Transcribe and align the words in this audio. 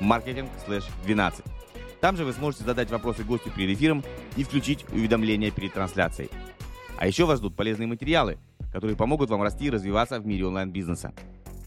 marketing/12. 0.00 1.44
Там 2.02 2.16
же 2.16 2.24
вы 2.24 2.32
сможете 2.32 2.64
задать 2.64 2.90
вопросы 2.90 3.22
гостю 3.22 3.52
перед 3.52 3.78
эфиром 3.78 4.02
и 4.36 4.42
включить 4.42 4.84
уведомления 4.90 5.52
перед 5.52 5.72
трансляцией. 5.72 6.30
А 6.98 7.06
еще 7.06 7.26
вас 7.26 7.38
ждут 7.38 7.54
полезные 7.54 7.86
материалы, 7.86 8.40
которые 8.72 8.96
помогут 8.96 9.30
вам 9.30 9.40
расти 9.40 9.66
и 9.66 9.70
развиваться 9.70 10.18
в 10.18 10.26
мире 10.26 10.46
онлайн-бизнеса. 10.46 11.14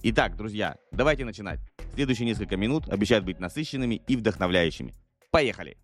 Итак, 0.04 0.36
друзья, 0.36 0.76
давайте 0.92 1.24
начинать. 1.24 1.62
Следующие 1.94 2.26
несколько 2.26 2.58
минут 2.58 2.90
обещают 2.90 3.24
быть 3.24 3.40
насыщенными 3.40 4.02
и 4.08 4.18
вдохновляющими. 4.18 4.94
Поехали! 5.32 5.78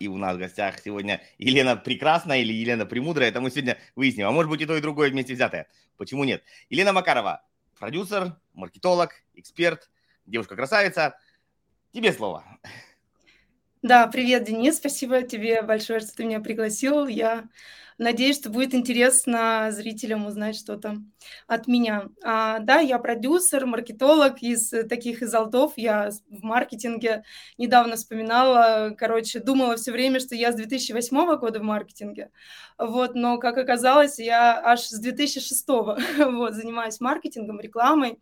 И 0.00 0.08
у 0.08 0.16
нас 0.16 0.36
в 0.36 0.38
гостях 0.38 0.78
сегодня 0.78 1.20
Елена 1.36 1.76
Прекрасная 1.76 2.38
или 2.38 2.54
Елена 2.54 2.86
Премудрая. 2.86 3.28
Это 3.28 3.42
мы 3.42 3.50
сегодня 3.50 3.76
выясним. 3.94 4.26
А 4.26 4.30
может 4.30 4.50
быть 4.50 4.62
и 4.62 4.64
то, 4.64 4.74
и 4.74 4.80
другое 4.80 5.10
вместе 5.10 5.34
взятое. 5.34 5.66
Почему 5.98 6.24
нет? 6.24 6.42
Елена 6.70 6.94
Макарова, 6.94 7.42
продюсер, 7.78 8.36
маркетолог, 8.54 9.12
эксперт, 9.34 9.90
девушка-красавица– 10.24 11.18
Тебе 11.98 12.12
слово. 12.12 12.44
Да, 13.82 14.06
привет, 14.06 14.44
Денис. 14.44 14.76
Спасибо 14.76 15.22
тебе 15.22 15.62
большое, 15.62 15.98
что 15.98 16.14
ты 16.14 16.26
меня 16.26 16.38
пригласил. 16.38 17.08
Я 17.08 17.48
надеюсь, 17.98 18.38
что 18.38 18.50
будет 18.50 18.72
интересно 18.72 19.70
зрителям 19.72 20.24
узнать 20.24 20.54
что-то 20.54 20.98
от 21.48 21.66
меня. 21.66 22.04
А, 22.22 22.60
да, 22.60 22.78
я 22.78 23.00
продюсер, 23.00 23.66
маркетолог 23.66 24.40
из 24.42 24.70
таких 24.88 25.22
из 25.22 25.34
алтов. 25.34 25.72
Я 25.74 26.10
в 26.30 26.44
маркетинге 26.44 27.24
недавно 27.56 27.96
вспоминала, 27.96 28.94
короче, 28.96 29.40
думала 29.40 29.74
все 29.74 29.90
время, 29.90 30.20
что 30.20 30.36
я 30.36 30.52
с 30.52 30.54
2008 30.54 31.36
года 31.38 31.58
в 31.58 31.64
маркетинге. 31.64 32.30
Вот, 32.78 33.16
но, 33.16 33.38
как 33.38 33.58
оказалось, 33.58 34.20
я 34.20 34.56
аж 34.64 34.82
с 34.82 35.00
2006 35.00 35.66
вот, 35.68 36.54
занимаюсь 36.54 37.00
маркетингом, 37.00 37.58
рекламой. 37.58 38.20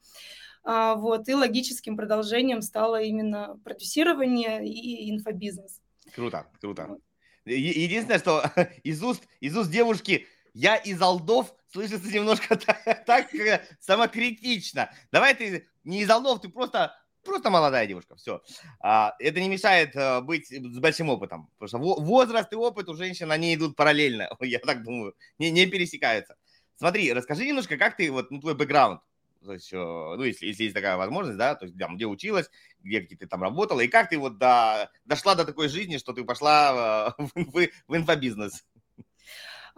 А, 0.69 0.97
вот, 0.97 1.28
и 1.28 1.34
логическим 1.34 1.97
продолжением 1.97 2.61
стало 2.61 3.00
именно 3.00 3.56
продюсирование 3.62 4.67
и 4.67 5.12
инфобизнес. 5.12 5.81
Круто, 6.12 6.48
круто. 6.61 6.98
Единственное, 7.45 8.19
что 8.19 8.42
из 8.83 9.00
уст, 9.00 9.22
из 9.39 9.56
уст 9.56 9.70
девушки 9.70 10.27
я 10.55 10.75
из 10.75 11.00
Алдов 11.00 11.55
слышится 11.72 12.11
немножко 12.12 12.56
так, 12.67 13.05
так 13.06 13.31
самокритично. 13.78 14.91
Давай 15.12 15.37
ты 15.37 15.69
не 15.84 16.00
из 16.00 16.11
Алдов, 16.11 16.41
ты 16.41 16.48
просто, 16.48 16.97
просто 17.22 17.48
молодая 17.48 17.87
девушка, 17.87 18.17
все. 18.17 18.42
А, 18.81 19.14
это 19.20 19.41
не 19.41 19.48
мешает 19.48 19.94
э, 19.94 20.20
быть 20.20 20.48
с 20.48 20.78
большим 20.81 21.11
опытом, 21.11 21.48
потому 21.59 21.69
что 21.69 22.03
возраст 22.03 22.53
и 22.53 22.56
опыт 22.56 22.89
у 22.89 22.94
женщин, 22.94 23.31
они 23.31 23.55
идут 23.55 23.77
параллельно, 23.77 24.28
я 24.41 24.59
так 24.59 24.83
думаю, 24.83 25.14
не, 25.39 25.53
не 25.53 25.67
пересекаются. 25.67 26.34
Смотри, 26.75 27.12
расскажи 27.12 27.47
немножко, 27.47 27.77
как 27.77 27.97
ты, 27.97 28.11
вот, 28.11 28.33
ну, 28.33 28.41
твой 28.41 28.56
бэкграунд, 28.56 29.00
то 29.47 29.53
есть, 29.55 29.73
э, 29.73 29.77
ну, 29.77 30.23
если, 30.23 30.47
если 30.47 30.65
есть 30.65 30.75
такая 30.75 30.97
возможность, 30.97 31.39
да, 31.39 31.55
то 31.55 31.65
есть, 31.65 31.79
там, 31.79 31.97
где 31.97 32.07
училась, 32.07 32.51
где 32.81 33.01
ты 33.01 33.27
там 33.27 33.43
работала, 33.43 33.81
и 33.81 33.89
как 33.89 34.11
ты 34.11 34.19
вот 34.19 34.39
до, 34.39 34.91
дошла 35.05 35.35
до 35.35 35.45
такой 35.45 35.69
жизни, 35.69 35.97
что 35.97 36.13
ты 36.13 36.25
пошла 36.25 37.15
э, 37.19 37.23
в, 37.35 37.53
в, 37.53 37.69
в 37.89 37.97
инфобизнес? 37.97 38.65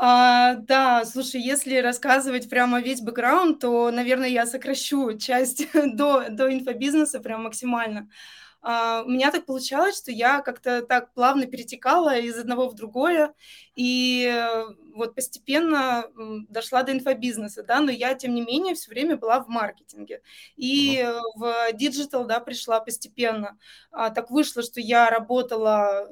А, 0.01 0.55
да, 0.55 1.05
слушай, 1.05 1.41
если 1.41 1.77
рассказывать 1.79 2.49
прямо 2.49 2.81
весь 2.81 3.01
бэкграунд, 3.01 3.61
то, 3.61 3.91
наверное, 3.91 4.29
я 4.29 4.47
сокращу 4.47 5.19
часть 5.19 5.67
до, 5.95 6.29
до 6.31 6.53
инфобизнеса 6.53 7.21
прям 7.21 7.43
максимально. 7.43 8.09
А, 8.61 9.03
у 9.05 9.09
меня 9.09 9.31
так 9.31 9.47
получалось, 9.47 9.97
что 9.97 10.11
я 10.11 10.41
как-то 10.41 10.83
так 10.83 11.13
плавно 11.15 11.47
перетекала 11.47 12.19
из 12.19 12.37
одного 12.37 12.69
в 12.69 12.75
другое, 12.75 13.35
и 13.77 14.35
вот 14.95 15.15
постепенно 15.15 16.05
дошла 16.49 16.83
до 16.83 16.93
инфобизнеса, 16.93 17.63
да, 17.63 17.81
но 17.81 17.91
я, 17.91 18.15
тем 18.15 18.35
не 18.35 18.43
менее, 18.43 18.75
все 18.75 18.91
время 18.91 19.17
была 19.17 19.41
в 19.41 19.49
маркетинге. 19.49 20.23
И 20.57 20.99
uh-huh. 20.99 21.21
в 21.37 21.73
digital, 21.75 22.27
да, 22.27 22.41
пришла 22.41 22.81
постепенно. 22.81 23.59
А, 23.93 24.11
так 24.11 24.31
вышло, 24.31 24.63
что 24.63 24.81
я 24.81 25.09
работала 25.09 26.09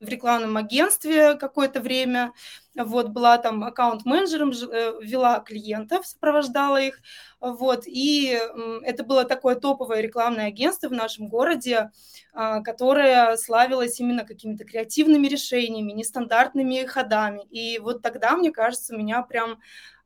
в 0.00 0.08
рекламном 0.08 0.56
агентстве 0.56 1.34
какое-то 1.34 1.80
время, 1.80 2.32
вот, 2.76 3.08
была 3.08 3.38
там 3.38 3.64
аккаунт-менеджером, 3.64 4.50
э, 4.50 4.92
вела 5.02 5.40
клиентов, 5.40 6.06
сопровождала 6.06 6.80
их, 6.80 7.00
вот, 7.40 7.84
и 7.86 8.38
это 8.82 9.02
было 9.02 9.24
такое 9.24 9.56
топовое 9.56 10.00
рекламное 10.00 10.46
агентство 10.46 10.88
в 10.88 10.92
нашем 10.92 11.28
городе, 11.28 11.90
а, 12.32 12.60
которое 12.60 13.36
славилось 13.36 13.98
именно 13.98 14.24
какими-то 14.24 14.64
креативными 14.64 15.26
решениями, 15.26 15.92
нестандартными 15.92 16.84
ходами, 16.86 17.44
и 17.50 17.78
вот 17.78 18.02
тогда, 18.02 18.36
мне 18.36 18.52
кажется, 18.52 18.94
у 18.94 18.98
меня 18.98 19.22
прям 19.22 19.58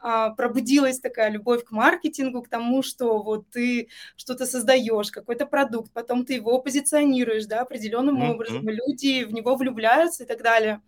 а, 0.07 0.31
пробудилась 0.31 1.01
такая 1.01 1.31
любовь 1.31 1.65
к 1.65 1.71
маркетингу, 1.71 2.43
к 2.43 2.49
тому, 2.49 2.83
что 2.83 3.23
вот 3.23 3.49
ты 3.51 3.89
что-то 4.17 4.47
создаешь, 4.47 5.11
какой-то 5.11 5.47
продукт, 5.47 5.93
потом 5.93 6.25
ты 6.25 6.35
его 6.35 6.59
позиционируешь, 6.61 7.47
да, 7.47 7.61
определенным 7.61 8.23
mm-hmm. 8.23 8.31
образом, 8.31 8.69
люди 8.69 9.25
в 9.25 9.33
него 9.33 9.57
влюбляются 9.57 10.25
и 10.25 10.27
так 10.27 10.43
далее. 10.43 10.81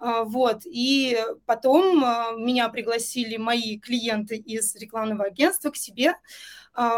А, 0.00 0.24
вот, 0.24 0.62
и 0.64 1.18
потом 1.46 2.04
а, 2.04 2.32
меня 2.32 2.68
пригласили 2.68 3.36
мои 3.36 3.78
клиенты 3.78 4.36
из 4.36 4.74
рекламного 4.76 5.24
агентства 5.24 5.70
к 5.70 5.76
себе, 5.76 6.14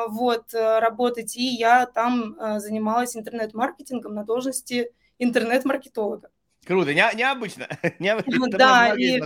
вот, 0.08 0.52
э, 0.52 0.78
работать, 0.80 1.36
и 1.38 1.42
я 1.42 1.86
там 1.86 2.36
занималась 2.58 3.16
интернет-маркетингом 3.16 4.14
на 4.14 4.24
должности 4.24 4.92
интернет-маркетолога. 5.18 6.28
Круто, 6.66 6.92
не, 6.92 7.02
необычно. 7.14 7.66
необычно. 7.98 8.48
Да, 8.50 8.94
и 8.94 9.18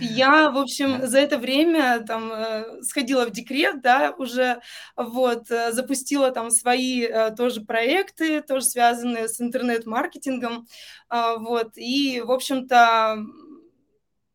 я, 0.00 0.50
в 0.50 0.58
общем, 0.58 1.06
за 1.06 1.18
это 1.18 1.38
время 1.38 2.04
там 2.06 2.30
э, 2.30 2.82
сходила 2.82 3.24
в 3.24 3.30
декрет, 3.30 3.80
да, 3.80 4.14
уже 4.18 4.60
вот, 4.94 5.50
э, 5.50 5.72
запустила 5.72 6.30
там 6.30 6.50
свои 6.50 7.02
э, 7.02 7.34
тоже 7.34 7.62
проекты, 7.62 8.42
тоже 8.42 8.66
связанные 8.66 9.26
с 9.28 9.40
интернет-маркетингом, 9.40 10.66
а, 11.08 11.36
вот, 11.38 11.72
и, 11.76 12.20
в 12.24 12.30
общем-то, 12.30 13.18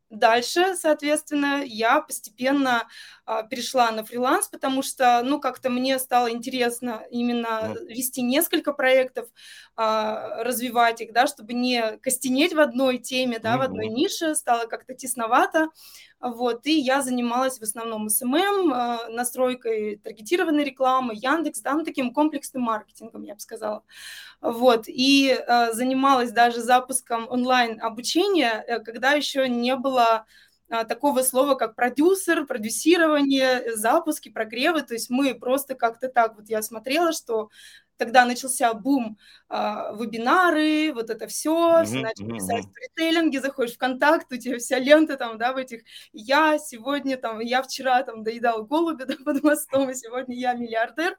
Дальше, 0.09 0.75
соответственно, 0.75 1.63
я 1.65 1.99
постепенно 1.99 2.87
а, 3.25 3.43
перешла 3.43 3.91
на 3.91 4.05
фриланс, 4.05 4.47
потому 4.47 4.81
что, 4.81 5.21
ну, 5.21 5.41
как-то 5.41 5.69
мне 5.69 5.99
стало 5.99 6.31
интересно 6.31 7.03
именно 7.11 7.75
ну. 7.75 7.87
вести 7.87 8.21
несколько 8.21 8.71
проектов, 8.71 9.27
а, 9.75 10.43
развивать 10.43 11.01
их, 11.01 11.11
да, 11.11 11.27
чтобы 11.27 11.51
не 11.51 11.97
костенеть 11.97 12.53
в 12.53 12.59
одной 12.59 12.99
теме, 12.99 13.39
да, 13.39 13.55
mm-hmm. 13.55 13.57
в 13.57 13.61
одной 13.61 13.87
нише, 13.87 14.35
стало 14.35 14.67
как-то 14.67 14.93
тесновато, 14.93 15.67
вот, 16.19 16.65
и 16.65 16.79
я 16.79 17.01
занималась 17.01 17.59
в 17.59 17.63
основном 17.63 18.09
SMM, 18.09 18.73
а, 18.73 19.07
настройкой 19.09 19.97
таргетированной 19.97 20.63
рекламы, 20.63 21.13
Яндекс, 21.15 21.61
да, 21.61 21.73
ну, 21.73 21.83
таким 21.83 22.11
комплексным 22.13 22.63
маркетингом, 22.63 23.23
я 23.23 23.35
бы 23.35 23.39
сказала, 23.39 23.83
вот, 24.41 24.85
и 24.87 25.31
а, 25.31 25.73
занималась 25.73 26.31
даже 26.31 26.61
запуском 26.61 27.27
онлайн-обучения, 27.29 28.63
э, 28.67 28.79
когда 28.79 29.11
еще 29.13 29.47
не 29.47 29.75
было 29.75 30.25
такого 30.89 31.21
слова, 31.21 31.55
как 31.55 31.75
продюсер, 31.75 32.45
продюсирование, 32.45 33.73
запуски, 33.77 34.27
прогревы. 34.27 34.81
То 34.81 34.95
есть 34.95 35.09
мы 35.09 35.33
просто 35.33 35.75
как-то 35.75 36.09
так, 36.09 36.35
вот 36.35 36.49
я 36.49 36.61
смотрела, 36.61 37.13
что 37.13 37.49
тогда 37.97 38.25
начался 38.25 38.73
бум 38.73 39.17
э, 39.49 39.55
вебинары, 39.55 40.93
вот 40.93 41.09
это 41.09 41.27
все, 41.27 41.81
mm-hmm, 41.81 41.85
все 41.85 41.99
начали 41.99 42.31
писать 42.31 42.65
mm-hmm. 42.65 42.69
сторителлинги, 42.69 43.37
заходишь 43.37 43.75
в 43.75 43.77
контакт, 43.77 44.31
у 44.31 44.37
тебя 44.37 44.57
вся 44.59 44.79
лента 44.79 45.17
там, 45.17 45.37
да, 45.37 45.53
в 45.53 45.57
этих, 45.57 45.81
я 46.13 46.57
сегодня 46.59 47.17
там, 47.17 47.39
я 47.39 47.61
вчера 47.61 48.03
там 48.03 48.23
доедал 48.23 48.65
голубя 48.65 49.05
да, 49.05 49.15
под 49.25 49.43
мостом, 49.43 49.89
и 49.89 49.95
сегодня 49.95 50.35
я 50.35 50.53
миллиардер, 50.53 51.17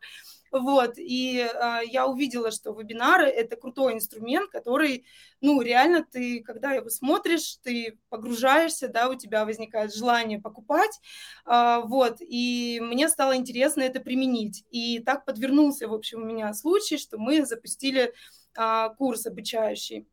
вот, 0.50 0.94
и 0.96 1.38
э, 1.40 1.80
я 1.86 2.06
увидела, 2.06 2.50
что 2.50 2.72
вебинары– 2.72 3.26
это 3.26 3.56
крутой 3.56 3.94
инструмент, 3.94 4.50
который, 4.50 5.04
ну, 5.40 5.60
реально 5.60 6.04
ты, 6.04 6.42
когда 6.42 6.72
его 6.72 6.88
смотришь, 6.88 7.58
ты 7.62 7.98
погружаешься, 8.08 8.88
да, 8.88 9.08
у 9.08 9.14
тебя 9.14 9.44
возникает 9.44 9.94
желание 9.94 10.40
покупать, 10.40 11.00
э, 11.44 11.80
вот, 11.84 12.16
и 12.20 12.80
мне 12.82 13.08
стало 13.08 13.36
интересно 13.36 13.82
это 13.82 14.00
применить. 14.00 14.64
И 14.70 15.00
так 15.00 15.24
подвернулся, 15.24 15.88
в 15.88 15.94
общем, 15.94 16.22
у 16.22 16.26
меня 16.26 16.52
случай, 16.54 16.96
что 16.96 17.18
мы 17.18 17.44
запустили 17.44 18.14
э, 18.56 18.88
курс 18.96 19.26
обучающий. 19.26 20.08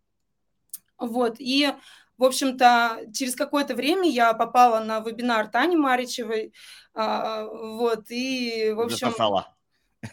Вот, 0.97 1.35
и 1.39 1.71
в 2.17 2.23
общем-то, 2.23 3.01
через 3.13 3.35
какое-то 3.35 3.75
время 3.75 4.09
я 4.09 4.33
попала 4.33 4.81
на 4.81 5.01
вебинар 5.01 5.47
Тани 5.49 5.75
Маричевой, 5.75 6.53
вот, 6.93 8.05
и, 8.07 8.71
в 8.71 8.79
общем... 8.79 9.07
Засосала. 9.09 9.54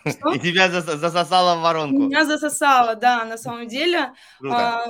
Что? 0.07 0.33
И 0.33 0.39
тебя 0.39 0.69
засосало 0.71 1.59
в 1.59 1.63
воронку. 1.63 2.03
Меня 2.03 2.25
засосало, 2.25 2.95
да, 2.95 3.25
на 3.25 3.39
самом 3.39 3.69
деле. 3.69 4.13
Круто. 4.39 4.57
А, 4.57 4.87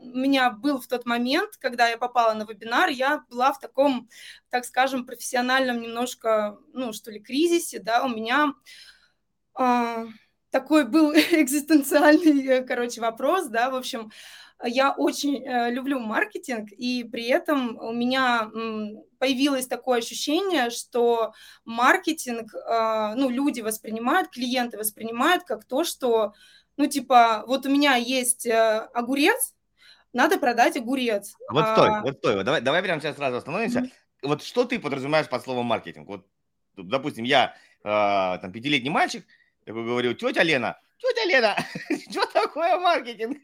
у 0.00 0.16
меня 0.16 0.50
был 0.50 0.80
в 0.80 0.86
тот 0.86 1.06
момент, 1.06 1.56
когда 1.58 1.88
я 1.88 1.98
попала 1.98 2.34
на 2.34 2.44
вебинар, 2.44 2.88
я 2.88 3.24
была 3.28 3.52
в 3.52 3.60
таком, 3.60 4.08
так 4.50 4.64
скажем, 4.64 5.04
профессиональном 5.04 5.80
немножко, 5.80 6.58
ну, 6.72 6.92
что 6.92 7.10
ли, 7.10 7.20
кризисе, 7.20 7.78
да, 7.78 8.04
у 8.04 8.08
меня 8.08 8.54
а, 9.54 10.06
такой 10.50 10.84
был 10.84 11.12
экзистенциальный, 11.32 12.46
э, 12.46 12.62
короче, 12.62 13.00
вопрос, 13.00 13.46
да, 13.48 13.70
в 13.70 13.74
общем, 13.74 14.10
я 14.64 14.92
очень 14.92 15.44
э, 15.44 15.70
люблю 15.70 16.00
маркетинг, 16.00 16.70
и 16.72 17.04
при 17.04 17.26
этом 17.28 17.78
у 17.78 17.92
меня 17.92 18.50
появилось 19.18 19.66
такое 19.66 19.98
ощущение, 19.98 20.70
что 20.70 21.32
маркетинг, 21.64 22.54
э, 22.54 23.14
ну, 23.16 23.28
люди 23.28 23.60
воспринимают, 23.60 24.30
клиенты 24.30 24.78
воспринимают 24.78 25.44
как 25.44 25.64
то, 25.64 25.84
что, 25.84 26.34
ну, 26.76 26.86
типа, 26.86 27.44
вот 27.46 27.66
у 27.66 27.70
меня 27.70 27.96
есть 27.96 28.46
э, 28.46 28.88
огурец, 28.94 29.54
надо 30.12 30.38
продать 30.38 30.76
огурец. 30.76 31.34
Вот 31.50 31.66
стой, 31.68 31.88
а... 31.90 32.02
вот 32.02 32.18
стой, 32.18 32.44
давай, 32.44 32.60
давай 32.60 32.82
прямо 32.82 33.00
сейчас 33.00 33.16
сразу 33.16 33.36
остановимся. 33.36 33.80
Mm-hmm. 33.80 33.90
Вот 34.22 34.42
что 34.42 34.64
ты 34.64 34.78
подразумеваешь 34.78 35.28
под 35.28 35.42
словом 35.42 35.66
маркетинг? 35.66 36.08
Вот, 36.08 36.26
допустим, 36.76 37.24
я 37.24 37.54
э, 37.84 38.38
там 38.40 38.52
пятилетний 38.52 38.90
мальчик, 38.90 39.24
такой 39.64 39.84
говорю, 39.84 40.14
тетя 40.14 40.42
Лена, 40.42 40.78
тетя 40.98 41.24
Лена, 41.26 41.56
что 42.10 42.26
такое 42.26 42.78
маркетинг? 42.78 43.38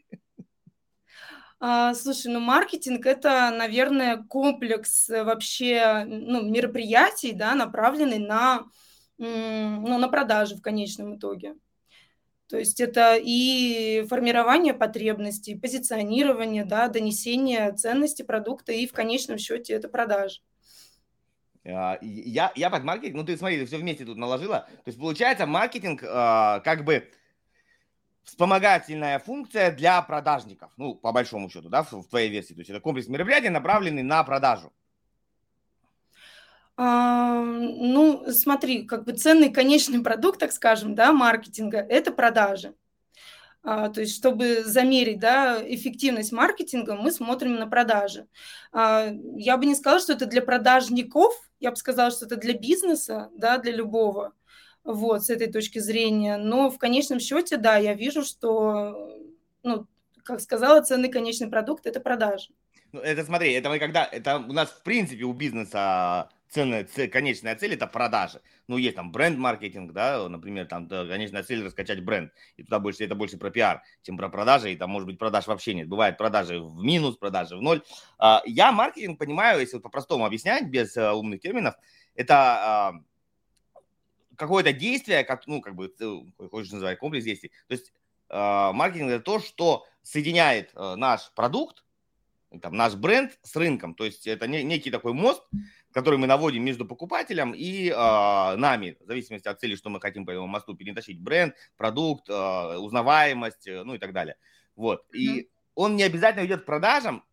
А, 1.59 1.93
слушай, 1.93 2.31
ну 2.31 2.39
маркетинг 2.39 3.05
это, 3.05 3.51
наверное, 3.51 4.23
комплекс 4.23 5.09
э, 5.09 5.23
вообще 5.23 6.03
ну, 6.05 6.43
мероприятий, 6.43 7.31
да, 7.31 7.55
направленный 7.55 8.19
на, 8.19 8.65
ну, 9.17 9.97
на 9.97 10.07
продажи 10.09 10.55
в 10.55 10.61
конечном 10.61 11.17
итоге. 11.17 11.55
То 12.47 12.57
есть 12.57 12.79
это 12.79 13.17
и 13.19 14.05
формирование 14.07 14.73
потребностей, 14.73 15.55
позиционирование, 15.55 16.63
да, 16.63 16.87
донесение 16.89 17.71
ценности 17.73 18.21
продукта, 18.21 18.71
и 18.71 18.85
в 18.85 18.93
конечном 18.93 19.37
счете 19.39 19.73
это 19.73 19.89
продажи. 19.89 20.41
А, 21.65 21.97
я, 22.01 22.51
я 22.55 22.69
под 22.69 22.83
маркетинг, 22.83 23.15
ну 23.15 23.23
ты 23.23 23.35
смотри, 23.37 23.59
ты 23.59 23.65
все 23.65 23.77
вместе 23.77 24.05
тут 24.05 24.17
наложила. 24.17 24.67
То 24.83 24.87
есть 24.87 24.99
получается 24.99 25.47
маркетинг 25.47 26.03
а, 26.07 26.59
как 26.59 26.83
бы 26.85 27.09
вспомогательная 28.25 29.19
функция 29.19 29.71
для 29.71 30.01
продажников, 30.01 30.71
ну, 30.77 30.95
по 30.95 31.11
большому 31.11 31.49
счету, 31.49 31.69
да, 31.69 31.83
в, 31.83 32.03
твоей 32.09 32.29
версии. 32.29 32.53
То 32.53 32.59
есть 32.59 32.69
это 32.69 32.79
комплекс 32.79 33.07
мероприятий, 33.07 33.49
направленный 33.49 34.03
на 34.03 34.23
продажу. 34.23 34.73
А, 36.77 37.41
ну, 37.41 38.25
смотри, 38.31 38.83
как 38.83 39.05
бы 39.05 39.13
ценный 39.13 39.49
конечный 39.49 40.01
продукт, 40.03 40.39
так 40.39 40.51
скажем, 40.51 40.95
да, 40.95 41.13
маркетинга– 41.13 41.77
это 41.89 42.11
продажи. 42.11 42.73
А, 43.63 43.89
то 43.89 44.01
есть, 44.01 44.15
чтобы 44.15 44.63
замерить 44.63 45.19
да, 45.19 45.59
эффективность 45.65 46.31
маркетинга, 46.31 46.95
мы 46.95 47.11
смотрим 47.11 47.55
на 47.55 47.65
продажи. 47.65 48.27
А, 48.71 49.07
я 49.37 49.57
бы 49.57 49.65
не 49.65 49.75
сказала, 49.75 50.01
что 50.01 50.13
это 50.13 50.25
для 50.25 50.41
продажников, 50.41 51.33
я 51.59 51.71
бы 51.71 51.77
сказала, 51.77 52.11
что 52.11 52.25
это 52.25 52.35
для 52.35 52.53
бизнеса, 52.53 53.29
да, 53.35 53.57
для 53.57 53.71
любого 53.71 54.33
вот, 54.85 55.25
с 55.25 55.29
этой 55.29 55.51
точки 55.51 55.79
зрения. 55.79 56.37
Но 56.37 56.69
в 56.69 56.77
конечном 56.77 57.19
счете, 57.19 57.57
да, 57.57 57.77
я 57.77 57.93
вижу, 57.93 58.23
что, 58.23 59.11
ну, 59.63 59.87
как 60.23 60.39
сказала, 60.39 60.81
ценный 60.81 61.09
конечный 61.09 61.49
продукт– 61.49 61.85
это 61.87 61.99
продажи. 61.99 62.49
Ну, 62.91 63.01
это 63.01 63.25
смотри, 63.25 63.51
это 63.51 63.69
мы 63.69 63.79
когда, 63.79 64.05
это 64.05 64.37
у 64.37 64.53
нас 64.53 64.69
в 64.69 64.83
принципе 64.83 65.23
у 65.23 65.33
бизнеса 65.33 66.29
ценная, 66.49 66.87
конечная 67.11 67.55
цель 67.55 67.73
это 67.73 67.87
продажи. 67.87 68.41
Ну, 68.67 68.77
есть 68.77 68.95
там 68.95 69.11
бренд-маркетинг, 69.11 69.91
да, 69.91 70.29
например, 70.29 70.65
там 70.67 70.87
конечная 70.87 71.43
цель 71.43 71.63
раскачать 71.65 72.03
бренд. 72.03 72.31
И 72.55 72.63
туда 72.63 72.79
больше, 72.79 73.03
это 73.03 73.13
больше 73.13 73.37
про 73.37 73.49
пиар, 73.49 73.83
чем 74.03 74.17
про 74.17 74.29
продажи. 74.29 74.71
И 74.71 74.77
там, 74.77 74.91
может 74.91 75.07
быть, 75.07 75.19
продаж 75.19 75.47
вообще 75.47 75.73
нет. 75.73 75.89
Бывает 75.89 76.17
продажи 76.17 76.61
в 76.61 76.81
минус, 76.81 77.17
продажи 77.17 77.57
в 77.57 77.61
ноль. 77.61 77.81
А, 78.17 78.41
я 78.45 78.71
маркетинг 78.71 79.19
понимаю, 79.19 79.59
если 79.59 79.79
по-простому 79.79 80.25
объяснять, 80.25 80.67
без 80.69 80.95
э, 80.95 81.11
умных 81.11 81.41
терминов, 81.41 81.75
это 82.15 82.35
а, 82.35 82.93
какое-то 84.37 84.73
действие, 84.73 85.23
как, 85.23 85.47
ну, 85.47 85.61
как 85.61 85.75
бы, 85.75 85.93
хочешь 86.51 86.71
называть 86.71 86.99
комплекс 86.99 87.25
действий. 87.25 87.51
То 87.67 87.73
есть 87.73 87.93
э, 88.29 88.71
маркетинг 88.73 89.11
это 89.11 89.23
то, 89.23 89.39
что 89.39 89.85
соединяет 90.01 90.71
э, 90.75 90.95
наш 90.95 91.31
продукт, 91.33 91.83
там, 92.61 92.75
наш 92.75 92.95
бренд 92.95 93.37
с 93.41 93.55
рынком. 93.55 93.95
То 93.95 94.05
есть 94.05 94.27
это 94.27 94.47
не, 94.47 94.63
некий 94.63 94.91
такой 94.91 95.13
мост, 95.13 95.43
который 95.91 96.19
мы 96.19 96.27
наводим 96.27 96.63
между 96.63 96.85
покупателем 96.85 97.53
и 97.55 97.89
э, 97.89 98.55
нами, 98.55 98.97
в 98.99 99.05
зависимости 99.05 99.47
от 99.47 99.59
цели, 99.59 99.75
что 99.75 99.89
мы 99.89 99.99
хотим 99.99 100.25
по 100.25 100.31
этому 100.31 100.47
мосту 100.47 100.75
перетащить. 100.75 101.19
Бренд, 101.21 101.55
продукт, 101.77 102.29
э, 102.29 102.77
узнаваемость, 102.77 103.67
э, 103.67 103.83
ну 103.83 103.95
и 103.95 103.97
так 103.97 104.13
далее. 104.13 104.35
Вот. 104.75 105.05
Mm-hmm. 105.05 105.17
И 105.17 105.49
он 105.73 105.95
не 105.95 106.03
обязательно 106.03 106.45
идет 106.45 106.63
к 106.63 106.65
продажам, 106.65 107.23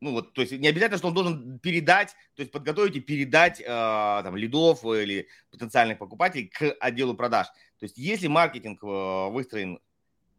ну 0.00 0.12
вот, 0.12 0.34
то 0.34 0.42
есть 0.42 0.52
не 0.52 0.68
обязательно, 0.68 0.98
что 0.98 1.08
он 1.08 1.14
должен 1.14 1.58
передать, 1.58 2.14
то 2.34 2.40
есть 2.40 2.52
подготовить 2.52 2.96
и 2.96 3.00
передать 3.00 3.60
э, 3.60 3.64
там 3.64 4.36
лидов 4.36 4.84
или 4.84 5.28
потенциальных 5.50 5.98
покупателей 5.98 6.48
к 6.48 6.70
отделу 6.80 7.14
продаж. 7.14 7.46
То 7.78 7.84
есть 7.84 7.96
если 7.96 8.26
маркетинг 8.26 8.82
э, 8.82 9.30
выстроен 9.30 9.80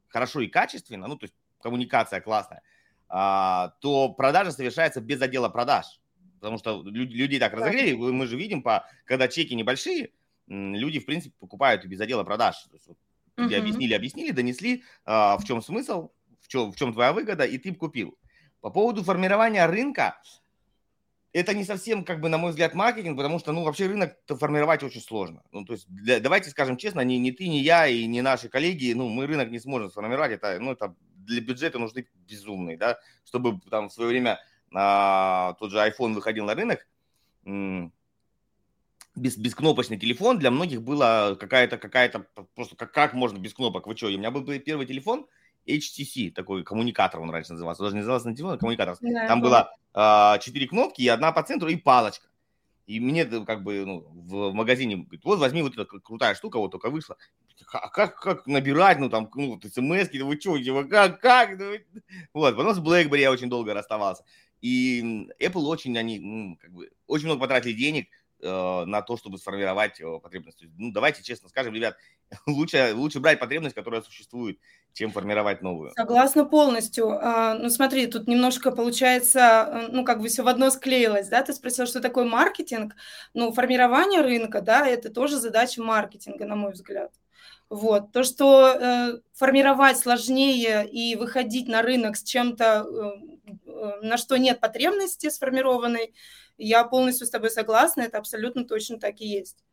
хорошо 0.09 0.41
и 0.41 0.47
качественно, 0.47 1.07
ну 1.07 1.17
то 1.17 1.25
есть 1.25 1.35
коммуникация 1.59 2.21
классная, 2.21 2.61
э, 3.09 3.69
то 3.81 4.09
продажа 4.09 4.51
совершается 4.51 5.01
без 5.01 5.21
отдела 5.21 5.49
продаж, 5.49 6.01
потому 6.35 6.59
что 6.59 6.83
люди, 6.83 7.15
люди 7.15 7.39
так 7.39 7.53
разогрели, 7.53 7.93
мы 7.93 8.27
же 8.27 8.37
видим, 8.37 8.61
по, 8.61 8.85
когда 9.05 9.27
чеки 9.27 9.55
небольшие, 9.55 10.11
люди 10.47 10.99
в 10.99 11.05
принципе 11.05 11.35
покупают 11.39 11.83
и 11.83 11.87
без 11.87 11.99
отдела 11.99 12.23
продаж. 12.23 12.55
То 12.69 12.75
есть, 12.75 12.87
вот, 12.87 12.97
uh-huh. 13.37 13.57
объяснили, 13.57 13.93
объяснили, 13.93 14.31
донесли, 14.31 14.83
э, 15.05 15.11
в 15.11 15.41
чем 15.45 15.61
смысл, 15.61 16.11
в 16.41 16.47
чем, 16.47 16.71
в 16.71 16.75
чем 16.75 16.93
твоя 16.93 17.11
выгода, 17.11 17.43
и 17.43 17.57
ты 17.57 17.73
купил. 17.73 18.17
По 18.61 18.69
поводу 18.69 19.03
формирования 19.03 19.65
рынка, 19.65 20.19
это 21.33 21.53
не 21.53 21.63
совсем, 21.63 22.03
как 22.03 22.19
бы, 22.21 22.29
на 22.29 22.37
мой 22.37 22.51
взгляд, 22.51 22.73
маркетинг, 22.73 23.17
потому 23.17 23.39
что, 23.39 23.51
ну, 23.51 23.63
вообще 23.63 23.87
рынок 23.87 24.17
формировать 24.27 24.83
очень 24.83 25.01
сложно. 25.01 25.43
Ну, 25.51 25.65
то 25.65 25.73
есть, 25.73 25.87
для, 25.87 26.19
давайте 26.19 26.49
скажем 26.49 26.77
честно, 26.77 27.01
ни, 27.01 27.15
ни 27.15 27.31
ты, 27.31 27.47
ни 27.47 27.57
я 27.57 27.87
и 27.87 28.05
ни 28.05 28.21
наши 28.21 28.49
коллеги, 28.49 28.93
ну, 28.93 29.09
мы 29.09 29.27
рынок 29.27 29.51
не 29.51 29.59
сможем 29.59 29.89
сформировать. 29.89 30.31
Это, 30.31 30.57
ну, 30.59 30.71
это 30.71 30.95
для 31.15 31.41
бюджета 31.41 31.77
нужны 31.77 32.07
безумные, 32.27 32.77
да, 32.77 32.99
чтобы 33.25 33.59
там 33.69 33.89
в 33.89 33.93
свое 33.93 34.09
время 34.09 34.39
а, 34.73 35.53
тот 35.59 35.71
же 35.71 35.77
iPhone 35.77 36.13
выходил 36.13 36.45
на 36.45 36.55
рынок, 36.55 36.87
без, 39.17 39.37
бескнопочный 39.37 39.97
телефон 39.97 40.39
для 40.39 40.51
многих 40.51 40.81
было 40.81 41.37
какая-то, 41.39 41.77
какая-то, 41.77 42.27
просто 42.55 42.75
как, 42.75 42.91
как 42.91 43.13
можно 43.13 43.37
без 43.37 43.53
кнопок, 43.53 43.87
вы 43.87 43.97
что, 43.97 44.07
у 44.07 44.11
меня 44.11 44.31
был 44.31 44.45
первый 44.59 44.85
телефон, 44.85 45.27
HTC, 45.67 46.31
такой 46.31 46.63
коммуникатор 46.63 47.19
он 47.19 47.29
раньше 47.29 47.53
назывался, 47.53 47.83
даже 47.83 47.95
не 47.95 48.01
назывался 48.01 48.29
на 48.29 48.35
телефон, 48.35 48.53
а 48.53 48.57
коммуникатор. 48.57 48.97
Да, 49.01 49.27
Там 49.27 49.41
было 49.41 49.75
а, 49.93 50.37
четыре 50.39 50.65
э, 50.65 50.69
кнопки 50.69 51.01
и 51.01 51.07
одна 51.07 51.31
по 51.31 51.43
центру 51.43 51.69
и 51.69 51.75
палочка. 51.75 52.27
И 52.85 53.01
мне 53.01 53.25
как 53.25 53.63
бы 53.63 53.85
ну, 53.85 54.05
в 54.13 54.53
магазине 54.53 54.95
говорит, 54.95 55.25
вот 55.25 55.39
возьми 55.39 55.61
вот 55.61 55.73
эта 55.73 55.85
крутая 55.85 56.35
штука, 56.35 56.57
вот 56.57 56.71
только 56.71 56.89
вышла. 56.89 57.17
А 57.73 57.89
как, 57.89 58.19
как 58.19 58.47
набирать, 58.47 58.97
ну 58.99 59.09
там, 59.09 59.29
ну, 59.35 59.55
вот 59.55 59.63
смс 59.63 60.09
вы 60.13 60.39
что, 60.39 60.57
типа, 60.57 60.85
как, 60.85 61.19
как? 61.19 61.59
Вот, 62.33 62.55
потом 62.55 62.73
с 62.73 62.79
BlackBerry 62.79 63.19
я 63.19 63.31
очень 63.31 63.49
долго 63.49 63.73
расставался. 63.73 64.23
И 64.61 65.27
Apple 65.41 65.65
очень, 65.65 65.97
они, 65.97 66.19
ну, 66.19 66.57
как 66.61 66.71
бы, 66.71 66.89
очень 67.07 67.25
много 67.25 67.41
потратили 67.41 67.73
денег 67.73 68.07
на 68.41 69.01
то, 69.01 69.17
чтобы 69.17 69.37
сформировать 69.37 69.99
э, 69.99 70.19
потребность. 70.19 70.63
Ну, 70.77 70.91
давайте 70.91 71.23
честно 71.23 71.49
скажем, 71.49 71.73
ребят, 71.73 71.97
лучше, 72.47 72.93
лучше 72.93 73.19
брать 73.19 73.39
потребность, 73.39 73.75
которая 73.75 74.01
существует, 74.01 74.59
чем 74.93 75.11
формировать 75.11 75.61
новую. 75.61 75.91
Согласна 75.95 76.45
полностью. 76.45 77.09
А, 77.09 77.55
ну, 77.55 77.69
смотри, 77.69 78.07
тут 78.07 78.27
немножко 78.27 78.71
получается, 78.71 79.39
э, 79.39 79.87
ну, 79.91 80.03
как 80.03 80.21
бы 80.21 80.27
все 80.27 80.43
в 80.43 80.47
одно 80.47 80.69
склеилось, 80.69 81.29
да? 81.29 81.41
Ты 81.43 81.53
спросил, 81.53 81.87
что 81.87 81.99
такое 81.99 82.25
маркетинг. 82.25 82.95
Ну, 83.33 83.51
формирование 83.51 84.21
рынка, 84.21 84.61
да, 84.61 84.85
это 84.85 85.09
тоже 85.09 85.37
задача 85.37 85.81
маркетинга, 85.81 86.45
на 86.45 86.55
мой 86.55 86.73
взгляд. 86.73 87.11
Вот. 87.69 88.13
То, 88.13 88.23
что 88.23 88.67
э, 88.67 89.19
формировать 89.33 89.97
сложнее 89.97 90.87
и 90.89 91.15
выходить 91.15 91.67
на 91.67 91.81
рынок 91.81 92.15
с 92.15 92.23
чем-то, 92.23 92.85
э, 92.85 93.51
э, 93.65 93.99
на 94.03 94.17
что 94.17 94.37
нет 94.37 94.61
потребности 94.61 95.29
сформированной, 95.29 96.13
я 96.57 96.83
полностью 96.83 97.27
с 97.27 97.29
тобой 97.29 97.51
согласна, 97.51 98.01
это 98.01 98.17
абсолютно 98.17 98.65
точно 98.65 98.99
так 98.99 99.21
и 99.21 99.27
есть. 99.27 99.63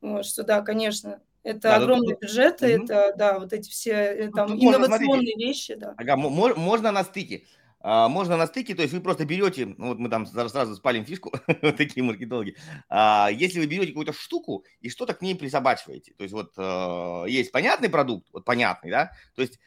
Вот, 0.00 0.24
что 0.24 0.44
да, 0.44 0.62
конечно, 0.62 1.20
это 1.42 1.60
да, 1.60 1.76
огромные 1.76 2.14
тут... 2.14 2.22
бюджеты, 2.22 2.76
угу. 2.76 2.84
это, 2.84 3.14
да, 3.16 3.38
вот 3.38 3.52
эти 3.52 3.68
все 3.70 3.92
э, 3.92 4.30
там 4.30 4.48
тут 4.48 4.62
инновационные 4.62 5.34
можно, 5.34 5.38
вещи, 5.38 5.74
да. 5.74 5.94
Ага, 5.96 6.16
можно 6.16 6.92
на 6.92 7.04
стыке. 7.04 7.44
А, 7.80 8.08
можно 8.08 8.36
на 8.36 8.46
стыке, 8.46 8.74
то 8.74 8.82
есть 8.82 8.92
вы 8.92 9.00
просто 9.00 9.24
берете, 9.24 9.66
ну 9.78 9.88
вот 9.88 9.98
мы 9.98 10.08
там 10.08 10.26
сразу 10.26 10.74
спалим 10.74 11.04
фишку, 11.04 11.32
вот 11.62 11.76
такие 11.76 12.02
маркетологи. 12.02 12.56
А, 12.88 13.28
если 13.32 13.60
вы 13.60 13.66
берете 13.66 13.88
какую-то 13.88 14.12
штуку 14.12 14.64
и 14.80 14.90
что-то 14.90 15.14
к 15.14 15.22
ней 15.22 15.36
присобачиваете, 15.36 16.12
то 16.14 16.24
есть 16.24 16.34
вот 16.34 16.52
а, 16.56 17.24
есть 17.26 17.52
понятный 17.52 17.88
продукт, 17.88 18.26
вот 18.32 18.44
понятный, 18.44 18.90
да, 18.90 19.12
то 19.34 19.42
есть 19.42 19.58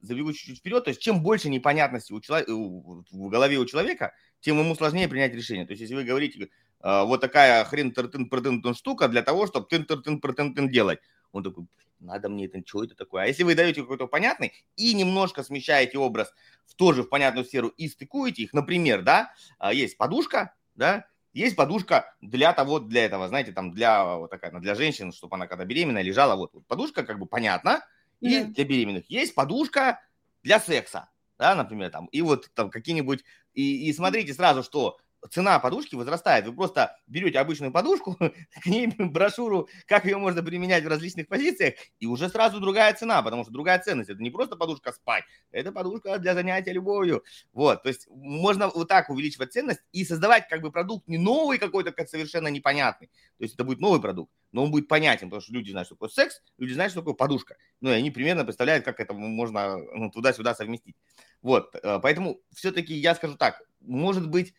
забегу 0.00 0.32
чуть-чуть 0.32 0.58
вперед, 0.58 0.84
то 0.84 0.90
есть 0.90 1.00
чем 1.00 1.22
больше 1.22 1.48
непонятности 1.48 2.12
у 2.12 2.20
человека, 2.20 2.52
в 2.52 3.28
голове 3.28 3.56
у 3.56 3.64
человека, 3.64 4.12
тем 4.40 4.58
ему 4.58 4.74
сложнее 4.74 5.08
принять 5.08 5.34
решение. 5.34 5.66
То 5.66 5.72
есть 5.72 5.82
если 5.82 5.94
вы 5.94 6.04
говорите, 6.04 6.48
вот 6.80 7.20
такая 7.20 7.64
хрен 7.64 7.92
тын 7.92 8.28
тын 8.28 8.74
штука 8.74 9.08
для 9.08 9.22
того, 9.22 9.46
чтобы 9.46 9.66
тын 9.68 9.84
тын 9.84 10.54
тын 10.54 10.68
делать. 10.68 11.00
он 11.32 11.42
такой, 11.42 11.66
надо 12.00 12.28
мне 12.28 12.46
это, 12.46 12.60
что 12.64 12.84
это 12.84 12.94
такое? 12.94 13.24
А 13.24 13.26
если 13.26 13.42
вы 13.42 13.54
даете 13.54 13.82
какой-то 13.82 14.06
понятный 14.06 14.52
и 14.76 14.94
немножко 14.94 15.42
смещаете 15.42 15.98
образ 15.98 16.32
в 16.66 16.74
тоже 16.74 17.02
в 17.02 17.08
понятную 17.08 17.44
сферу 17.44 17.68
и 17.68 17.88
стыкуете 17.88 18.42
их, 18.42 18.52
например, 18.52 19.02
да, 19.02 19.32
а, 19.58 19.72
есть 19.72 19.96
подушка, 19.96 20.54
да, 20.74 21.06
есть 21.32 21.56
подушка 21.56 22.14
для 22.20 22.52
того, 22.52 22.78
для 22.78 23.04
этого, 23.04 23.28
знаете, 23.28 23.52
там 23.52 23.72
для 23.72 24.16
вот 24.16 24.30
такая, 24.30 24.52
для 24.60 24.74
женщин, 24.74 25.12
чтобы 25.12 25.36
она 25.36 25.46
когда 25.46 25.64
беременная 25.64 26.02
лежала, 26.02 26.36
вот, 26.36 26.52
вот 26.54 26.66
подушка 26.66 27.04
как 27.04 27.18
бы 27.18 27.26
понятно, 27.26 27.84
и 28.20 28.38
yeah. 28.38 28.44
для 28.44 28.64
беременных. 28.64 29.10
Есть 29.10 29.34
подушка 29.34 30.00
для 30.42 30.58
секса, 30.60 31.10
да, 31.38 31.54
например, 31.54 31.90
там, 31.90 32.06
и 32.06 32.22
вот 32.22 32.50
там 32.54 32.70
какие-нибудь, 32.70 33.24
и, 33.58 33.88
и 33.88 33.92
смотрите 33.92 34.34
сразу, 34.34 34.62
что 34.62 34.98
цена 35.30 35.58
подушки 35.58 35.94
возрастает. 35.94 36.46
Вы 36.46 36.52
просто 36.52 36.96
берете 37.06 37.38
обычную 37.38 37.72
подушку, 37.72 38.16
к 38.62 38.66
ней 38.66 38.86
брошюру, 38.86 39.68
как 39.86 40.04
ее 40.04 40.18
можно 40.18 40.42
применять 40.42 40.84
в 40.84 40.88
различных 40.88 41.28
позициях, 41.28 41.74
и 41.98 42.06
уже 42.06 42.28
сразу 42.28 42.60
другая 42.60 42.94
цена, 42.94 43.22
потому 43.22 43.42
что 43.42 43.52
другая 43.52 43.78
ценность. 43.78 44.10
Это 44.10 44.22
не 44.22 44.30
просто 44.30 44.56
подушка 44.56 44.92
спать, 44.92 45.24
это 45.50 45.72
подушка 45.72 46.18
для 46.18 46.34
занятия 46.34 46.72
любовью. 46.72 47.24
Вот, 47.52 47.82
то 47.82 47.88
есть 47.88 48.06
можно 48.10 48.68
вот 48.68 48.88
так 48.88 49.10
увеличивать 49.10 49.52
ценность 49.52 49.80
и 49.92 50.04
создавать 50.04 50.48
как 50.48 50.62
бы 50.62 50.70
продукт 50.70 51.08
не 51.08 51.18
новый 51.18 51.58
какой-то, 51.58 51.92
как 51.92 52.08
совершенно 52.08 52.48
непонятный. 52.48 53.08
То 53.38 53.44
есть 53.44 53.54
это 53.54 53.64
будет 53.64 53.80
новый 53.80 54.00
продукт, 54.00 54.32
но 54.52 54.64
он 54.64 54.70
будет 54.70 54.88
понятен, 54.88 55.28
потому 55.28 55.40
что 55.40 55.52
люди 55.52 55.70
знают, 55.70 55.86
что 55.86 55.94
такое 55.94 56.08
секс, 56.08 56.42
люди 56.58 56.72
знают, 56.72 56.92
что 56.92 57.00
такое 57.00 57.14
подушка. 57.14 57.56
Ну, 57.80 57.90
и 57.90 57.94
они 57.94 58.10
примерно 58.10 58.44
представляют, 58.44 58.84
как 58.84 59.00
это 59.00 59.14
можно 59.14 59.76
ну, 59.76 60.10
туда-сюда 60.10 60.54
совместить. 60.54 60.96
Вот, 61.42 61.74
э, 61.74 62.00
поэтому 62.02 62.40
все-таки 62.54 62.94
я 62.94 63.14
скажу 63.14 63.36
так, 63.36 63.62
может 63.80 64.28
быть, 64.28 64.54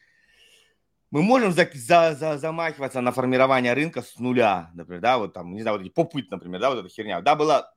мы 1.11 1.23
можем 1.23 1.51
за, 1.51 1.69
за, 1.73 2.15
за, 2.15 2.37
замахиваться 2.37 3.01
на 3.01 3.11
формирование 3.11 3.73
рынка 3.73 4.01
с 4.01 4.19
нуля, 4.19 4.69
например, 4.73 5.01
да, 5.01 5.17
вот 5.17 5.33
там, 5.33 5.53
не 5.53 5.61
знаю, 5.61 5.77
вот 5.77 5.85
эти 5.85 5.91
попыт, 5.91 6.29
например, 6.29 6.59
да, 6.59 6.69
вот 6.69 6.79
эта 6.79 6.89
херня. 6.89 7.21
Да, 7.21 7.35
была, 7.35 7.73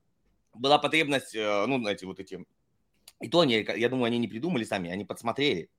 была 0.55 0.79
потребность, 0.79 1.35
э, 1.35 1.67
ну, 1.67 1.87
эти 1.89 2.05
вот 2.05 2.21
эти, 2.21 2.45
и 3.21 3.29
то 3.29 3.41
они, 3.41 3.67
я 3.77 3.89
думаю, 3.89 4.07
они 4.07 4.19
не 4.19 4.29
придумали 4.29 4.65
сами, 4.65 4.91
они 4.91 5.05
подсмотрели. 5.05 5.71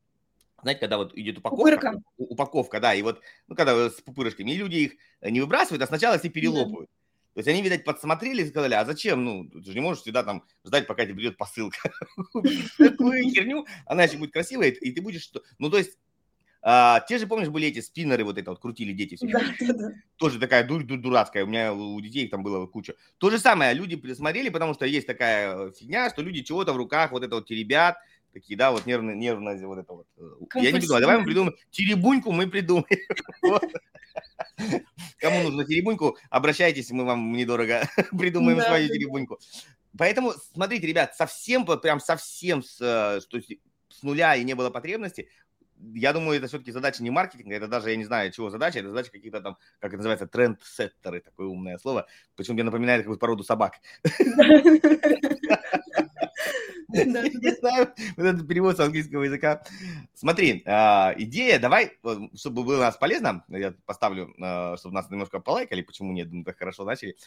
Знаете, 0.62 0.79
когда 0.79 0.98
вот 0.98 1.15
идет 1.17 1.39
упаковка, 1.39 1.63
Пупырка. 1.63 2.03
упаковка, 2.17 2.79
да, 2.79 2.95
и 2.95 3.01
вот, 3.01 3.22
ну, 3.48 3.55
когда 3.55 3.89
с 3.89 4.01
пупырышками, 4.01 4.51
и 4.51 4.55
люди 4.55 4.75
их 4.75 4.93
не 5.22 5.41
выбрасывают, 5.41 5.83
а 5.83 5.88
сначала 5.88 6.17
все 6.17 6.29
перелопают. 6.29 6.89
Да. 6.89 7.03
То 7.33 7.39
есть 7.39 7.50
они, 7.50 7.63
видать, 7.63 7.83
подсмотрели 7.83 8.43
и 8.43 8.48
сказали, 8.48 8.75
а 8.75 8.86
зачем? 8.86 9.25
Ну, 9.25 9.50
ты 9.50 9.63
же 9.63 9.74
не 9.74 9.81
можешь 9.81 10.03
всегда 10.03 10.24
там 10.24 10.43
ждать, 10.63 10.86
пока 10.86 11.03
тебе 11.03 11.15
придет 11.15 11.38
посылка. 11.38 11.91
Такую 12.77 13.24
херню, 13.31 13.65
она 13.88 14.03
еще 14.03 14.17
будет 14.17 14.33
красивая, 14.33 14.69
и 14.69 14.91
ты 14.91 15.01
будешь... 15.01 15.31
Ну, 15.57 15.72
то 15.72 15.79
есть 15.79 15.98
а, 16.65 17.01
те 17.01 17.17
же, 17.17 17.27
помнишь, 17.27 17.50
были 17.50 17.67
эти 17.67 17.82
спиннеры, 17.82 18.24
вот 18.24 18.38
это 18.38 18.51
вот 18.51 18.60
крутили 18.60 18.93
дети 18.93 19.15
все. 19.15 19.27
Да, 19.27 19.41
да, 19.60 19.74
да. 19.74 19.91
Тоже 20.15 20.39
такая 20.39 20.65
дур, 20.65 20.82
дур, 20.84 20.98
дурацкая, 20.98 21.43
у 21.43 21.48
меня 21.48 21.74
у 21.74 22.00
детей 22.00 22.24
их 22.24 22.32
там 22.32 22.41
было 22.41 22.65
куча. 22.67 22.96
То 23.17 23.29
же 23.29 23.38
самое, 23.38 23.74
люди 23.74 23.98
присмотрели, 23.98 24.48
потому 24.48 24.74
что 24.74 24.86
есть 24.86 25.05
такая 25.05 25.72
фигня, 25.72 26.10
что 26.10 26.22
люди 26.22 26.41
чего-то 26.41 26.72
в 26.72 26.77
руках 26.77 27.12
вот 27.12 27.22
это 27.22 27.36
вот 27.36 27.48
теребят, 27.48 27.98
такие, 28.32 28.58
да, 28.58 28.72
вот 28.72 28.86
нервно, 28.86 29.12
нервно 29.12 29.58
вот 29.67 29.79
это 29.79 29.93
вот. 29.93 30.08
Я 30.55 30.72
не 30.72 30.79
придумал, 30.79 31.01
давай 31.01 31.17
мы 31.17 31.25
придумаем, 31.25 31.55
теребуньку 31.70 32.32
мы 32.32 32.48
придумаем. 32.48 32.86
Кому 35.17 35.43
нужно 35.43 35.65
теребуньку, 35.65 36.17
обращайтесь, 36.29 36.91
мы 36.91 37.03
вам 37.03 37.34
недорого 37.34 37.89
придумаем 38.17 38.62
свою 38.62 38.88
теребуньку. 38.88 39.38
Поэтому, 39.98 40.32
смотрите, 40.53 40.88
ребят, 40.88 41.13
совсем, 41.15 41.65
прям 41.65 42.00
совсем 42.00 42.63
с, 42.63 42.79
э, 42.79 43.20
что 43.22 43.39
с 43.93 44.01
нуля 44.01 44.36
и 44.36 44.43
не 44.43 44.55
было 44.55 44.70
потребности, 44.70 45.29
я 45.93 46.13
думаю, 46.13 46.37
это 46.37 46.47
все-таки 46.47 46.71
задача 46.71 47.03
не 47.03 47.09
маркетинга, 47.09 47.55
это 47.55 47.67
даже, 47.67 47.89
я 47.89 47.95
не 47.95 48.05
знаю, 48.05 48.31
чего 48.31 48.49
задача, 48.49 48.79
это 48.79 48.89
задача 48.89 49.11
каких-то 49.11 49.41
там, 49.41 49.57
как 49.79 49.89
это 49.89 49.97
называется, 49.97 50.27
трендсеттеры, 50.27 51.21
такое 51.21 51.47
умное 51.47 51.77
слово, 51.77 52.07
почему 52.35 52.55
мне 52.55 52.63
напоминает 52.63 53.01
какую-то 53.01 53.19
породу 53.19 53.43
собак. 53.43 53.79
Не 56.93 57.55
знаю, 57.55 57.91
вот 58.17 58.25
этот 58.25 58.47
перевод 58.47 58.77
с 58.77 58.79
английского 58.79 59.23
языка. 59.23 59.63
Смотри, 60.13 60.61
а, 60.65 61.13
идея, 61.17 61.57
давай, 61.57 61.97
чтобы 62.35 62.63
было 62.63 62.81
нас 62.81 62.97
полезно, 62.97 63.43
я 63.47 63.73
поставлю, 63.85 64.33
а, 64.39 64.77
чтобы 64.77 64.95
нас 64.95 65.09
немножко 65.09 65.39
полайкали, 65.39 65.81
почему 65.81 66.13
нет, 66.13 66.31
мы 66.31 66.43
так 66.43 66.57
хорошо 66.57 66.85
начали. 66.85 67.17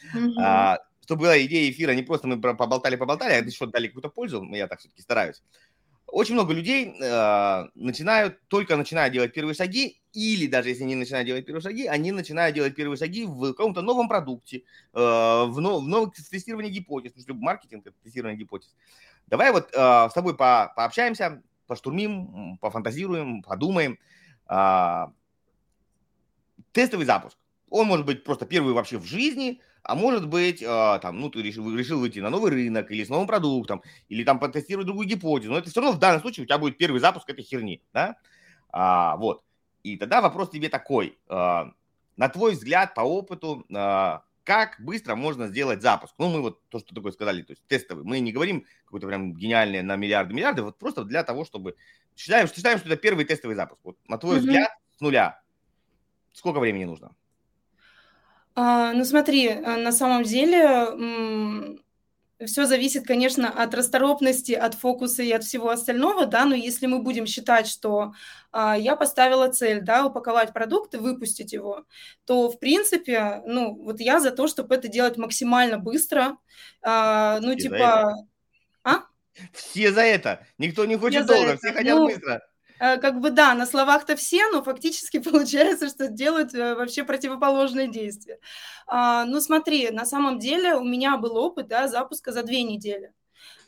А, 0.40 0.78
чтобы 1.02 1.22
была 1.22 1.40
идея 1.42 1.70
эфира, 1.70 1.92
не 1.92 2.02
просто 2.02 2.28
мы 2.28 2.40
поболтали-поболтали, 2.40 3.32
а 3.32 3.38
еще 3.38 3.66
дали 3.66 3.88
какую-то 3.88 4.08
пользу, 4.08 4.44
я 4.52 4.68
так 4.68 4.78
все-таки 4.78 5.02
стараюсь 5.02 5.42
очень 6.06 6.34
много 6.34 6.52
людей 6.52 6.94
э, 7.00 7.64
начинают, 7.74 8.38
только 8.48 8.76
начинают 8.76 9.12
делать 9.12 9.32
первые 9.32 9.54
шаги, 9.54 10.00
или 10.12 10.46
даже 10.46 10.68
если 10.70 10.84
не 10.84 10.94
начинают 10.94 11.26
делать 11.26 11.44
первые 11.44 11.62
шаги, 11.62 11.86
они 11.86 12.12
начинают 12.12 12.54
делать 12.54 12.74
первые 12.74 12.96
шаги 12.96 13.24
в 13.24 13.52
каком-то 13.52 13.82
новом 13.82 14.08
продукте, 14.08 14.58
э, 14.58 14.98
в, 14.98 15.60
нов, 15.60 15.82
в 15.82 15.88
новом 15.88 16.10
тестировании 16.10 16.70
гипотез, 16.70 17.12
потому 17.12 17.22
что 17.22 17.34
маркетинг– 17.34 17.86
это 17.86 17.96
тестирование 18.02 18.38
гипотез. 18.38 18.74
Давай 19.26 19.52
вот 19.52 19.70
э, 19.72 19.76
с 19.76 20.12
тобой 20.12 20.36
по, 20.36 20.72
пообщаемся, 20.76 21.42
поштурмим, 21.66 22.58
пофантазируем, 22.58 23.42
подумаем. 23.42 23.98
Э, 24.48 25.06
тестовый 26.72 27.06
запуск. 27.06 27.36
Он 27.68 27.86
может 27.86 28.06
быть 28.06 28.22
просто 28.22 28.46
первый 28.46 28.72
вообще 28.72 28.98
в 28.98 29.04
жизни– 29.04 29.60
а 29.86 29.94
может 29.94 30.28
быть, 30.28 30.62
э, 30.62 30.98
там, 31.00 31.20
ну, 31.20 31.30
ты 31.30 31.42
решил, 31.42 31.74
решил 31.76 32.00
выйти 32.00 32.18
на 32.18 32.28
новый 32.28 32.50
рынок 32.50 32.90
или 32.90 33.04
с 33.04 33.08
новым 33.08 33.26
продуктом, 33.26 33.82
или 34.08 34.24
там 34.24 34.40
потестировать 34.40 34.86
другую 34.86 35.06
гипотезу, 35.06 35.52
но 35.52 35.58
это 35.58 35.70
все 35.70 35.80
равно 35.80 35.96
в 35.96 36.00
данном 36.00 36.20
случае 36.20 36.42
у 36.42 36.46
тебя 36.46 36.58
будет 36.58 36.76
первый 36.76 37.00
запуск 37.00 37.30
этой 37.30 37.44
херни, 37.44 37.82
да, 37.92 38.16
а, 38.70 39.16
вот. 39.16 39.42
И 39.84 39.96
тогда 39.96 40.20
вопрос 40.20 40.50
тебе 40.50 40.68
такой, 40.68 41.16
э, 41.28 41.64
на 42.16 42.28
твой 42.28 42.52
взгляд, 42.52 42.94
по 42.94 43.02
опыту, 43.02 43.64
э, 43.70 44.18
как 44.42 44.76
быстро 44.80 45.14
можно 45.14 45.46
сделать 45.46 45.82
запуск? 45.82 46.14
Ну, 46.18 46.30
мы 46.30 46.40
вот 46.40 46.60
то, 46.68 46.80
что 46.80 46.94
такое 46.94 47.12
сказали, 47.12 47.42
то 47.42 47.52
есть 47.52 47.62
тестовый. 47.68 48.04
Мы 48.04 48.18
не 48.18 48.32
говорим 48.32 48.64
какой-то 48.84 49.06
прям 49.06 49.34
гениальный 49.34 49.82
на 49.82 49.96
миллиарды 49.96 50.34
миллиарды, 50.34 50.62
вот 50.62 50.78
просто 50.78 51.04
для 51.04 51.22
того, 51.22 51.44
чтобы... 51.44 51.76
Считаем, 52.16 52.48
считаем 52.48 52.78
что 52.78 52.88
это 52.88 52.96
первый 52.96 53.24
тестовый 53.24 53.54
запуск. 53.54 53.80
Вот 53.84 53.96
на 54.08 54.18
твой 54.18 54.36
mm-hmm. 54.36 54.40
взгляд, 54.40 54.70
с 54.96 55.00
нуля, 55.00 55.40
сколько 56.32 56.60
времени 56.60 56.84
нужно? 56.84 57.14
А, 58.56 58.92
ну 58.94 59.04
смотри, 59.04 59.48
э, 59.48 59.76
на 59.76 59.92
самом 59.92 60.22
деле 60.24 61.78
все 62.44 62.66
зависит, 62.66 63.06
конечно, 63.06 63.48
от 63.48 63.74
расторопности, 63.74 64.52
от 64.52 64.74
фокуса 64.74 65.22
и 65.22 65.32
от 65.32 65.44
всего 65.44 65.70
остального, 65.70 66.26
да, 66.26 66.44
но 66.44 66.54
если 66.54 66.86
мы 66.86 67.00
будем 67.00 67.26
считать, 67.26 67.66
что 67.66 68.12
а, 68.52 68.76
я 68.76 68.94
поставила 68.94 69.48
цель, 69.48 69.80
да, 69.80 70.04
упаковать 70.04 70.52
продукт 70.52 70.94
и 70.94 70.98
выпустить 70.98 71.52
его, 71.52 71.86
то, 72.26 72.50
в 72.50 72.58
принципе, 72.58 73.42
ну, 73.46 73.74
вот 73.74 74.00
я 74.00 74.20
за 74.20 74.32
то, 74.32 74.48
чтобы 74.48 74.74
это 74.74 74.88
делать 74.88 75.16
максимально 75.16 75.78
быстро, 75.78 76.36
а, 76.82 77.40
ну, 77.40 77.52
Все 77.52 77.68
типа... 77.68 78.14
А? 78.84 79.04
Все 79.52 79.92
за 79.92 80.02
это. 80.02 80.46
Никто 80.58 80.84
не 80.84 80.96
хочет 80.96 81.26
долго, 81.26 81.56
все 81.56 81.72
хотят 81.72 81.98
ну, 81.98 82.06
быстро. 82.06 82.42
Э, 82.78 82.98
как 82.98 83.20
бы 83.20 83.30
да, 83.30 83.54
на 83.54 83.66
словах-то 83.66 84.16
все, 84.16 84.48
но 84.50 84.62
фактически 84.62 85.18
получается, 85.20 85.88
что 85.88 86.08
делают 86.08 86.54
э, 86.54 86.74
вообще 86.74 87.04
противоположные 87.04 87.88
действия. 87.88 88.38
А, 88.86 89.24
ну 89.24 89.40
смотри, 89.40 89.90
на 89.90 90.04
самом 90.04 90.38
деле 90.38 90.74
у 90.74 90.84
меня 90.84 91.16
был 91.16 91.36
опыт 91.36 91.68
да, 91.68 91.88
запуска 91.88 92.32
за 92.32 92.42
две 92.42 92.62
недели. 92.62 93.12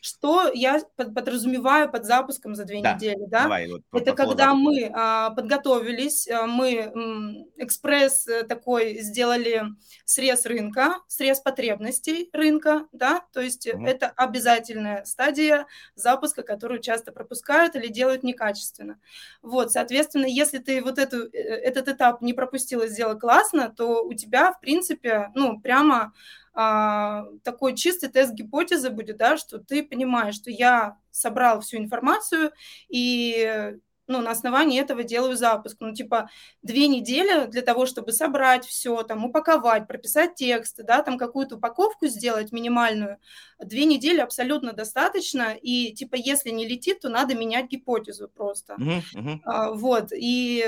Что 0.01 0.51
я 0.53 0.81
подразумеваю 0.97 1.91
под 1.91 2.05
запуском 2.05 2.55
за 2.55 2.65
две 2.65 2.83
да. 2.83 2.95
недели? 2.95 3.27
Да? 3.27 3.43
Давай, 3.43 3.69
вот, 3.69 3.83
Это 3.93 4.13
когда 4.13 4.55
мы 4.55 4.91
а, 4.95 5.31
подготовились, 5.31 6.29
а, 6.29 6.47
мы 6.47 6.77
м, 6.77 7.47
экспресс 7.57 8.27
э, 8.29 8.45
такой 8.45 8.99
сделали 9.01 9.65
срез 10.05 10.47
рынка, 10.47 10.99
срез 11.09 11.41
потребностей 11.41 12.31
рынка, 12.33 12.87
да, 12.93 13.25
то 13.33 13.41
есть 13.41 13.67
угу. 13.67 13.85
это 13.85 14.09
обязательная 14.17 15.05
стадия 15.05 15.67
запуска, 15.97 16.43
которую 16.43 16.81
часто 16.81 17.11
пропускают 17.11 17.75
или 17.75 17.89
делают 17.89 18.23
некачественно. 18.23 18.99
Вот, 19.43 19.73
соответственно, 19.73 20.27
если 20.27 20.59
ты 20.59 20.81
вот 20.83 20.99
эту, 20.99 21.25
э, 21.27 21.39
этот 21.39 21.89
этап 21.89 22.23
не 22.23 22.35
пропустил 22.35 22.83
и 22.83 22.89
сделал 22.89 23.19
классно, 23.19 23.69
то 23.69 24.05
у 24.05 24.15
тебя, 24.15 24.53
в 24.53 24.61
принципе, 24.61 25.31
ну, 25.35 25.61
прямо 25.61 26.13
а, 26.61 27.27
такой 27.45 27.77
чистый 27.77 28.09
тест 28.09 28.35
гипотезы 28.35 28.91
будет, 28.91 29.17
да, 29.17 29.37
что 29.37 29.59
ты 29.59 29.85
понимаешь, 29.85 30.35
что 30.35 30.50
я 30.50 30.97
собрал 31.12 31.61
всю 31.61 31.77
информацию 31.77 32.50
и 32.88 33.77
ну, 34.09 34.21
на 34.23 34.33
основании 34.33 34.81
этого 34.81 35.05
делаю 35.05 35.37
запуск. 35.37 35.77
Ну, 35.79 35.95
типа, 35.95 36.31
две 36.62 36.88
недели 36.88 37.47
для 37.47 37.62
того, 37.62 37.87
чтобы 37.87 38.11
собрать 38.11 38.65
все, 38.67 39.05
там, 39.05 39.25
упаковать, 39.25 39.87
прописать 39.87 40.35
тексты, 40.35 40.83
да, 40.83 41.03
там, 41.03 41.17
какую-то 41.17 41.59
упаковку 41.59 42.09
сделать 42.09 42.50
минимальную. 42.50 43.19
Две 43.61 43.85
недели 43.85 44.19
абсолютно 44.19 44.73
достаточно, 44.73 45.55
и, 45.55 45.93
типа, 45.93 46.17
если 46.17 46.50
не 46.50 46.67
летит, 46.67 47.00
то 47.00 47.09
надо 47.09 47.37
менять 47.37 47.69
гипотезу 47.69 48.29
просто. 48.29 48.75
Uh-huh, 48.81 49.03
uh-huh. 49.15 49.38
А, 49.45 49.73
вот, 49.73 50.09
и 50.12 50.67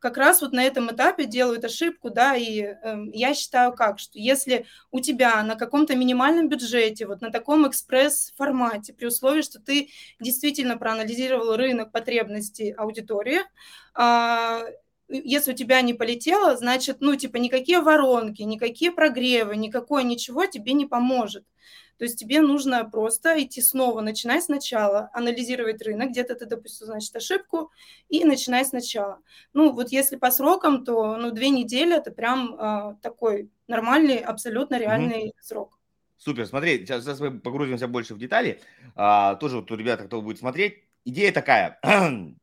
как 0.00 0.16
раз 0.16 0.42
вот 0.42 0.52
на 0.52 0.64
этом 0.64 0.90
этапе 0.90 1.26
делают 1.26 1.64
ошибку, 1.64 2.10
да, 2.10 2.36
и 2.36 2.62
э, 2.62 2.76
я 3.12 3.34
считаю 3.34 3.72
как, 3.72 3.98
что 3.98 4.18
если 4.18 4.66
у 4.90 5.00
тебя 5.00 5.42
на 5.42 5.56
каком-то 5.56 5.96
минимальном 5.96 6.48
бюджете, 6.48 7.06
вот 7.06 7.20
на 7.20 7.30
таком 7.30 7.68
экспресс-формате, 7.68 8.92
при 8.92 9.06
условии, 9.06 9.42
что 9.42 9.60
ты 9.60 9.90
действительно 10.20 10.76
проанализировал 10.76 11.56
рынок 11.56 11.92
потребностей 11.92 12.72
аудитории, 12.72 13.40
э, 13.98 14.72
если 15.08 15.52
у 15.52 15.54
тебя 15.54 15.80
не 15.80 15.94
полетело, 15.94 16.56
значит, 16.56 16.98
ну, 17.00 17.16
типа, 17.16 17.38
никакие 17.38 17.80
воронки, 17.80 18.42
никакие 18.42 18.92
прогревы, 18.92 19.56
никакое 19.56 20.02
ничего 20.02 20.46
тебе 20.46 20.74
не 20.74 20.86
поможет. 20.86 21.44
То 21.98 22.04
есть 22.04 22.18
тебе 22.18 22.40
нужно 22.40 22.84
просто 22.84 23.42
идти 23.42 23.60
снова, 23.60 24.00
начинать 24.00 24.44
сначала, 24.44 25.10
анализировать 25.12 25.82
рынок, 25.82 26.10
где-то 26.10 26.36
ты 26.36 26.46
допустил, 26.46 26.86
значит, 26.86 27.14
ошибку, 27.16 27.72
и 28.08 28.24
начинать 28.24 28.68
сначала. 28.68 29.20
Ну, 29.52 29.72
вот 29.72 29.90
если 29.90 30.14
по 30.16 30.30
срокам, 30.30 30.84
то, 30.84 31.16
ну, 31.16 31.32
две 31.32 31.50
недели– 31.50 31.96
это 31.96 32.12
прям 32.12 32.54
э, 32.54 32.96
такой 33.02 33.50
нормальный, 33.66 34.18
абсолютно 34.18 34.78
реальный 34.78 35.30
mm-hmm. 35.30 35.42
срок. 35.42 35.76
Супер, 36.18 36.46
смотри, 36.46 36.78
сейчас, 36.78 37.02
сейчас 37.02 37.18
мы 37.18 37.40
погрузимся 37.40 37.88
больше 37.88 38.14
в 38.14 38.18
детали. 38.18 38.60
А, 38.94 39.34
тоже 39.34 39.56
вот 39.56 39.70
у 39.70 39.76
ребят, 39.76 40.00
кто 40.02 40.22
будет 40.22 40.38
смотреть, 40.38 40.84
идея 41.04 41.32
такая. 41.32 41.80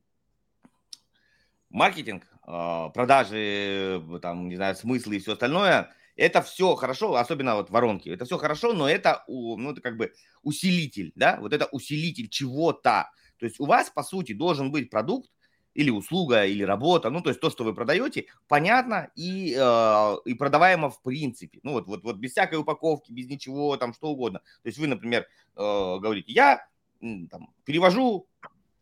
Маркетинг, 1.69 2.23
а, 2.43 2.89
продажи, 2.89 4.03
там, 4.21 4.49
не 4.49 4.57
знаю, 4.57 4.75
смыслы 4.75 5.15
и 5.15 5.19
все 5.19 5.33
остальное– 5.33 5.93
это 6.15 6.41
все 6.41 6.75
хорошо, 6.75 7.15
особенно 7.15 7.55
вот 7.55 7.69
воронки, 7.69 8.09
это 8.09 8.25
все 8.25 8.37
хорошо, 8.37 8.73
но 8.73 8.89
это, 8.89 9.23
ну, 9.27 9.71
это 9.71 9.81
как 9.81 9.97
бы 9.97 10.13
усилитель, 10.43 11.11
да, 11.15 11.37
вот 11.41 11.53
это 11.53 11.65
усилитель 11.71 12.29
чего-то. 12.29 13.09
То 13.37 13.45
есть 13.45 13.59
у 13.59 13.65
вас, 13.65 13.89
по 13.89 14.03
сути, 14.03 14.33
должен 14.33 14.71
быть 14.71 14.89
продукт 14.89 15.29
или 15.73 15.89
услуга, 15.89 16.45
или 16.45 16.63
работа, 16.63 17.09
ну, 17.09 17.21
то 17.21 17.29
есть 17.29 17.41
то, 17.41 17.49
что 17.49 17.65
вы 17.65 17.73
продаете, 17.73 18.27
понятно 18.47 19.11
и, 19.15 19.55
э, 19.57 20.15
и 20.25 20.33
продаваемо 20.33 20.89
в 20.89 21.01
принципе. 21.01 21.59
Ну, 21.63 21.73
вот, 21.73 21.87
вот, 21.87 22.03
вот 22.03 22.15
без 22.15 22.31
всякой 22.31 22.59
упаковки, 22.59 23.11
без 23.11 23.27
ничего, 23.27 23.75
там, 23.75 23.93
что 23.93 24.07
угодно. 24.07 24.39
То 24.63 24.69
есть 24.69 24.77
вы, 24.77 24.87
например, 24.87 25.27
э, 25.55 25.59
говорите, 25.59 26.31
я 26.31 26.65
там, 27.01 27.53
перевожу 27.65 28.27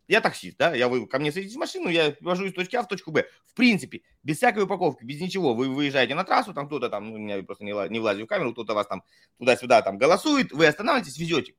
я 0.06 0.20
таксист, 0.20 0.56
да, 0.58 0.74
я 0.74 0.88
вы 0.88 1.06
ко 1.06 1.18
мне 1.18 1.32
садитесь 1.32 1.56
в 1.56 1.58
машину, 1.58 1.88
я 1.88 2.14
вожу 2.20 2.44
из 2.44 2.52
точки 2.52 2.76
А 2.76 2.82
в 2.82 2.88
точку 2.88 3.10
Б. 3.10 3.26
В 3.46 3.54
принципе, 3.54 4.02
без 4.22 4.36
всякой 4.36 4.64
упаковки, 4.64 5.04
без 5.04 5.20
ничего. 5.20 5.54
Вы 5.54 5.68
выезжаете 5.68 6.14
на 6.14 6.24
трассу, 6.24 6.52
там 6.52 6.66
кто-то 6.66 6.88
там, 6.88 7.10
ну, 7.10 7.18
меня 7.18 7.42
просто 7.42 7.64
не, 7.64 7.72
не 7.88 8.00
влазит 8.00 8.24
в 8.24 8.26
камеру, 8.26 8.52
кто-то 8.52 8.74
вас 8.74 8.86
там 8.86 9.02
туда-сюда 9.38 9.82
там 9.82 9.98
голосует, 9.98 10.52
вы 10.52 10.66
останавливаетесь, 10.66 11.18
везете. 11.18 11.54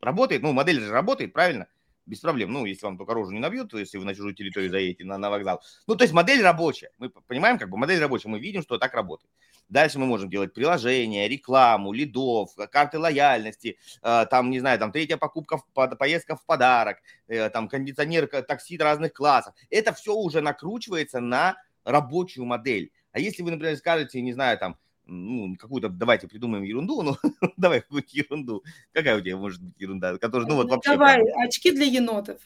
Работает, 0.00 0.42
ну, 0.42 0.52
модель 0.52 0.80
же 0.80 0.90
работает, 0.90 1.32
правильно? 1.32 1.66
Без 2.10 2.18
проблем. 2.18 2.52
Ну, 2.52 2.64
если 2.64 2.86
вам 2.86 2.98
только 2.98 3.14
рожу 3.14 3.30
не 3.30 3.38
набьют, 3.38 3.72
если 3.72 3.96
вы 3.96 4.04
на 4.04 4.16
чужую 4.16 4.34
территорию 4.34 4.68
заедете 4.68 5.04
на, 5.04 5.16
на 5.16 5.30
вокзал. 5.30 5.62
Ну, 5.86 5.94
то 5.94 6.02
есть 6.02 6.12
модель 6.12 6.42
рабочая. 6.42 6.90
Мы 6.98 7.08
понимаем, 7.08 7.56
как 7.56 7.70
бы 7.70 7.76
модель 7.76 8.00
рабочая, 8.00 8.28
мы 8.28 8.40
видим, 8.40 8.62
что 8.62 8.78
так 8.78 8.94
работает. 8.94 9.30
Дальше 9.68 10.00
мы 10.00 10.06
можем 10.06 10.28
делать 10.28 10.52
приложения, 10.52 11.28
рекламу, 11.28 11.92
лидов, 11.92 12.50
карты 12.72 12.98
лояльности, 12.98 13.78
э, 14.02 14.26
там, 14.28 14.50
не 14.50 14.58
знаю, 14.58 14.80
там 14.80 14.90
третья 14.90 15.18
покупка, 15.18 15.58
в, 15.58 15.96
поездка 15.96 16.34
в 16.34 16.44
подарок, 16.44 16.98
э, 17.28 17.48
там 17.48 17.68
кондиционер, 17.68 18.26
такси 18.26 18.76
разных 18.76 19.12
классов. 19.12 19.54
Это 19.70 19.92
все 19.92 20.12
уже 20.12 20.40
накручивается 20.40 21.20
на 21.20 21.58
рабочую 21.84 22.44
модель. 22.44 22.90
А 23.12 23.20
если 23.20 23.44
вы, 23.44 23.52
например, 23.52 23.76
скажете, 23.76 24.20
не 24.20 24.32
знаю, 24.32 24.58
там, 24.58 24.76
ну, 25.10 25.56
какую-то, 25.56 25.88
давайте 25.88 26.28
придумаем 26.28 26.62
ерунду, 26.64 27.02
ну, 27.02 27.16
давай 27.56 27.80
какую-то 27.80 28.08
ерунду. 28.12 28.64
Какая 28.92 29.18
у 29.18 29.20
тебя 29.20 29.36
может 29.36 29.62
быть 29.62 29.74
ерунда? 29.78 30.16
Которая, 30.18 30.48
ну, 30.48 30.56
вот 30.56 30.70
вообще... 30.70 30.90
Давай, 30.90 31.22
прям... 31.22 31.40
очки 31.40 31.72
для 31.72 31.84
енотов. 31.84 32.38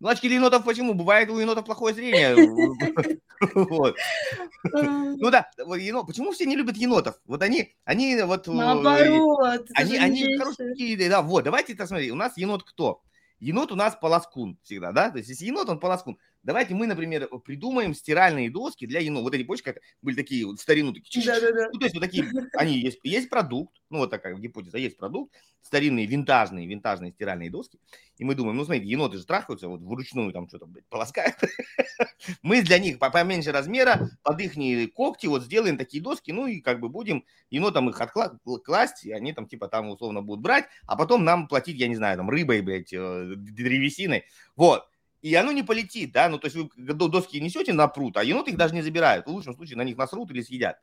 Ну, 0.00 0.08
очки 0.08 0.28
енотов 0.28 0.64
почему? 0.64 0.94
Бывает 0.94 1.28
у 1.30 1.38
енотов 1.38 1.64
плохое 1.64 1.94
зрение. 1.94 2.36
Ну 3.40 5.30
да, 5.30 5.48
почему 5.56 6.32
все 6.32 6.44
не 6.44 6.56
любят 6.56 6.76
енотов? 6.76 7.20
Вот 7.24 7.40
они, 7.42 7.74
они 7.84 8.20
вот... 8.22 8.48
Э, 8.48 8.52
Наоборот. 8.52 9.66
Они, 9.74 9.96
они 9.96 10.36
хорошие, 10.36 11.08
да, 11.08 11.22
вот, 11.22 11.44
давайте 11.44 11.74
это 11.74 11.86
смотри, 11.86 12.10
у 12.10 12.16
нас 12.16 12.36
енот 12.36 12.64
кто? 12.64 13.00
Енот 13.38 13.70
у 13.70 13.76
нас 13.76 13.96
полоскун 14.00 14.58
всегда, 14.64 14.90
да? 14.90 15.10
То 15.10 15.18
есть 15.18 15.30
если 15.30 15.46
енот, 15.46 15.68
он 15.68 15.78
полоскун. 15.78 16.18
Давайте 16.48 16.74
мы, 16.74 16.86
например, 16.86 17.28
придумаем 17.44 17.92
стиральные 17.92 18.50
доски 18.50 18.86
для 18.86 19.00
енот. 19.00 19.22
Вот 19.22 19.34
эти, 19.34 19.44
помнишь, 19.44 19.62
как 19.62 19.76
были 20.00 20.16
такие 20.16 20.46
вот 20.46 20.58
старину, 20.58 20.94
такие, 20.94 21.26
да, 21.26 21.38
да, 21.38 21.52
да. 21.52 21.68
ну, 21.70 21.78
то 21.78 21.84
есть 21.84 21.94
вот 21.94 22.00
такие, 22.00 22.24
они 22.54 22.78
есть, 22.78 23.00
есть 23.02 23.28
продукт, 23.28 23.76
ну, 23.90 23.98
вот 23.98 24.08
такая 24.08 24.34
гипотеза, 24.34 24.78
есть 24.78 24.96
продукт, 24.96 25.34
старинные, 25.60 26.06
винтажные, 26.06 26.66
винтажные 26.66 27.12
стиральные 27.12 27.50
доски, 27.50 27.78
и 28.16 28.24
мы 28.24 28.34
думаем, 28.34 28.56
ну, 28.56 28.64
смотрите, 28.64 28.86
еноты 28.86 29.18
же 29.18 29.26
трахаются, 29.26 29.68
вот 29.68 29.82
вручную 29.82 30.32
там 30.32 30.48
что-то, 30.48 30.64
блядь, 30.64 30.86
полоскают. 30.86 31.36
мы 32.42 32.62
для 32.62 32.78
них 32.78 32.98
поменьше 32.98 33.52
размера, 33.52 34.08
под 34.22 34.40
их 34.40 34.54
когти 34.94 35.26
вот 35.26 35.42
сделаем 35.42 35.76
такие 35.76 36.02
доски, 36.02 36.30
ну, 36.30 36.46
и 36.46 36.62
как 36.62 36.80
бы 36.80 36.88
будем 36.88 37.26
енотам 37.50 37.90
их 37.90 38.00
откласть, 38.46 39.04
и 39.04 39.12
они 39.12 39.34
там, 39.34 39.46
типа, 39.46 39.68
там 39.68 39.90
условно 39.90 40.22
будут 40.22 40.40
брать, 40.40 40.64
а 40.86 40.96
потом 40.96 41.24
нам 41.24 41.46
платить, 41.46 41.78
я 41.78 41.88
не 41.88 41.96
знаю, 41.96 42.16
там, 42.16 42.30
рыбой, 42.30 42.62
блядь, 42.62 42.94
э, 42.94 43.34
древесиной, 43.36 44.24
вот 44.56 44.88
и 45.22 45.34
оно 45.34 45.52
не 45.52 45.62
полетит, 45.62 46.12
да, 46.12 46.28
ну, 46.28 46.38
то 46.38 46.46
есть 46.46 46.56
вы 46.56 46.68
доски 46.94 47.40
несете 47.40 47.72
на 47.72 47.88
пруд, 47.88 48.16
а 48.16 48.24
еноты 48.24 48.52
их 48.52 48.56
даже 48.56 48.74
не 48.74 48.82
забирают, 48.82 49.26
в 49.26 49.30
лучшем 49.30 49.54
случае 49.54 49.76
на 49.76 49.84
них 49.84 49.96
насрут 49.96 50.30
или 50.30 50.42
съедят. 50.42 50.78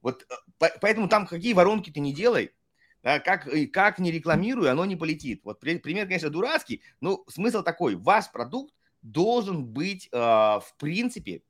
Вот 0.00 0.24
э, 0.60 0.68
поэтому 0.80 1.08
там 1.08 1.26
какие 1.26 1.52
воронки 1.52 1.90
ты 1.90 2.00
не 2.00 2.12
делай, 2.12 2.52
да, 3.02 3.18
как, 3.18 3.48
как 3.72 3.98
не 3.98 4.10
рекламируй, 4.10 4.70
оно 4.70 4.84
не 4.84 4.96
полетит. 4.96 5.42
Вот 5.44 5.60
пример, 5.60 6.06
конечно, 6.06 6.30
дурацкий, 6.30 6.82
но 7.00 7.24
смысл 7.28 7.62
такой, 7.62 7.96
ваш 7.96 8.30
продукт 8.30 8.74
должен 9.02 9.64
быть, 9.64 10.08
э, 10.12 10.18
в 10.18 10.74
принципе, 10.78 11.42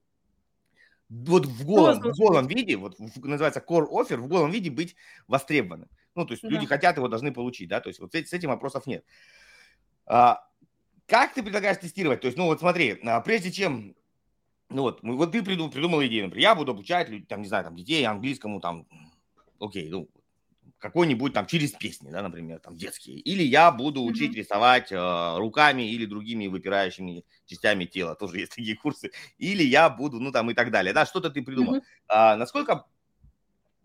вот 1.11 1.45
в 1.45 1.67
голом, 1.67 2.01
в 2.01 2.17
голом 2.17 2.47
виде, 2.47 2.77
вот 2.77 2.97
называется 3.17 3.63
core 3.67 3.89
offer, 3.91 4.17
в 4.17 4.29
голом 4.29 4.53
виде 4.53 4.71
быть 4.71 4.95
востребованным. 5.27 5.89
Ну, 6.15 6.25
то 6.25 6.33
есть 6.33 6.43
да. 6.43 6.49
люди 6.49 6.67
хотят 6.67 6.97
его, 6.97 7.09
должны 7.09 7.33
получить, 7.33 7.69
да, 7.69 7.81
то 7.81 7.89
есть 7.89 8.01
вот 8.01 8.15
с 8.15 8.33
этим 8.33 8.51
вопросов 8.51 8.87
нет. 8.87 9.05
А, 10.07 10.41
как 11.11 11.35
ты 11.35 11.43
предлагаешь 11.43 11.79
тестировать? 11.79 12.21
То 12.21 12.27
есть, 12.27 12.39
ну 12.39 12.45
вот 12.45 12.61
смотри, 12.61 13.01
а, 13.03 13.21
прежде 13.21 13.51
чем, 13.51 13.97
ну 14.69 14.83
вот, 14.83 15.01
вот 15.03 15.33
ты 15.33 15.43
придумал, 15.43 15.71
придумал 15.71 16.05
идею, 16.07 16.27
например, 16.27 16.51
я 16.51 16.55
буду 16.55 16.71
обучать, 16.71 17.09
там, 17.27 17.43
не 17.43 17.49
знаю, 17.49 17.65
там, 17.65 17.75
детей 17.75 18.05
английскому, 18.05 18.61
там, 18.61 18.87
окей, 19.59 19.89
ну, 19.91 20.09
какой-нибудь 20.79 21.35
там 21.35 21.47
через 21.47 21.73
песни, 21.73 22.11
да, 22.11 22.23
например, 22.23 22.61
там 22.61 22.77
детские. 22.77 23.19
Или 23.19 23.43
я 23.43 23.73
буду 23.73 24.03
учить 24.05 24.33
mm-hmm. 24.33 24.39
рисовать 24.39 24.93
э, 24.93 25.37
руками 25.37 25.83
или 25.83 26.07
другими 26.07 26.47
выпирающими 26.47 27.25
частями 27.45 27.87
тела, 27.87 28.15
тоже 28.15 28.39
есть 28.39 28.55
такие 28.55 28.77
курсы. 28.77 29.11
Или 29.37 29.65
я 29.65 29.91
буду, 29.91 30.21
ну 30.21 30.31
там 30.31 30.49
и 30.51 30.55
так 30.55 30.71
далее, 30.71 30.95
да, 30.95 31.07
что-то 31.07 31.29
ты 31.29 31.43
придумал. 31.43 31.77
Mm-hmm. 31.77 32.05
А, 32.09 32.37
насколько, 32.37 32.87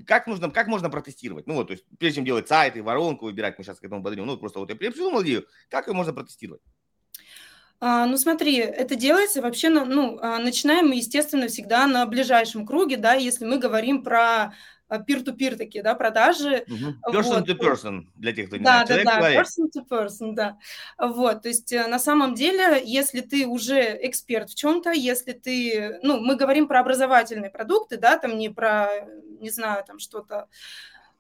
как 0.06 0.28
нужно, 0.28 0.52
как 0.52 0.68
можно 0.68 0.92
протестировать? 0.92 1.48
Ну 1.48 1.56
вот, 1.56 1.68
то 1.68 1.74
есть 1.74 1.86
прежде 1.98 2.18
чем 2.18 2.26
делать 2.26 2.48
сайты, 2.48 2.84
воронку 2.84 3.26
выбирать, 3.26 3.58
мы 3.58 3.64
сейчас 3.64 3.80
к 3.80 3.84
этому 3.84 4.04
подойдем, 4.04 4.28
ну 4.28 4.38
просто 4.38 4.60
вот 4.60 4.70
я 4.70 4.76
придумал 4.76 5.24
идею, 5.24 5.48
как 5.70 5.88
ее 5.88 5.94
можно 5.94 6.14
протестировать? 6.14 6.62
А, 7.88 8.08
ну, 8.08 8.18
смотри, 8.18 8.56
это 8.58 8.96
делается 8.96 9.44
вообще, 9.44 9.70
на, 9.70 9.86
ну, 9.86 10.18
а, 10.20 10.40
начинаем 10.40 10.88
мы, 10.88 10.96
естественно, 10.96 11.48
всегда 11.48 11.86
на 11.86 12.04
ближайшем 12.08 12.66
круге, 12.66 12.98
да, 12.98 13.14
если 13.14 13.46
мы 13.46 13.60
говорим 13.60 14.02
про 14.04 14.56
peer-to-peer 14.90 15.56
такие, 15.56 15.84
да, 15.84 15.94
продажи. 15.94 16.66
Person 16.68 16.96
вот. 17.06 17.48
to 17.48 17.56
person, 17.56 18.08
для 18.16 18.34
тех, 18.34 18.48
кто 18.48 18.58
не 18.58 18.64
да, 18.64 18.88
знает. 18.88 19.06
Да, 19.06 19.16
да, 19.18 19.22
да, 19.22 19.36
person 19.36 19.70
to 19.72 19.88
person, 19.88 20.34
да. 20.34 20.58
Вот, 20.98 21.44
то 21.44 21.48
есть 21.48 21.72
э, 21.74 21.86
на 21.86 22.00
самом 22.00 22.34
деле, 22.34 22.82
если 22.84 23.22
ты 23.22 23.46
уже 23.46 24.00
эксперт 24.02 24.50
в 24.50 24.56
чем-то, 24.56 24.92
если 24.92 25.34
ты, 25.34 26.00
ну, 26.02 26.20
мы 26.20 26.38
говорим 26.38 26.68
про 26.68 26.80
образовательные 26.80 27.52
продукты, 27.52 27.98
да, 27.98 28.18
там 28.18 28.40
не 28.40 28.50
про, 28.50 28.90
не 29.40 29.52
знаю, 29.52 29.84
там 29.86 30.00
что-то 30.00 30.48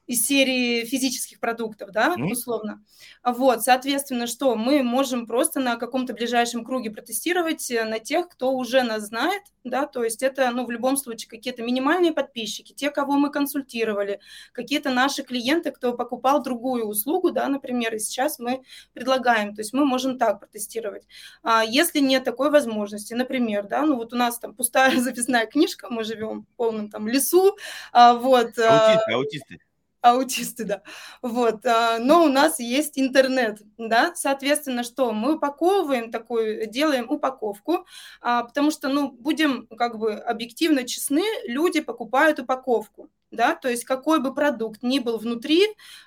из 0.07 0.25
серии 0.25 0.85
физических 0.85 1.39
продуктов, 1.39 1.91
да, 1.91 2.15
mm-hmm. 2.15 2.31
условно. 2.31 2.83
Вот, 3.23 3.63
соответственно, 3.63 4.27
что 4.27 4.55
мы 4.55 4.83
можем 4.83 5.25
просто 5.25 5.59
на 5.59 5.77
каком-то 5.77 6.13
ближайшем 6.13 6.63
круге 6.63 6.91
протестировать 6.91 7.71
э, 7.71 7.83
на 7.85 7.99
тех, 7.99 8.29
кто 8.29 8.53
уже 8.53 8.83
нас 8.83 9.07
знает, 9.07 9.41
да, 9.63 9.87
то 9.87 10.03
есть 10.03 10.21
это, 10.21 10.51
ну, 10.51 10.65
в 10.65 10.71
любом 10.71 10.95
случае 10.95 11.29
какие-то 11.29 11.63
минимальные 11.63 12.13
подписчики, 12.13 12.73
те, 12.73 12.91
кого 12.91 13.13
мы 13.13 13.31
консультировали, 13.31 14.19
какие-то 14.51 14.91
наши 14.91 15.23
клиенты, 15.23 15.71
кто 15.71 15.93
покупал 15.93 16.43
другую 16.43 16.85
услугу, 16.85 17.31
да, 17.31 17.47
например, 17.47 17.95
и 17.95 17.99
сейчас 17.99 18.37
мы 18.37 18.61
предлагаем, 18.93 19.55
то 19.55 19.61
есть 19.61 19.73
мы 19.73 19.85
можем 19.85 20.19
так 20.19 20.39
протестировать. 20.39 21.07
А 21.41 21.63
если 21.63 21.99
нет 21.99 22.23
такой 22.23 22.51
возможности, 22.51 23.15
например, 23.15 23.67
да, 23.67 23.81
ну 23.81 23.95
вот 23.95 24.13
у 24.13 24.15
нас 24.15 24.37
там 24.37 24.53
пустая 24.53 24.95
записная 25.01 25.47
книжка, 25.47 25.87
мы 25.89 26.03
живем 26.03 26.43
в 26.43 26.55
полном 26.57 26.89
там 26.89 27.07
лесу, 27.07 27.57
а, 27.91 28.13
вот. 28.13 28.57
Аутисты, 28.59 29.11
аутисты 29.11 29.64
аутисты, 30.11 30.65
да. 30.65 30.81
Вот, 31.21 31.65
а, 31.65 31.99
но 31.99 32.23
у 32.25 32.29
нас 32.29 32.59
есть 32.59 32.97
интернет, 32.99 33.59
да, 33.77 34.13
соответственно, 34.15 34.83
что? 34.83 35.11
Мы 35.11 35.35
упаковываем 35.35 36.11
такую, 36.11 36.67
делаем 36.67 37.09
упаковку, 37.09 37.85
а, 38.21 38.43
потому 38.43 38.71
что, 38.71 38.89
ну, 38.89 39.11
будем 39.11 39.67
как 39.77 39.97
бы 39.99 40.13
объективно 40.13 40.85
честны, 40.85 41.23
люди 41.47 41.81
покупают 41.81 42.39
упаковку, 42.39 43.09
да, 43.31 43.55
то 43.55 43.69
есть 43.69 43.85
какой 43.85 44.19
бы 44.19 44.33
продукт 44.33 44.83
ни 44.83 44.99
был 44.99 45.17
внутри, 45.17 45.61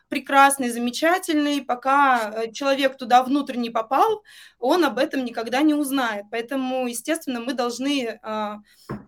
прекрасный, 0.09 0.71
замечательный, 0.71 1.63
пока 1.63 2.31
э, 2.31 2.53
человек 2.53 2.97
туда 2.97 3.23
внутрь 3.23 3.57
не 3.57 3.71
попал, 3.71 4.23
он 4.59 4.85
об 4.85 4.99
этом 4.99 5.25
никогда 5.25 5.63
не 5.63 5.75
узнает. 5.75 6.25
Поэтому, 6.31 6.87
естественно, 6.87 7.41
мы 7.41 7.53
должны 7.53 8.19
э, 8.23 8.57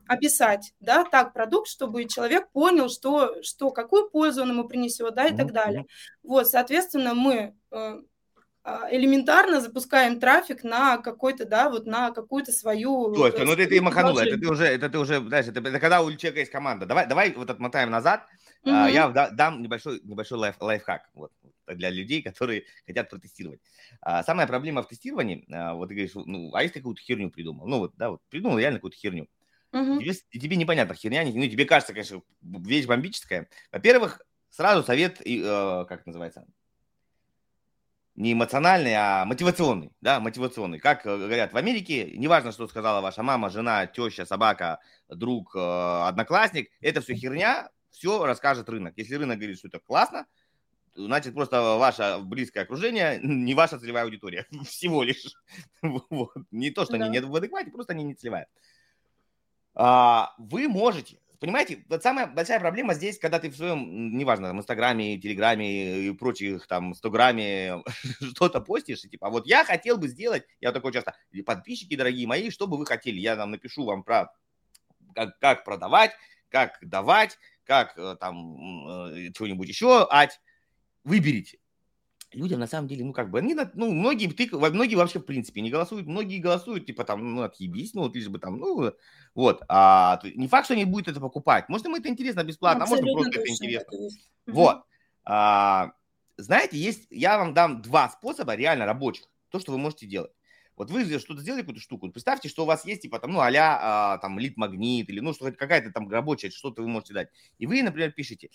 описать, 0.06 0.74
да, 0.80 1.04
так 1.04 1.32
продукт, 1.32 1.68
чтобы 1.68 2.04
человек 2.04 2.50
понял, 2.50 2.88
что, 2.88 3.42
что 3.42 3.70
какую 3.70 4.10
пользу 4.10 4.42
он 4.42 4.50
ему 4.50 4.64
принесет, 4.64 5.14
да, 5.14 5.26
и 5.26 5.36
так 5.36 5.52
далее. 5.52 5.86
Вот, 6.22 6.48
соответственно, 6.48 7.14
мы 7.14 7.54
э, 7.70 8.00
элементарно 8.64 9.60
запускаем 9.60 10.20
трафик 10.20 10.64
на 10.64 10.98
какой-то, 10.98 11.46
да, 11.46 11.70
вот 11.70 11.86
на 11.86 12.10
какую-то 12.10 12.52
свою... 12.52 13.14
То 13.14 13.26
есть, 13.26 13.38
ну 13.38 13.52
это 13.52 13.66
ты 13.66 13.80
маханула, 13.80 14.20
это 14.20 14.38
ты 14.38 14.48
уже, 14.48 14.64
это 14.64 14.88
ты 14.90 14.98
уже, 14.98 15.20
знаешь, 15.20 15.46
это, 15.46 15.60
это 15.60 15.80
когда 15.80 16.02
у 16.02 16.10
человека 16.12 16.40
есть 16.40 16.52
команда. 16.52 16.86
Давай, 16.86 17.06
давай 17.06 17.32
вот 17.32 17.48
отмотаем 17.48 17.90
назад, 17.90 18.26
угу. 18.62 18.72
uh 18.72 18.90
я 18.90 19.08
дам 19.30 19.62
небольшой, 19.62 20.00
небольшой 20.04 20.38
лайф, 20.38 20.56
лайфхак 20.60 21.08
вот, 21.14 21.32
для 21.66 21.90
людей, 21.90 22.22
которые 22.22 22.64
хотят 22.86 23.08
протестировать. 23.08 23.60
А, 24.02 24.22
самая 24.22 24.46
проблема 24.46 24.82
в 24.82 24.88
тестировании, 24.88 25.46
а, 25.50 25.74
вот 25.74 25.88
ты 25.88 25.94
говоришь, 25.94 26.12
ну, 26.14 26.54
а 26.54 26.62
если 26.62 26.80
какую-то 26.80 27.00
херню 27.02 27.30
придумал? 27.30 27.66
Ну 27.66 27.78
вот, 27.78 27.92
да, 27.96 28.10
вот 28.10 28.20
придумал 28.28 28.58
реально 28.58 28.78
какую-то 28.78 28.96
херню. 28.96 29.26
Угу. 29.72 30.00
Тебе, 30.00 30.14
тебе 30.32 30.56
непонятно, 30.56 30.94
херня, 30.94 31.24
ну, 31.24 31.48
тебе 31.48 31.64
кажется, 31.64 31.92
конечно, 31.92 32.22
вещь 32.42 32.86
бомбическая. 32.86 33.48
Во-первых, 33.72 34.20
сразу 34.50 34.82
совет, 34.82 35.20
э, 35.24 35.84
как 35.88 36.06
называется, 36.06 36.44
не 38.20 38.34
эмоциональный, 38.34 38.94
а 38.94 39.24
мотивационный, 39.24 39.92
да, 40.02 40.20
мотивационный. 40.20 40.78
Как 40.78 41.06
э, 41.06 41.16
говорят 41.16 41.54
в 41.54 41.56
Америке, 41.56 42.10
неважно, 42.18 42.52
что 42.52 42.68
сказала 42.68 43.00
ваша 43.00 43.22
мама, 43.22 43.48
жена, 43.48 43.86
теща, 43.86 44.26
собака, 44.26 44.78
друг, 45.08 45.56
э, 45.56 45.58
одноклассник, 45.58 46.70
это 46.82 47.00
все 47.00 47.14
херня, 47.14 47.70
все 47.90 48.26
расскажет 48.26 48.68
рынок. 48.68 48.92
Если 48.98 49.14
рынок 49.14 49.38
говорит, 49.38 49.58
что 49.58 49.68
это 49.68 49.78
классно, 49.78 50.26
значит, 50.94 51.32
просто 51.32 51.62
ваше 51.78 52.18
близкое 52.20 52.60
окружение 52.60 53.20
не 53.22 53.54
ваша 53.54 53.78
целевая 53.78 54.04
аудитория. 54.04 54.46
Всего 54.64 55.02
лишь. 55.02 55.34
Вот. 55.82 56.34
Не 56.50 56.70
то, 56.70 56.84
что 56.84 56.98
да. 56.98 57.06
они 57.06 57.18
не 57.18 57.24
в 57.24 57.34
адеквате, 57.34 57.70
просто 57.70 57.94
они 57.94 58.04
не 58.04 58.14
целевая. 58.14 58.48
А, 59.74 60.34
вы 60.36 60.68
можете 60.68 61.19
понимаете, 61.40 61.84
вот 61.88 62.02
самая 62.02 62.26
большая 62.26 62.60
проблема 62.60 62.94
здесь, 62.94 63.18
когда 63.18 63.38
ты 63.38 63.50
в 63.50 63.56
своем, 63.56 64.16
неважно, 64.16 64.48
там, 64.48 64.58
Инстаграме, 64.58 65.18
Телеграме 65.18 66.08
и 66.08 66.12
прочих, 66.12 66.66
там, 66.66 66.94
Стограме 66.94 67.82
что-то 68.20 68.60
постишь, 68.60 69.04
и 69.04 69.08
типа, 69.08 69.28
а 69.28 69.30
вот 69.30 69.46
я 69.46 69.64
хотел 69.64 69.96
бы 69.96 70.08
сделать, 70.08 70.44
я 70.60 70.70
такой 70.72 70.92
часто, 70.92 71.16
подписчики 71.46 71.96
дорогие 71.96 72.26
мои, 72.26 72.50
что 72.50 72.66
бы 72.66 72.76
вы 72.76 72.86
хотели, 72.86 73.18
я 73.18 73.36
там 73.36 73.50
напишу 73.50 73.84
вам 73.84 74.04
про 74.04 74.32
как, 75.14 75.38
как 75.38 75.64
продавать, 75.64 76.12
как 76.50 76.78
давать, 76.82 77.38
как 77.64 77.96
э, 77.96 78.16
там 78.20 78.88
э, 78.88 79.30
что-нибудь 79.34 79.68
еще, 79.68 80.06
ать, 80.10 80.40
выберите 81.04 81.59
людям 82.32 82.60
на 82.60 82.66
самом 82.66 82.88
деле, 82.88 83.04
ну, 83.04 83.12
как 83.12 83.30
бы, 83.30 83.38
они, 83.38 83.56
ну, 83.74 83.92
многие, 83.92 84.28
ты, 84.28 84.48
многие 84.56 84.94
вообще, 84.94 85.18
в 85.18 85.24
принципе, 85.24 85.60
не 85.60 85.70
голосуют, 85.70 86.06
многие 86.06 86.38
голосуют, 86.38 86.86
типа, 86.86 87.04
там, 87.04 87.34
ну, 87.34 87.42
отъебись, 87.42 87.94
ну, 87.94 88.02
вот, 88.02 88.14
лишь 88.14 88.28
бы 88.28 88.38
там, 88.38 88.58
ну, 88.58 88.92
вот, 89.34 89.62
а, 89.68 90.20
не 90.34 90.48
факт, 90.48 90.66
что 90.66 90.74
они 90.74 90.84
будут 90.84 91.08
это 91.08 91.20
покупать, 91.20 91.68
может, 91.68 91.86
им 91.86 91.94
это 91.94 92.08
интересно 92.08 92.44
бесплатно, 92.44 92.84
Абсолютно 92.84 93.10
а 93.10 93.14
может, 93.14 93.32
просто 93.32 93.40
это 93.40 93.50
интересно, 93.50 93.90
это 93.90 94.52
вот, 94.52 94.82
а, 95.24 95.92
знаете, 96.36 96.78
есть, 96.78 97.06
я 97.10 97.38
вам 97.38 97.54
дам 97.54 97.82
два 97.82 98.08
способа 98.08 98.54
реально 98.54 98.86
рабочих, 98.86 99.26
то, 99.50 99.58
что 99.58 99.72
вы 99.72 99.78
можете 99.78 100.06
делать. 100.06 100.32
Вот 100.80 100.90
вы 100.90 101.04
что-то 101.18 101.42
сделали, 101.42 101.60
какую-то 101.60 101.82
штуку, 101.82 102.08
представьте, 102.08 102.48
что 102.48 102.62
у 102.62 102.66
вас 102.66 102.86
есть, 102.86 103.02
типа, 103.02 103.18
там, 103.18 103.32
ну, 103.32 103.40
а 103.40 103.50
а, 103.52 104.16
там, 104.16 104.38
лид-магнит 104.38 105.10
или, 105.10 105.20
ну, 105.20 105.34
что 105.34 105.52
какая-то 105.52 105.92
там 105.92 106.08
рабочая, 106.08 106.48
что-то 106.48 106.80
вы 106.80 106.88
можете 106.88 107.12
дать. 107.12 107.28
И 107.58 107.66
вы, 107.66 107.82
например, 107.82 108.12
пишете, 108.12 108.48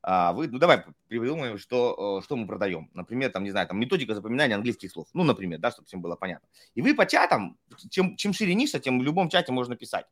а, 0.00 0.32
вы, 0.32 0.46
ну, 0.46 0.60
давай 0.60 0.84
придумаем, 1.08 1.58
что, 1.58 2.20
что 2.22 2.36
мы 2.36 2.46
продаем. 2.46 2.88
Например, 2.94 3.32
там, 3.32 3.42
не 3.42 3.50
знаю, 3.50 3.66
там, 3.66 3.80
методика 3.80 4.14
запоминания 4.14 4.54
английских 4.54 4.92
слов. 4.92 5.08
Ну, 5.12 5.24
например, 5.24 5.58
да, 5.58 5.72
чтобы 5.72 5.88
всем 5.88 6.00
было 6.00 6.14
понятно. 6.14 6.46
И 6.76 6.82
вы 6.82 6.94
по 6.94 7.04
чатам, 7.04 7.58
чем, 7.90 8.14
чем 8.14 8.32
шире 8.32 8.54
ниша, 8.54 8.78
тем 8.78 9.00
в 9.00 9.02
любом 9.02 9.28
чате 9.28 9.50
можно 9.50 9.74
писать. 9.74 10.06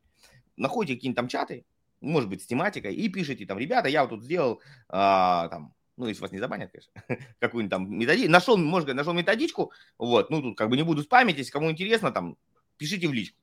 Находите 0.57 0.95
какие-нибудь 0.95 1.15
там 1.15 1.29
чаты, 1.29 1.63
может 2.01 2.29
быть, 2.29 2.43
с 2.43 2.47
тематикой, 2.47 2.95
и 2.95 3.07
пишите 3.07 3.45
там, 3.45 3.57
ребята, 3.57 3.87
я 3.87 4.01
вот 4.01 4.09
тут 4.09 4.23
сделал, 4.25 4.59
а, 4.89 5.47
там, 5.47 5.73
ну, 5.97 6.07
если 6.07 6.21
вас 6.21 6.31
не 6.31 6.39
забанят, 6.39 6.71
конечно, 6.71 6.91
какую-нибудь 7.39 7.71
там 7.71 7.97
методичку, 7.97 8.31
нашел, 8.31 8.57
может, 8.57 8.93
нашел 8.93 9.13
методичку, 9.13 9.71
вот, 9.97 10.29
ну, 10.29 10.41
тут 10.41 10.57
как 10.57 10.69
бы 10.69 10.77
не 10.77 10.83
буду 10.83 11.03
спамить, 11.03 11.37
если 11.37 11.51
кому 11.51 11.71
интересно, 11.71 12.11
там, 12.11 12.37
пишите 12.77 13.07
в 13.07 13.13
личку. 13.13 13.37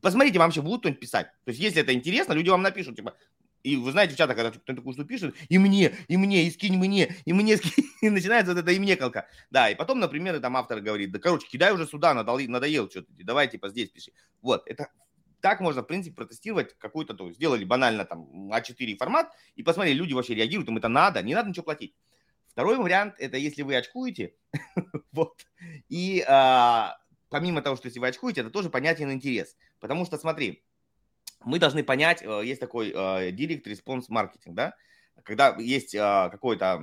Посмотрите, 0.00 0.38
вам 0.38 0.48
вообще 0.48 0.62
будут 0.62 0.80
кто-нибудь 0.80 1.00
писать. 1.00 1.28
То 1.44 1.50
есть, 1.50 1.60
если 1.60 1.80
это 1.80 1.94
интересно, 1.94 2.34
люди 2.34 2.50
вам 2.50 2.62
напишут, 2.62 2.96
типа, 2.96 3.14
и 3.64 3.76
вы 3.76 3.90
знаете, 3.92 4.14
в 4.14 4.18
чатах, 4.18 4.36
когда 4.36 4.50
кто-то 4.50 4.76
такую 4.76 4.92
что 4.92 5.04
пишет, 5.04 5.34
и 5.48 5.56
мне, 5.58 5.94
и 6.06 6.18
мне, 6.18 6.46
и 6.46 6.50
скинь 6.50 6.76
мне, 6.76 7.16
и 7.24 7.32
мне 7.32 7.56
скинь, 7.56 7.86
и 8.02 8.10
начинается 8.10 8.52
вот 8.52 8.60
это 8.60 8.70
и 8.70 8.78
мне 8.78 8.96
колка. 8.96 9.26
Да, 9.50 9.70
и 9.70 9.74
потом, 9.74 9.98
например, 10.00 10.38
там 10.40 10.56
автор 10.56 10.80
говорит, 10.80 11.10
да, 11.10 11.18
короче, 11.18 11.48
кидай 11.48 11.72
уже 11.72 11.86
сюда, 11.86 12.12
надоел, 12.12 12.50
надоел 12.50 12.90
что-то, 12.90 13.08
давай, 13.18 13.48
типа, 13.48 13.70
здесь 13.70 13.88
пиши. 13.88 14.12
Вот, 14.42 14.62
это 14.66 14.88
так 15.44 15.60
можно, 15.60 15.82
в 15.82 15.86
принципе, 15.86 16.16
протестировать 16.16 16.74
какой-то, 16.78 17.12
то 17.12 17.30
сделали 17.30 17.66
банально 17.66 18.06
там 18.06 18.50
А4 18.50 18.96
формат 18.96 19.30
и 19.56 19.62
посмотрели, 19.62 19.98
люди 19.98 20.14
вообще 20.14 20.34
реагируют, 20.34 20.70
им 20.70 20.78
это 20.78 20.88
надо, 20.88 21.20
не 21.20 21.34
надо 21.34 21.50
ничего 21.50 21.64
платить. 21.64 21.94
Второй 22.48 22.78
вариант– 22.78 23.16
это 23.18 23.36
если 23.36 23.60
вы 23.60 23.76
очкуете, 23.76 24.36
вот, 25.12 25.46
и 25.90 26.24
а, 26.26 26.96
помимо 27.28 27.60
того, 27.60 27.76
что 27.76 27.88
если 27.88 27.98
вы 27.98 28.08
очкуете, 28.08 28.40
это 28.40 28.48
тоже 28.48 28.70
понятен 28.70 29.12
интерес. 29.12 29.54
Потому 29.80 30.06
что, 30.06 30.16
смотри, 30.16 30.64
мы 31.44 31.58
должны 31.58 31.84
понять, 31.84 32.22
э, 32.22 32.40
есть 32.42 32.60
такой 32.62 32.88
э, 32.88 33.30
Direct 33.32 33.64
Response 33.64 34.06
Marketing, 34.08 34.54
да, 34.54 34.74
когда 35.24 35.54
есть 35.58 35.94
а, 35.94 36.30
какое-то 36.30 36.80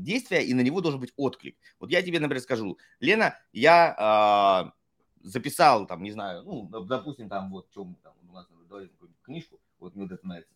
действие, 0.00 0.44
и 0.44 0.52
на 0.52 0.60
него 0.60 0.82
должен 0.82 1.00
быть 1.00 1.14
отклик. 1.16 1.56
Вот 1.80 1.90
я 1.90 2.02
тебе, 2.02 2.20
например, 2.20 2.42
скажу, 2.42 2.78
Лена, 3.00 3.38
я 3.52 3.94
а, 3.98 4.72
записал, 5.22 5.86
там, 5.86 6.02
не 6.02 6.10
знаю, 6.10 6.42
ну, 6.42 6.68
допустим, 6.84 7.28
там, 7.28 7.50
вот, 7.50 7.70
чем 7.74 7.96
там, 8.02 8.14
у 8.28 8.32
нас, 8.32 8.46
давай 8.68 8.90
книжку, 9.22 9.60
вот 9.78 9.94
мне 9.94 10.04
вот 10.04 10.12
это 10.12 10.26
нравится. 10.26 10.52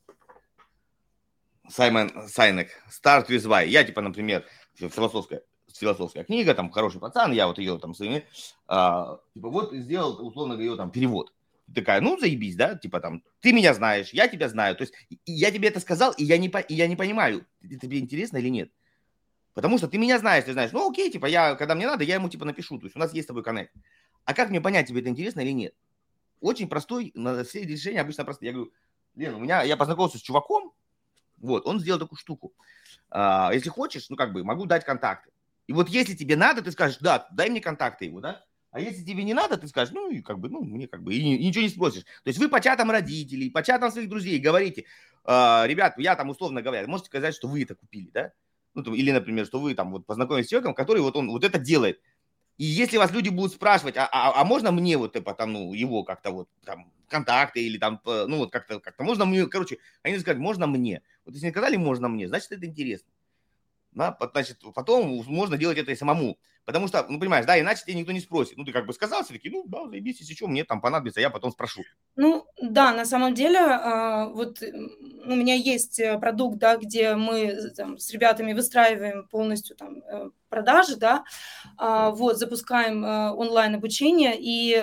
Саймон 1.69 2.11
Сайнек, 2.29 2.69
Start 2.89 3.29
with 3.29 3.47
Why. 3.47 3.67
Я, 3.67 3.85
типа, 3.85 4.01
например, 4.01 4.45
философская, 4.75 5.43
философская 5.73 6.25
книга, 6.25 6.55
там, 6.55 6.71
хороший 6.71 7.01
пацан, 7.01 7.33
я 7.33 7.47
вот 7.47 7.59
ее 7.59 7.79
там 7.79 7.95
своими, 7.95 8.25
а, 8.69 9.19
типа, 9.35 9.51
вот 9.51 9.73
сделал, 9.73 10.25
условно 10.27 10.57
говоря, 10.57 10.77
там, 10.77 10.91
перевод. 10.91 11.33
Такая, 11.75 12.01
ну, 12.01 12.17
заебись, 12.17 12.55
да, 12.55 12.77
типа, 12.77 13.01
там, 13.01 13.25
ты 13.41 13.53
меня 13.53 13.75
знаешь, 13.75 14.11
я 14.11 14.29
тебя 14.29 14.49
знаю, 14.49 14.77
то 14.77 14.83
есть, 14.83 14.95
я 15.25 15.51
тебе 15.51 15.69
это 15.69 15.81
сказал, 15.81 16.13
и 16.13 16.25
я 16.25 16.39
не, 16.39 16.49
и 16.49 16.75
я 16.75 16.87
не 16.87 16.95
понимаю, 16.95 17.45
тебе 17.61 17.99
интересно 17.99 18.37
или 18.37 18.49
нет. 18.49 18.71
Потому 19.53 19.79
что 19.79 19.89
ты 19.89 19.99
меня 19.99 20.19
знаешь, 20.19 20.45
ты 20.45 20.53
знаешь, 20.53 20.71
ну, 20.73 20.89
окей, 20.89 21.11
типа, 21.11 21.27
я, 21.27 21.57
когда 21.57 21.75
мне 21.75 21.87
надо, 21.87 22.05
я 22.05 22.17
ему, 22.17 22.29
типа, 22.29 22.45
напишу, 22.45 22.79
то 22.79 22.85
есть, 22.85 22.95
у 22.95 22.99
нас 23.01 23.13
есть 23.15 23.25
с 23.25 23.29
тобой 23.29 23.43
коннект. 23.43 23.73
А 24.27 24.35
как 24.35 24.51
мне 24.51 24.61
понять, 24.61 24.89
тебе 24.89 25.01
это 25.01 25.09
интересно 25.09 25.41
или 25.41 25.53
нет? 25.53 25.75
Очень 26.41 26.69
простой, 26.69 27.15
все 27.45 27.63
решения 27.63 28.01
обычно 28.01 28.25
просто. 28.25 28.45
Я 28.45 28.53
говорю, 28.53 28.73
Лена, 29.15 29.37
у 29.39 29.41
меня, 29.41 29.63
я 29.63 29.77
познакомился 29.77 30.19
с 30.19 30.23
чуваком, 30.23 30.73
вот, 31.39 31.67
он 31.67 31.81
сделал 31.81 31.99
такую 31.99 32.19
штуку. 32.19 32.53
А, 33.09 33.51
если 33.55 33.69
хочешь, 33.69 34.11
ну, 34.11 34.17
как 34.17 34.33
бы, 34.33 34.45
могу 34.45 34.67
дать 34.67 34.85
контакты. 34.85 35.31
И 35.67 35.73
вот 35.73 35.89
если 35.89 36.15
тебе 36.15 36.37
надо, 36.37 36.61
ты 36.61 36.73
скажешь, 36.73 36.99
да, 37.01 37.29
дай 37.33 37.51
мне 37.51 37.61
контакты 37.61 38.05
его, 38.05 38.21
да? 38.21 38.45
А 38.71 38.81
если 38.81 39.05
тебе 39.05 39.25
не 39.25 39.33
надо, 39.33 39.57
ты 39.57 39.69
скажешь, 39.69 39.95
ну, 39.95 40.11
и 40.11 40.21
как 40.21 40.39
бы, 40.39 40.49
ну, 40.49 40.63
мне 40.63 40.87
как 40.87 41.03
бы, 41.03 41.15
и, 41.15 41.19
и 41.19 41.47
ничего 41.47 41.63
не 41.63 41.69
спросишь. 41.69 42.03
То 42.03 42.29
есть 42.29 42.39
вы 42.39 42.49
по 42.49 42.61
чатам 42.61 42.91
родителей, 42.91 43.51
по 43.51 43.63
чатам 43.63 43.91
своих 43.91 44.09
друзей 44.09 44.39
говорите, 44.39 44.85
э, 45.25 45.63
ребят, 45.67 45.95
я 45.99 46.15
там 46.15 46.29
условно 46.31 46.63
говоря, 46.63 46.87
можете 46.87 47.07
сказать, 47.07 47.35
что 47.35 47.49
вы 47.49 47.63
это 47.63 47.75
купили, 47.75 48.11
да? 48.13 48.33
Ну, 48.75 48.83
там, 48.83 48.95
или, 48.95 49.13
например, 49.13 49.47
что 49.47 49.61
вы 49.61 49.75
там 49.75 49.93
вот 49.93 50.05
познакомились 50.05 50.47
с 50.47 50.51
человеком, 50.51 50.75
который 50.75 51.01
вот 51.01 51.17
он 51.17 51.31
вот 51.31 51.45
это 51.45 51.59
делает. 51.59 52.01
И 52.59 52.65
если 52.65 52.97
вас 52.97 53.11
люди 53.11 53.29
будут 53.29 53.53
спрашивать, 53.53 53.97
а, 53.97 54.09
а, 54.11 54.41
а 54.41 54.45
можно 54.45 54.73
мне 54.73 54.97
вот 54.97 55.13
типа 55.13 55.35
там, 55.35 55.53
ну, 55.53 55.75
его 55.75 56.05
как-то 56.05 56.31
вот 56.31 56.49
там 56.65 56.91
контакты 57.09 57.63
или 57.63 57.79
там, 57.79 58.01
ну, 58.05 58.39
вот 58.39 58.51
как-то, 58.51 58.81
как-то 58.81 59.05
можно 59.05 59.27
мне, 59.27 59.47
короче, 59.47 59.79
они 60.03 60.19
скажут, 60.19 60.41
можно 60.41 60.67
мне. 60.67 61.03
Вот 61.25 61.35
если 61.35 61.47
не 61.47 61.53
сказали, 61.53 61.77
можно 61.77 62.09
мне, 62.09 62.29
значит, 62.29 62.53
это 62.53 62.67
интересно. 62.67 63.09
Да, 63.93 64.17
значит, 64.33 64.59
потом 64.75 65.25
можно 65.27 65.57
делать 65.57 65.79
это 65.79 65.93
и 65.93 65.97
самому. 65.97 66.39
Потому 66.67 66.89
что, 66.89 67.07
ну, 67.09 67.21
понимаешь, 67.21 67.47
да, 67.47 67.59
иначе 67.59 67.83
тебе 67.87 67.95
никто 67.95 68.11
не 68.11 68.19
спросит. 68.19 68.59
Ну, 68.59 68.65
ты 68.65 68.73
как 68.73 68.87
бы 68.87 68.93
сказал, 68.93 69.23
все 69.23 69.35
таки 69.35 69.49
ну, 69.49 69.65
да, 69.69 69.87
заебись, 69.89 70.19
если 70.19 70.35
что, 70.35 70.49
мне 70.49 70.65
там 70.65 70.81
понадобится, 70.81 71.21
я 71.21 71.31
потом 71.31 71.53
спрошу. 71.53 71.85
Ну, 72.17 72.45
да, 72.61 72.93
на 72.93 73.05
самом 73.05 73.35
деле, 73.35 73.61
а, 73.61 74.27
вот 74.27 74.61
у 74.63 75.35
меня 75.35 75.55
есть 75.55 76.01
э, 76.01 76.19
продукт, 76.19 76.59
да, 76.59 76.77
где 76.77 77.15
мы 77.15 77.71
там, 77.77 77.99
с 77.99 78.11
ребятами 78.11 78.53
выстраиваем 78.53 79.29
полностью 79.29 79.77
там 79.77 79.99
э, 79.99 80.31
продажи, 80.49 80.97
да, 80.97 81.25
а, 81.77 82.11
вот, 82.11 82.39
запускаем 82.39 83.05
э, 83.05 83.31
онлайн-обучение, 83.31 84.35
и 84.37 84.77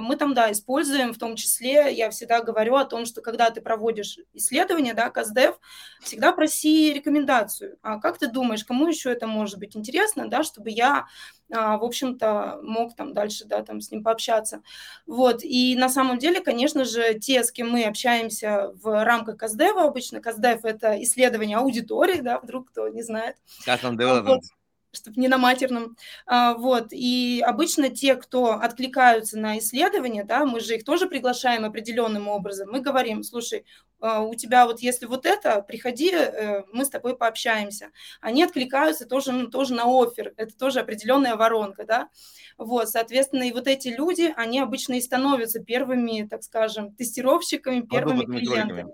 мы 0.00 0.16
там, 0.16 0.32
да, 0.32 0.50
используем, 0.50 1.12
в 1.12 1.18
том 1.18 1.36
числе, 1.36 1.92
я 1.92 2.08
всегда 2.10 2.42
говорю 2.42 2.76
о 2.76 2.84
том, 2.84 3.04
что 3.04 3.20
когда 3.20 3.50
ты 3.50 3.60
проводишь 3.60 4.18
исследование, 4.32 4.94
да, 4.94 5.10
КАЗДЕВ, 5.10 5.58
всегда 6.00 6.32
проси 6.32 6.92
рекомендацию. 6.94 7.76
А 7.82 7.98
как 7.98 8.18
ты 8.18 8.28
думаешь, 8.28 8.64
кому 8.64 8.86
еще 8.86 9.10
это 9.10 9.26
может 9.26 9.58
быть 9.58 9.76
интересно, 9.76 10.28
да, 10.28 10.42
чтобы 10.42 10.70
я 10.70 10.98
а, 10.98 11.06
в 11.48 11.82
общем-то, 11.82 12.60
мог 12.62 12.94
там 12.94 13.14
дальше, 13.14 13.44
да, 13.46 13.62
там 13.62 13.80
с 13.80 13.90
ним 13.90 14.02
пообщаться. 14.02 14.62
Вот, 15.06 15.42
и 15.42 15.76
на 15.76 15.88
самом 15.88 16.18
деле, 16.18 16.40
конечно 16.40 16.84
же, 16.84 17.14
те, 17.14 17.42
с 17.42 17.50
кем 17.50 17.70
мы 17.70 17.84
общаемся 17.84 18.70
в 18.82 19.04
рамках 19.04 19.38
КАЗДЕВа, 19.38 19.84
обычно 19.84 20.20
КАЗДЕВ– 20.20 20.60
это 20.64 21.02
исследование 21.02 21.56
аудитории, 21.56 22.20
да, 22.20 22.38
вдруг 22.38 22.70
кто 22.70 22.88
не 22.88 23.02
знает. 23.02 23.36
Custom 23.66 23.96
Development. 23.96 24.26
Вот. 24.26 24.42
Чтобы 24.98 25.20
не 25.20 25.28
на 25.28 25.38
матерном. 25.38 25.96
А, 26.26 26.54
вот. 26.54 26.88
И 26.90 27.42
обычно 27.46 27.88
те, 27.88 28.16
кто 28.16 28.52
откликаются 28.52 29.38
на 29.38 29.58
исследования, 29.58 30.24
да, 30.24 30.44
мы 30.44 30.60
же 30.60 30.76
их 30.76 30.84
тоже 30.84 31.08
приглашаем 31.08 31.64
определенным 31.64 32.28
образом. 32.28 32.70
Мы 32.70 32.80
говорим, 32.80 33.22
слушай, 33.22 33.64
а, 34.00 34.22
у 34.22 34.34
тебя 34.34 34.66
вот 34.66 34.80
если 34.80 35.06
вот 35.06 35.26
это, 35.26 35.60
приходи, 35.62 36.10
э, 36.12 36.62
мы 36.72 36.84
с 36.84 36.90
тобой 36.90 37.16
пообщаемся. 37.16 37.90
Они 38.20 38.44
откликаются 38.44 39.06
тоже, 39.06 39.32
ну, 39.32 39.48
тоже 39.48 39.74
на 39.74 39.84
офер, 39.84 40.34
это 40.36 40.56
тоже 40.56 40.80
определенная 40.80 41.36
воронка, 41.36 41.84
да. 41.84 42.08
Вот, 42.58 42.88
соответственно, 42.88 43.44
и 43.44 43.52
вот 43.52 43.66
эти 43.66 43.88
люди, 43.88 44.32
они 44.36 44.60
обычно 44.60 44.94
и 44.94 45.00
становятся 45.00 45.60
первыми, 45.60 46.26
так 46.28 46.42
скажем, 46.42 46.94
тестировщиками, 46.94 47.80
первыми 47.80 48.24
клиентами. 48.24 48.86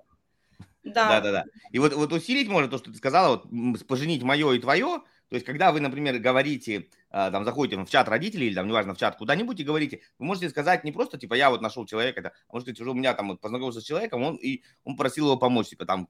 Да. 0.85 1.09
да, 1.09 1.21
да, 1.21 1.33
да. 1.33 1.45
И 1.71 1.79
вот, 1.79 1.95
вот 1.95 2.13
усилить 2.13 2.49
можно 2.49 2.71
то, 2.71 2.79
что 2.79 2.91
ты 2.91 2.99
сказала, 2.99 3.43
вот 3.43 3.87
поженить 3.87 4.23
мое 4.23 4.53
и 4.53 4.59
твое, 4.59 5.03
то 5.35 5.37
есть, 5.37 5.47
когда 5.47 5.73
вы, 5.73 5.81
например, 5.81 6.17
говорите, 6.21 6.87
а, 7.11 7.29
там, 7.33 7.45
заходите 7.45 7.77
в 7.77 7.91
чат 7.91 8.09
родителей 8.09 8.47
или, 8.47 8.55
там, 8.55 8.69
неважно, 8.69 8.95
в 8.95 8.99
чат 8.99 9.17
куда-нибудь 9.17 9.59
и 9.59 9.65
говорите, 9.65 10.01
вы 10.21 10.27
можете 10.27 10.49
сказать 10.49 10.85
не 10.85 10.93
просто, 10.93 11.19
типа, 11.19 11.35
я 11.35 11.51
вот 11.51 11.61
нашел 11.61 11.85
человека, 11.87 12.21
это, 12.21 12.29
а 12.49 12.53
может 12.53 12.69
быть, 12.69 12.81
уже 12.81 12.93
у 12.93 12.95
меня 12.95 13.15
там 13.15 13.31
вот, 13.31 13.41
познакомился 13.41 13.81
с 13.81 13.85
человеком, 13.85 14.23
он, 14.23 14.37
и 14.37 14.63
он 14.85 14.97
просил 14.97 15.27
его 15.27 15.37
помочь, 15.37 15.71
типа, 15.71 15.87
там, 15.87 16.09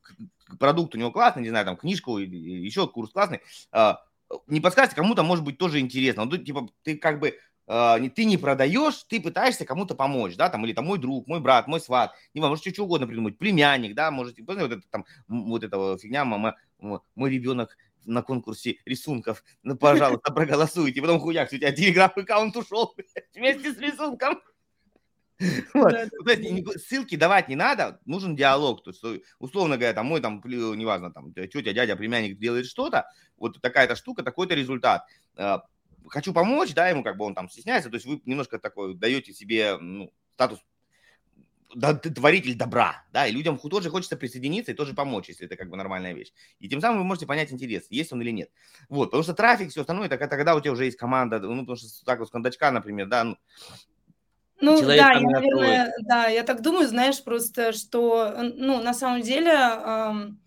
продукт 0.59 0.95
у 0.95 0.99
него 0.99 1.11
классный, 1.11 1.41
не 1.41 1.49
знаю, 1.49 1.65
там, 1.65 1.79
книжку, 1.79 2.19
еще 2.19 2.87
курс 2.87 3.13
классный, 3.13 3.41
а, 3.73 4.03
не 4.47 4.61
подскажете, 4.61 4.95
кому-то, 4.95 5.23
может 5.23 5.43
быть, 5.43 5.57
тоже 5.57 5.81
интересно. 5.81 6.27
Ну, 6.27 6.37
типа, 6.37 6.69
ты 6.83 6.99
как 6.99 7.19
бы 7.19 7.39
ты 7.67 8.25
не 8.27 8.37
продаешь, 8.37 9.05
ты 9.05 9.23
пытаешься 9.23 9.65
кому-то 9.65 9.95
помочь, 9.95 10.37
да, 10.37 10.51
там, 10.51 10.67
или 10.67 10.75
там 10.75 10.85
мой 10.85 10.99
друг, 10.99 11.27
мой 11.27 11.41
брат, 11.41 11.67
мой 11.67 11.81
сват, 11.81 12.13
не 12.35 12.41
знаю, 12.41 12.51
можете 12.51 12.75
что 12.75 12.85
угодно 12.85 13.07
придумать, 13.07 13.39
племянник, 13.39 13.95
да, 13.95 14.11
можете, 14.11 14.43
вот 14.43 14.59
это 14.59 14.83
там, 14.91 15.07
вот 15.29 15.65
эта 15.65 15.97
фигня, 15.97 16.27
мама, 16.27 16.57
мой 16.79 17.31
ребенок 17.31 17.79
на 18.05 18.23
конкурсе 18.23 18.77
рисунков, 18.85 19.45
ну, 19.63 19.77
пожалуйста, 19.77 20.33
проголосуйте, 20.33 21.01
потом 21.01 21.21
хуяк, 21.21 21.53
у 21.53 21.57
тебя 21.57 21.73
телеграм-аккаунт 21.73 22.57
ушел 22.57 22.95
вместе 23.35 23.73
с 23.73 23.79
рисунком. 23.79 24.41
Вот. 25.75 25.93
Да, 25.93 26.07
да. 26.25 26.33
есть, 26.33 26.87
ссылки 26.87 27.17
давать 27.17 27.49
не 27.49 27.57
надо, 27.57 28.01
нужен 28.05 28.37
диалог. 28.37 28.85
То 28.85 28.91
есть, 28.91 29.25
условно 29.39 29.77
говоря, 29.77 29.93
там 29.93 30.07
мой, 30.07 30.21
там, 30.21 30.41
неважно, 30.45 31.13
там, 31.13 31.33
тетя, 31.35 31.73
дядя, 31.73 31.97
племянник 31.97 32.39
делает 32.39 32.67
что-то, 32.67 33.07
вот 33.37 33.61
такая-то 33.61 33.97
штука, 33.97 34.23
такой-то 34.23 34.55
результат. 34.55 35.05
А, 35.37 35.65
хочу 36.09 36.33
помочь, 36.33 36.73
да, 36.73 36.89
ему 36.89 37.03
как 37.03 37.17
бы 37.17 37.25
он 37.25 37.35
там 37.35 37.49
стесняется, 37.49 37.91
то 37.91 37.97
есть 37.97 38.07
вы 38.07 38.21
немножко 38.25 38.59
такой 38.59 38.95
даете 38.95 39.33
себе 39.33 39.77
ну, 39.79 40.13
статус 40.35 40.61
творитель 41.81 42.55
добра, 42.55 43.05
да, 43.13 43.27
и 43.27 43.33
людям 43.33 43.59
тоже 43.59 43.91
хочется 43.91 44.17
присоединиться 44.17 44.73
и 44.73 44.75
тоже 44.75 44.95
помочь, 44.95 45.29
если 45.29 45.47
это 45.47 45.57
как 45.57 45.69
бы 45.69 45.77
нормальная 45.77 46.13
вещь. 46.13 46.33
И 46.61 46.69
тем 46.69 46.81
самым 46.81 46.99
вы 46.99 47.05
можете 47.05 47.27
понять 47.27 47.53
интерес, 47.53 47.87
есть 47.91 48.13
он 48.13 48.23
или 48.23 48.31
нет. 48.31 48.51
Вот, 48.89 49.07
потому 49.07 49.23
что 49.23 49.35
трафик, 49.35 49.71
все 49.71 49.81
остальное, 49.81 50.07
это 50.07 50.29
когда 50.29 50.55
у 50.55 50.61
тебя 50.61 50.73
уже 50.73 50.85
есть 50.85 50.97
команда, 50.97 51.41
ну, 51.41 51.61
потому 51.61 51.77
что 51.77 52.05
так 52.05 52.19
вот 52.19 52.29
с 52.29 52.31
кондачка, 52.31 52.71
например, 52.71 53.09
да, 53.09 53.25
ну, 53.25 53.37
ну 54.61 54.81
да, 54.81 55.13
я, 55.13 55.21
наверное, 55.21 55.93
да, 56.03 56.27
я 56.29 56.43
так 56.43 56.63
думаю, 56.63 56.89
знаешь, 56.89 57.23
просто, 57.23 57.73
что, 57.73 58.35
ну, 58.55 58.83
на 58.83 58.95
самом 58.95 59.21
деле, 59.21 59.51
эм, 59.51 60.41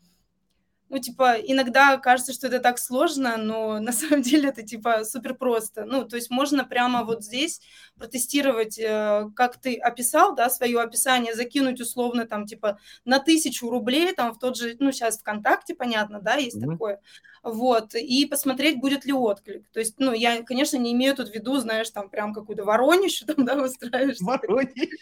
ну, 0.89 0.99
типа, 0.99 1.35
иногда 1.35 1.97
кажется, 1.97 2.33
что 2.33 2.47
это 2.47 2.59
так 2.59 2.79
сложно, 2.79 3.37
но 3.37 3.79
на 3.79 3.91
самом 3.91 4.21
деле 4.21 4.49
это, 4.49 4.63
типа, 4.63 5.03
супер 5.03 5.35
просто. 5.35 5.85
Ну, 5.85 6.05
то 6.05 6.15
есть 6.15 6.29
можно 6.29 6.63
прямо 6.63 7.03
вот 7.03 7.23
здесь 7.23 7.61
протестировать, 7.97 8.79
э, 8.79 9.29
как 9.35 9.57
ты 9.57 9.75
описал, 9.75 10.35
да, 10.35 10.49
свое 10.49 10.79
описание, 10.79 11.35
закинуть 11.35 11.81
условно 11.81 12.25
там, 12.25 12.45
типа, 12.45 12.79
на 13.05 13.19
тысячу 13.19 13.69
рублей, 13.69 14.13
там, 14.13 14.33
в 14.33 14.39
тот 14.39 14.57
же, 14.57 14.75
ну, 14.79 14.91
сейчас 14.91 15.19
ВКонтакте, 15.19 15.75
понятно, 15.75 16.21
да, 16.21 16.35
есть 16.35 16.57
mm-hmm. 16.57 16.71
такое, 16.71 17.01
вот, 17.43 17.95
и 17.95 18.25
посмотреть, 18.25 18.79
будет 18.79 19.05
ли 19.05 19.13
отклик. 19.13 19.63
То 19.71 19.79
есть, 19.79 19.95
ну, 19.99 20.13
я, 20.13 20.43
конечно, 20.43 20.77
не 20.77 20.93
имею 20.93 21.15
тут 21.15 21.29
в 21.29 21.33
виду, 21.33 21.57
знаешь, 21.57 21.89
там, 21.89 22.09
прям 22.09 22.33
какую-то 22.33 22.63
воронищу 22.63 23.25
там, 23.25 23.35
да, 23.45 23.61
устраиваешь. 23.61 24.19
Воронищу. 24.19 24.97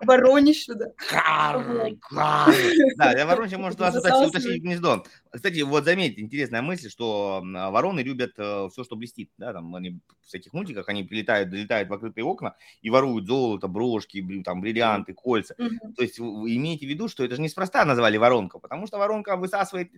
Воронищу, 0.00 0.74
да. 0.74 0.86
Да, 2.96 3.12
для 3.12 3.26
воронища 3.26 3.58
может 3.58 3.78
вас 3.78 3.94
утащить 3.94 4.62
гнездо. 4.62 5.04
Кстати, 5.32 5.60
вот 5.60 5.84
заметьте, 5.84 6.22
интересная 6.22 6.60
мысль, 6.60 6.90
что 6.90 7.40
вороны 7.44 8.00
любят 8.00 8.32
э, 8.36 8.68
все, 8.72 8.82
что 8.82 8.96
блестит, 8.96 9.30
да, 9.38 9.52
там 9.52 9.74
они 9.76 10.00
в 10.22 10.26
всяких 10.26 10.52
мультиках, 10.52 10.88
они 10.88 11.04
прилетают, 11.04 11.50
долетают 11.50 11.88
в 11.88 11.92
открытые 11.92 12.24
окна 12.24 12.56
и 12.82 12.90
воруют 12.90 13.26
золото, 13.26 13.68
брошки, 13.68 14.42
там, 14.44 14.60
бриллианты, 14.60 15.14
кольца. 15.14 15.54
То 15.96 16.02
есть 16.02 16.18
имейте 16.18 16.86
в 16.86 16.88
виду, 16.88 17.08
что 17.08 17.24
это 17.24 17.36
же 17.36 17.42
неспроста 17.42 17.84
назвали 17.84 18.16
воронка, 18.16 18.58
потому 18.58 18.88
что 18.88 18.98
воронка 18.98 19.36
высасывает 19.36 19.92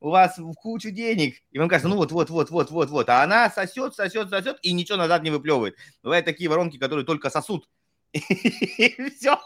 у 0.00 0.10
вас 0.10 0.38
в 0.38 0.52
кучу 0.54 0.90
денег, 0.90 1.36
и 1.50 1.58
вам 1.58 1.68
кажется, 1.68 1.88
ну 1.88 1.96
вот, 1.96 2.12
вот, 2.12 2.30
вот, 2.30 2.50
вот, 2.50 2.70
вот, 2.70 2.90
вот, 2.90 3.08
а 3.08 3.22
она 3.24 3.50
сосет, 3.50 3.94
сосет, 3.94 4.30
сосет 4.30 4.58
и 4.62 4.72
ничего 4.72 4.98
назад 4.98 5.22
не 5.24 5.30
выплевывает. 5.30 5.76
Бывают 6.02 6.24
такие 6.24 6.48
воронки, 6.48 6.78
которые 6.78 7.04
только 7.04 7.28
сосут, 7.30 7.68
и 8.12 9.10
все. 9.10 9.38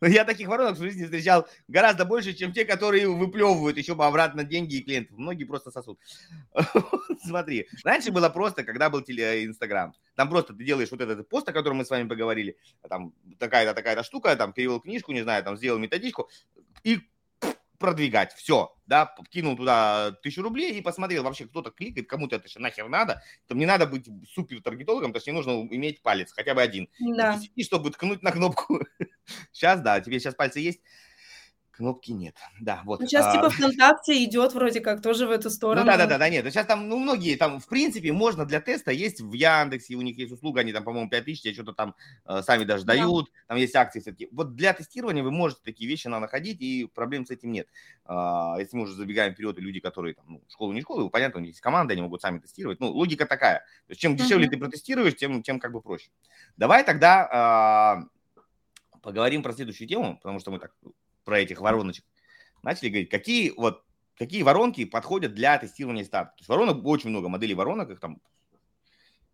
Я 0.00 0.24
таких 0.24 0.48
воронок 0.48 0.76
в 0.76 0.82
жизни 0.82 1.04
встречал 1.04 1.46
гораздо 1.68 2.04
больше, 2.04 2.34
чем 2.34 2.52
те, 2.52 2.64
которые 2.64 3.08
выплевывают 3.08 3.76
еще 3.76 3.94
по 3.94 4.06
обратно 4.06 4.44
деньги 4.44 4.76
и 4.76 4.82
клиентов. 4.82 5.18
Многие 5.18 5.44
просто 5.44 5.70
сосут. 5.70 5.98
Смотри, 7.24 7.68
раньше 7.84 8.12
было 8.12 8.28
просто, 8.28 8.64
когда 8.64 8.90
был 8.90 9.00
Инстаграм. 9.00 9.94
Там 10.14 10.30
просто 10.30 10.54
ты 10.54 10.64
делаешь 10.64 10.90
вот 10.90 11.00
этот 11.00 11.28
пост, 11.28 11.48
о 11.48 11.52
котором 11.52 11.78
мы 11.78 11.84
с 11.84 11.90
вами 11.90 12.08
поговорили, 12.08 12.56
там 12.88 13.12
такая-то, 13.38 13.74
такая-то 13.74 14.02
штука, 14.02 14.36
там 14.36 14.52
перевел 14.52 14.80
книжку, 14.80 15.12
не 15.12 15.22
знаю, 15.22 15.44
там 15.44 15.56
сделал 15.56 15.78
методичку, 15.78 16.28
и 16.82 17.00
продвигать. 17.84 18.32
Все, 18.32 18.74
да, 18.86 19.14
кинул 19.30 19.56
туда 19.56 20.12
тысячу 20.22 20.42
рублей 20.42 20.78
и 20.78 20.80
посмотрел, 20.80 21.22
вообще 21.22 21.46
кто-то 21.46 21.70
кликает, 21.70 22.08
кому-то 22.08 22.36
это 22.36 22.48
еще 22.48 22.60
нахер 22.60 22.88
надо. 22.88 23.22
Там 23.46 23.58
не 23.58 23.66
надо 23.66 23.86
быть 23.86 24.08
супер 24.32 24.62
таргетологом, 24.62 25.12
то 25.12 25.18
есть 25.18 25.26
не 25.26 25.34
нужно 25.34 25.50
иметь 25.70 26.00
палец, 26.00 26.32
хотя 26.32 26.54
бы 26.54 26.62
один. 26.62 26.88
Да. 26.98 27.38
И 27.54 27.62
чтобы 27.62 27.90
ткнуть 27.90 28.22
на 28.22 28.32
кнопку. 28.32 28.80
Сейчас, 29.52 29.82
да, 29.82 30.00
тебе 30.00 30.18
сейчас 30.20 30.34
пальцы 30.34 30.60
есть. 30.60 30.80
Кнопки 31.76 32.12
нет. 32.12 32.36
Да, 32.60 32.82
вот. 32.84 33.00
Ну, 33.00 33.06
сейчас 33.06 33.26
а... 33.26 33.32
типа 33.32 33.50
ВКонтакте 33.50 34.22
идет 34.22 34.52
вроде 34.54 34.80
как 34.80 35.02
тоже 35.02 35.26
в 35.26 35.30
эту 35.32 35.50
сторону. 35.50 35.80
Ну, 35.80 35.86
да, 35.90 35.96
да, 35.96 36.06
да, 36.06 36.18
да, 36.18 36.28
нет. 36.28 36.44
Сейчас 36.46 36.66
там, 36.66 36.88
ну, 36.88 36.98
многие 36.98 37.36
там, 37.36 37.58
в 37.58 37.66
принципе, 37.66 38.12
можно 38.12 38.46
для 38.46 38.60
теста 38.60 38.92
есть 38.92 39.20
в 39.20 39.32
Яндексе, 39.32 39.96
у 39.96 40.02
них 40.02 40.16
есть 40.16 40.32
услуга, 40.32 40.60
они 40.60 40.72
там, 40.72 40.84
по-моему, 40.84 41.10
5000, 41.10 41.52
что-то 41.52 41.72
там 41.72 41.96
э, 42.26 42.42
сами 42.42 42.62
даже 42.62 42.84
да. 42.84 42.94
дают, 42.94 43.32
там 43.48 43.58
есть 43.58 43.74
акции 43.74 43.98
все-таки. 43.98 44.28
Вот 44.30 44.54
для 44.54 44.72
тестирования 44.72 45.24
вы 45.24 45.32
можете 45.32 45.62
такие 45.64 45.90
вещи 45.90 46.06
на 46.06 46.20
находить, 46.20 46.60
и 46.60 46.88
проблем 46.94 47.26
с 47.26 47.30
этим 47.30 47.50
нет. 47.50 47.66
Э, 48.06 48.54
если 48.58 48.76
мы 48.76 48.84
уже 48.84 48.94
забегаем 48.94 49.34
вперед, 49.34 49.58
и 49.58 49.60
люди, 49.60 49.80
которые 49.80 50.14
там, 50.14 50.26
ну, 50.28 50.42
школу 50.48 50.72
не 50.72 50.80
школу, 50.80 51.10
понятно, 51.10 51.40
у 51.40 51.42
них 51.42 51.50
есть 51.50 51.60
команда, 51.60 51.94
они 51.94 52.02
могут 52.02 52.20
сами 52.20 52.38
тестировать. 52.38 52.78
Ну, 52.78 52.92
логика 52.92 53.26
такая. 53.26 53.58
То 53.86 53.90
есть 53.90 54.00
чем 54.00 54.14
дешевле 54.14 54.46
mm-hmm. 54.46 54.50
ты 54.50 54.58
протестируешь, 54.58 55.16
тем, 55.16 55.42
тем 55.42 55.58
как 55.58 55.72
бы 55.72 55.80
проще. 55.80 56.10
Давай 56.56 56.84
тогда 56.84 58.06
э, 58.06 58.98
поговорим 59.00 59.42
про 59.42 59.52
следующую 59.52 59.88
тему, 59.88 60.18
потому 60.22 60.38
что 60.38 60.52
мы 60.52 60.60
так 60.60 60.72
про 61.24 61.40
этих 61.40 61.60
вороночек 61.60 62.04
начали 62.64 62.88
говорить, 62.88 63.10
какие 63.10 63.52
вот 63.56 63.84
какие 64.16 64.42
воронки 64.42 64.84
подходят 64.84 65.34
для 65.34 65.58
тестирования 65.58 66.04
старта. 66.04 66.32
То 66.36 66.40
есть 66.40 66.48
воронок 66.48 66.84
очень 66.84 67.10
много 67.10 67.28
моделей 67.28 67.54
воронок, 67.54 67.90
их 67.90 68.00
там 68.00 68.20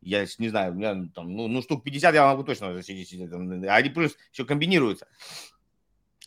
я 0.00 0.26
не 0.38 0.48
знаю, 0.48 0.72
у 0.72 0.76
меня 0.76 0.94
там, 1.14 1.31
ну, 1.31 1.46
ну 1.46 1.61
штук 1.61 1.85
50 1.85 2.14
я 2.14 2.26
могу 2.26 2.42
точно 2.42 2.68
они 2.68 3.90
плюс 3.90 4.16
еще 4.33 4.46
комбинируются. 4.46 5.07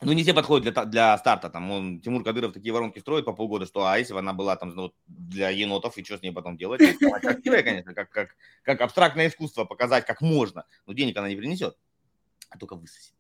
Ну, 0.01 0.11
не 0.11 0.23
все 0.23 0.33
подходят 0.33 0.73
для, 0.73 0.85
для 0.85 1.17
старта. 1.17 1.49
Там 1.49 1.71
он, 1.71 2.01
Тимур 2.01 2.23
Кадыров 2.23 2.51
такие 2.51 2.73
воронки 2.73 2.99
строит 2.99 3.25
по 3.25 3.31
полгода, 3.31 3.65
что 3.65 3.85
а 3.85 3.97
если 3.97 4.13
бы 4.13 4.19
она 4.19 4.33
была 4.33 4.57
там 4.57 4.69
ну, 4.75 4.93
для 5.07 5.49
енотов, 5.49 5.97
и 5.97 6.03
что 6.03 6.17
с 6.17 6.21
ней 6.21 6.31
потом 6.31 6.57
делать? 6.57 6.81
Красивая, 7.21 7.63
конечно, 7.63 7.93
как, 7.93 8.09
как, 8.09 8.35
как 8.63 8.81
абстрактное 8.81 9.29
искусство 9.29 9.63
показать, 9.63 10.05
как 10.05 10.21
можно. 10.21 10.65
Но 10.85 10.93
денег 10.93 11.15
она 11.17 11.29
не 11.29 11.37
принесет, 11.37 11.77
а 12.49 12.57
только 12.57 12.75
высосет 12.75 13.13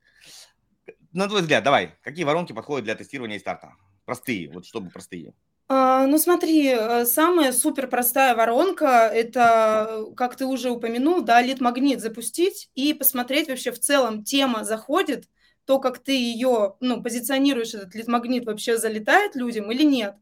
на 1.13 1.27
твой 1.27 1.41
взгляд, 1.41 1.63
давай, 1.63 1.95
какие 2.01 2.25
воронки 2.25 2.53
подходят 2.53 2.85
для 2.85 2.95
тестирования 2.95 3.37
и 3.37 3.39
старта? 3.39 3.73
Простые, 4.05 4.49
вот 4.49 4.65
чтобы 4.65 4.89
простые. 4.89 5.33
А, 5.69 6.05
ну 6.07 6.17
смотри, 6.17 6.67
э, 6.67 7.05
самая 7.05 7.53
супер 7.53 7.87
простая 7.87 8.35
воронка– 8.35 9.09
это, 9.13 10.05
как 10.17 10.35
ты 10.35 10.45
уже 10.45 10.69
упомянул, 10.69 11.21
да, 11.21 11.41
лид-магнит 11.41 12.01
запустить 12.01 12.69
и 12.75 12.93
посмотреть 12.93 13.47
вообще 13.47 13.71
в 13.71 13.79
целом, 13.79 14.23
тема 14.23 14.65
заходит, 14.65 15.25
то, 15.65 15.79
как 15.79 15.99
ты 15.99 16.13
ее, 16.13 16.75
ну, 16.79 17.01
позиционируешь, 17.01 17.73
этот 17.73 17.95
лид-магнит 17.95 18.45
вообще 18.45 18.77
залетает 18.77 19.35
людям 19.35 19.71
или 19.71 19.83
нет. 19.83 20.15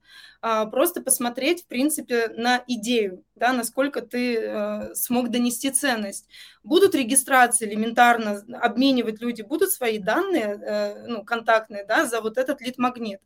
А, 0.43 0.65
просто 0.65 1.01
посмотреть, 1.01 1.63
в 1.63 1.67
принципе, 1.67 2.29
на 2.35 2.63
идею, 2.67 3.23
да, 3.35 3.53
насколько 3.53 4.01
ты 4.01 4.37
э, 4.39 4.95
смог 4.95 5.29
донести 5.29 5.69
ценность. 5.69 6.27
Будут 6.63 6.95
регистрации 6.95 7.67
элементарно 7.67 8.43
обменивать 8.59 9.21
люди, 9.21 9.43
будут 9.43 9.71
свои 9.71 9.99
данные, 9.99 10.59
э, 10.59 11.07
ну, 11.07 11.23
контактные, 11.23 11.85
да, 11.85 12.05
за 12.07 12.21
вот 12.21 12.39
этот 12.39 12.59
лид-магнит. 12.59 13.19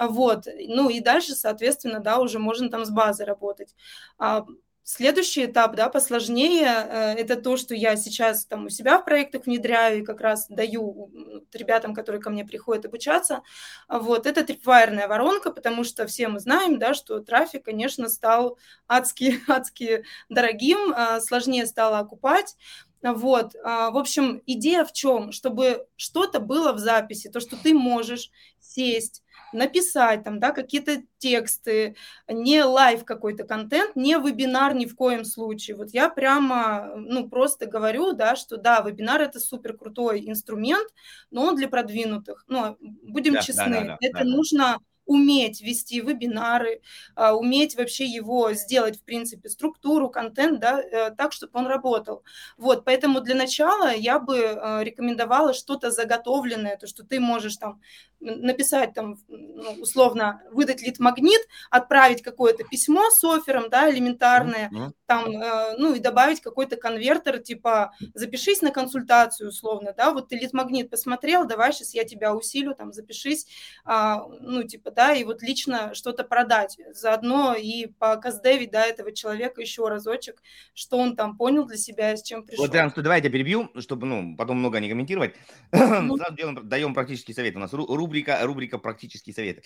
Вот, 0.00 0.46
ну 0.68 0.88
и 0.88 1.00
дальше, 1.00 1.34
соответственно, 1.34 2.00
да, 2.00 2.18
уже 2.18 2.38
можно 2.38 2.70
там 2.70 2.84
с 2.86 2.90
базой 2.90 3.26
работать. 3.26 3.74
А, 4.18 4.46
Следующий 4.90 5.44
этап, 5.44 5.76
да, 5.76 5.90
посложнее, 5.90 6.64
э, 6.64 7.12
это 7.18 7.36
то, 7.36 7.58
что 7.58 7.74
я 7.74 7.94
сейчас 7.94 8.46
там 8.46 8.64
у 8.64 8.68
себя 8.70 8.98
в 8.98 9.04
проектах 9.04 9.44
внедряю 9.44 9.98
и 10.00 10.02
как 10.02 10.22
раз 10.22 10.46
даю 10.48 11.10
ребятам, 11.52 11.94
которые 11.94 12.22
ко 12.22 12.30
мне 12.30 12.46
приходят 12.46 12.86
обучаться. 12.86 13.42
Вот, 13.90 14.26
это 14.26 14.44
трипвайерная 14.44 15.06
воронка, 15.06 15.50
потому 15.50 15.84
что 15.84 16.06
все 16.06 16.28
мы 16.28 16.40
знаем, 16.40 16.78
да, 16.78 16.94
что 16.94 17.20
трафик, 17.20 17.66
конечно, 17.66 18.08
стал 18.08 18.56
адски, 18.86 19.38
адски 19.46 20.04
дорогим, 20.30 20.94
а, 20.96 21.20
сложнее 21.20 21.66
стало 21.66 21.98
окупать. 21.98 22.56
Вот, 23.02 23.54
а, 23.64 23.90
в 23.90 23.96
общем, 23.96 24.42
идея 24.46 24.84
в 24.84 24.92
чем? 24.92 25.32
Чтобы 25.32 25.86
что-то 25.96 26.40
было 26.40 26.72
в 26.72 26.78
записи, 26.78 27.30
то, 27.30 27.40
что 27.40 27.56
ты 27.56 27.72
можешь 27.74 28.30
сесть, 28.60 29.22
написать 29.52 30.24
там, 30.24 30.40
да, 30.40 30.50
какие-то 30.50 31.02
тексты, 31.18 31.96
не 32.28 32.62
live 32.62 33.04
какой-то 33.04 33.44
контент, 33.44 33.96
не 33.96 34.16
вебинар 34.16 34.74
ни 34.74 34.86
в 34.86 34.94
коем 34.94 35.24
случае. 35.24 35.76
Вот 35.76 35.90
я 35.90 36.08
прямо, 36.08 36.92
ну, 36.96 37.28
просто 37.28 37.66
говорю, 37.66 38.12
да, 38.12 38.36
что 38.36 38.56
да, 38.56 38.80
вебинар 38.80 39.22
это 39.22 39.40
супер 39.40 39.76
крутой 39.76 40.28
инструмент, 40.28 40.88
но 41.30 41.44
он 41.44 41.56
для 41.56 41.68
продвинутых. 41.68 42.44
Ну, 42.48 42.76
будем 42.80 43.34
да, 43.34 43.40
честны, 43.40 43.64
да, 43.70 43.80
да, 43.80 43.86
да, 43.86 43.96
это 44.00 44.18
да. 44.18 44.24
нужно 44.24 44.78
уметь 45.08 45.60
вести 45.62 46.00
вебинары, 46.00 46.82
а, 47.16 47.34
уметь 47.34 47.76
вообще 47.76 48.04
его 48.04 48.52
сделать, 48.52 48.98
в 48.98 49.04
принципе, 49.04 49.48
структуру, 49.48 50.10
контент, 50.10 50.60
да, 50.60 50.80
э, 50.80 51.10
так, 51.16 51.32
чтобы 51.32 51.52
он 51.58 51.66
работал. 51.66 52.22
Вот, 52.58 52.84
поэтому 52.84 53.20
для 53.20 53.34
начала 53.34 53.92
я 53.94 54.20
бы 54.20 54.36
э, 54.36 54.84
рекомендовала 54.84 55.54
что-то 55.54 55.90
заготовленное, 55.90 56.76
то, 56.76 56.86
что 56.86 57.04
ты 57.04 57.20
можешь 57.20 57.56
там 57.56 57.80
написать 58.20 58.94
там, 58.94 59.16
ну, 59.28 59.72
условно, 59.80 60.42
выдать 60.50 60.82
лид-магнит, 60.82 61.40
отправить 61.70 62.22
какое-то 62.22 62.64
письмо 62.64 63.10
с 63.10 63.22
оффером, 63.22 63.70
да, 63.70 63.90
элементарное, 63.90 64.70
mm-hmm. 64.70 64.90
там, 65.06 65.30
э, 65.30 65.76
ну, 65.78 65.94
и 65.94 66.00
добавить 66.00 66.40
какой-то 66.40 66.76
конвертер, 66.76 67.38
типа, 67.38 67.92
запишись 68.14 68.60
на 68.60 68.70
консультацию, 68.70 69.50
условно, 69.50 69.94
да, 69.96 70.12
вот 70.12 70.28
ты 70.28 70.36
лид-магнит 70.36 70.90
посмотрел, 70.90 71.46
давай 71.46 71.72
сейчас 71.72 71.94
я 71.94 72.04
тебя 72.04 72.34
усилю, 72.34 72.74
там, 72.74 72.92
запишись, 72.92 73.46
э, 73.86 74.14
ну, 74.40 74.64
типа, 74.64 74.90
да, 74.90 75.14
и 75.14 75.24
вот 75.24 75.42
лично 75.42 75.94
что-то 75.94 76.24
продать, 76.24 76.78
заодно 76.92 77.54
и 77.54 77.86
по 77.86 78.16
каздевить, 78.16 78.72
да, 78.72 78.84
этого 78.84 79.12
человека 79.12 79.60
еще 79.60 79.88
разочек, 79.88 80.42
что 80.74 80.98
он 80.98 81.14
там 81.14 81.36
понял 81.36 81.66
для 81.66 81.76
себя, 81.76 82.16
с 82.16 82.22
чем 82.22 82.42
пришел. 82.44 82.64
Вот, 82.64 82.72
Дан, 82.72 82.92
давайте 82.96 83.30
перебью, 83.30 83.70
чтобы, 83.78 84.06
ну, 84.06 84.36
потом 84.36 84.58
много 84.58 84.80
не 84.80 84.88
комментировать. 84.88 85.34
Сразу 85.72 86.34
делаем, 86.36 86.68
даем 86.68 86.94
практический 86.94 87.32
совет. 87.32 87.54
У 87.54 87.58
нас 87.58 87.72
ру 87.72 88.07
рубрика, 88.08 88.38
рубрика 88.42 88.78
«Практические 88.78 89.34
советы». 89.34 89.62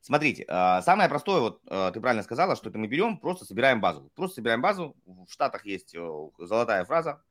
Смотрите, 0.00 0.44
а, 0.48 0.82
самое 0.82 1.08
простое, 1.08 1.40
вот 1.40 1.60
а, 1.68 1.92
ты 1.92 2.00
правильно 2.00 2.24
сказала, 2.24 2.56
что 2.56 2.68
это 2.68 2.78
мы 2.78 2.88
берем, 2.88 3.18
просто 3.18 3.44
собираем 3.44 3.80
базу. 3.80 4.10
Просто 4.16 4.36
собираем 4.36 4.60
базу. 4.60 4.96
В 5.06 5.30
Штатах 5.30 5.64
есть 5.64 5.94
э, 5.94 6.28
золотая 6.38 6.84
фраза, 6.84 7.22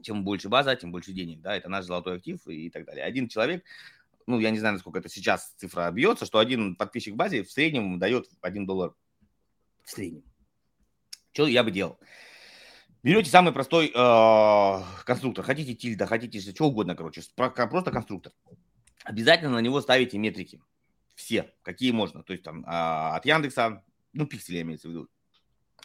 чем 0.00 0.24
больше 0.24 0.48
база, 0.48 0.76
тем 0.76 0.92
больше 0.92 1.12
денег, 1.12 1.40
да, 1.40 1.56
это 1.56 1.68
наш 1.68 1.86
золотой 1.86 2.16
актив 2.16 2.40
и 2.46 2.70
так 2.70 2.86
далее. 2.86 3.04
Один 3.04 3.28
человек, 3.28 3.64
ну, 4.26 4.38
я 4.38 4.50
не 4.50 4.58
знаю, 4.60 4.74
насколько 4.74 5.00
это 5.00 5.08
сейчас 5.08 5.52
цифра 5.56 5.90
бьется, 5.90 6.24
что 6.24 6.38
один 6.38 6.76
подписчик 6.76 7.14
в 7.14 7.16
базе 7.16 7.42
в 7.42 7.50
среднем 7.50 7.98
дает 7.98 8.28
1 8.40 8.66
доллар 8.66 8.94
в 9.82 9.90
среднем. 9.90 10.22
Что 11.32 11.48
я 11.48 11.64
бы 11.64 11.72
делал? 11.72 11.98
Берете 13.02 13.30
самый 13.30 13.52
простой 13.52 13.90
э, 13.92 14.82
конструктор, 15.04 15.44
хотите 15.44 15.74
тильда, 15.74 16.06
хотите 16.06 16.38
что 16.40 16.66
угодно, 16.66 16.94
короче, 16.94 17.22
просто 17.34 17.90
конструктор 17.90 18.32
обязательно 19.04 19.52
на 19.52 19.60
него 19.60 19.80
ставите 19.80 20.18
метрики. 20.18 20.60
Все, 21.14 21.52
какие 21.62 21.92
можно. 21.92 22.22
То 22.22 22.32
есть 22.32 22.44
там 22.44 22.64
а, 22.66 23.16
от 23.16 23.26
Яндекса, 23.26 23.84
ну, 24.12 24.26
пиксели 24.26 24.62
имеется 24.62 24.88
в 24.88 24.90
виду. 24.90 25.08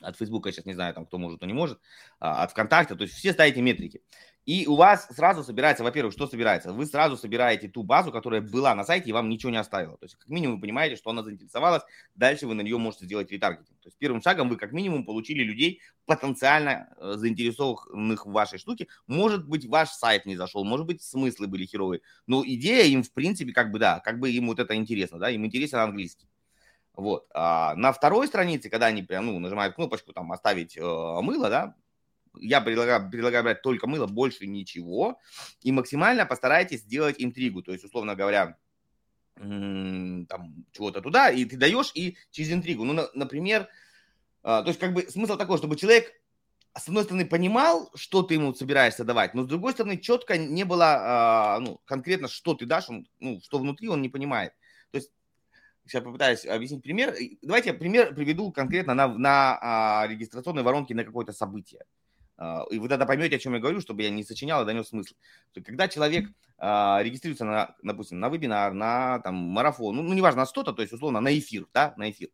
От 0.01 0.17
Фейсбука, 0.17 0.49
я 0.49 0.54
сейчас 0.54 0.65
не 0.65 0.73
знаю, 0.73 0.93
там 0.93 1.06
кто 1.06 1.17
может, 1.17 1.38
кто 1.38 1.45
не 1.45 1.54
может. 1.54 1.80
А, 2.19 2.43
от 2.43 2.51
ВКонтакте, 2.51 2.95
то 2.95 3.04
есть 3.04 3.15
все 3.15 3.34
ставите 3.34 3.62
метрики. 3.62 4.01
И 4.45 4.67
у 4.67 4.75
вас 4.75 5.08
сразу 5.08 5.43
собирается, 5.43 5.84
во-первых, 5.84 6.13
что 6.13 6.27
собирается? 6.27 6.71
Вы 6.71 6.86
сразу 6.86 7.17
собираете 7.17 7.67
ту 7.67 7.81
базу, 7.81 8.12
которая 8.12 8.41
была 8.41 8.75
на 8.75 8.84
сайте 8.84 9.10
и 9.10 9.13
вам 9.13 9.27
ничего 9.27 9.51
не 9.51 9.58
оставила. 9.58 9.97
То 9.97 10.05
есть, 10.05 10.15
как 10.15 10.27
минимум, 10.27 10.58
вы 10.58 10.62
понимаете, 10.62 10.95
что 10.95 11.10
она 11.10 11.23
заинтересовалась, 11.23 11.81
дальше 12.13 12.45
вы 12.45 12.53
на 12.53 12.62
нее 12.62 12.77
можете 12.77 13.05
сделать 13.05 13.31
ретаргетинг. 13.31 13.79
То 13.81 13.88
есть, 13.88 13.97
первым 13.97 14.21
шагом 14.21 14.49
вы, 14.49 14.58
как 14.58 14.71
минимум, 14.71 15.03
получили 15.03 15.41
людей, 15.41 15.81
потенциально 16.05 16.89
э, 16.97 17.13
заинтересованных 17.17 18.27
в 18.27 18.31
вашей 18.31 18.60
штуке. 18.60 18.88
Может 19.08 19.47
быть, 19.47 19.65
ваш 19.65 19.89
сайт 19.89 20.27
не 20.27 20.36
зашел, 20.36 20.63
может 20.63 20.86
быть, 20.86 21.01
смыслы 21.01 21.47
были 21.47 21.65
херовые. 21.65 22.01
Но 22.27 22.43
идея 22.45 22.86
им, 22.86 23.01
в 23.01 23.12
принципе, 23.12 23.51
как 23.51 23.71
бы, 23.71 23.79
да, 23.79 23.99
как 23.99 24.19
бы 24.19 24.29
им 24.29 24.47
вот 24.47 24.60
это 24.60 24.75
интересно, 24.75 25.17
да, 25.17 25.31
им 25.31 25.43
интересен 25.43 25.79
английский. 25.79 26.27
Вот. 26.93 27.27
А 27.34 27.75
на 27.75 27.91
второй 27.91 28.27
странице, 28.27 28.69
когда 28.69 28.86
они 28.86 29.01
прям, 29.01 29.25
ну, 29.25 29.39
нажимают 29.39 29.75
кнопочку 29.75 30.13
там 30.13 30.31
«Оставить 30.31 30.77
э, 30.77 30.81
мыло», 30.81 31.49
да, 31.49 31.75
я 32.39 32.62
предлагаю, 32.62 33.10
предлагаю 33.10 33.43
брать 33.43 33.62
только 33.62 33.88
мыло, 33.88 34.08
больше 34.08 34.48
ничего. 34.48 35.19
И 35.62 35.71
максимально 35.71 36.26
постарайтесь 36.26 36.82
сделать 36.82 37.15
интригу. 37.19 37.62
То 37.62 37.71
есть, 37.71 37.84
условно 37.84 38.15
говоря, 38.15 38.58
там 39.36 40.65
чего-то 40.71 41.02
туда, 41.02 41.30
и 41.30 41.45
ты 41.45 41.58
даешь, 41.58 41.91
и 41.93 42.17
через 42.32 42.52
интригу. 42.52 42.86
Ну, 42.86 42.93
на, 42.93 43.08
например, 43.13 43.67
а, 44.43 44.62
то 44.62 44.69
есть, 44.69 44.80
как 44.80 44.93
бы 44.93 45.02
смысл 45.10 45.38
такой, 45.38 45.58
чтобы 45.58 45.76
человек 45.76 46.13
с 46.78 46.89
одной 46.89 47.06
стороны, 47.06 47.26
понимал, 47.26 47.89
что 47.95 48.21
ты 48.21 48.34
ему 48.34 48.54
собираешься 48.54 49.06
давать, 49.06 49.34
но 49.34 49.43
с 49.43 49.48
другой 49.48 49.71
стороны, 49.71 49.98
четко 49.98 50.38
не 50.38 50.65
было, 50.65 51.56
а, 51.56 51.60
ну, 51.60 51.80
конкретно, 51.86 52.28
что 52.28 52.54
ты 52.54 52.65
дашь, 52.65 52.89
он, 52.89 53.08
ну, 53.19 53.39
что 53.41 53.60
внутри, 53.60 53.88
он 53.88 54.02
не 54.02 54.10
понимает. 54.10 54.52
То 54.91 54.98
есть, 54.98 55.10
сейчас 55.86 56.04
попытаюсь 56.04 56.45
объяснить 56.45 56.84
пример. 56.84 57.15
Давайте 57.41 57.69
я 57.69 57.76
пример 57.76 58.13
приведу 58.13 58.52
конкретно 58.52 58.93
на, 58.93 59.08
на 59.08 59.58
а, 59.62 60.08
регистрационной 60.08 60.63
воронке 60.63 60.93
на 60.95 61.06
какое-то 61.06 61.32
событие. 61.32 61.86
А, 62.38 62.65
и 62.69 62.80
вы 62.80 62.89
тогда 62.89 63.06
поймете, 63.06 63.36
о 63.36 63.39
чем 63.39 63.54
я 63.54 63.60
говорю, 63.60 63.82
чтобы 63.82 64.04
я 64.04 64.10
не 64.10 64.24
сочинял 64.24 64.62
и 64.62 64.65
донес 64.65 64.89
смысл. 64.89 65.13
Когда 65.65 65.88
человек 65.88 66.30
а, 66.58 67.00
регистрируется, 67.02 67.45
на, 67.45 67.76
допустим, 67.82 68.19
на 68.19 68.30
вебинар, 68.30 68.74
на 68.74 69.19
там, 69.19 69.36
марафон, 69.36 69.95
ну, 69.95 70.04
ну 70.04 70.13
неважно, 70.13 70.41
на 70.41 70.45
что-то, 70.45 70.74
то 70.74 70.82
есть, 70.82 70.93
условно, 70.93 71.21
на 71.21 71.38
эфир, 71.38 71.67
да, 71.74 71.93
на 71.98 72.10
эфир. 72.10 72.30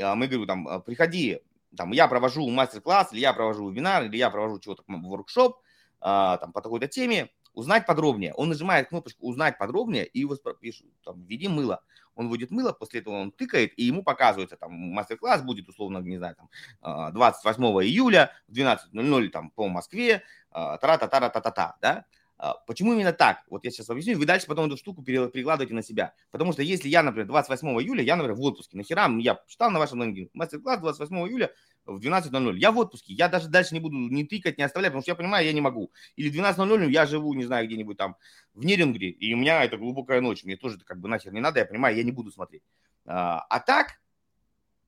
А 0.00 0.14
мы 0.14 0.26
говорим, 0.26 0.46
там, 0.46 0.82
приходи, 0.82 1.40
там, 1.76 1.92
я 1.92 2.08
провожу 2.08 2.48
мастер-класс, 2.48 3.12
или 3.12 3.20
я 3.20 3.32
провожу 3.32 3.68
вебинар, 3.68 4.04
или 4.04 4.16
я 4.16 4.30
провожу 4.30 4.58
чего-то, 4.58 4.82
воркшоп, 4.86 5.60
там, 6.00 6.52
по 6.52 6.60
такой-то 6.60 6.86
теме, 6.86 7.30
узнать 7.56 7.86
подробнее. 7.86 8.32
Он 8.34 8.48
нажимает 8.48 8.88
кнопочку 8.90 9.26
«Узнать 9.26 9.58
подробнее» 9.58 10.06
и 10.06 10.20
его 10.20 10.36
пишут, 10.60 10.86
там, 11.04 11.24
введи 11.24 11.48
мыло 11.48 11.82
он 12.16 12.28
вводит 12.28 12.50
мыло, 12.50 12.72
после 12.72 13.00
этого 13.00 13.14
он 13.14 13.30
тыкает, 13.30 13.72
и 13.78 13.84
ему 13.84 14.02
показывается, 14.02 14.56
там, 14.56 14.72
мастер-класс 14.72 15.42
будет, 15.42 15.68
условно, 15.68 15.98
не 15.98 16.16
знаю, 16.16 16.34
там, 16.34 17.12
28 17.12 17.64
а, 17.64 17.84
июля 17.84 18.32
в 18.48 18.52
12.00 18.52 19.28
там 19.28 19.50
по 19.50 19.68
Москве, 19.68 20.22
а, 20.50 20.78
тара-та-тара-та-та-та, 20.78 21.76
да? 21.80 22.04
А, 22.38 22.54
почему 22.66 22.94
именно 22.94 23.12
так? 23.12 23.44
Вот 23.48 23.64
я 23.64 23.70
сейчас 23.70 23.88
объясню, 23.90 24.18
вы 24.18 24.26
дальше 24.26 24.46
потом 24.46 24.66
эту 24.66 24.76
штуку 24.76 25.02
перекладываете 25.02 25.74
на 25.74 25.82
себя. 25.82 26.14
Потому 26.30 26.52
что 26.52 26.62
если 26.62 26.88
я, 26.88 27.02
например, 27.02 27.26
28 27.26 27.68
июля, 27.80 28.02
я, 28.02 28.16
например, 28.16 28.36
в 28.36 28.42
отпуске, 28.42 28.76
нахера, 28.76 29.08
я 29.18 29.38
читал 29.46 29.70
на 29.70 29.78
вашем 29.78 30.02
лендинге, 30.02 30.30
мастер-класс 30.32 30.80
28 30.80 31.16
июля 31.28 31.52
в 31.86 32.00
12.00. 32.00 32.56
Я 32.58 32.72
в 32.72 32.78
отпуске, 32.78 33.14
я 33.14 33.28
даже 33.28 33.48
дальше 33.48 33.74
не 33.74 33.80
буду 33.80 33.96
ни 33.96 34.24
тыкать, 34.24 34.58
ни 34.58 34.62
оставлять, 34.62 34.90
потому 34.90 35.02
что 35.02 35.12
я 35.12 35.14
понимаю, 35.14 35.46
я 35.46 35.52
не 35.52 35.60
могу. 35.60 35.92
Или 36.16 36.30
12.00 36.30 36.90
я 36.90 37.06
живу, 37.06 37.34
не 37.34 37.44
знаю, 37.44 37.66
где-нибудь 37.66 37.96
там 37.96 38.16
в 38.54 38.64
Нерингре, 38.64 39.10
и 39.10 39.34
у 39.34 39.36
меня 39.36 39.64
это 39.64 39.76
глубокая 39.76 40.20
ночь, 40.20 40.44
мне 40.44 40.56
тоже 40.56 40.78
как 40.84 40.98
бы 41.00 41.08
нахер 41.08 41.32
не 41.32 41.40
надо, 41.40 41.60
я 41.60 41.66
понимаю, 41.66 41.96
я 41.96 42.02
не 42.02 42.12
буду 42.12 42.30
смотреть. 42.30 42.62
А, 43.06 43.40
а 43.48 43.60
так, 43.60 44.00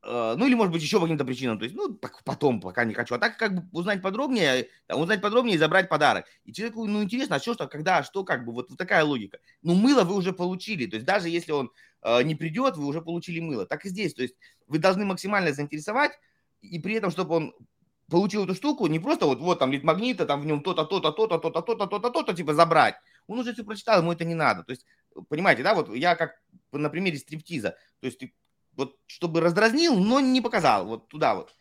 э, 0.03 0.35
ну 0.37 0.47
или 0.47 0.55
может 0.55 0.73
быть 0.73 0.83
еще 0.83 0.99
по 0.99 1.05
каким-то 1.05 1.25
причинам, 1.25 1.59
то 1.59 1.65
есть, 1.65 1.77
ну, 1.77 1.99
потом, 2.25 2.61
пока 2.61 2.85
не 2.85 2.95
хочу. 2.95 3.15
А 3.15 3.19
так 3.19 3.37
как 3.37 3.55
бы 3.55 3.69
узнать 3.73 4.03
подробнее, 4.03 4.69
узнать 4.89 5.21
подробнее 5.21 5.57
и 5.57 5.59
забрать 5.59 5.89
подарок. 5.89 6.27
И 6.45 6.53
человеку, 6.53 6.87
ну, 6.87 7.03
интересно, 7.03 7.37
а 7.37 7.41
что, 7.41 7.55
что, 7.55 7.69
когда, 7.69 8.03
что, 8.03 8.25
как 8.25 8.45
бы, 8.45 8.53
вот, 8.53 8.71
вот 8.71 8.79
такая 8.79 9.05
логика. 9.05 9.39
Ну, 9.63 9.75
мыло 9.75 10.03
вы 10.03 10.15
уже 10.15 10.33
получили, 10.33 10.87
то 10.87 10.97
есть 10.97 11.07
даже 11.07 11.29
если 11.29 11.53
он 11.53 11.71
э, 12.03 12.23
не 12.23 12.35
придет, 12.35 12.77
вы 12.77 12.87
уже 12.87 13.03
получили 13.03 13.41
мыло. 13.41 13.67
Так 13.67 13.85
и 13.85 13.89
здесь, 13.89 14.15
то 14.15 14.23
есть 14.23 14.35
вы 14.67 14.79
должны 14.79 15.05
максимально 15.05 15.53
заинтересовать, 15.53 16.19
и 16.61 16.79
при 16.79 16.95
этом, 16.95 17.11
чтобы 17.11 17.35
он 17.35 17.55
получил 18.11 18.45
эту 18.45 18.55
штуку, 18.55 18.87
не 18.87 18.99
просто 18.99 19.27
вот, 19.27 19.39
вот 19.39 19.59
там 19.59 19.73
лид-магнита, 19.73 20.27
там 20.27 20.41
в 20.41 20.47
нем 20.47 20.63
то-то, 20.63 20.85
то-то, 20.85 21.13
то-то, 21.13 21.39
то-то, 21.39 21.63
то-то, 21.63 21.87
то-то, 21.87 22.11
то-то, 22.11 22.35
типа 22.35 22.55
забрать. 22.55 22.95
Он 23.27 23.39
уже 23.39 23.53
все 23.53 23.65
прочитал, 23.65 24.01
ему 24.01 24.13
это 24.13 24.25
не 24.25 24.35
надо. 24.35 24.65
То 24.65 24.73
есть, 24.73 24.87
понимаете, 25.29 25.63
да, 25.63 25.75
вот 25.75 25.95
я 25.95 26.17
как 26.17 26.41
на 26.73 26.89
примере 26.89 27.19
стриптиза, 27.19 27.77
то 28.01 28.07
есть 28.07 28.23
вот 28.77 28.97
чтобы 29.07 29.41
раздразнил, 29.41 29.97
но 29.99 30.21
не 30.21 30.41
показал, 30.41 30.87
вот 30.87 31.09
туда 31.09 31.35
вот. 31.35 31.55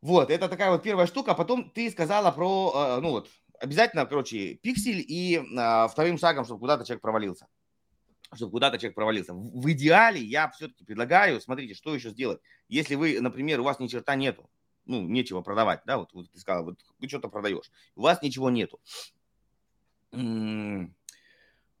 Вот, 0.00 0.30
это 0.30 0.48
такая 0.48 0.70
вот 0.70 0.82
первая 0.82 1.06
штука. 1.06 1.32
А 1.32 1.34
потом 1.34 1.70
ты 1.70 1.90
сказала 1.90 2.30
про, 2.30 3.00
ну 3.00 3.10
вот, 3.10 3.30
обязательно, 3.58 4.04
короче, 4.04 4.54
пиксель 4.56 5.02
и 5.06 5.42
а, 5.56 5.88
вторым 5.88 6.18
шагом, 6.18 6.44
чтобы 6.44 6.60
куда-то 6.60 6.84
человек 6.84 7.00
провалился 7.00 7.46
чтобы 8.36 8.52
куда-то 8.52 8.78
человек 8.78 8.94
провалился. 8.94 9.34
В 9.34 9.70
идеале 9.72 10.20
я 10.20 10.48
все-таки 10.50 10.84
предлагаю, 10.84 11.40
смотрите, 11.40 11.74
что 11.74 11.94
еще 11.94 12.10
сделать. 12.10 12.40
Если 12.68 12.94
вы, 12.94 13.20
например, 13.20 13.60
у 13.60 13.64
вас 13.64 13.78
ни 13.78 13.88
черта 13.88 14.14
нету, 14.14 14.48
ну, 14.86 15.02
нечего 15.02 15.40
продавать, 15.40 15.82
да, 15.86 15.98
вот, 15.98 16.12
вот 16.12 16.30
ты 16.30 16.38
сказал, 16.38 16.64
вот 16.64 16.78
ты 17.00 17.08
что-то 17.08 17.28
продаешь, 17.28 17.70
у 17.96 18.02
вас 18.02 18.22
ничего 18.22 18.50
нету. 18.50 18.80
Ну, 20.12 20.92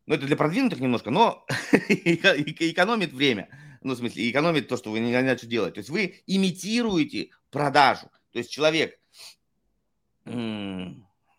это 0.06 0.26
для 0.26 0.36
продвинутых 0.36 0.80
немножко, 0.80 1.10
но 1.10 1.46
экономит 1.72 3.12
время. 3.12 3.48
Ну, 3.80 3.94
в 3.94 3.98
смысле, 3.98 4.30
экономит 4.30 4.68
то, 4.68 4.76
что 4.76 4.90
вы 4.90 5.00
не 5.00 5.10
знаете, 5.10 5.38
что 5.38 5.46
делать. 5.46 5.74
То 5.74 5.78
есть 5.78 5.90
вы 5.90 6.22
имитируете 6.26 7.30
продажу. 7.50 8.10
То 8.32 8.38
есть 8.38 8.50
человек 8.50 8.98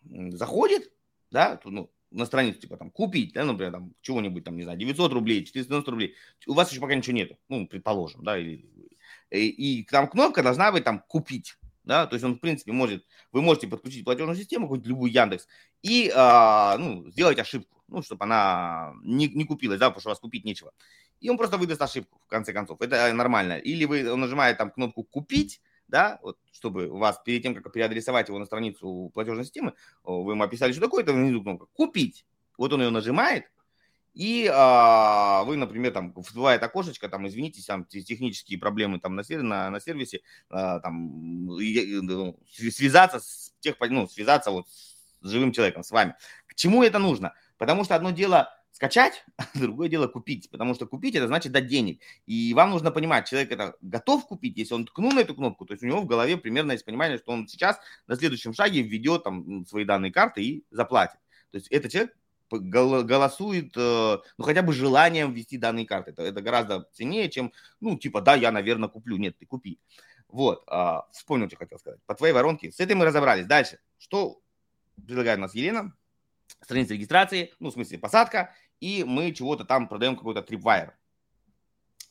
заходит, 0.06 0.92
да, 1.30 1.60
ну, 1.64 1.90
на 2.10 2.26
страницу, 2.26 2.60
типа, 2.60 2.76
там, 2.76 2.90
купить, 2.90 3.32
да, 3.34 3.44
например, 3.44 3.72
там, 3.72 3.94
чего-нибудь, 4.00 4.44
там, 4.44 4.56
не 4.56 4.62
знаю, 4.62 4.78
900 4.78 5.12
рублей, 5.12 5.44
490 5.44 5.90
рублей, 5.90 6.14
у 6.46 6.54
вас 6.54 6.70
еще 6.70 6.80
пока 6.80 6.94
ничего 6.94 7.16
нету, 7.16 7.38
ну, 7.48 7.66
предположим, 7.66 8.24
да, 8.24 8.38
и, 8.38 8.64
и, 9.30 9.80
и 9.80 9.84
там 9.84 10.08
кнопка 10.08 10.42
должна 10.42 10.72
быть, 10.72 10.84
там, 10.84 11.00
купить, 11.08 11.56
да, 11.84 12.06
то 12.06 12.14
есть 12.14 12.24
он, 12.24 12.34
в 12.34 12.38
принципе, 12.38 12.72
может, 12.72 13.04
вы 13.32 13.42
можете 13.42 13.68
подключить 13.68 14.04
платежную 14.04 14.36
систему, 14.36 14.66
какую-нибудь 14.66 14.88
любую 14.88 15.12
Яндекс, 15.12 15.46
и, 15.82 16.12
а, 16.14 16.76
ну, 16.78 17.08
сделать 17.10 17.38
ошибку, 17.38 17.82
ну, 17.88 18.02
чтобы 18.02 18.24
она 18.24 18.94
не, 19.02 19.28
не 19.28 19.44
купилась, 19.44 19.78
да, 19.78 19.90
потому 19.90 20.00
что 20.00 20.10
у 20.10 20.12
вас 20.12 20.20
купить 20.20 20.44
нечего. 20.44 20.72
И 21.20 21.30
он 21.30 21.38
просто 21.38 21.56
выдаст 21.56 21.80
ошибку, 21.80 22.20
в 22.26 22.28
конце 22.28 22.52
концов, 22.52 22.80
это 22.80 23.12
нормально. 23.12 23.54
Или 23.54 23.84
вы 23.84 24.02
нажимаете 24.16 24.58
там 24.58 24.70
кнопку 24.70 25.02
«Купить», 25.02 25.60
да, 25.88 26.18
вот, 26.22 26.38
чтобы 26.52 26.88
вас 26.88 27.20
перед 27.24 27.42
тем, 27.42 27.54
как 27.54 27.72
переадресовать 27.72 28.28
его 28.28 28.38
на 28.38 28.46
страницу 28.46 29.10
платежной 29.14 29.44
системы, 29.44 29.74
вы 30.04 30.32
ему 30.32 30.42
описали, 30.42 30.72
что 30.72 30.80
такое, 30.80 31.02
это 31.02 31.12
внизу 31.12 31.42
кнопка 31.42 31.66
«Купить». 31.72 32.26
Вот 32.58 32.72
он 32.72 32.82
ее 32.82 32.90
нажимает, 32.90 33.44
и 34.16 34.50
а, 34.50 35.44
вы, 35.44 35.58
например, 35.58 35.92
там 35.92 36.14
всплывает 36.22 36.62
окошечко, 36.62 37.06
там, 37.06 37.28
извините, 37.28 37.62
там 37.66 37.84
технические 37.84 38.58
проблемы 38.58 38.98
там 38.98 39.14
на, 39.14 39.22
на, 39.28 39.68
на 39.68 39.78
сервисе, 39.78 40.22
а, 40.48 40.80
там, 40.80 41.44
ну, 41.44 42.38
связаться 42.48 43.20
с 43.20 43.52
тех, 43.60 43.76
ну, 43.90 44.08
связаться 44.08 44.50
вот 44.50 44.68
с 44.70 45.28
живым 45.28 45.52
человеком, 45.52 45.82
с 45.82 45.90
вами. 45.90 46.14
К 46.46 46.54
чему 46.54 46.82
это 46.82 46.98
нужно? 46.98 47.34
Потому 47.58 47.84
что 47.84 47.94
одно 47.94 48.10
дело 48.10 48.48
скачать, 48.76 49.24
а 49.38 49.44
другое 49.54 49.88
дело 49.88 50.06
купить, 50.06 50.50
потому 50.50 50.74
что 50.74 50.86
купить 50.86 51.14
это 51.14 51.26
значит 51.26 51.50
дать 51.50 51.66
денег. 51.66 52.02
И 52.26 52.52
вам 52.52 52.70
нужно 52.70 52.90
понимать, 52.90 53.26
человек 53.26 53.50
это 53.50 53.74
готов 53.80 54.26
купить, 54.26 54.58
если 54.58 54.74
он 54.74 54.84
ткнул 54.84 55.12
на 55.12 55.20
эту 55.20 55.34
кнопку, 55.34 55.64
то 55.64 55.72
есть 55.72 55.82
у 55.82 55.86
него 55.86 56.02
в 56.02 56.06
голове 56.06 56.36
примерно 56.36 56.72
есть 56.72 56.84
понимание, 56.84 57.16
что 57.16 57.32
он 57.32 57.48
сейчас 57.48 57.78
на 58.06 58.16
следующем 58.16 58.52
шаге 58.52 58.82
введет 58.82 59.24
там 59.24 59.64
свои 59.66 59.84
данные 59.84 60.12
карты 60.12 60.44
и 60.44 60.64
заплатит. 60.70 61.18
То 61.52 61.56
есть 61.56 61.68
этот 61.68 61.90
человек 61.90 62.14
голосует, 62.50 63.72
э, 63.76 64.18
ну, 64.38 64.44
хотя 64.44 64.62
бы 64.62 64.72
желанием 64.72 65.32
ввести 65.32 65.56
данные 65.56 65.86
карты. 65.86 66.10
Это, 66.10 66.22
это 66.22 66.42
гораздо 66.42 66.86
ценнее, 66.92 67.28
чем, 67.30 67.52
ну, 67.80 67.96
типа, 67.96 68.20
да, 68.20 68.34
я, 68.34 68.52
наверное, 68.52 68.88
куплю. 68.88 69.16
Нет, 69.16 69.36
ты 69.38 69.46
купи. 69.46 69.80
Вот, 70.28 70.62
а, 70.68 71.08
вспомнил, 71.12 71.48
что 71.48 71.56
хотел 71.56 71.78
сказать. 71.78 71.98
По 72.06 72.14
твоей 72.14 72.34
воронке. 72.34 72.70
С 72.70 72.78
этим 72.78 72.98
мы 72.98 73.06
разобрались. 73.06 73.46
Дальше. 73.46 73.80
Что 73.98 74.40
предлагает 74.94 75.38
у 75.38 75.42
нас 75.42 75.54
Елена? 75.54 75.92
Страница 76.60 76.94
регистрации, 76.94 77.52
ну, 77.58 77.70
в 77.70 77.72
смысле, 77.72 77.98
посадка 77.98 78.54
и 78.80 79.04
мы 79.04 79.32
чего-то 79.32 79.64
там 79.64 79.88
продаем 79.88 80.16
какой-то 80.16 80.40
tripwire, 80.40 80.92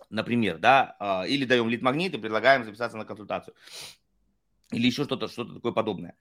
например, 0.09 0.57
да, 0.57 0.95
а, 0.99 1.25
или 1.25 1.45
даем 1.45 1.69
лид-магнит 1.69 2.13
и 2.13 2.17
предлагаем 2.17 2.63
записаться 2.63 2.97
на 2.97 3.05
консультацию, 3.05 3.55
или 4.71 4.87
еще 4.87 5.03
что-то, 5.03 5.27
что-то 5.27 5.55
такое 5.55 5.71
подобное. 5.71 6.15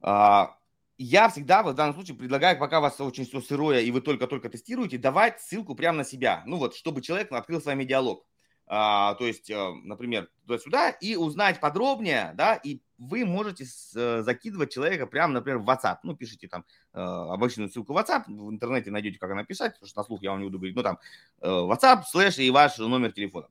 А, 0.00 0.56
я 0.98 1.28
всегда 1.28 1.62
в 1.62 1.74
данном 1.74 1.94
случае 1.94 2.16
предлагаю, 2.16 2.58
пока 2.58 2.78
у 2.78 2.82
вас 2.82 3.00
очень 3.00 3.26
все 3.26 3.40
сырое 3.40 3.80
и 3.80 3.90
вы 3.90 4.00
только-только 4.00 4.48
тестируете, 4.48 4.98
давать 4.98 5.40
ссылку 5.40 5.74
прямо 5.74 5.98
на 5.98 6.04
себя, 6.04 6.42
ну 6.46 6.56
вот, 6.56 6.74
чтобы 6.74 7.02
человек 7.02 7.32
открыл 7.32 7.60
с 7.60 7.66
вами 7.66 7.84
диалог. 7.84 8.24
А, 8.68 9.14
то 9.14 9.26
есть, 9.26 9.48
э, 9.48 9.72
например, 9.84 10.28
туда-сюда, 10.46 10.90
и 10.90 11.14
узнать 11.14 11.60
подробнее, 11.60 12.32
да, 12.34 12.54
и 12.54 12.80
вы 12.98 13.24
можете 13.24 13.64
э, 13.64 14.22
закидывать 14.22 14.72
человека 14.72 15.06
прямо, 15.06 15.34
например, 15.34 15.58
в 15.58 15.70
WhatsApp. 15.70 15.98
Ну, 16.02 16.16
пишите 16.16 16.48
там 16.48 16.64
э, 16.92 17.00
обычную 17.00 17.70
ссылку 17.70 17.92
в 17.92 17.96
WhatsApp, 17.96 18.24
в 18.26 18.50
интернете 18.50 18.90
найдете, 18.90 19.18
как 19.18 19.30
она 19.30 19.44
писать, 19.44 19.74
потому 19.74 19.88
что 19.88 20.00
на 20.00 20.04
слух 20.04 20.22
я 20.22 20.32
вам 20.32 20.40
не 20.40 20.46
буду 20.46 20.58
говорить, 20.58 20.74
ну, 20.76 20.82
там, 20.82 20.98
WhatsApp, 21.40 22.02
слэш 22.10 22.38
и 22.38 22.50
ваш 22.50 22.78
номер 22.78 23.12
телефона. 23.12 23.48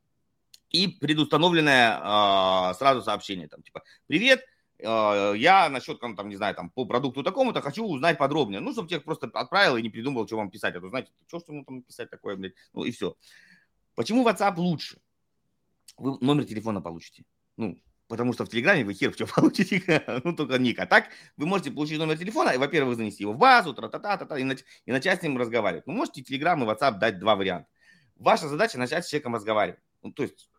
И 0.71 0.87
предустановленное 0.87 2.73
сразу 2.73 3.01
сообщение, 3.01 3.47
там, 3.47 3.61
типа, 3.61 3.83
привет, 4.07 4.43
я 4.79 5.69
насчет, 5.71 6.01
там, 6.01 6.27
не 6.27 6.35
знаю, 6.35 6.53
там, 6.55 6.69
по 6.69 6.83
продукту 6.83 7.23
такому-то 7.23 7.61
хочу 7.61 7.85
узнать 7.85 8.17
подробнее. 8.17 8.59
Ну, 8.59 8.73
чтобы 8.73 8.89
человек 8.89 9.05
просто 9.05 9.31
отправил 9.33 9.77
и 9.77 9.81
не 9.81 9.89
придумал, 9.89 10.27
что 10.27 10.35
вам 10.35 10.49
писать. 10.51 10.75
А 10.75 10.81
то, 10.81 10.89
знаете, 10.89 11.11
что, 11.27 11.39
что 11.39 11.53
ему 11.53 11.63
там 11.63 11.81
писать 11.81 12.09
такое, 12.09 12.35
блядь, 12.35 12.55
ну, 12.73 12.83
и 12.83 12.91
все. 12.91 13.15
Почему 13.95 14.27
WhatsApp 14.27 14.55
лучше? 14.57 14.99
Вы 15.97 16.17
номер 16.21 16.45
телефона 16.45 16.81
получите. 16.81 17.23
Ну, 17.57 17.81
потому 18.07 18.33
что 18.33 18.45
в 18.45 18.49
Телеграме 18.49 18.83
вы 18.83 18.93
хер 18.93 19.11
все 19.13 19.27
получите, 19.35 20.03
ну, 20.23 20.35
только 20.35 20.57
ник. 20.57 20.79
А 20.79 20.85
так 20.85 21.09
вы 21.37 21.45
можете 21.45 21.71
получить 21.71 21.97
номер 21.97 22.17
телефона, 22.17 22.49
и, 22.49 22.57
во-первых, 22.57 22.97
занести 22.97 23.23
его 23.23 23.33
в 23.33 23.37
базу, 23.37 23.73
тра-та-та-та, 23.73 24.37
и, 24.37 24.43
нач- 24.43 24.63
и 24.85 24.91
начать 24.91 25.19
с 25.19 25.23
ним 25.23 25.37
разговаривать. 25.37 25.87
Ну, 25.87 25.93
можете 25.93 26.21
Телеграм 26.21 26.61
и 26.63 26.67
WhatsApp 26.67 26.99
дать 26.99 27.19
два 27.19 27.35
варианта. 27.35 27.69
Ваша 28.15 28.47
задача 28.47 28.77
начать 28.77 29.05
с 29.05 29.09
человеком 29.09 29.35
разговаривать. 29.35 29.79
Ну, 30.01 30.11
то 30.11 30.23
есть 30.23 30.49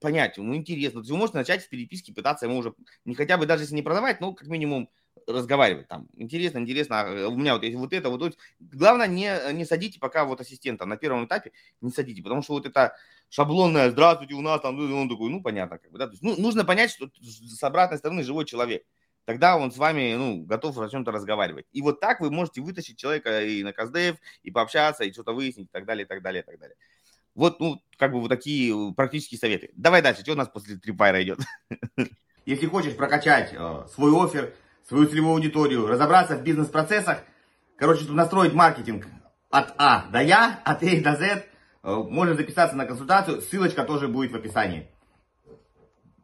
понять, 0.00 0.36
ему 0.36 0.54
интересно. 0.54 1.00
То 1.00 1.00
есть 1.00 1.10
вы 1.10 1.16
можете 1.16 1.38
начать 1.38 1.64
в 1.64 1.68
переписке 1.68 2.12
пытаться 2.12 2.46
ему 2.46 2.58
уже, 2.58 2.74
не 3.04 3.14
хотя 3.14 3.36
бы 3.36 3.46
даже 3.46 3.64
если 3.64 3.74
не 3.74 3.82
продавать, 3.82 4.20
но 4.20 4.32
как 4.32 4.48
минимум 4.48 4.90
разговаривать 5.26 5.88
там. 5.88 6.08
Интересно, 6.16 6.58
интересно, 6.58 7.00
а, 7.00 7.28
у 7.28 7.36
меня 7.36 7.54
вот 7.54 7.62
есть 7.62 7.76
вот 7.76 7.92
это, 7.92 8.10
вот, 8.10 8.20
вот. 8.20 8.38
Главное, 8.60 9.06
не, 9.06 9.52
не 9.52 9.64
садите 9.64 9.98
пока 9.98 10.24
вот 10.24 10.40
ассистента 10.40 10.86
на 10.86 10.96
первом 10.96 11.26
этапе, 11.26 11.52
не 11.80 11.90
садите, 11.90 12.22
потому 12.22 12.42
что 12.42 12.54
вот 12.54 12.66
это 12.66 12.96
шаблонное 13.28 13.90
«здравствуйте, 13.90 14.34
у 14.34 14.40
нас 14.40 14.60
там», 14.60 14.78
он 14.78 15.08
такой, 15.08 15.30
ну, 15.30 15.42
понятно, 15.42 15.78
как 15.78 15.90
бы, 15.90 15.98
да, 15.98 16.06
то 16.06 16.12
есть, 16.12 16.22
ну, 16.22 16.36
нужно 16.40 16.64
понять, 16.64 16.90
что 16.90 17.10
с 17.20 17.62
обратной 17.62 17.98
стороны 17.98 18.22
живой 18.22 18.44
человек. 18.44 18.84
Тогда 19.24 19.56
он 19.56 19.72
с 19.72 19.76
вами, 19.76 20.14
ну, 20.14 20.44
готов 20.44 20.78
о 20.78 20.88
чем-то 20.88 21.10
разговаривать. 21.10 21.66
И 21.72 21.82
вот 21.82 21.98
так 21.98 22.20
вы 22.20 22.30
можете 22.30 22.60
вытащить 22.60 22.96
человека 22.96 23.42
и 23.42 23.64
на 23.64 23.72
КСДФ, 23.72 24.16
и 24.44 24.50
пообщаться, 24.52 25.02
и 25.02 25.12
что-то 25.12 25.32
выяснить, 25.32 25.66
и 25.66 25.72
так 25.72 25.84
далее, 25.84 26.04
и 26.04 26.08
так 26.08 26.22
далее, 26.22 26.42
и 26.42 26.46
так 26.46 26.60
далее. 26.60 26.76
Вот, 27.34 27.58
ну, 27.58 27.82
как 27.98 28.12
бы 28.12 28.20
вот 28.20 28.28
такие 28.28 28.94
практические 28.94 29.38
советы. 29.38 29.70
Давай 29.74 30.00
дальше, 30.00 30.22
что 30.22 30.32
у 30.32 30.36
нас 30.36 30.48
после 30.48 30.76
трипайра 30.76 31.20
идет? 31.22 31.40
Если 32.46 32.66
хочешь 32.66 32.96
прокачать 32.96 33.52
э, 33.52 33.86
свой 33.92 34.12
офер, 34.24 34.54
свою 34.88 35.06
целевую 35.06 35.34
аудиторию, 35.34 35.86
разобраться 35.86 36.36
в 36.36 36.42
бизнес-процессах, 36.42 37.22
короче, 37.76 38.10
настроить 38.10 38.54
маркетинг 38.54 39.06
от 39.50 39.74
А 39.78 40.06
до 40.10 40.20
Я, 40.20 40.60
от 40.64 40.82
А 40.82 41.00
до 41.00 41.16
З, 41.16 41.44
Э, 41.86 41.94
можно 41.94 42.34
записаться 42.34 42.74
на 42.74 42.84
консультацию, 42.84 43.40
ссылочка 43.40 43.84
тоже 43.84 44.08
будет 44.08 44.32
в 44.32 44.34
описании. 44.34 44.90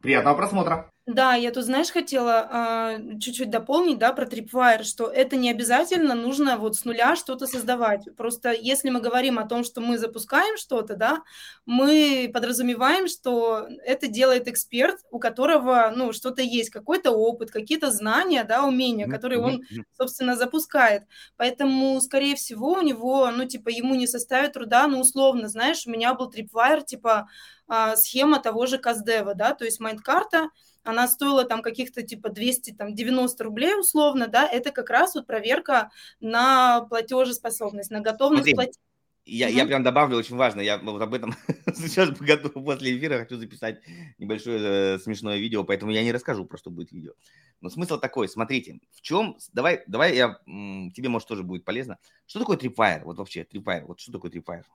Приятного 0.01 0.35
просмотра! 0.35 0.92
Да, 1.05 1.33
я 1.35 1.51
тут, 1.51 1.65
знаешь, 1.65 1.91
хотела 1.91 2.47
а, 2.49 2.97
чуть-чуть 3.19 3.49
дополнить, 3.49 3.97
да, 3.97 4.13
про 4.13 4.25
Tripwire, 4.25 4.83
что 4.83 5.07
это 5.07 5.35
не 5.35 5.51
обязательно 5.51 6.15
нужно 6.15 6.55
вот 6.57 6.77
с 6.77 6.85
нуля 6.85 7.17
что-то 7.17 7.45
создавать. 7.45 8.05
Просто 8.15 8.53
если 8.53 8.89
мы 8.89 9.01
говорим 9.01 9.37
о 9.37 9.45
том, 9.45 9.65
что 9.65 9.81
мы 9.81 9.97
запускаем 9.97 10.55
что-то, 10.55 10.95
да, 10.95 11.21
мы 11.65 12.31
подразумеваем, 12.33 13.09
что 13.09 13.67
это 13.83 14.07
делает 14.07 14.47
эксперт, 14.47 15.01
у 15.11 15.19
которого, 15.19 15.91
ну, 15.93 16.13
что-то 16.13 16.41
есть, 16.41 16.69
какой-то 16.69 17.11
опыт, 17.11 17.51
какие-то 17.51 17.91
знания, 17.91 18.45
да, 18.45 18.63
умения, 18.63 19.09
которые 19.09 19.41
он, 19.41 19.61
собственно, 19.97 20.37
запускает. 20.37 21.03
Поэтому, 21.35 21.99
скорее 21.99 22.35
всего, 22.37 22.71
у 22.75 22.81
него, 22.81 23.29
ну, 23.29 23.43
типа, 23.45 23.67
ему 23.67 23.95
не 23.95 24.07
составит 24.07 24.53
труда, 24.53 24.87
ну, 24.87 25.01
условно, 25.01 25.49
знаешь, 25.49 25.85
у 25.85 25.91
меня 25.91 26.13
был 26.13 26.31
Tripwire, 26.31 26.85
типа, 26.85 27.27
а, 27.67 27.97
схема 27.97 28.39
того 28.39 28.65
же 28.67 28.77
Каздева, 28.77 29.35
да, 29.35 29.53
то 29.53 29.65
есть 29.65 29.79
майнд-карта, 29.81 30.49
она 30.83 31.07
стоила 31.07 31.45
там 31.45 31.61
каких-то 31.61 32.03
типа 32.03 32.29
290 32.29 33.43
рублей 33.43 33.75
условно, 33.79 34.27
да, 34.27 34.47
это 34.47 34.71
как 34.71 34.89
раз 34.89 35.15
вот 35.15 35.25
проверка 35.25 35.91
на 36.19 36.81
платежеспособность, 36.81 37.91
на 37.91 38.01
готовность 38.01 38.49
Смотри. 38.49 38.55
платить. 38.55 38.79
Я, 39.25 39.47
угу. 39.47 39.55
я 39.55 39.65
прям 39.65 39.83
добавлю, 39.83 40.17
очень 40.17 40.35
важно, 40.35 40.59
я 40.59 40.77
вот 40.77 41.01
об 41.01 41.13
этом 41.13 41.33
сейчас 41.75 42.09
после 42.17 42.97
эфира 42.97 43.19
хочу 43.19 43.37
записать 43.37 43.81
небольшое 44.17 44.95
э, 44.95 44.99
смешное 44.99 45.37
видео, 45.37 45.63
поэтому 45.63 45.91
я 45.91 46.03
не 46.03 46.11
расскажу, 46.11 46.43
про 46.43 46.57
что 46.57 46.69
будет 46.69 46.91
видео. 46.91 47.13
Но 47.61 47.69
смысл 47.69 47.97
такой, 47.97 48.27
смотрите, 48.27 48.81
в 48.91 49.01
чем, 49.01 49.37
давай, 49.53 49.83
давай 49.87 50.17
я, 50.17 50.39
тебе, 50.45 51.07
может, 51.07 51.29
тоже 51.29 51.43
будет 51.43 51.63
полезно. 51.63 51.99
Что 52.25 52.39
такое 52.39 52.57
Tripwire? 52.57 53.05
Вот 53.05 53.17
вообще, 53.17 53.43
Tripwire, 53.43 53.85
вот 53.85 54.01
что 54.01 54.11
такое 54.11 54.29
Tripwire? 54.29 54.65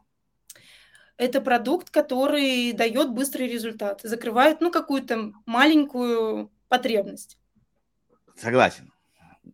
Это 1.18 1.40
продукт, 1.40 1.90
который 1.90 2.72
дает 2.72 3.10
быстрый 3.10 3.48
результат, 3.48 4.00
закрывает, 4.02 4.60
ну, 4.60 4.70
какую-то 4.70 5.32
маленькую 5.46 6.50
потребность. 6.68 7.38
Согласен. 8.36 8.92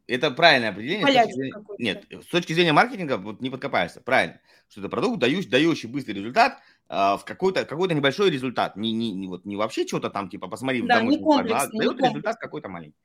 Это 0.06 0.30
правильное 0.30 0.70
определение. 0.70 1.06
с 1.06 1.14
точки 1.14 1.32
зрения... 1.32 1.54
Нет, 1.78 2.06
с 2.10 2.26
точки 2.26 2.52
зрения 2.52 2.72
маркетинга 2.74 3.16
вот 3.16 3.40
не 3.40 3.48
подкопаешься. 3.48 4.02
Правильно. 4.02 4.40
Что 4.68 4.82
это 4.82 4.90
продукт, 4.90 5.18
дающий, 5.18 5.48
дающий 5.48 5.86
быстрый 5.86 6.12
результат 6.12 6.60
э, 6.90 6.94
в 6.94 7.22
какой-то 7.24 7.64
какой 7.64 7.88
небольшой 7.88 8.28
результат. 8.28 8.76
Не, 8.76 8.92
не, 8.92 9.12
не, 9.12 9.26
вот, 9.26 9.46
не 9.46 9.56
вообще 9.56 9.86
что-то 9.86 10.10
там, 10.10 10.28
типа, 10.28 10.48
посмотри, 10.48 10.82
да, 10.82 10.98
домой, 10.98 11.16
не 11.16 11.52
а 11.52 11.68
дает 11.68 11.98
результат 11.98 12.36
какой-то 12.36 12.68
маленький. 12.68 12.98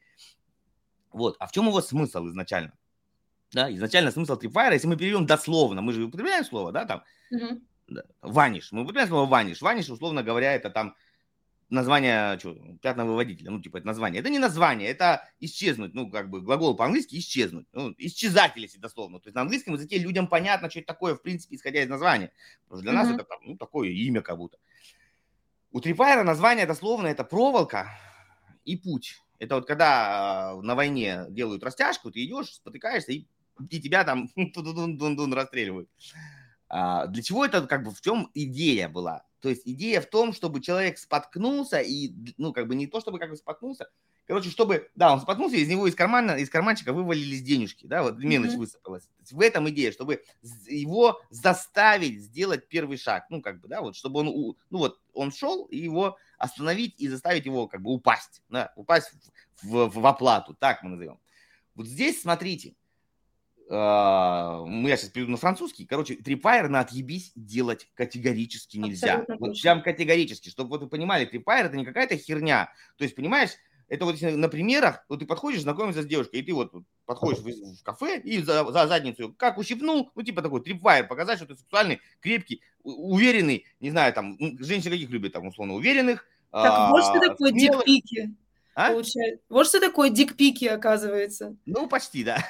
Вот. 1.14 1.38
А 1.40 1.48
в 1.48 1.54
чем 1.54 1.68
его 1.68 1.80
смысл 1.80 2.28
изначально? 2.28 2.74
Да, 3.54 3.74
изначально 3.74 4.12
смысл 4.12 4.38
Tripwire, 4.38 4.74
если 4.74 4.88
мы 4.88 4.98
переведем 4.98 5.26
дословно, 5.26 5.82
мы 5.82 5.94
же 5.94 6.04
употребляем 6.04 6.44
слово, 6.44 6.72
да, 6.72 6.86
там, 6.86 7.04
угу, 7.32 7.62
Vanish. 8.22 8.72
Мы 8.72 8.82
употребляем 8.82 9.10
слово 9.10 9.30
Vanish. 9.30 9.62
Vanish, 9.62 9.90
условно 9.90 10.24
говоря, 10.24 10.54
это 10.54 10.70
там 10.70 10.96
название 11.70 12.38
что, 12.40 12.56
пятновыводителя, 12.82 13.52
ну, 13.52 13.62
типа, 13.62 13.78
это 13.78 13.88
название. 13.88 14.20
Это 14.20 14.30
не 14.30 14.40
название, 14.40 14.90
это 14.90 15.28
исчезнуть, 15.40 15.94
ну, 15.94 16.10
как 16.10 16.30
бы 16.30 16.42
глагол 16.42 16.76
по-английски 16.76 17.18
исчезнуть, 17.18 17.68
ну, 17.74 17.94
исчезатель, 17.98 18.62
если 18.62 18.80
дословно. 18.80 19.20
То 19.20 19.28
есть 19.28 19.36
на 19.36 19.42
английском 19.42 19.76
языке 19.76 19.98
людям 19.98 20.28
понятно, 20.28 20.70
что 20.70 20.80
это 20.80 20.88
такое, 20.88 21.16
в 21.16 21.22
принципе, 21.22 21.56
исходя 21.56 21.82
из 21.82 21.90
названия. 21.90 22.32
Потому 22.64 22.82
что 22.82 22.92
для 22.92 22.92
mm-hmm. 22.92 23.06
нас 23.06 23.16
это, 23.16 23.26
ну, 23.44 23.58
такое 23.58 23.90
имя 23.90 24.22
как 24.22 24.38
будто. 24.38 24.58
У 25.72 25.82
Tripwire 25.82 26.19
а 26.19 26.24
название 26.24 26.66
дословно 26.66 27.08
это 27.08 27.24
проволока 27.24 27.90
и 28.66 28.76
путь. 28.76 29.22
Это 29.38 29.56
вот 29.56 29.68
когда 29.68 30.56
на 30.62 30.76
войне 30.76 31.26
делают 31.30 31.64
растяжку, 31.64 32.12
ты 32.12 32.26
идешь, 32.26 32.56
спотыкаешься, 32.56 33.12
и, 33.12 33.28
и 33.70 33.80
тебя 33.80 34.04
там 34.04 34.30
расстреливают. 34.36 35.90
А, 36.70 37.08
для 37.08 37.24
чего 37.24 37.44
это, 37.44 37.66
как 37.66 37.84
бы, 37.84 37.92
в 37.92 38.00
чем 38.02 38.30
идея 38.34 38.88
была? 38.88 39.26
То 39.42 39.50
есть 39.50 39.64
идея 39.66 40.02
в 40.02 40.06
том, 40.06 40.34
чтобы 40.34 40.62
человек 40.62 40.98
споткнулся 40.98 41.80
и, 41.80 42.14
ну, 42.38 42.54
как 42.54 42.68
бы 42.68 42.76
не 42.76 42.88
то, 42.88 43.00
чтобы 43.00 43.20
как 43.20 43.30
бы 43.30 43.38
споткнулся, 43.38 43.90
короче, 44.28 44.50
чтобы, 44.50 44.90
да, 44.96 45.14
он 45.14 45.22
споткнулся, 45.22 45.56
из 45.56 45.68
него 45.68 45.88
из 45.88 45.96
кармана, 45.96 46.32
из 46.34 46.50
карманчика 46.50 46.94
вывалились 46.94 47.42
денежки, 47.42 47.88
да, 47.88 48.04
вот 48.04 48.20
мелочь 48.20 48.52
mm-hmm. 48.52 48.58
высыпалась. 48.58 49.10
В 49.32 49.42
этом 49.42 49.70
идея, 49.70 49.92
чтобы 49.92 50.24
его 50.68 51.22
заставить 51.30 52.22
сделать 52.22 52.68
первый 52.68 52.98
шаг, 52.98 53.26
ну, 53.30 53.42
как 53.42 53.62
бы, 53.62 53.68
да, 53.68 53.82
вот, 53.82 53.96
чтобы 53.96 54.20
он, 54.20 54.26
ну, 54.70 54.78
вот, 54.78 55.00
он 55.14 55.32
шел, 55.32 55.66
и 55.66 55.78
его 55.78 56.18
остановить 56.38 56.96
и 56.98 57.08
заставить 57.08 57.46
его, 57.46 57.68
как 57.68 57.82
бы, 57.82 57.92
упасть, 57.92 58.44
да, 58.50 58.74
упасть 58.76 59.12
в, 59.64 59.88
в, 59.88 60.02
в 60.02 60.06
оплату, 60.06 60.54
так 60.54 60.84
мы 60.84 60.92
назовем. 60.92 61.20
Вот 61.76 61.88
здесь, 61.88 62.22
смотрите, 62.22 62.76
Uh, 63.70 64.66
я 64.88 64.98
сейчас 64.98 65.12
перейду 65.12 65.30
на 65.30 65.38
французский. 65.38 65.86
Короче, 65.86 66.16
Tripwire 66.16 66.70
на 66.70 66.80
отъебись 66.80 67.32
делать 67.36 67.88
категорически 67.94 68.78
нельзя. 68.78 69.18
Абсолютно 69.18 69.38
вот 69.38 69.62
прям 69.62 69.84
категорически. 69.84 70.50
Чтобы 70.50 70.72
вот 70.72 70.82
вы 70.82 70.90
понимали, 70.90 71.30
Tripwire 71.32 71.66
это 71.66 71.78
не 71.78 71.86
какая-то 71.86 72.18
херня. 72.18 72.74
То 72.98 73.04
есть, 73.04 73.16
понимаешь, 73.16 73.52
это 73.90 74.06
вот 74.06 74.22
на 74.22 74.50
примерах, 74.50 75.04
вот 75.10 75.20
ты 75.20 75.26
подходишь, 75.26 75.62
знакомишься 75.62 76.04
с 76.04 76.06
девушкой, 76.06 76.40
и 76.40 76.44
ты 76.44 76.54
вот 76.54 76.72
подходишь 77.06 77.40
в, 77.40 77.80
в 77.80 77.84
кафе 77.84 78.20
и 78.20 78.42
за, 78.42 78.64
за 78.72 78.88
задницу 78.88 79.34
как 79.34 79.58
ущипнул, 79.58 80.12
ну 80.16 80.22
типа 80.24 80.42
такой 80.42 80.62
трипвайр, 80.62 81.08
показать, 81.08 81.38
что 81.38 81.48
ты 81.48 81.56
сексуальный, 81.56 82.00
крепкий, 82.22 82.62
уверенный, 82.84 83.66
не 83.80 83.90
знаю, 83.90 84.14
там, 84.14 84.38
женщины 84.60 84.92
каких 84.92 85.10
любят, 85.10 85.34
там, 85.34 85.48
условно, 85.48 85.74
уверенных. 85.74 86.26
Так 86.52 86.72
а, 86.72 86.90
вот 86.92 87.04
что 87.04 87.20
такое 87.20 87.52
дикпики. 87.52 88.36
А? 88.80 88.94
Получается. 88.94 89.44
Вот 89.50 89.68
что 89.68 89.82
такое 89.82 90.10
дикпики, 90.10 90.64
оказывается. 90.64 91.58
Ну, 91.66 91.88
почти, 91.88 92.24
да. 92.24 92.38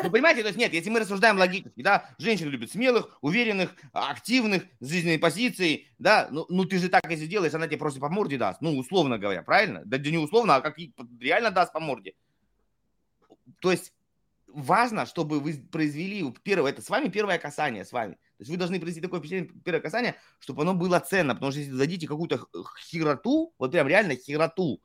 Ну, 0.00 0.10
понимаете, 0.12 0.42
то 0.42 0.48
есть 0.48 0.58
нет, 0.58 0.72
если 0.74 0.90
мы 0.90 1.00
рассуждаем 1.00 1.38
логически, 1.38 1.82
да, 1.82 2.08
женщины 2.18 2.50
любят 2.50 2.70
смелых, 2.70 3.18
уверенных, 3.20 3.74
активных, 3.92 4.62
с 4.78 4.88
жизненной 4.88 5.18
позицией, 5.18 5.88
да, 5.98 6.28
ну, 6.30 6.46
ну 6.48 6.64
ты 6.66 6.78
же 6.78 6.88
так, 6.88 7.10
если 7.10 7.26
делаешь, 7.26 7.52
она 7.54 7.66
тебе 7.66 7.78
просто 7.78 7.98
по 7.98 8.08
морде 8.08 8.38
даст, 8.38 8.60
ну, 8.60 8.78
условно 8.78 9.18
говоря, 9.18 9.42
правильно? 9.42 9.82
Да 9.84 9.98
не 9.98 10.18
условно, 10.18 10.54
а 10.54 10.60
как 10.60 10.76
реально 11.18 11.50
даст 11.50 11.72
по 11.72 11.80
морде. 11.80 12.14
То 13.60 13.72
есть 13.72 13.92
важно, 14.46 15.06
чтобы 15.06 15.40
вы 15.40 15.54
произвели 15.54 16.32
первое, 16.42 16.70
это 16.70 16.82
с 16.82 16.90
вами 16.90 17.08
первое 17.08 17.38
касание 17.38 17.84
с 17.84 17.92
вами. 17.92 18.14
То 18.14 18.42
есть 18.42 18.50
вы 18.50 18.56
должны 18.56 18.78
произвести 18.78 19.00
такое 19.00 19.18
впечатление, 19.18 19.50
первое 19.64 19.80
касание, 19.80 20.14
чтобы 20.38 20.62
оно 20.62 20.74
было 20.74 21.00
ценно, 21.00 21.34
потому 21.34 21.50
что 21.50 21.58
если 21.58 21.72
вы 21.72 21.78
дадите 21.78 22.06
какую-то 22.06 22.46
хероту, 22.88 23.52
вот 23.58 23.72
прям 23.72 23.88
реально 23.88 24.14
хероту, 24.14 24.80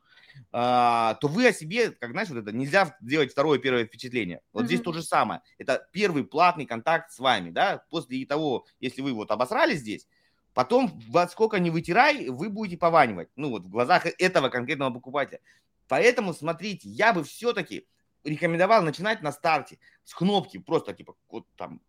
то 0.50 1.18
вы 1.22 1.48
о 1.48 1.52
себе, 1.52 1.90
как 1.90 2.12
знаешь, 2.12 2.28
вот 2.28 2.38
это 2.38 2.52
нельзя 2.52 2.96
сделать 3.00 3.32
второе 3.32 3.58
первое 3.58 3.86
впечатление. 3.86 4.40
Вот 4.52 4.62
mm-hmm. 4.62 4.66
здесь 4.66 4.80
то 4.80 4.92
же 4.92 5.02
самое. 5.02 5.42
Это 5.58 5.88
первый 5.92 6.24
платный 6.24 6.66
контакт 6.66 7.10
с 7.10 7.18
вами, 7.18 7.50
да. 7.50 7.84
После 7.90 8.24
того, 8.24 8.66
если 8.78 9.02
вы 9.02 9.12
вот 9.12 9.30
обосрали 9.30 9.74
здесь, 9.74 10.06
потом 10.52 11.00
во 11.08 11.26
сколько 11.28 11.58
не 11.58 11.70
вытирай, 11.70 12.28
вы 12.28 12.48
будете 12.50 12.76
пованивать. 12.76 13.28
Ну 13.36 13.50
вот 13.50 13.64
в 13.64 13.68
глазах 13.68 14.06
этого 14.18 14.48
конкретного 14.48 14.92
покупателя. 14.92 15.40
Поэтому 15.88 16.32
смотрите, 16.32 16.88
я 16.88 17.12
бы 17.12 17.24
все-таки 17.24 17.86
рекомендовал 18.24 18.82
начинать 18.82 19.22
на 19.22 19.32
старте 19.32 19.78
с 20.04 20.14
кнопки, 20.14 20.58
просто 20.58 20.94
типа 20.94 21.14
вот 21.28 21.46
там 21.56 21.80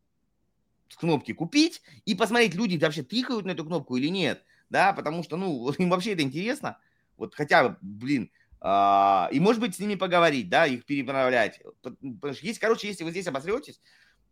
с 0.90 0.98
кнопки 0.98 1.34
купить 1.34 1.82
и 2.06 2.16
посмотреть, 2.16 2.56
люди 2.56 2.78
вообще 2.78 3.04
тыкают 3.04 3.46
на 3.46 3.52
эту 3.52 3.66
кнопку 3.66 3.96
или 3.96 4.08
нет, 4.08 4.44
да, 4.70 4.94
потому 4.94 5.24
что, 5.24 5.38
ну, 5.38 5.72
им 5.78 5.90
вообще 5.90 6.14
это 6.14 6.22
интересно, 6.22 6.78
вот 7.18 7.36
хотя 7.36 7.70
бы, 7.70 7.78
блин, 7.82 8.32
а, 8.62 9.30
и, 9.32 9.40
может 9.40 9.62
быть, 9.62 9.76
с 9.76 9.80
ними 9.80 9.96
поговорить, 9.96 10.50
да, 10.50 10.66
их 10.66 10.86
переправлять. 10.86 11.62
Потому 11.82 12.34
что 12.34 12.46
есть, 12.46 12.60
короче, 12.60 12.88
если 12.88 13.04
вы 13.04 13.12
здесь 13.12 13.28
обосретесь, 13.28 13.80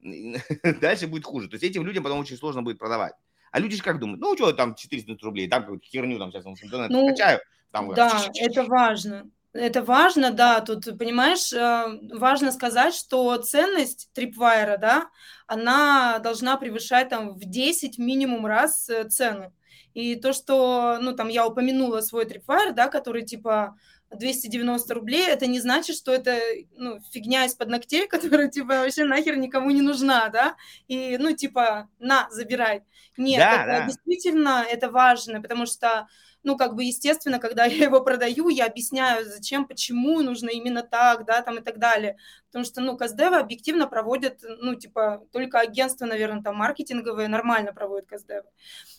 дальше 0.82 1.08
будет 1.08 1.26
хуже. 1.26 1.48
То 1.48 1.56
есть 1.56 1.64
этим 1.64 1.86
людям 1.86 2.04
потом 2.04 2.20
очень 2.20 2.38
сложно 2.38 2.62
будет 2.62 2.80
продавать. 2.80 3.14
А 3.52 3.60
люди 3.60 3.76
же 3.76 3.84
как 3.84 4.00
думают, 4.00 4.20
ну, 4.20 4.36
что 4.36 4.52
там 4.52 4.74
400 4.74 5.18
рублей, 5.22 5.48
там 5.48 5.62
какую-то 5.62 5.86
херню 5.86 6.18
там 6.18 6.32
сейчас 6.32 6.46
ну, 6.90 7.08
качаю. 7.10 7.40
Там, 7.72 7.94
да, 7.94 8.24
это 8.36 8.64
важно. 8.64 9.30
Это 9.54 9.84
важно, 9.84 10.32
да, 10.32 10.62
тут, 10.62 10.98
понимаешь, 10.98 11.54
э, 11.54 12.18
важно 12.18 12.52
сказать, 12.52 12.96
что 12.96 13.38
ценность 13.38 14.10
трипвайера, 14.14 14.78
да, 14.78 15.10
она 15.46 16.18
должна 16.18 16.58
превышать 16.58 17.10
там 17.10 17.36
в 17.36 17.46
10 17.46 18.00
минимум 18.00 18.48
раз 18.48 18.90
э, 18.90 19.08
цену. 19.10 19.54
И 19.94 20.16
то, 20.16 20.34
что, 20.34 20.98
ну, 21.02 21.14
там, 21.14 21.28
я 21.28 21.46
упомянула 21.46 22.02
свой 22.02 22.26
трипвайер, 22.26 22.74
да, 22.74 22.88
который, 22.88 23.24
типа, 23.24 23.76
290 24.16 24.94
рублей, 24.94 25.28
это 25.28 25.48
не 25.48 25.60
значит, 25.60 25.96
что 25.96 26.14
это 26.14 26.40
ну, 26.76 27.00
фигня 27.12 27.46
из-под 27.46 27.70
ногтей, 27.70 28.08
которая, 28.10 28.50
типа, 28.50 28.68
вообще 28.68 29.06
нахер 29.06 29.38
никому 29.38 29.72
не 29.72 29.82
нужна, 29.82 30.30
да, 30.30 30.56
и, 30.88 31.18
ну, 31.18 31.36
типа, 31.36 31.90
на, 32.00 32.28
забирай. 32.32 32.84
Нет, 33.18 33.40
да, 33.40 33.64
это 33.64 33.80
да. 33.80 33.86
действительно, 33.86 34.66
это 34.70 34.90
важно, 34.90 35.42
потому 35.42 35.66
что, 35.66 36.08
ну, 36.44 36.58
как 36.58 36.76
бы, 36.76 36.84
естественно, 36.84 37.40
когда 37.40 37.66
я 37.66 37.86
его 37.86 38.02
продаю, 38.02 38.50
я 38.50 38.66
объясняю, 38.66 39.26
зачем, 39.26 39.66
почему 39.66 40.22
нужно 40.22 40.50
именно 40.50 40.84
так, 40.84 41.26
да, 41.26 41.42
там 41.42 41.58
и 41.58 41.62
так 41.62 41.80
далее, 41.80 42.18
потому 42.48 42.66
что, 42.66 42.82
ну, 42.82 42.98
Каздевы 42.98 43.38
объективно 43.38 43.88
проводят, 43.88 44.40
ну, 44.44 44.76
типа, 44.76 45.26
только 45.32 45.60
агентство, 45.60 46.06
наверное, 46.06 46.44
там, 46.44 46.56
маркетинговые 46.56 47.28
нормально 47.28 47.74
проводят 47.74 48.08
Каздевы, 48.08 48.48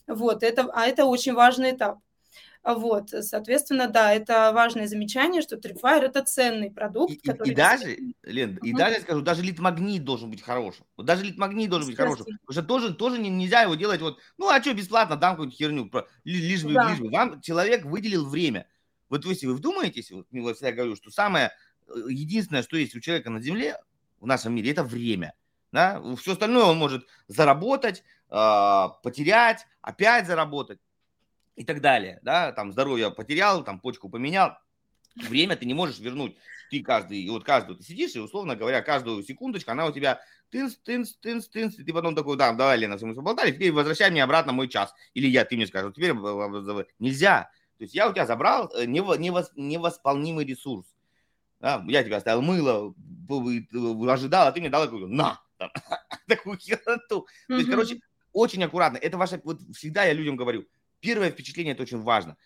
вот, 0.06 0.42
это, 0.42 0.70
а 0.72 0.86
это 0.86 1.04
очень 1.04 1.34
важный 1.34 1.72
этап. 1.72 1.98
Вот, 2.64 3.10
соответственно, 3.10 3.88
да, 3.88 4.14
это 4.14 4.50
важное 4.54 4.86
замечание, 4.86 5.42
что 5.42 5.56
Tripwire 5.56 6.04
это 6.04 6.24
ценный 6.24 6.70
продукт, 6.70 7.12
и, 7.12 7.18
который... 7.18 7.50
И 7.50 7.54
даже, 7.54 7.98
Лен, 8.22 8.56
uh-huh. 8.56 8.66
и 8.66 8.72
даже, 8.72 9.00
скажу, 9.02 9.20
даже 9.20 9.42
литмагнит 9.42 10.02
должен 10.02 10.30
быть 10.30 10.40
хорошим. 10.40 10.86
Вот 10.96 11.04
даже 11.04 11.24
литмагнит 11.24 11.68
должен 11.68 11.88
быть 11.88 11.96
хорошим. 11.96 12.24
Потому 12.46 12.52
что 12.52 12.62
тоже, 12.62 12.94
тоже 12.94 13.18
нельзя 13.18 13.60
его 13.62 13.74
делать 13.74 14.00
вот, 14.00 14.18
ну, 14.38 14.48
а 14.48 14.62
что, 14.62 14.72
бесплатно, 14.72 15.16
дам 15.16 15.32
какую-нибудь 15.32 15.58
херню. 15.58 15.90
Лишь 16.24 16.64
бы, 16.64 16.72
да. 16.72 16.88
лишь 16.88 17.00
бы. 17.00 17.10
Вам 17.10 17.42
человек 17.42 17.84
выделил 17.84 18.26
время. 18.26 18.66
Вот 19.10 19.26
если 19.26 19.46
вы 19.46 19.54
вдумаетесь, 19.54 20.10
вот 20.10 20.26
я 20.30 20.54
всегда 20.54 20.72
говорю, 20.72 20.96
что 20.96 21.10
самое 21.10 21.52
э, 21.86 21.92
единственное, 22.08 22.62
что 22.62 22.78
есть 22.78 22.96
у 22.96 23.00
человека 23.00 23.28
на 23.28 23.42
Земле, 23.42 23.76
в 24.20 24.26
нашем 24.26 24.54
мире, 24.54 24.70
это 24.70 24.82
время. 24.82 25.34
Да? 25.70 26.02
Все 26.16 26.32
остальное 26.32 26.64
он 26.64 26.78
может 26.78 27.06
заработать, 27.28 28.04
а, 28.30 28.88
потерять, 29.02 29.66
опять 29.82 30.26
заработать 30.26 30.78
и 31.56 31.64
так 31.64 31.80
далее, 31.80 32.18
да, 32.22 32.52
там 32.52 32.72
здоровье 32.72 33.10
потерял, 33.10 33.62
там 33.64 33.80
почку 33.80 34.08
поменял, 34.08 34.58
время 35.16 35.56
ты 35.56 35.66
не 35.66 35.74
можешь 35.74 35.98
вернуть, 35.98 36.36
ты 36.70 36.82
каждый, 36.82 37.20
и 37.20 37.30
вот 37.30 37.44
каждую 37.44 37.78
ты 37.78 37.84
сидишь, 37.84 38.14
и, 38.14 38.20
условно 38.20 38.56
говоря, 38.56 38.82
каждую 38.82 39.22
секундочку 39.22 39.70
она 39.70 39.86
у 39.86 39.92
тебя 39.92 40.20
тынс, 40.50 40.76
тынс, 40.76 41.16
тынс, 41.16 41.48
тынс, 41.48 41.78
и 41.78 41.84
ты 41.84 41.92
потом 41.92 42.14
такой, 42.14 42.36
да, 42.36 42.52
давай, 42.52 42.78
Лена, 42.78 42.98
мы 43.00 43.14
поболтали, 43.14 43.52
теперь 43.52 43.72
возвращай 43.72 44.10
мне 44.10 44.22
обратно 44.24 44.52
мой 44.52 44.68
час, 44.68 44.92
или 45.14 45.26
я, 45.26 45.44
ты 45.44 45.56
мне 45.56 45.66
скажешь, 45.66 45.94
теперь 45.94 46.12
нельзя, 46.98 47.50
то 47.78 47.84
есть 47.84 47.94
я 47.94 48.08
у 48.08 48.12
тебя 48.12 48.26
забрал 48.26 48.72
э, 48.74 48.86
невосполнимый 48.86 50.44
ресурс, 50.44 50.86
да? 51.60 51.84
я 51.88 52.02
тебе 52.02 52.16
оставил 52.16 52.42
мыло, 52.42 52.94
ожидал, 54.10 54.48
а 54.48 54.52
ты 54.52 54.60
мне 54.60 54.70
дал 54.70 54.84
такую, 54.84 55.08
на, 55.08 55.40
такую 56.28 56.58
хероту, 56.58 57.26
то 57.46 57.54
есть, 57.54 57.70
короче, 57.70 58.00
очень 58.32 58.64
аккуратно, 58.64 58.96
это 58.96 59.16
ваше, 59.16 59.40
вот 59.44 59.60
всегда 59.76 60.04
я 60.04 60.12
людям 60.12 60.36
говорю, 60.36 60.66
Первое 61.04 61.30
впечатление– 61.30 61.72
это 61.74 61.82
очень 61.82 62.00
важно. 62.00 62.38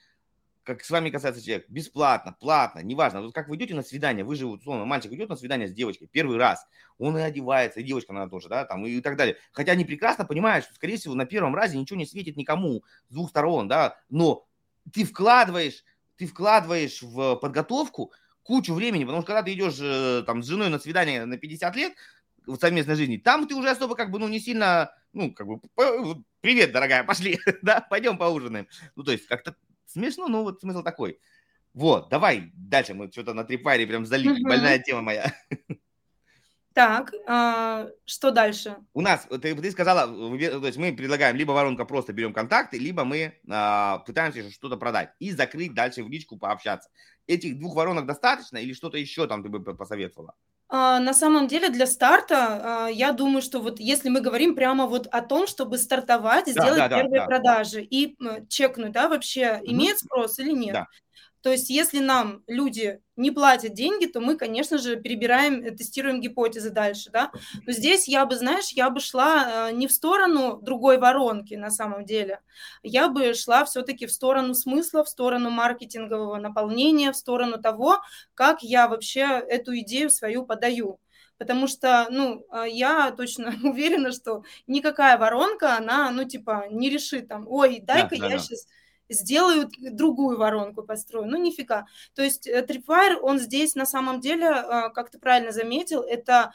Как 0.64 0.82
с 0.82 0.90
вами 0.90 1.10
касается 1.10 1.40
человека, 1.40 1.66
бесплатно, 1.68 2.36
платно, 2.40 2.80
неважно. 2.80 3.22
Вот 3.22 3.32
как 3.32 3.48
вы 3.48 3.54
идете 3.54 3.74
на 3.74 3.84
свидание, 3.84 4.24
вы 4.24 4.34
же, 4.34 4.46
условно, 4.46 4.84
мальчик 4.84 5.12
идет 5.12 5.28
на 5.28 5.36
свидание 5.36 5.68
с 5.68 5.72
девочкой 5.72 6.08
первый 6.08 6.38
раз, 6.38 6.66
он 6.98 7.16
и 7.16 7.20
одевается, 7.20 7.78
и 7.78 7.84
девочка 7.84 8.12
она 8.12 8.28
тоже, 8.28 8.48
да, 8.48 8.64
там, 8.64 8.84
и 8.84 9.00
так 9.00 9.16
далее. 9.16 9.36
Хотя 9.52 9.72
они 9.72 9.84
прекрасно 9.84 10.24
понимают, 10.24 10.64
что, 10.64 10.74
скорее 10.74 10.96
всего, 10.96 11.14
на 11.14 11.24
первом 11.24 11.54
разе 11.54 11.78
ничего 11.78 12.00
не 12.00 12.04
светит 12.04 12.36
никому 12.36 12.82
с 13.08 13.12
двух 13.12 13.30
сторон, 13.30 13.68
да, 13.68 13.96
но 14.10 14.44
ты 14.92 15.04
вкладываешь, 15.04 15.84
ты 16.16 16.26
вкладываешь 16.26 17.00
в 17.00 17.36
подготовку 17.36 18.12
кучу 18.42 18.74
времени, 18.74 19.04
потому 19.04 19.22
что 19.22 19.28
когда 19.28 19.44
ты 19.44 19.52
идешь 19.52 19.78
э, 19.80 20.24
там 20.26 20.42
с 20.42 20.48
женой 20.48 20.68
на 20.68 20.80
свидание 20.80 21.26
на 21.26 21.36
50 21.36 21.76
лет, 21.76 21.92
в 22.54 22.60
совместной 22.60 22.96
жизни, 22.96 23.16
там 23.16 23.46
ты 23.46 23.54
уже 23.54 23.70
особо 23.70 23.94
как 23.94 24.10
бы, 24.10 24.18
ну, 24.18 24.28
не 24.28 24.40
сильно, 24.40 24.92
ну, 25.12 25.32
как 25.32 25.46
бы, 25.46 25.60
привет, 26.40 26.72
дорогая, 26.72 27.04
пошли, 27.04 27.38
да, 27.62 27.80
пойдем 27.80 28.18
поужинаем. 28.18 28.66
Ну, 28.96 29.04
то 29.04 29.12
есть 29.12 29.26
как-то 29.26 29.54
смешно, 29.86 30.28
но 30.28 30.42
вот 30.42 30.60
смысл 30.60 30.82
такой. 30.82 31.18
Вот, 31.74 32.08
давай 32.08 32.50
дальше, 32.54 32.94
мы 32.94 33.10
что-то 33.12 33.34
на 33.34 33.44
трипайре 33.44 33.86
прям 33.86 34.06
залили, 34.06 34.40
угу. 34.40 34.48
больная 34.48 34.78
тема 34.78 35.02
моя. 35.02 35.34
Так, 36.78 37.12
а, 37.26 37.88
что 38.04 38.30
дальше? 38.30 38.76
У 38.94 39.00
нас, 39.00 39.26
ты, 39.42 39.52
ты 39.52 39.70
сказала, 39.72 40.06
то 40.06 40.64
есть 40.64 40.78
мы 40.78 40.92
предлагаем 40.92 41.34
либо 41.34 41.50
воронка 41.50 41.84
просто 41.84 42.12
берем 42.12 42.32
контакты, 42.32 42.78
либо 42.78 43.02
мы 43.02 43.34
а, 43.50 43.98
пытаемся 44.06 44.48
что-то 44.52 44.76
продать 44.76 45.10
и 45.18 45.32
закрыть 45.32 45.74
дальше 45.74 46.04
в 46.04 46.08
личку, 46.08 46.38
пообщаться. 46.38 46.88
Этих 47.26 47.58
двух 47.58 47.74
воронок 47.74 48.06
достаточно 48.06 48.58
или 48.58 48.74
что-то 48.74 48.96
еще 48.96 49.26
там 49.26 49.42
ты 49.42 49.48
бы 49.48 49.60
посоветовала? 49.74 50.34
А, 50.68 51.00
на 51.00 51.14
самом 51.14 51.48
деле 51.48 51.68
для 51.70 51.88
старта, 51.88 52.84
а, 52.84 52.88
я 52.88 53.10
думаю, 53.10 53.42
что 53.42 53.58
вот 53.58 53.80
если 53.80 54.08
мы 54.08 54.20
говорим 54.20 54.54
прямо 54.54 54.86
вот 54.86 55.08
о 55.08 55.20
том, 55.20 55.48
чтобы 55.48 55.78
стартовать, 55.78 56.44
Да, 56.46 56.52
сделать 56.62 56.78
да, 56.78 56.88
да, 56.88 56.96
первые 57.00 57.20
да. 57.22 57.26
продажи 57.26 57.82
и 57.82 58.16
чекнуть, 58.48 58.92
да, 58.92 59.08
вообще 59.08 59.60
имеет 59.64 59.98
спрос 59.98 60.38
или 60.38 60.52
нет. 60.52 60.74
Да. 60.74 60.86
То 61.42 61.50
есть, 61.50 61.70
если 61.70 62.00
нам 62.00 62.42
люди 62.46 63.00
не 63.16 63.30
платят 63.30 63.74
деньги, 63.74 64.06
то 64.06 64.20
мы, 64.20 64.36
конечно 64.36 64.78
же, 64.78 64.96
перебираем, 64.96 65.62
э, 65.62 65.70
тестируем 65.70 66.20
гипотезы 66.20 66.70
дальше, 66.70 67.10
да. 67.10 67.30
Но 67.66 67.72
здесь 67.72 68.08
я 68.08 68.26
бы, 68.26 68.36
знаешь, 68.36 68.70
я 68.70 68.90
бы 68.90 69.00
шла 69.00 69.68
э, 69.70 69.72
не 69.72 69.86
в 69.86 69.92
сторону 69.92 70.58
другой 70.60 70.98
воронки 70.98 71.54
на 71.54 71.70
самом 71.70 72.04
деле, 72.04 72.40
я 72.82 73.08
бы 73.08 73.34
шла 73.34 73.64
все-таки 73.64 74.06
в 74.06 74.12
сторону 74.12 74.54
смысла, 74.54 75.04
в 75.04 75.08
сторону 75.08 75.50
маркетингового 75.50 76.36
наполнения, 76.36 77.12
в 77.12 77.16
сторону 77.16 77.60
того, 77.60 78.00
как 78.34 78.62
я 78.62 78.88
вообще 78.88 79.22
эту 79.48 79.78
идею 79.78 80.10
свою 80.10 80.44
подаю. 80.44 81.00
Потому 81.38 81.68
что, 81.68 82.08
ну, 82.10 82.44
а, 82.50 82.66
я 82.66 83.12
точно 83.12 83.54
уверена, 83.62 84.12
что 84.12 84.42
никакая 84.66 85.16
воронка, 85.18 85.76
она, 85.76 86.10
ну, 86.10 86.24
типа, 86.24 86.66
не 86.70 86.90
решит 86.90 87.28
там, 87.28 87.46
ой, 87.48 87.80
дай-ка 87.80 88.16
да, 88.18 88.26
я 88.26 88.36
да, 88.36 88.38
сейчас 88.38 88.66
сделают 89.08 89.72
другую 89.78 90.38
воронку 90.38 90.82
построю. 90.82 91.26
Ну, 91.26 91.36
нифига. 91.36 91.86
То 92.14 92.22
есть 92.22 92.46
э, 92.46 92.64
Tripwire, 92.64 93.16
он 93.20 93.38
здесь 93.38 93.74
на 93.74 93.86
самом 93.86 94.20
деле, 94.20 94.48
а, 94.48 94.90
как 94.90 95.10
ты 95.10 95.18
правильно 95.18 95.52
заметил, 95.52 96.02
это 96.02 96.52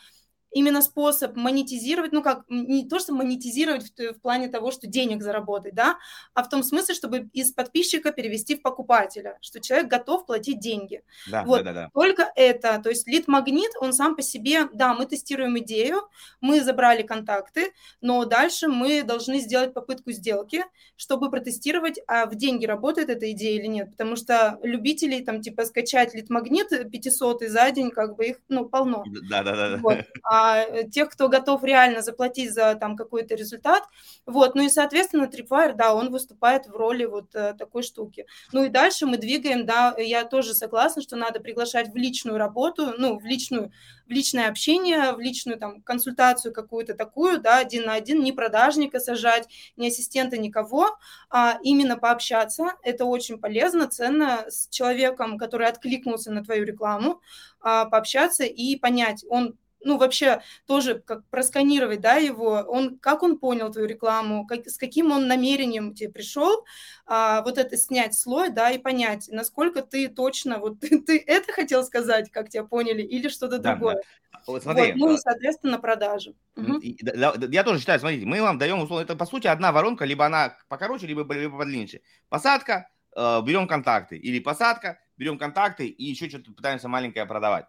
именно 0.53 0.81
способ 0.81 1.35
монетизировать, 1.35 2.11
ну 2.11 2.21
как, 2.21 2.43
не 2.49 2.87
то, 2.87 2.99
что 2.99 3.13
монетизировать 3.13 3.91
в, 3.97 4.13
в 4.13 4.21
плане 4.21 4.47
того, 4.47 4.71
что 4.71 4.87
денег 4.87 5.21
заработать, 5.21 5.75
да, 5.75 5.97
а 6.33 6.43
в 6.43 6.49
том 6.49 6.63
смысле, 6.63 6.95
чтобы 6.95 7.29
из 7.33 7.51
подписчика 7.51 8.11
перевести 8.11 8.55
в 8.55 8.61
покупателя, 8.61 9.37
что 9.41 9.59
человек 9.59 9.87
готов 9.87 10.25
платить 10.25 10.59
деньги. 10.59 11.03
Да, 11.29 11.43
вот, 11.43 11.63
да, 11.63 11.63
да, 11.63 11.73
да. 11.73 11.89
Только 11.93 12.31
это, 12.35 12.79
то 12.81 12.89
есть 12.89 13.07
лид-магнит, 13.07 13.71
он 13.79 13.93
сам 13.93 14.15
по 14.15 14.21
себе, 14.21 14.67
да, 14.73 14.93
мы 14.93 15.05
тестируем 15.05 15.57
идею, 15.59 16.01
мы 16.41 16.61
забрали 16.61 17.03
контакты, 17.03 17.73
но 18.01 18.25
дальше 18.25 18.67
мы 18.67 19.03
должны 19.03 19.39
сделать 19.39 19.73
попытку 19.73 20.11
сделки, 20.11 20.63
чтобы 20.95 21.29
протестировать, 21.29 21.99
а 22.07 22.25
в 22.25 22.35
деньги 22.35 22.65
работает 22.65 23.09
эта 23.09 23.31
идея 23.31 23.59
или 23.59 23.67
нет, 23.67 23.91
потому 23.91 24.15
что 24.15 24.59
любителей 24.63 25.23
там 25.23 25.41
типа 25.41 25.65
скачать 25.65 26.13
лид-магнит 26.13 26.69
500 26.91 27.43
за 27.43 27.71
день, 27.71 27.91
как 27.91 28.15
бы 28.15 28.25
их, 28.27 28.37
ну, 28.49 28.65
полно. 28.65 29.03
Да, 29.29 29.43
да, 29.43 29.55
да. 29.55 29.77
Вот. 29.77 29.97
А 30.23 30.42
а, 30.43 30.83
тех, 30.83 31.09
кто 31.09 31.29
готов 31.29 31.63
реально 31.63 32.01
заплатить 32.01 32.53
за 32.53 32.75
там 32.75 32.97
какой-то 32.97 33.33
результат. 33.35 33.83
Вот, 34.25 34.55
ну 34.55 34.63
и, 34.63 34.69
соответственно, 34.69 35.23
Tripwire, 35.23 35.73
да, 35.73 35.95
он 35.95 36.11
выступает 36.11 36.67
в 36.67 36.75
роли 36.75 37.05
вот 37.05 37.33
э, 37.33 37.53
такой 37.57 37.81
штуки. 37.81 38.25
Ну 38.51 38.65
и 38.65 38.69
дальше 38.69 39.05
мы 39.05 39.17
двигаем, 39.17 39.65
да, 39.65 39.95
я 39.97 40.25
тоже 40.25 40.53
согласна, 40.53 41.01
что 41.01 41.15
надо 41.15 41.39
приглашать 41.39 41.93
в 41.93 41.95
личную 41.95 42.37
работу, 42.37 42.93
ну, 42.97 43.17
в 43.17 43.25
личную, 43.25 43.71
в 44.05 44.11
личное 44.11 44.49
общение, 44.49 45.13
в 45.13 45.19
личную 45.21 45.57
там 45.57 45.81
консультацию 45.81 46.53
какую-то 46.53 46.93
такую, 46.93 47.39
да, 47.39 47.59
один 47.59 47.85
на 47.85 47.93
один, 47.93 48.21
не 48.21 48.33
продажника 48.33 48.99
сажать, 48.99 49.47
не 49.77 49.87
ассистента, 49.87 50.37
никого, 50.37 50.97
а 51.29 51.57
именно 51.63 51.97
пообщаться. 51.97 52.73
Это 52.83 53.05
очень 53.05 53.39
полезно, 53.39 53.87
ценно 53.87 54.45
с 54.49 54.67
человеком, 54.67 55.37
который 55.37 55.67
откликнулся 55.67 56.31
на 56.31 56.43
твою 56.43 56.65
рекламу, 56.65 57.21
а, 57.61 57.85
пообщаться 57.85 58.43
и 58.43 58.75
понять, 58.75 59.23
он 59.29 59.55
ну, 59.83 59.97
вообще 59.97 60.41
тоже 60.65 60.99
как 60.99 61.25
просканировать, 61.29 62.01
да, 62.01 62.15
его, 62.15 62.63
он, 62.67 62.97
как 62.99 63.23
он 63.23 63.37
понял 63.37 63.71
твою 63.71 63.87
рекламу, 63.87 64.45
как, 64.47 64.67
с 64.67 64.77
каким 64.77 65.11
он 65.11 65.27
намерением 65.27 65.93
тебе 65.93 66.09
пришел, 66.09 66.65
а, 67.05 67.41
вот 67.41 67.57
это 67.57 67.77
снять 67.77 68.13
слой, 68.15 68.49
да, 68.49 68.71
и 68.71 68.77
понять, 68.77 69.29
насколько 69.31 69.81
ты 69.81 70.07
точно, 70.07 70.59
вот 70.59 70.79
ты, 70.81 71.01
ты 71.01 71.23
это 71.25 71.51
хотел 71.51 71.83
сказать, 71.83 72.31
как 72.31 72.49
тебя 72.49 72.63
поняли, 72.63 73.01
или 73.01 73.27
что-то 73.27 73.59
да, 73.59 73.71
другое. 73.71 73.95
Да. 73.95 74.01
Вот, 74.45 74.63
смотри, 74.63 74.91
вот, 74.91 74.97
ну 74.97 75.11
и, 75.11 75.15
а 75.15 75.17
соответственно, 75.17 75.79
продажи. 75.79 76.35
Угу. 76.55 76.81
Я 76.81 77.63
тоже 77.63 77.79
считаю, 77.79 77.99
смотрите, 77.99 78.25
мы 78.25 78.41
вам 78.41 78.57
даем, 78.57 78.81
условно, 78.81 79.03
это 79.03 79.15
по 79.15 79.25
сути 79.25 79.47
одна 79.47 79.71
воронка, 79.71 80.05
либо 80.05 80.25
она 80.25 80.57
покороче, 80.67 81.07
либо, 81.07 81.31
либо 81.33 81.57
подлиннее. 81.57 82.01
Посадка, 82.29 82.89
э, 83.15 83.41
берем 83.41 83.67
контакты, 83.67 84.17
или 84.17 84.39
посадка, 84.39 84.99
берем 85.17 85.37
контакты 85.37 85.87
и 85.87 86.03
еще 86.05 86.29
что-то 86.29 86.51
пытаемся 86.51 86.89
маленькое 86.89 87.25
продавать. 87.25 87.65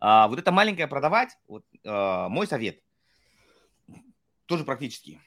А, 0.00 0.28
вот 0.28 0.38
это 0.38 0.52
маленькое 0.52 0.88
продавать, 0.88 1.36
вот, 1.46 1.64
а, 1.84 2.28
мой 2.28 2.46
совет, 2.46 2.82
тоже 4.46 4.64
практически. 4.64 5.20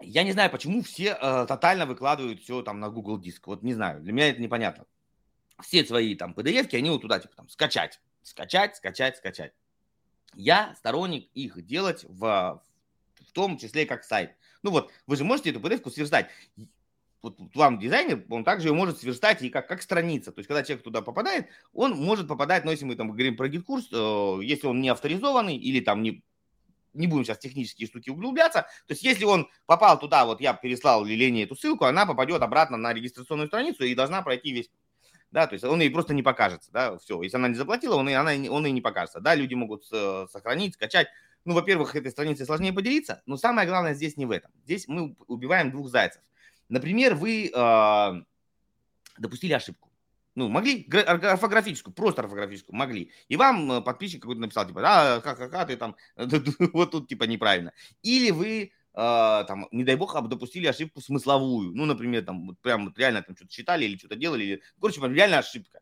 Я 0.00 0.22
не 0.22 0.32
знаю, 0.32 0.50
почему 0.50 0.82
все 0.82 1.12
а, 1.12 1.46
тотально 1.46 1.86
выкладывают 1.86 2.40
все 2.40 2.62
там 2.62 2.80
на 2.80 2.90
Google 2.90 3.18
Диск. 3.18 3.46
Вот 3.46 3.62
не 3.62 3.74
знаю, 3.74 4.00
для 4.00 4.12
меня 4.12 4.28
это 4.28 4.40
непонятно. 4.40 4.86
Все 5.60 5.84
свои 5.84 6.14
там 6.14 6.32
PDF, 6.32 6.74
они 6.74 6.90
вот 6.90 7.02
туда 7.02 7.20
типа 7.20 7.36
там 7.36 7.48
скачать, 7.48 8.00
скачать, 8.22 8.76
скачать, 8.76 9.16
скачать. 9.16 9.52
Я 10.34 10.74
сторонник 10.74 11.30
их 11.34 11.64
делать 11.64 12.04
в, 12.08 12.62
в 13.20 13.32
том 13.32 13.56
числе 13.56 13.86
как 13.86 14.04
сайт. 14.04 14.36
Ну 14.62 14.70
вот, 14.70 14.90
вы 15.06 15.16
же 15.16 15.24
можете 15.24 15.50
эту 15.50 15.60
PDF 15.60 15.88
сверстать 15.90 16.28
вот 17.24 17.38
вам 17.54 17.78
дизайнер, 17.78 18.22
он 18.28 18.44
также 18.44 18.68
ее 18.68 18.74
может 18.74 18.98
сверстать 18.98 19.40
и 19.40 19.48
как, 19.48 19.66
как 19.66 19.80
страница. 19.80 20.30
То 20.30 20.40
есть, 20.40 20.46
когда 20.46 20.62
человек 20.62 20.84
туда 20.84 21.00
попадает, 21.00 21.46
он 21.72 21.92
может 21.92 22.28
попадать, 22.28 22.66
но 22.66 22.70
если 22.70 22.84
мы 22.84 22.96
там 22.96 23.08
говорим 23.08 23.34
про 23.34 23.48
GetCourse, 23.48 23.88
э, 23.90 24.38
если 24.42 24.66
он 24.66 24.82
не 24.82 24.90
авторизованный 24.90 25.56
или 25.56 25.80
там 25.80 26.02
не, 26.02 26.22
не 26.92 27.06
будем 27.06 27.24
сейчас 27.24 27.38
технические 27.38 27.88
штуки 27.88 28.10
углубляться, 28.10 28.62
то 28.86 28.92
есть, 28.92 29.02
если 29.02 29.24
он 29.24 29.48
попал 29.64 29.98
туда, 29.98 30.26
вот 30.26 30.42
я 30.42 30.52
переслал 30.52 31.02
Лене 31.02 31.44
эту 31.44 31.56
ссылку, 31.56 31.86
она 31.86 32.04
попадет 32.04 32.42
обратно 32.42 32.76
на 32.76 32.92
регистрационную 32.92 33.48
страницу 33.48 33.84
и 33.84 33.94
должна 33.94 34.20
пройти 34.20 34.52
весь 34.52 34.70
да, 35.30 35.48
то 35.48 35.54
есть 35.54 35.64
он 35.64 35.80
ей 35.80 35.90
просто 35.90 36.14
не 36.14 36.22
покажется, 36.22 36.70
да, 36.70 36.96
все, 36.98 37.20
если 37.20 37.38
она 37.38 37.48
не 37.48 37.56
заплатила, 37.56 37.96
он, 37.96 38.08
и, 38.08 38.12
она, 38.12 38.30
он 38.52 38.66
ей 38.66 38.72
не 38.72 38.80
покажется, 38.80 39.18
да, 39.18 39.34
люди 39.34 39.54
могут 39.54 39.84
э, 39.90 40.26
сохранить, 40.30 40.74
скачать, 40.74 41.08
ну, 41.44 41.54
во-первых, 41.54 41.96
этой 41.96 42.12
страницей 42.12 42.46
сложнее 42.46 42.72
поделиться, 42.72 43.20
но 43.26 43.36
самое 43.36 43.66
главное 43.66 43.94
здесь 43.94 44.16
не 44.16 44.26
в 44.26 44.30
этом, 44.30 44.52
здесь 44.62 44.86
мы 44.86 45.16
убиваем 45.26 45.72
двух 45.72 45.88
зайцев, 45.88 46.22
Например, 46.68 47.14
вы 47.14 47.50
э, 47.54 48.22
допустили 49.18 49.52
ошибку. 49.52 49.90
Ну, 50.34 50.48
могли, 50.48 50.88
орфографическую, 50.90 51.94
просто 51.94 52.22
орфографическую, 52.22 52.76
могли. 52.76 53.12
И 53.28 53.36
вам 53.36 53.70
э, 53.70 53.80
подписчик 53.80 54.22
какой-то 54.22 54.40
написал, 54.40 54.66
типа, 54.66 54.80
да, 54.80 55.20
ха-ха-ха, 55.20 55.64
ты 55.64 55.76
там, 55.76 55.94
вот 56.72 56.90
тут, 56.90 57.08
типа, 57.08 57.24
неправильно. 57.24 57.72
Или 58.02 58.32
вы, 58.32 58.72
э, 58.94 59.44
там, 59.46 59.68
не 59.70 59.84
дай 59.84 59.94
бог, 59.94 60.20
допустили 60.28 60.66
ошибку 60.66 61.00
смысловую. 61.00 61.72
Ну, 61.74 61.84
например, 61.84 62.24
там, 62.24 62.48
вот 62.48 62.58
прям 62.60 62.86
вот 62.86 62.98
реально 62.98 63.22
там 63.22 63.36
что-то 63.36 63.52
читали 63.52 63.84
или 63.84 63.96
что-то 63.96 64.16
делали. 64.16 64.44
Или, 64.44 64.62
короче, 64.80 65.00
реально 65.02 65.38
ошибка. 65.38 65.80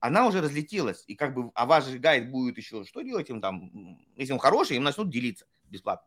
Она 0.00 0.26
уже 0.26 0.42
разлетелась, 0.42 1.02
и 1.06 1.14
как 1.14 1.34
бы, 1.34 1.50
а 1.54 1.64
ваш 1.64 1.86
гайд 1.86 2.30
будет 2.30 2.58
еще, 2.58 2.84
что 2.84 3.00
делать 3.00 3.30
им 3.30 3.40
там, 3.40 3.98
если 4.16 4.34
он 4.34 4.38
хороший, 4.38 4.76
им 4.76 4.82
начнут 4.82 5.08
делиться 5.08 5.46
бесплатно. 5.64 6.06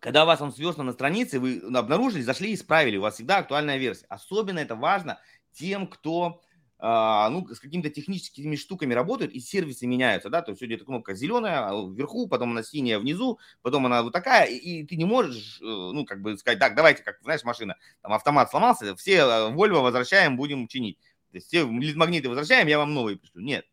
Когда 0.00 0.24
у 0.24 0.26
вас 0.26 0.40
он 0.40 0.52
сверстан 0.52 0.86
на 0.86 0.92
странице, 0.92 1.38
вы 1.38 1.62
обнаружили, 1.74 2.22
зашли 2.22 2.50
и 2.50 2.54
исправили, 2.54 2.96
у 2.96 3.02
вас 3.02 3.14
всегда 3.14 3.38
актуальная 3.38 3.78
версия. 3.78 4.06
Особенно 4.08 4.58
это 4.58 4.74
важно 4.74 5.18
тем, 5.52 5.86
кто 5.86 6.40
а, 6.78 7.30
ну, 7.30 7.46
с 7.48 7.58
какими-то 7.58 7.88
техническими 7.88 8.54
штуками 8.54 8.92
работают, 8.92 9.32
и 9.32 9.40
сервисы 9.40 9.86
меняются, 9.86 10.28
да, 10.28 10.42
то 10.42 10.50
есть 10.50 10.60
сегодня 10.60 10.76
эта 10.76 10.84
кнопка 10.84 11.14
зеленая 11.14 11.68
а, 11.68 11.88
вверху, 11.88 12.28
потом 12.28 12.50
она 12.50 12.62
синяя 12.62 12.98
внизу, 12.98 13.38
потом 13.62 13.86
она 13.86 14.02
вот 14.02 14.12
такая, 14.12 14.46
и, 14.46 14.56
и 14.56 14.86
ты 14.86 14.96
не 14.96 15.06
можешь, 15.06 15.58
э, 15.62 15.64
ну, 15.64 16.04
как 16.04 16.20
бы 16.20 16.36
сказать, 16.36 16.58
так, 16.58 16.74
давайте, 16.74 17.02
как, 17.02 17.16
знаешь, 17.22 17.44
машина, 17.44 17.76
там 18.02 18.12
автомат 18.12 18.50
сломался, 18.50 18.94
все 18.96 19.16
э, 19.16 19.52
Volvo 19.52 19.80
возвращаем, 19.80 20.36
будем 20.36 20.68
чинить. 20.68 20.98
То 21.30 21.38
есть 21.38 21.46
все 21.46 21.64
магниты 21.64 22.28
возвращаем, 22.28 22.66
я 22.66 22.78
вам 22.78 22.92
новые 22.92 23.16
пришлю. 23.16 23.40
Нет, 23.40 23.64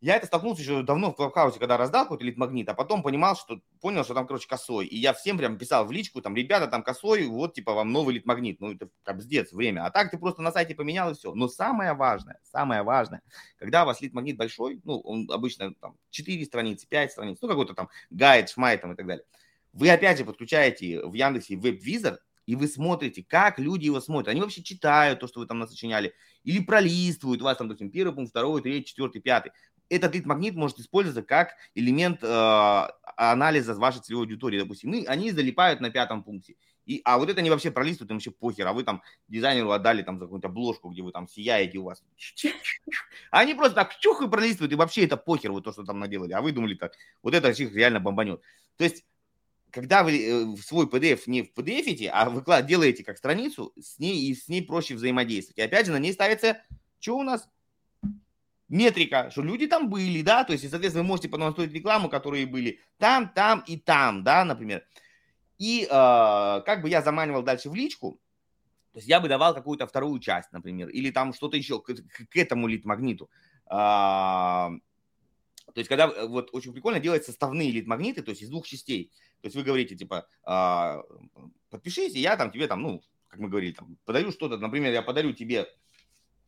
я 0.00 0.16
это 0.16 0.26
столкнулся 0.26 0.60
еще 0.60 0.82
давно 0.82 1.10
в 1.10 1.16
Клабхаусе, 1.16 1.58
когда 1.58 1.78
раздал 1.78 2.04
какой-то 2.04 2.24
лид-магнит, 2.24 2.68
а 2.68 2.74
потом 2.74 3.02
понимал, 3.02 3.34
что 3.34 3.60
понял, 3.80 4.04
что 4.04 4.12
там, 4.14 4.26
короче, 4.26 4.46
косой. 4.46 4.86
И 4.86 4.96
я 4.98 5.14
всем 5.14 5.38
прям 5.38 5.56
писал 5.56 5.86
в 5.86 5.92
личку, 5.92 6.20
там, 6.20 6.36
ребята, 6.36 6.66
там 6.66 6.82
косой, 6.82 7.26
вот, 7.26 7.54
типа, 7.54 7.72
вам 7.72 7.92
новый 7.92 8.14
лид-магнит. 8.14 8.60
Ну, 8.60 8.72
это 8.72 8.90
капздец, 9.04 9.52
время. 9.52 9.86
А 9.86 9.90
так 9.90 10.10
ты 10.10 10.18
просто 10.18 10.42
на 10.42 10.52
сайте 10.52 10.74
поменял 10.74 11.10
и 11.10 11.14
все. 11.14 11.34
Но 11.34 11.48
самое 11.48 11.94
важное, 11.94 12.38
самое 12.42 12.82
важное, 12.82 13.22
когда 13.58 13.84
у 13.84 13.86
вас 13.86 14.02
лид-магнит 14.02 14.36
большой, 14.36 14.80
ну, 14.84 15.00
он 15.00 15.30
обычно 15.30 15.74
там 15.74 15.96
4 16.10 16.44
страницы, 16.44 16.86
5 16.86 17.12
страниц, 17.12 17.38
ну, 17.40 17.48
какой-то 17.48 17.74
там 17.74 17.88
гайд, 18.10 18.50
шмай 18.50 18.76
там 18.76 18.92
и 18.92 18.96
так 18.96 19.06
далее. 19.06 19.24
Вы 19.72 19.88
опять 19.90 20.18
же 20.18 20.24
подключаете 20.24 21.06
в 21.06 21.14
Яндексе 21.14 21.56
веб-визор, 21.56 22.18
и 22.44 22.54
вы 22.54 22.68
смотрите, 22.68 23.24
как 23.24 23.58
люди 23.58 23.86
его 23.86 24.00
смотрят. 24.00 24.28
Они 24.28 24.40
вообще 24.40 24.62
читают 24.62 25.20
то, 25.20 25.26
что 25.26 25.40
вы 25.40 25.46
там 25.46 25.58
насочиняли, 25.58 26.14
или 26.44 26.60
пролистывают 26.60 27.42
у 27.42 27.44
вас 27.44 27.58
там, 27.58 27.68
допустим, 27.68 27.90
первый 27.90 28.14
пункт, 28.14 28.30
второй, 28.30 28.62
третий, 28.62 28.86
четвертый, 28.86 29.20
пятый 29.20 29.52
этот 29.88 30.14
лид-магнит 30.14 30.54
может 30.54 30.78
использоваться 30.78 31.22
как 31.22 31.54
элемент 31.74 32.22
э, 32.22 32.88
анализа 33.16 33.74
вашей 33.74 34.00
целевой 34.00 34.24
аудитории, 34.24 34.58
допустим. 34.58 34.92
И 34.94 35.04
они 35.06 35.30
залипают 35.30 35.80
на 35.80 35.90
пятом 35.90 36.22
пункте. 36.22 36.56
И, 36.86 37.02
а 37.04 37.18
вот 37.18 37.28
это 37.28 37.40
они 37.40 37.50
вообще 37.50 37.72
пролистывают, 37.72 38.10
им 38.10 38.16
вообще 38.16 38.30
похер, 38.30 38.66
а 38.66 38.72
вы 38.72 38.84
там 38.84 39.02
дизайнеру 39.26 39.72
отдали 39.72 40.02
там 40.02 40.18
за 40.18 40.26
какую-то 40.26 40.46
обложку, 40.46 40.88
где 40.90 41.02
вы 41.02 41.10
там 41.10 41.26
сияете 41.26 41.78
у 41.78 41.84
вас. 41.84 42.02
Они 43.32 43.54
просто 43.54 43.74
так 43.74 43.98
чух 43.98 44.22
и 44.22 44.28
пролистывают, 44.28 44.72
и 44.72 44.76
вообще 44.76 45.04
это 45.04 45.16
похер, 45.16 45.50
вот 45.50 45.64
то, 45.64 45.72
что 45.72 45.82
там 45.82 45.98
наделали. 45.98 46.32
А 46.32 46.40
вы 46.40 46.52
думали 46.52 46.74
так, 46.74 46.92
вот 47.22 47.34
это 47.34 47.50
их 47.50 47.74
реально 47.74 47.98
бомбанет. 47.98 48.40
То 48.76 48.84
есть, 48.84 49.04
когда 49.72 50.04
вы 50.04 50.16
э, 50.16 50.56
свой 50.62 50.86
PDF 50.86 51.22
не 51.26 51.42
в 51.42 51.52
PDF, 51.52 52.08
а 52.12 52.30
вы 52.30 52.62
делаете 52.62 53.02
как 53.02 53.18
страницу, 53.18 53.72
с 53.80 53.98
ней 53.98 54.30
и 54.30 54.34
с 54.36 54.46
ней 54.46 54.62
проще 54.62 54.94
взаимодействовать. 54.94 55.58
И 55.58 55.62
опять 55.62 55.86
же, 55.86 55.92
на 55.92 55.98
ней 55.98 56.12
ставится, 56.12 56.62
что 57.00 57.18
у 57.18 57.24
нас? 57.24 57.48
Метрика, 58.68 59.30
что 59.30 59.42
люди 59.42 59.66
там 59.66 59.88
были, 59.88 60.22
да, 60.22 60.44
то 60.44 60.52
есть, 60.52 60.64
и, 60.64 60.68
соответственно, 60.68 61.04
вы 61.04 61.08
можете 61.08 61.28
понастроить 61.28 61.72
рекламу, 61.72 62.08
которые 62.08 62.46
были 62.46 62.80
там, 62.98 63.28
там 63.28 63.62
и 63.66 63.76
там, 63.76 64.24
да, 64.24 64.44
например. 64.44 64.84
И 65.58 65.84
э, 65.84 65.88
как 65.88 66.82
бы 66.82 66.88
я 66.88 67.02
заманивал 67.02 67.42
дальше 67.42 67.70
в 67.70 67.74
личку, 67.74 68.20
То 68.92 68.98
есть 68.98 69.08
я 69.08 69.20
бы 69.20 69.28
давал 69.28 69.54
какую-то 69.54 69.86
вторую 69.86 70.20
часть, 70.20 70.52
например, 70.52 70.88
или 70.88 71.10
там 71.10 71.32
что-то 71.32 71.56
еще 71.56 71.80
к, 71.80 71.94
к 71.94 72.36
этому 72.36 72.66
лид-магниту. 72.66 73.30
А, 73.66 74.70
то 75.72 75.78
есть 75.80 75.88
когда 75.88 76.08
э, 76.08 76.26
вот 76.26 76.50
очень 76.52 76.72
прикольно 76.72 77.00
делать 77.00 77.24
составные 77.24 77.70
лид-магниты, 77.70 78.22
то 78.22 78.30
есть 78.30 78.42
из 78.42 78.50
двух 78.50 78.66
частей. 78.66 79.12
То 79.40 79.46
есть 79.46 79.56
вы 79.56 79.62
говорите 79.62 79.96
типа 79.96 80.26
а, 80.44 81.02
подпишись, 81.70 82.14
и 82.14 82.20
я 82.20 82.36
там 82.36 82.50
тебе 82.50 82.66
там, 82.66 82.82
ну, 82.82 83.02
как 83.28 83.40
мы 83.40 83.48
говорили, 83.48 83.72
там, 83.72 83.96
подарю 84.04 84.32
что-то, 84.32 84.58
например, 84.58 84.92
я 84.92 85.02
подарю 85.02 85.32
тебе, 85.32 85.66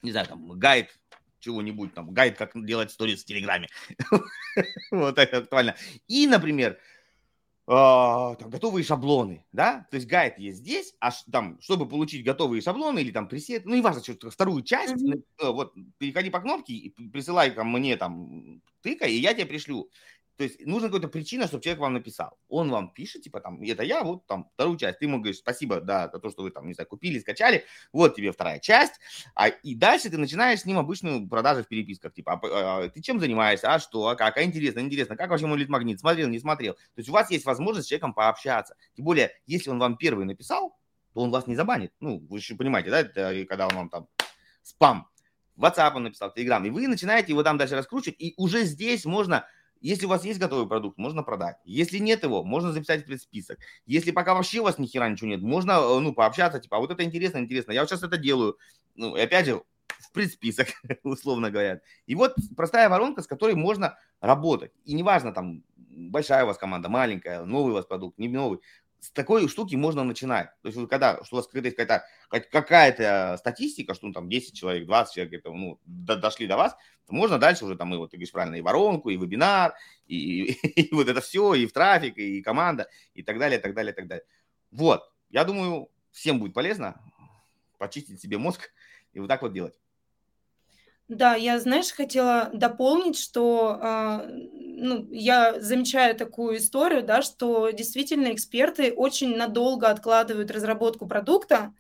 не 0.03 0.13
знаю, 0.13 0.27
там, 0.27 0.49
гайд 0.59 0.99
чего-нибудь, 1.41 1.95
там, 1.95 2.13
гайд, 2.13 2.37
как 2.37 2.53
делать 2.65 2.91
сторис 2.91 3.23
в 3.23 3.27
Телеграме. 3.27 3.69
Вот 4.91 5.19
это 5.19 5.39
актуально. 5.39 5.77
И, 6.09 6.27
например, 6.27 6.79
а, 7.71 8.35
там, 8.37 8.49
готовые 8.49 8.83
шаблоны, 8.83 9.45
да, 9.53 9.87
то 9.91 9.97
есть 9.97 10.07
гайд 10.07 10.39
есть 10.39 10.61
здесь, 10.61 10.95
а 11.01 11.11
там, 11.31 11.61
чтобы 11.61 11.87
получить 11.87 12.25
готовые 12.25 12.63
шаблоны 12.63 13.01
или 13.01 13.11
там 13.11 13.29
пресет, 13.29 13.67
ну, 13.67 13.75
не 13.75 13.83
важно, 13.83 14.03
что 14.03 14.31
вторую 14.31 14.63
часть, 14.63 14.95
mm-hmm. 14.95 15.53
вот, 15.53 15.75
переходи 15.99 16.31
по 16.31 16.41
кнопке 16.41 16.73
и 16.73 16.89
присылай 17.11 17.51
ко 17.51 17.65
мне 17.65 17.99
там 17.99 18.63
тыкай, 18.81 19.13
и 19.13 19.21
я 19.21 19.35
тебе 19.35 19.45
пришлю. 19.45 19.91
То 20.39 20.45
есть 20.45 20.65
нужна 20.65 20.87
какая-то 20.87 21.09
причина, 21.09 21.49
чтобы 21.49 21.65
человек 21.65 21.81
вам 21.81 21.95
написал. 21.95 22.39
Он 22.49 22.71
вам 22.71 22.93
пишет, 22.93 23.23
типа 23.23 23.41
там, 23.41 23.61
это 23.61 23.83
я, 23.83 24.05
вот 24.05 24.25
там 24.27 24.49
вторую 24.55 24.79
часть. 24.79 25.01
Ты 25.01 25.07
ему 25.07 25.19
говоришь, 25.19 25.39
спасибо, 25.39 25.81
да, 25.81 26.09
за 26.13 26.21
то, 26.21 26.31
что 26.31 26.45
вы 26.45 26.53
там, 26.53 26.69
не 26.69 26.75
знаю, 26.75 26.87
купили, 26.87 27.19
скачали. 27.19 27.65
Вот 27.93 28.15
тебе 28.15 28.31
вторая 28.31 28.61
часть. 28.61 28.93
А, 29.35 29.49
и 29.49 29.75
дальше 29.75 30.11
ты 30.11 30.17
начинаешь 30.17 30.61
с 30.61 30.65
ним 30.65 30.79
обычную 30.79 31.29
продажу 31.29 31.65
в 31.65 31.67
переписках. 31.67 32.15
Типа, 32.15 32.41
а, 32.41 32.85
а, 32.85 32.89
ты 32.89 33.03
чем 33.03 33.19
занимаешься, 33.19 33.75
а 33.75 33.81
что, 33.81 34.07
а 34.07 34.15
как, 34.15 34.37
а 34.37 34.45
интересно, 34.45 34.79
интересно, 34.79 35.17
как 35.17 35.31
вообще 35.31 35.47
мой 35.47 35.67
магнит, 35.67 35.99
смотрел, 35.99 36.29
не 36.29 36.39
смотрел. 36.39 36.75
То 36.75 36.99
есть 36.99 37.09
у 37.09 37.13
вас 37.13 37.33
есть 37.33 37.45
возможность 37.45 37.87
с 37.87 37.89
человеком 37.89 38.15
пообщаться. 38.15 38.77
Тем 38.95 39.07
более, 39.07 39.33
если 39.47 39.71
он 39.71 39.81
вам 39.81 39.97
первый 39.97 40.25
написал, 40.25 40.79
то 41.15 41.21
он 41.21 41.33
вас 41.33 41.49
не 41.49 41.57
забанит. 41.57 41.93
Ну, 41.99 42.25
вы 42.31 42.39
же 42.39 42.55
понимаете, 42.55 42.91
да, 42.91 43.01
это, 43.01 43.45
когда 43.49 43.67
он 43.67 43.75
вам 43.75 43.89
там 43.91 44.07
спам. 44.63 45.09
WhatsApp 45.57 45.95
он 45.97 46.05
написал, 46.05 46.33
Telegram, 46.33 46.65
и 46.65 46.71
вы 46.71 46.87
начинаете 46.87 47.33
его 47.33 47.43
там 47.43 47.59
дальше 47.59 47.75
раскручивать, 47.75 48.21
и 48.21 48.35
уже 48.37 48.63
здесь 48.63 49.05
можно 49.05 49.45
если 49.81 50.07
у 50.07 50.09
вас 50.09 50.25
есть 50.25 50.39
готовый 50.39 50.69
продукт, 50.69 50.99
можно 50.99 51.23
продать. 51.23 51.57
Если 51.65 51.99
нет 51.99 52.23
его, 52.23 52.45
можно 52.45 52.73
записать 52.73 53.03
в 53.03 53.07
предсписок. 53.07 53.59
Если 53.87 54.11
пока 54.11 54.35
вообще 54.35 54.61
у 54.61 54.65
вас 54.65 54.79
ни 54.79 54.87
хера 54.87 55.09
ничего 55.09 55.29
нет, 55.29 55.41
можно 55.41 55.73
э, 55.73 56.01
ну, 56.01 56.13
пообщаться, 56.13 56.61
типа, 56.61 56.77
а 56.77 56.81
вот 56.81 56.91
это 56.91 57.05
интересно, 57.05 57.39
интересно, 57.39 57.73
я 57.73 57.81
вот 57.81 57.89
сейчас 57.89 58.03
это 58.03 58.17
делаю. 58.17 58.57
Ну, 58.95 59.17
и 59.17 59.21
опять 59.21 59.47
же, 59.47 59.63
в 59.87 60.13
предсписок, 60.13 60.69
условно 61.03 61.51
говоря. 61.51 61.81
И 62.07 62.15
вот 62.15 62.35
простая 62.57 62.89
воронка, 62.89 63.23
с 63.23 63.27
которой 63.27 63.55
можно 63.55 63.97
работать. 64.21 64.73
И 64.85 64.95
неважно, 64.95 65.33
там, 65.33 65.63
большая 65.77 66.45
у 66.45 66.47
вас 66.49 66.59
команда, 66.59 66.89
маленькая, 66.89 67.45
новый 67.45 67.73
у 67.73 67.75
вас 67.75 67.87
продукт, 67.87 68.19
не 68.19 68.29
новый 68.29 68.61
с 69.01 69.11
такой 69.11 69.49
штуки 69.49 69.77
можно 69.77 70.05
начинать. 70.05 70.51
То 70.63 70.69
есть, 70.69 70.89
когда 70.89 71.23
что 71.25 71.37
у 71.37 71.39
вас 71.39 71.47
какая-то, 71.47 72.05
какая-то 72.29 73.37
статистика, 73.39 73.95
что 73.95 74.09
ну, 74.09 74.13
там 74.13 74.29
10 74.29 74.55
человек, 74.55 74.87
20 74.87 75.15
человек 75.15 75.35
это, 75.35 75.51
ну, 75.51 75.81
до, 75.85 76.17
дошли 76.17 76.47
до 76.47 76.57
вас, 76.57 76.77
то 77.07 77.15
можно 77.15 77.39
дальше 77.39 77.65
уже 77.65 77.77
там, 77.77 77.95
и 77.95 77.97
вот 77.97 78.11
ты 78.11 78.17
говоришь 78.17 78.33
правильно, 78.33 78.57
и 78.57 78.61
воронку, 78.61 79.11
и 79.11 79.17
вебинар, 79.17 79.75
и, 80.07 80.43
и, 80.43 80.53
и 80.83 80.95
вот 80.95 81.09
это 81.09 81.21
все, 81.21 81.55
и 81.55 81.67
в 81.67 81.73
трафик, 81.73 82.19
и 82.19 82.43
команда, 82.43 82.89
и 83.15 83.23
так 83.23 83.39
далее, 83.39 83.59
и 83.59 83.63
так 83.63 83.75
далее, 83.75 83.93
и 83.93 83.97
так 83.97 84.09
далее. 84.09 84.25
Вот, 84.71 85.03
я 85.31 85.45
думаю, 85.45 85.89
всем 86.11 86.41
будет 86.41 86.55
полезно 86.55 87.01
почистить 87.79 88.21
себе 88.21 88.39
мозг 88.39 88.71
и 89.13 89.21
вот 89.21 89.29
так 89.29 89.43
вот 89.43 89.53
делать. 89.53 89.75
Да, 91.09 91.35
я, 91.37 91.59
знаешь, 91.59 91.91
хотела 91.91 92.51
дополнить, 92.53 93.19
что 93.19 93.79
э, 93.83 94.31
ну, 94.77 95.07
я 95.11 95.59
замечаю 95.59 96.15
такую 96.15 96.59
историю, 96.59 97.03
да, 97.03 97.23
что 97.23 97.71
действительно 97.71 98.35
эксперты 98.35 98.93
очень 98.93 99.35
надолго 99.35 99.89
откладывают 99.89 100.51
разработку 100.51 101.07
продукта, 101.07 101.73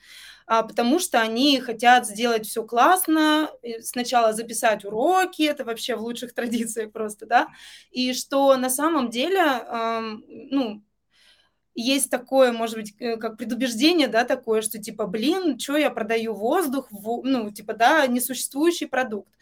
а, 0.47 0.63
потому 0.63 0.99
что 0.99 1.21
они 1.21 1.61
хотят 1.61 2.07
сделать 2.07 2.47
все 2.47 2.65
классно, 2.65 3.51
сначала 3.83 4.33
записать 4.33 4.87
уроки, 4.87 5.43
это 5.43 5.65
вообще 5.65 5.95
в 5.95 6.01
лучших 6.03 6.33
традициях 6.37 6.91
просто, 6.93 7.27
да, 7.27 7.49
и 7.91 8.15
что 8.15 8.57
на 8.57 8.71
самом 8.71 9.11
деле, 9.11 9.43
ну, 10.51 10.83
есть 11.81 12.11
такое, 12.11 12.53
может 12.53 12.77
быть, 12.77 12.95
э, 12.99 13.17
как 13.17 13.37
предубеждение, 13.37 14.09
да, 14.09 14.25
такое, 14.25 14.63
что 14.63 14.79
типа, 14.79 15.07
блин, 15.07 15.59
что 15.59 15.77
я 15.77 15.91
продаю 15.91 16.35
воздух, 16.35 16.89
ну, 16.91 17.51
типа, 17.51 17.75
да, 17.75 18.07
несуществующий 18.07 18.89
продукт. 18.89 19.33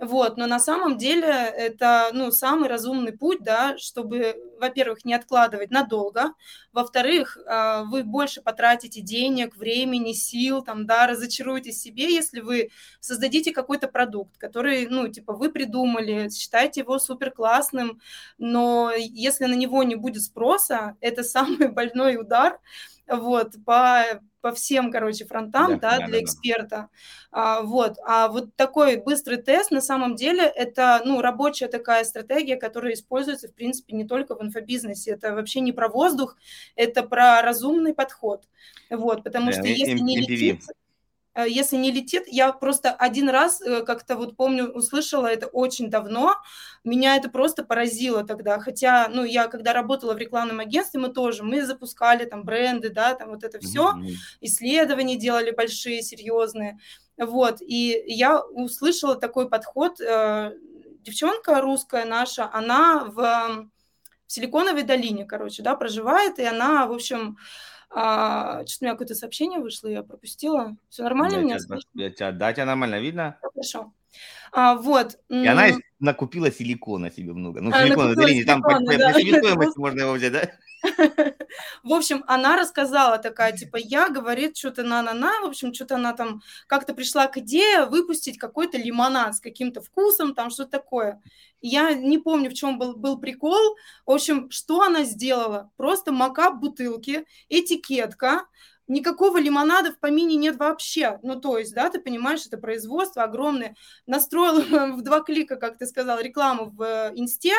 Вот, 0.00 0.36
но 0.36 0.46
на 0.46 0.58
самом 0.58 0.98
деле 0.98 1.28
это, 1.28 2.10
ну, 2.12 2.32
самый 2.32 2.68
разумный 2.68 3.12
путь, 3.12 3.38
да, 3.42 3.78
чтобы, 3.78 4.34
во-первых, 4.60 5.04
не 5.04 5.14
откладывать 5.14 5.70
надолго, 5.70 6.34
во-вторых, 6.72 7.38
а, 7.46 7.84
вы 7.84 8.02
больше 8.02 8.42
потратите 8.42 9.00
денег, 9.02 9.56
времени, 9.56 10.12
сил, 10.12 10.62
там, 10.62 10.86
да, 10.86 11.06
разочаруете 11.06 11.70
себе, 11.70 12.12
если 12.12 12.40
вы 12.40 12.70
создадите 12.98 13.52
какой-то 13.52 13.86
продукт, 13.86 14.36
который, 14.36 14.86
ну, 14.88 15.06
типа, 15.06 15.32
вы 15.32 15.50
придумали, 15.52 16.28
считаете 16.28 16.80
его 16.80 16.98
супер 16.98 17.30
классным, 17.30 18.00
но 18.36 18.90
если 18.96 19.44
на 19.46 19.54
него 19.54 19.84
не 19.84 19.94
будет 19.94 20.22
спроса, 20.22 20.96
это 21.00 21.22
самый 21.22 21.68
больной 21.68 22.16
удар, 22.16 22.58
вот, 23.06 23.52
по 23.64 24.02
по 24.44 24.52
всем, 24.52 24.92
короче, 24.92 25.24
фронтам, 25.24 25.78
да, 25.78 25.92
да, 25.92 25.98
да 26.00 26.06
для 26.06 26.18
да, 26.18 26.22
эксперта. 26.22 26.88
А, 27.32 27.62
вот, 27.62 27.96
а 28.04 28.28
вот 28.28 28.54
такой 28.56 28.96
быстрый 28.96 29.38
тест, 29.38 29.70
на 29.70 29.80
самом 29.80 30.16
деле, 30.16 30.42
это, 30.42 31.00
ну, 31.02 31.22
рабочая 31.22 31.66
такая 31.68 32.04
стратегия, 32.04 32.56
которая 32.56 32.92
используется, 32.92 33.48
в 33.48 33.54
принципе, 33.54 33.96
не 33.96 34.04
только 34.04 34.34
в 34.36 34.42
инфобизнесе. 34.42 35.12
Это 35.12 35.34
вообще 35.34 35.60
не 35.60 35.72
про 35.72 35.88
воздух, 35.88 36.36
это 36.76 37.02
про 37.04 37.40
разумный 37.40 37.94
подход. 37.94 38.44
Вот, 38.90 39.24
потому 39.24 39.46
да, 39.46 39.52
что 39.52 39.66
если 39.66 39.98
не 39.98 40.18
летит... 40.18 40.60
Э, 41.34 41.44
если 41.48 41.76
не 41.76 41.90
летит, 41.90 42.24
я 42.26 42.52
просто 42.52 42.92
один 42.92 43.28
раз 43.28 43.60
э, 43.60 43.82
как-то 43.82 44.16
вот 44.16 44.36
помню, 44.36 44.68
услышала 44.68 45.26
это 45.26 45.46
очень 45.46 45.90
давно, 45.90 46.36
меня 46.84 47.16
это 47.16 47.28
просто 47.28 47.64
поразило 47.64 48.24
тогда, 48.24 48.58
хотя, 48.60 49.08
ну, 49.08 49.24
я 49.24 49.48
когда 49.48 49.72
работала 49.72 50.14
в 50.14 50.18
рекламном 50.18 50.60
агентстве, 50.60 51.00
мы 51.00 51.08
тоже, 51.08 51.42
мы 51.42 51.64
запускали 51.64 52.24
там 52.24 52.44
бренды, 52.44 52.90
да, 52.90 53.14
там 53.14 53.30
вот 53.30 53.42
это 53.42 53.58
все, 53.58 53.92
mm-hmm. 53.92 54.12
исследования 54.42 55.16
делали 55.16 55.50
большие, 55.50 56.02
серьезные, 56.02 56.78
вот, 57.16 57.60
и 57.60 58.02
я 58.06 58.40
услышала 58.40 59.16
такой 59.16 59.48
подход, 59.48 60.00
э, 60.00 60.52
девчонка 61.00 61.60
русская 61.60 62.04
наша, 62.04 62.48
она 62.52 63.04
в, 63.04 63.16
в 63.16 64.32
Силиконовой 64.32 64.84
долине, 64.84 65.24
короче, 65.24 65.62
да, 65.62 65.74
проживает, 65.74 66.38
и 66.38 66.44
она, 66.44 66.86
в 66.86 66.92
общем, 66.92 67.36
а, 67.94 68.66
что-то 68.66 68.78
у 68.80 68.84
меня 68.84 68.94
какое-то 68.94 69.14
сообщение 69.14 69.60
вышло, 69.60 69.88
я 69.88 70.02
пропустила. 70.02 70.76
Все 70.88 71.04
нормально 71.04 71.36
я 71.36 71.42
меня 71.42 71.58
тебя, 71.58 71.78
я 71.94 72.10
тебя, 72.10 72.32
Да, 72.32 72.52
тебя 72.52 72.66
нормально 72.66 73.00
видно. 73.00 73.38
Хорошо. 73.40 73.92
А, 74.52 74.74
вот. 74.74 75.18
И 75.28 75.46
она 75.46 75.66
накупила 76.00 76.50
силикона 76.50 77.10
себе 77.10 77.32
много. 77.32 77.60
Ну, 77.60 77.72
силикона, 77.72 78.14
силикона, 78.14 78.46
там 78.46 78.62
по, 78.62 78.70
по, 78.70 78.98
да. 78.98 79.12
по 79.12 79.20
себестоимости 79.20 79.78
можно 79.78 80.00
его 80.00 80.12
взять, 80.12 80.32
да? 80.32 80.50
В 81.82 81.92
общем, 81.92 82.24
она 82.26 82.56
рассказала 82.56 83.18
такая, 83.18 83.52
типа, 83.52 83.76
я, 83.76 84.08
говорит, 84.08 84.56
что-то 84.56 84.82
на-на-на, 84.82 85.40
в 85.40 85.46
общем, 85.46 85.74
что-то 85.74 85.96
она 85.96 86.12
там 86.12 86.42
как-то 86.66 86.94
пришла 86.94 87.26
к 87.26 87.38
идее 87.38 87.86
выпустить 87.86 88.38
какой-то 88.38 88.78
лимонад 88.78 89.36
с 89.36 89.40
каким-то 89.40 89.80
вкусом, 89.80 90.34
там 90.34 90.50
что-то 90.50 90.70
такое. 90.70 91.22
Я 91.60 91.94
не 91.94 92.18
помню, 92.18 92.50
в 92.50 92.54
чем 92.54 92.78
был, 92.78 92.94
был 92.94 93.18
прикол. 93.18 93.76
В 94.04 94.10
общем, 94.10 94.50
что 94.50 94.82
она 94.82 95.04
сделала? 95.04 95.70
Просто 95.76 96.12
макап 96.12 96.60
бутылки, 96.60 97.24
этикетка, 97.48 98.46
никакого 98.86 99.38
лимонада 99.38 99.92
в 99.92 99.98
помине 99.98 100.36
нет 100.36 100.56
вообще. 100.56 101.18
Ну, 101.22 101.40
то 101.40 101.58
есть, 101.58 101.74
да, 101.74 101.90
ты 101.90 102.00
понимаешь, 102.00 102.46
это 102.46 102.58
производство 102.58 103.22
огромное. 103.22 103.76
Настроила 104.06 104.60
в 104.96 105.02
два 105.02 105.20
клика, 105.20 105.56
как 105.56 105.78
ты 105.78 105.86
сказал, 105.86 106.20
рекламу 106.20 106.70
в 106.70 106.82
э, 106.82 107.12
инсте, 107.14 107.54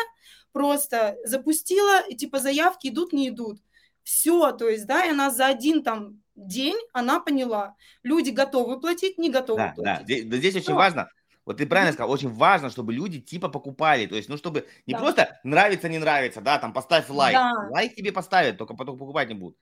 просто 0.52 1.18
запустила, 1.26 2.02
и 2.02 2.16
типа 2.16 2.40
заявки 2.40 2.88
идут, 2.88 3.12
не 3.12 3.30
идут. 3.30 3.60
Все, 4.06 4.52
то 4.52 4.70
есть, 4.70 4.86
да, 4.86 5.04
и 5.04 5.10
она 5.10 5.32
за 5.32 5.48
один 5.48 5.84
там 5.84 6.22
день, 6.36 6.78
она 6.94 7.20
поняла, 7.20 7.76
люди 8.04 8.30
готовы 8.30 8.80
платить, 8.80 9.18
не 9.18 9.32
готовы 9.32 9.58
да, 9.58 9.74
платить. 9.76 9.98
Да, 9.98 10.04
здесь, 10.04 10.24
здесь 10.26 10.56
очень 10.56 10.76
важно, 10.76 11.10
вот 11.44 11.58
ты 11.58 11.66
правильно 11.66 11.92
сказал, 11.92 12.12
очень 12.12 12.30
важно, 12.30 12.70
чтобы 12.70 12.94
люди 12.94 13.20
типа 13.20 13.50
покупали. 13.50 14.06
То 14.06 14.16
есть, 14.16 14.30
ну, 14.30 14.38
чтобы 14.38 14.68
не 14.86 14.94
да. 14.94 15.00
просто 15.00 15.40
нравится, 15.44 15.90
не 15.90 15.98
нравится, 15.98 16.40
да, 16.40 16.60
там 16.60 16.72
поставь 16.72 17.10
лайк. 17.10 17.34
Да. 17.36 17.52
Лайк 17.72 17.96
тебе 17.96 18.12
поставят, 18.12 18.60
только 18.60 18.76
потом 18.76 19.00
покупать 19.00 19.28
не 19.28 19.34
будут. 19.34 19.58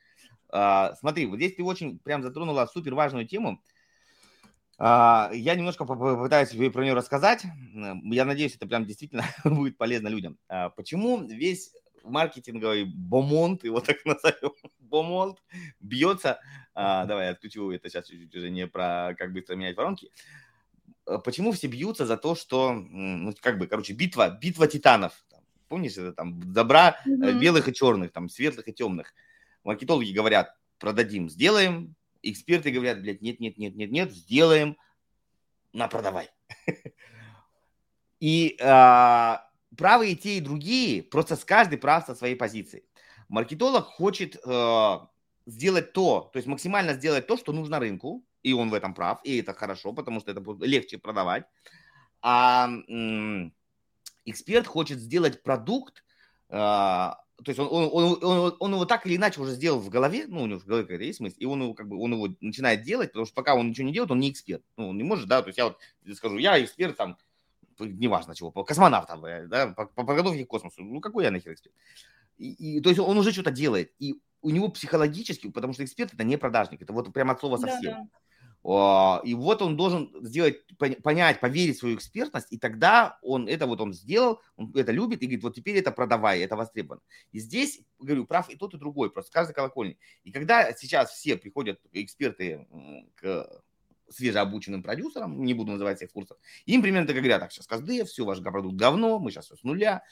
А, 0.49 0.93
смотри, 0.99 1.25
вот 1.25 1.37
здесь 1.37 1.55
ты 1.55 1.63
очень 1.63 1.99
прям 1.99 2.21
затронула 2.21 2.65
супер 2.65 2.95
важную 2.95 3.25
тему. 3.25 3.61
А, 4.77 5.29
я 5.33 5.55
немножко 5.55 5.85
попытаюсь 5.85 6.49
про 6.49 6.83
нее 6.83 6.93
рассказать. 6.93 7.45
Я 8.03 8.25
надеюсь, 8.25 8.57
это 8.57 8.67
прям 8.67 8.85
действительно 8.85 9.23
будет 9.45 9.77
полезно 9.77 10.09
людям. 10.09 10.37
А, 10.49 10.69
почему 10.69 11.21
весь 11.25 11.73
маркетинговый 12.03 12.85
бомонд, 12.85 13.63
его 13.63 13.79
так 13.79 13.97
назовем, 14.05 14.53
бомонд, 14.79 15.39
бьется, 15.79 16.39
а, 16.73 17.05
давай, 17.05 17.29
отключу 17.29 17.71
это 17.71 17.89
сейчас 17.89 18.07
чуть-чуть 18.07 18.35
уже 18.35 18.49
не 18.49 18.67
про 18.67 19.15
как 19.17 19.33
быстро 19.33 19.55
менять 19.55 19.77
воронки, 19.77 20.11
почему 21.23 21.51
все 21.51 21.67
бьются 21.67 22.05
за 22.05 22.17
то, 22.17 22.35
что, 22.35 22.73
ну, 22.73 23.33
как 23.41 23.57
бы, 23.57 23.67
короче, 23.67 23.93
битва, 23.93 24.29
битва 24.29 24.67
титанов, 24.67 25.25
помнишь, 25.67 25.97
это 25.97 26.13
там 26.13 26.39
добра 26.53 26.97
mm-hmm. 27.05 27.39
белых 27.39 27.67
и 27.67 27.73
черных, 27.73 28.11
там 28.11 28.29
светлых 28.29 28.67
и 28.67 28.73
темных. 28.73 29.13
Маркетологи 29.63 30.11
говорят, 30.11 30.55
продадим, 30.77 31.29
сделаем, 31.29 31.95
эксперты 32.21 32.71
говорят, 32.71 33.01
блядь, 33.01 33.21
нет, 33.21 33.39
нет, 33.39 33.57
нет, 33.57 33.75
нет, 33.75 33.91
нет, 33.91 34.11
сделаем, 34.11 34.77
на 35.73 35.87
продавай. 35.87 36.29
И 38.19 38.55
э, 38.59 39.35
правы 39.77 40.11
и 40.11 40.15
те, 40.15 40.37
и 40.37 40.41
другие, 40.41 41.03
просто 41.03 41.35
с 41.35 41.45
каждый 41.45 41.77
прав 41.77 42.05
со 42.05 42.15
своей 42.15 42.35
позиции. 42.35 42.83
Маркетолог 43.29 43.85
хочет 43.85 44.37
э, 44.45 44.97
сделать 45.45 45.93
то, 45.93 46.29
то 46.31 46.37
есть 46.37 46.47
максимально 46.47 46.93
сделать 46.93 47.27
то, 47.27 47.37
что 47.37 47.51
нужно 47.51 47.79
рынку, 47.79 48.23
и 48.43 48.53
он 48.53 48.69
в 48.69 48.73
этом 48.73 48.93
прав, 48.93 49.19
и 49.23 49.37
это 49.39 49.53
хорошо, 49.53 49.93
потому 49.93 50.19
что 50.19 50.31
это 50.31 50.41
будет 50.41 50.67
легче 50.67 50.97
продавать. 50.97 51.45
А 52.21 52.67
м- 52.67 53.53
эксперт 54.25 54.67
хочет 54.67 54.99
сделать 54.99 55.43
продукт, 55.43 56.03
э, 56.49 56.55
то 56.55 57.49
есть 57.49 57.59
он, 57.59 57.67
он, 57.67 57.89
он, 57.91 58.23
он, 58.23 58.55
он 58.59 58.73
его 58.73 58.85
так 58.85 59.05
или 59.05 59.15
иначе 59.15 59.41
уже 59.41 59.53
сделал 59.53 59.79
в 59.79 59.89
голове, 59.89 60.25
ну, 60.27 60.43
у 60.43 60.45
него 60.45 60.59
в 60.59 60.65
голове 60.65 60.83
какая-то 60.83 61.03
есть 61.03 61.19
мысль, 61.19 61.37
и 61.39 61.45
он 61.45 61.61
его, 61.61 61.73
как 61.73 61.87
бы, 61.87 61.97
он 61.97 62.13
его 62.13 62.29
начинает 62.39 62.83
делать, 62.83 63.09
потому 63.09 63.25
что 63.25 63.35
пока 63.35 63.55
он 63.55 63.69
ничего 63.69 63.87
не 63.87 63.93
делает, 63.93 64.11
он 64.11 64.19
не 64.19 64.29
эксперт. 64.31 64.63
Ну, 64.77 64.89
он 64.89 64.97
не 64.97 65.03
может, 65.03 65.27
да, 65.27 65.41
то 65.41 65.47
есть 65.47 65.57
я 65.57 65.65
вот 65.65 65.77
скажу, 66.15 66.37
я 66.37 66.63
эксперт 66.63 66.95
там 66.95 67.17
неважно 67.79 68.35
чего, 68.35 68.51
по 68.51 68.63
космонавтам, 68.63 69.21
да, 69.49 69.67
по, 69.67 69.85
по 69.85 70.03
подготовке 70.03 70.45
к 70.45 70.47
космосу. 70.47 70.83
Ну, 70.83 70.99
какой 71.01 71.23
я 71.23 71.31
нахер 71.31 71.53
эксперт? 71.53 71.75
И, 72.37 72.77
и, 72.77 72.81
то 72.81 72.89
есть 72.89 72.99
он 72.99 73.17
уже 73.17 73.31
что-то 73.31 73.51
делает. 73.51 73.93
И 73.99 74.21
у 74.41 74.49
него 74.49 74.69
психологически, 74.69 75.49
потому 75.49 75.73
что 75.73 75.83
эксперт 75.83 76.13
это 76.13 76.23
не 76.23 76.37
продажник, 76.37 76.81
это 76.81 76.93
вот 76.93 77.11
прямо 77.13 77.33
от 77.33 77.39
слова 77.39 77.57
совсем. 77.57 77.93
Да, 77.93 77.99
да. 78.01 78.09
И 79.25 79.33
вот 79.33 79.61
он 79.61 79.75
должен 79.75 80.09
сделать, 80.25 80.65
понять, 80.77 81.41
поверить 81.41 81.75
в 81.75 81.79
свою 81.79 81.97
экспертность, 81.97 82.47
и 82.49 82.57
тогда 82.57 83.19
он 83.21 83.49
это 83.49 83.67
вот 83.67 83.81
он 83.81 83.93
сделал, 83.93 84.39
он 84.55 84.71
это 84.73 84.93
любит 84.93 85.21
и 85.21 85.25
говорит, 85.25 85.43
вот 85.43 85.55
теперь 85.55 85.77
это 85.77 85.91
продавай, 85.91 86.39
это 86.39 86.55
востребовано. 86.55 87.01
И 87.33 87.39
здесь, 87.39 87.81
говорю, 87.99 88.25
прав 88.25 88.49
и 88.49 88.55
тот, 88.55 88.73
и 88.73 88.77
другой, 88.77 89.11
просто 89.11 89.33
каждый 89.33 89.53
колокольный. 89.53 89.99
И 90.23 90.31
когда 90.31 90.71
сейчас 90.73 91.11
все 91.11 91.35
приходят, 91.35 91.81
эксперты, 91.91 92.65
к 93.15 93.63
свежеобученным 94.09 94.83
продюсерам, 94.83 95.43
не 95.43 95.53
буду 95.53 95.71
называть 95.71 95.97
всех 95.97 96.11
курсов, 96.11 96.37
им 96.65 96.81
примерно 96.81 97.07
так 97.07 97.15
говорят, 97.15 97.41
так, 97.41 97.51
сейчас 97.51 97.67
КСД, 97.67 98.07
все, 98.07 98.25
ваш 98.25 98.39
продукт 98.41 98.75
говно, 98.75 99.19
мы 99.19 99.31
сейчас 99.31 99.45
все 99.45 99.55
с 99.55 99.63
нуля. 99.63 100.03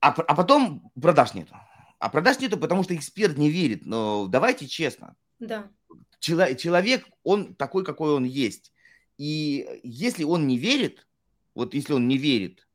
А, 0.00 0.08
а 0.10 0.34
потом 0.34 0.90
продаж 1.00 1.34
нету. 1.34 1.56
А 1.98 2.08
продаж 2.10 2.38
нету, 2.38 2.58
потому 2.58 2.82
что 2.82 2.94
эксперт 2.94 3.38
не 3.38 3.50
верит. 3.50 3.86
Но 3.86 4.26
давайте 4.26 4.66
честно. 4.66 5.16
Да. 5.38 5.70
Чело- 6.18 6.54
человек, 6.54 7.06
он 7.22 7.54
такой, 7.54 7.84
какой 7.84 8.12
он 8.12 8.24
есть. 8.24 8.72
И 9.16 9.80
если 9.82 10.24
он 10.24 10.46
не 10.46 10.58
верит, 10.58 11.06
вот 11.54 11.74
если 11.74 11.92
он 11.92 12.08
не 12.08 12.18
верит 12.18 12.66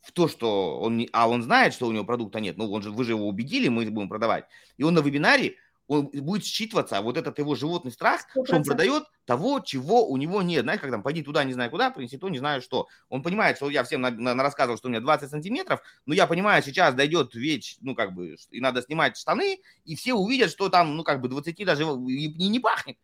в 0.00 0.12
то, 0.12 0.28
что 0.28 0.80
он 0.80 0.96
не, 0.96 1.08
а 1.12 1.28
он 1.28 1.42
знает, 1.42 1.72
что 1.72 1.86
у 1.86 1.92
него 1.92 2.04
продукта 2.04 2.40
нет, 2.40 2.56
ну 2.56 2.70
он 2.70 2.82
же, 2.82 2.90
вы 2.90 3.04
же 3.04 3.12
его 3.12 3.28
убедили, 3.28 3.68
мы 3.68 3.88
будем 3.90 4.08
продавать, 4.08 4.46
и 4.76 4.82
он 4.82 4.94
на 4.94 5.00
вебинаре 5.00 5.56
он 5.88 6.10
будет 6.12 6.44
считываться, 6.44 6.98
а 6.98 7.02
вот 7.02 7.16
этот 7.16 7.38
его 7.38 7.54
животный 7.54 7.90
страх, 7.90 8.26
100%. 8.36 8.46
что 8.46 8.56
он 8.56 8.62
продает 8.62 9.04
того, 9.24 9.60
чего 9.60 10.06
у 10.06 10.16
него 10.18 10.42
нет. 10.42 10.62
Знаешь, 10.62 10.80
как 10.80 10.90
там, 10.90 11.02
пойди 11.02 11.22
туда, 11.22 11.42
не 11.44 11.54
знаю 11.54 11.70
куда, 11.70 11.90
принеси 11.90 12.18
то, 12.18 12.28
не 12.28 12.38
знаю 12.38 12.60
что. 12.60 12.88
Он 13.08 13.22
понимает, 13.22 13.56
что 13.56 13.70
я 13.70 13.82
всем 13.84 14.02
на, 14.02 14.10
на, 14.10 14.34
на 14.34 14.42
рассказывал, 14.42 14.76
что 14.76 14.88
у 14.88 14.90
меня 14.90 15.00
20 15.00 15.30
сантиметров, 15.30 15.80
но 16.04 16.14
я 16.14 16.26
понимаю, 16.26 16.62
сейчас 16.62 16.94
дойдет 16.94 17.34
веч, 17.34 17.78
ну, 17.80 17.94
как 17.94 18.12
бы, 18.14 18.36
и 18.50 18.60
надо 18.60 18.82
снимать 18.82 19.16
штаны, 19.16 19.60
и 19.84 19.96
все 19.96 20.12
увидят, 20.12 20.50
что 20.50 20.68
там, 20.68 20.94
ну, 20.94 21.04
как 21.04 21.22
бы, 21.22 21.28
20 21.28 21.64
даже 21.64 21.84
и, 21.84 22.26
и 22.26 22.48
не 22.48 22.60
пахнет. 22.60 22.98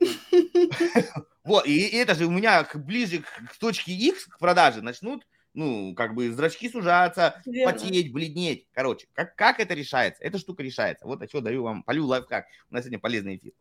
Вот, 1.44 1.66
и 1.66 1.80
это 1.96 2.14
же 2.14 2.26
у 2.26 2.30
меня 2.30 2.68
ближе 2.74 3.20
к 3.20 3.56
точке 3.58 3.92
X, 3.92 4.26
к 4.26 4.38
продаже, 4.38 4.82
начнут 4.82 5.26
ну, 5.54 5.94
как 5.94 6.14
бы 6.14 6.30
зрачки 6.30 6.68
сужаться, 6.68 7.42
Верно. 7.44 7.72
потеть, 7.72 8.12
бледнеть. 8.12 8.66
Короче, 8.72 9.08
как, 9.12 9.34
как 9.36 9.60
это 9.60 9.74
решается? 9.74 10.22
Эта 10.22 10.38
штука 10.38 10.62
решается. 10.62 11.06
Вот 11.06 11.22
о 11.22 11.28
что 11.28 11.40
даю 11.40 11.62
вам, 11.62 11.82
полю 11.82 12.04
лайфхак. 12.06 12.46
У 12.70 12.74
нас 12.74 12.84
сегодня 12.84 12.98
полезный 12.98 13.36
эфир. 13.36 13.52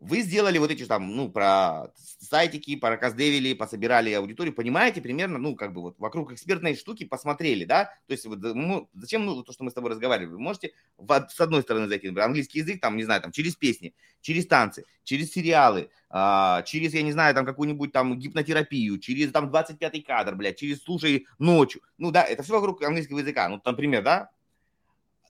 Вы 0.00 0.20
сделали 0.20 0.58
вот 0.58 0.70
эти 0.70 0.84
там, 0.84 1.16
ну, 1.16 1.28
про 1.28 1.92
сайтики, 2.20 2.76
про 2.76 2.96
раздевили, 2.96 3.52
пособирали 3.54 4.12
аудиторию, 4.12 4.54
понимаете 4.54 5.00
примерно, 5.00 5.38
ну, 5.38 5.56
как 5.56 5.72
бы 5.72 5.82
вот 5.82 5.98
вокруг 5.98 6.32
экспертной 6.32 6.76
штуки 6.76 7.04
посмотрели, 7.04 7.64
да? 7.64 7.86
То 8.06 8.12
есть 8.12 8.24
вот, 8.24 8.38
ну, 8.40 8.88
зачем, 8.94 9.26
ну, 9.26 9.42
то, 9.42 9.52
что 9.52 9.64
мы 9.64 9.70
с 9.70 9.74
тобой 9.74 9.90
разговаривали? 9.90 10.32
Вы 10.32 10.38
можете 10.38 10.72
в, 10.98 11.28
с 11.28 11.40
одной 11.40 11.62
стороны 11.62 11.88
зайти, 11.88 12.06
например, 12.06 12.26
английский 12.26 12.60
язык, 12.60 12.80
там, 12.80 12.96
не 12.96 13.02
знаю, 13.02 13.20
там, 13.22 13.32
через 13.32 13.56
песни, 13.56 13.92
через 14.20 14.46
танцы, 14.46 14.84
через 15.02 15.32
сериалы, 15.32 15.90
а, 16.10 16.62
через, 16.62 16.94
я 16.94 17.02
не 17.02 17.12
знаю, 17.12 17.34
там, 17.34 17.44
какую-нибудь 17.44 17.90
там 17.90 18.16
гипнотерапию, 18.16 18.98
через 18.98 19.32
там 19.32 19.50
25-й 19.50 20.02
кадр, 20.02 20.36
блядь, 20.36 20.58
через 20.58 20.80
слушай 20.82 21.26
ночью. 21.40 21.82
Ну, 21.98 22.12
да, 22.12 22.22
это 22.22 22.44
все 22.44 22.52
вокруг 22.54 22.82
английского 22.82 23.18
языка. 23.18 23.48
Ну, 23.48 23.60
например, 23.64 24.04
да, 24.04 24.30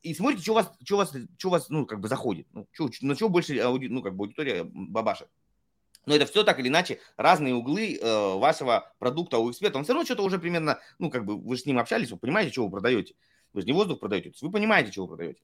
и 0.02 0.14
смотрите, 0.14 0.42
что 0.42 0.52
у 0.52 0.54
вас, 0.56 0.70
что 0.84 0.94
у 0.94 0.98
вас, 0.98 1.14
что 1.38 1.48
у 1.48 1.50
вас, 1.50 1.68
ну, 1.68 1.86
как 1.86 2.00
бы 2.00 2.08
заходит. 2.08 2.46
Ну, 2.52 2.66
что, 2.72 2.90
на 3.02 3.14
что 3.14 3.28
больше, 3.28 3.58
ауди, 3.58 3.88
ну, 3.88 4.02
как 4.02 4.16
бы 4.16 4.24
аудитория 4.24 4.64
бабаша. 4.64 5.28
Но 6.06 6.14
это 6.14 6.26
все 6.26 6.42
так 6.42 6.58
или 6.58 6.68
иначе 6.68 7.00
разные 7.16 7.54
углы 7.54 7.98
э, 8.00 8.38
вашего 8.38 8.92
продукта 8.98 9.38
у 9.38 9.50
эксперта. 9.50 9.78
Он 9.78 9.84
все 9.84 9.92
равно 9.92 10.06
что-то 10.06 10.22
уже 10.22 10.38
примерно, 10.38 10.78
ну, 10.98 11.10
как 11.10 11.24
бы 11.26 11.36
вы 11.36 11.56
с 11.56 11.66
ним 11.66 11.78
общались, 11.78 12.10
вы 12.10 12.16
понимаете, 12.16 12.52
что 12.52 12.64
вы 12.64 12.70
продаете. 12.70 13.14
Вы 13.52 13.60
же 13.60 13.66
не 13.66 13.72
воздух 13.72 14.00
продаете, 14.00 14.32
вы 14.40 14.50
понимаете, 14.50 14.90
что 14.92 15.02
вы 15.02 15.08
продаете. 15.08 15.40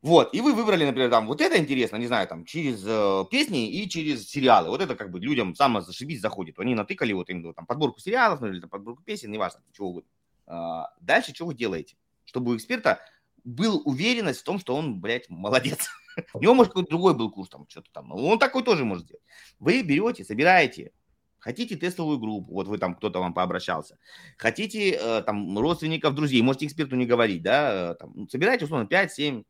Вот, 0.00 0.32
и 0.32 0.40
вы 0.40 0.54
выбрали, 0.54 0.84
например, 0.84 1.10
там, 1.10 1.26
вот 1.26 1.40
это 1.40 1.58
интересно, 1.58 1.96
не 1.96 2.06
знаю, 2.06 2.28
там, 2.28 2.44
через 2.44 2.84
э, 2.86 3.24
песни 3.32 3.68
и 3.68 3.88
через 3.88 4.28
сериалы. 4.28 4.68
Вот 4.68 4.80
это 4.80 4.94
как 4.94 5.10
бы 5.10 5.18
людям 5.18 5.56
само 5.56 5.80
зашибись 5.80 6.20
заходит. 6.20 6.60
Они 6.60 6.76
натыкали 6.76 7.12
вот 7.12 7.28
именно 7.30 7.52
там 7.52 7.66
подборку 7.66 7.98
сериалов, 7.98 8.40
ну, 8.40 8.46
или 8.46 8.60
там, 8.60 8.70
подборку 8.70 9.02
песен, 9.02 9.32
неважно, 9.32 9.60
чего 9.72 9.88
угодно. 9.88 10.08
А, 10.46 10.92
дальше 11.00 11.34
что 11.34 11.46
вы 11.46 11.54
делаете? 11.54 11.96
Чтобы 12.24 12.52
у 12.52 12.56
эксперта 12.56 13.00
был 13.48 13.82
уверенность 13.84 14.40
в 14.40 14.44
том, 14.44 14.58
что 14.58 14.76
он, 14.76 15.00
блядь, 15.00 15.28
молодец. 15.30 15.88
У 16.34 16.40
него, 16.40 16.54
может, 16.54 16.72
какой-то 16.72 16.90
другой 16.90 17.14
был 17.14 17.30
курс, 17.30 17.48
там, 17.48 17.66
что-то 17.68 17.90
там. 17.92 18.12
Он 18.12 18.38
такой 18.38 18.62
тоже 18.62 18.84
может 18.84 19.04
сделать. 19.04 19.22
Вы 19.58 19.82
берете, 19.82 20.24
собираете, 20.24 20.92
хотите 21.38 21.76
тестовую 21.76 22.18
группу, 22.18 22.52
вот 22.52 22.68
вы 22.68 22.78
там, 22.78 22.94
кто-то 22.94 23.20
вам 23.20 23.32
пообращался, 23.32 23.98
хотите 24.36 24.90
э, 24.90 25.22
там 25.22 25.58
родственников, 25.58 26.14
друзей, 26.14 26.42
можете 26.42 26.66
эксперту 26.66 26.96
не 26.96 27.06
говорить, 27.06 27.42
да, 27.42 27.92
э, 27.92 27.94
там, 27.94 28.12
ну, 28.14 28.28
собирайте, 28.28 28.66
условно, 28.66 28.86
5, 28.86 29.12
7, 29.12 29.42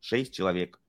6 0.00 0.34
человек. 0.34 0.80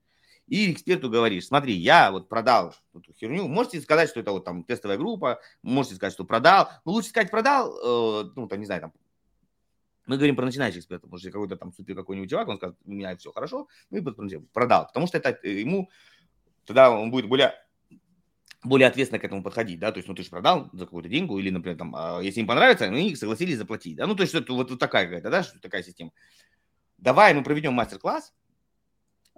И 0.47 0.71
эксперту 0.71 1.09
говоришь, 1.09 1.47
смотри, 1.47 1.73
я 1.73 2.11
вот 2.11 2.29
продал 2.29 2.73
эту 2.95 3.13
херню, 3.13 3.47
можете 3.47 3.81
сказать, 3.81 4.09
что 4.09 4.19
это 4.19 4.31
вот 4.31 4.45
там 4.45 4.63
тестовая 4.63 4.97
группа, 4.97 5.39
можете 5.61 5.95
сказать, 5.95 6.13
что 6.13 6.23
продал, 6.23 6.69
ну, 6.85 6.93
лучше 6.93 7.09
сказать 7.09 7.29
продал, 7.29 7.75
э, 7.75 8.31
ну, 8.35 8.47
там, 8.47 8.59
не 8.59 8.65
знаю, 8.65 8.81
там, 8.81 8.93
мы 10.05 10.17
говорим 10.17 10.35
про 10.35 10.45
начинающих 10.45 10.79
экспертов, 10.79 11.09
может, 11.09 11.31
какой-то 11.31 11.55
там 11.55 11.73
супер 11.73 11.95
какой-нибудь 11.95 12.29
чувак, 12.29 12.47
он 12.47 12.57
скажет, 12.57 12.77
у 12.85 12.91
меня 12.91 13.15
все 13.17 13.31
хорошо, 13.31 13.67
мы 13.89 14.01
продал, 14.53 14.87
потому 14.87 15.07
что 15.07 15.17
это 15.17 15.37
э, 15.43 15.61
ему, 15.61 15.89
тогда 16.65 16.91
он 16.91 17.11
будет 17.11 17.27
более 17.27 17.53
более 18.63 18.87
ответственно 18.87 19.19
к 19.19 19.23
этому 19.23 19.43
подходить, 19.43 19.79
да, 19.79 19.91
то 19.91 19.97
есть, 19.97 20.07
ну, 20.07 20.15
ты 20.15 20.23
же 20.23 20.29
продал 20.29 20.69
за 20.73 20.85
какую-то 20.85 21.07
деньгу, 21.07 21.37
или, 21.37 21.51
например, 21.51 21.77
там, 21.77 21.95
а, 21.95 22.19
если 22.21 22.39
им 22.39 22.47
понравится, 22.47 22.85
они 22.85 23.15
согласились 23.15 23.57
заплатить, 23.57 23.95
да, 23.95 24.07
ну, 24.07 24.15
то 24.15 24.23
есть, 24.23 24.33
это 24.33 24.51
вот, 24.53 24.71
вот 24.71 24.79
такая 24.79 25.05
какая-то, 25.05 25.29
да, 25.29 25.43
такая 25.61 25.83
система. 25.83 26.11
Давай 26.97 27.33
мы 27.33 27.43
проведем 27.43 27.73
мастер-класс, 27.73 28.33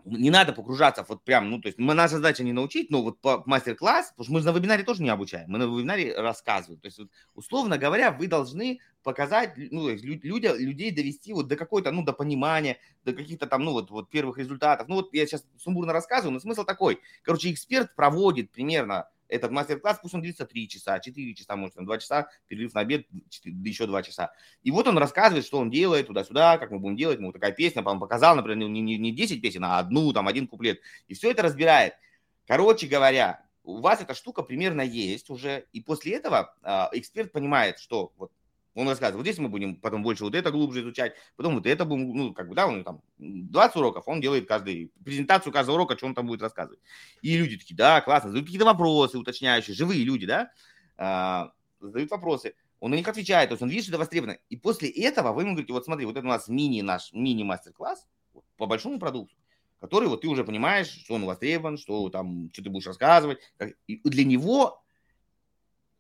не 0.10 0.30
надо 0.30 0.54
погружаться 0.54 1.06
вот 1.08 1.24
прям, 1.24 1.50
ну, 1.50 1.62
то 1.62 1.68
есть 1.68 1.78
мы, 1.78 1.94
наша 1.94 2.16
задача 2.16 2.44
не 2.44 2.54
научить, 2.54 2.90
но 2.90 3.04
вот 3.04 3.20
по 3.20 3.44
мастер-класс, 3.46 4.14
потому 4.16 4.24
что 4.26 4.34
мы 4.34 4.42
на 4.42 4.58
вебинаре 4.58 4.84
тоже 4.84 5.04
не 5.04 5.10
обучаем, 5.10 5.50
мы 5.50 5.60
на 5.60 5.64
вебинаре 5.64 6.16
рассказываем. 6.16 6.80
То 6.80 6.88
есть, 6.88 7.00
вот, 7.00 7.10
условно 7.36 7.78
говоря, 7.78 8.12
вы 8.12 8.28
должны 8.28 8.80
показать, 9.04 9.54
ну, 9.56 9.90
люди, 9.90 10.48
людей 10.58 10.92
довести 10.92 11.34
вот 11.34 11.48
до 11.48 11.56
какой-то, 11.56 11.92
ну, 11.92 12.04
до 12.04 12.14
понимания, 12.14 12.78
до 13.04 13.14
каких-то 13.14 13.48
там, 13.48 13.64
ну, 13.64 13.72
вот, 13.72 13.92
вот 13.92 14.10
первых 14.10 14.38
результатов. 14.38 14.88
Ну, 14.88 14.96
вот 14.96 15.14
я 15.14 15.26
сейчас 15.26 15.46
сумбурно 15.58 15.94
рассказываю, 15.94 16.34
но 16.34 16.40
смысл 16.40 16.64
такой. 16.64 17.00
Короче, 17.24 17.52
эксперт 17.52 17.96
проводит 17.96 18.52
примерно 18.52 19.08
этот 19.30 19.52
мастер-класс, 19.52 20.00
пусть 20.02 20.14
он 20.14 20.22
длится 20.22 20.46
3 20.46 20.68
часа, 20.68 21.00
4 21.00 21.36
часа, 21.36 21.56
может, 21.56 21.76
там 21.76 21.86
2 21.86 21.98
часа, 21.98 22.30
перерыв 22.48 22.74
на 22.74 22.82
обед, 22.82 23.08
4, 23.30 23.56
еще 23.64 23.88
2 23.88 24.04
часа. 24.04 24.32
И 24.64 24.72
вот 24.72 24.88
он 24.88 24.98
рассказывает, 24.98 25.46
что 25.46 25.60
он 25.60 25.70
делает 25.70 26.08
туда-сюда, 26.08 26.58
как 26.58 26.72
мы 26.72 26.80
будем 26.80 26.96
делать, 26.96 27.20
ему 27.20 27.32
такая 27.32 27.52
песня, 27.52 27.84
он 27.84 28.00
показал, 28.00 28.36
например, 28.36 28.70
не, 28.70 28.82
не, 28.82 28.98
не 28.98 29.12
10 29.12 29.42
песен, 29.42 29.64
а 29.64 29.80
одну, 29.80 30.14
там, 30.14 30.28
один 30.28 30.48
куплет. 30.48 30.80
И 31.08 31.14
все 31.14 31.32
это 31.32 31.44
разбирает. 31.44 31.94
Короче 32.46 32.88
говоря, 32.88 33.44
у 33.64 33.82
вас 33.82 34.02
эта 34.02 34.14
штука 34.14 34.44
примерно 34.44 34.82
есть 34.82 35.30
уже, 35.30 35.66
и 35.74 35.82
после 35.82 36.14
этого 36.14 36.56
э, 36.64 36.98
эксперт 36.98 37.34
понимает, 37.34 37.80
что 37.80 38.14
вот 38.18 38.32
он 38.78 38.88
рассказывает, 38.88 39.16
вот 39.16 39.24
здесь 39.24 39.40
мы 39.40 39.50
будем 39.50 39.76
потом 39.76 40.04
больше 40.04 40.24
вот 40.24 40.36
это 40.36 40.52
глубже 40.52 40.82
изучать, 40.82 41.16
потом 41.36 41.56
вот 41.56 41.66
это 41.66 41.84
будем, 41.84 42.14
ну, 42.16 42.34
как 42.34 42.48
бы, 42.48 42.56
да, 42.56 42.68
он 42.68 42.84
там 42.84 43.02
20 43.18 43.76
уроков, 43.76 44.04
он 44.08 44.22
делает 44.22 44.48
каждый, 44.48 44.92
презентацию 45.04 45.52
каждого 45.52 45.78
урока, 45.78 45.98
что 45.98 46.06
он 46.06 46.14
там 46.14 46.28
будет 46.28 46.44
рассказывать. 46.44 46.80
И 47.24 47.36
люди 47.36 47.58
такие, 47.58 47.76
да, 47.76 48.02
классно, 48.02 48.30
задают 48.30 48.46
какие-то 48.46 48.66
вопросы 48.66 49.18
уточняющие, 49.18 49.76
живые 49.76 50.04
люди, 50.04 50.28
да, 50.28 50.52
а, 50.96 51.52
задают 51.80 52.12
вопросы, 52.12 52.54
он 52.80 52.92
на 52.92 52.96
них 52.96 53.08
отвечает, 53.08 53.50
то 53.50 53.54
есть 53.54 53.64
он 53.64 53.70
видит, 53.70 53.86
что 53.86 53.94
это 53.94 54.00
востребовано. 54.00 54.38
И 54.50 54.58
после 54.58 54.90
этого 54.90 55.34
вы 55.34 55.42
ему 55.42 55.54
говорите, 55.54 55.74
вот 55.74 55.86
смотри, 55.86 56.06
вот 56.06 56.16
это 56.16 56.26
у 56.26 56.30
нас 56.30 56.48
мини 56.48 56.82
наш, 56.82 57.12
мини-мастер-класс 57.14 58.06
по 58.58 58.68
большому 58.68 59.00
продукту, 59.00 59.36
который 59.80 60.08
вот 60.08 60.22
ты 60.22 60.28
уже 60.28 60.44
понимаешь, 60.44 60.88
что 60.88 61.16
он 61.16 61.26
востребован, 61.26 61.78
что 61.78 62.10
там, 62.10 62.52
что 62.54 62.64
ты 62.64 62.70
будешь 62.70 62.86
рассказывать. 62.86 63.40
И 63.88 64.00
для 64.08 64.24
него 64.24 64.84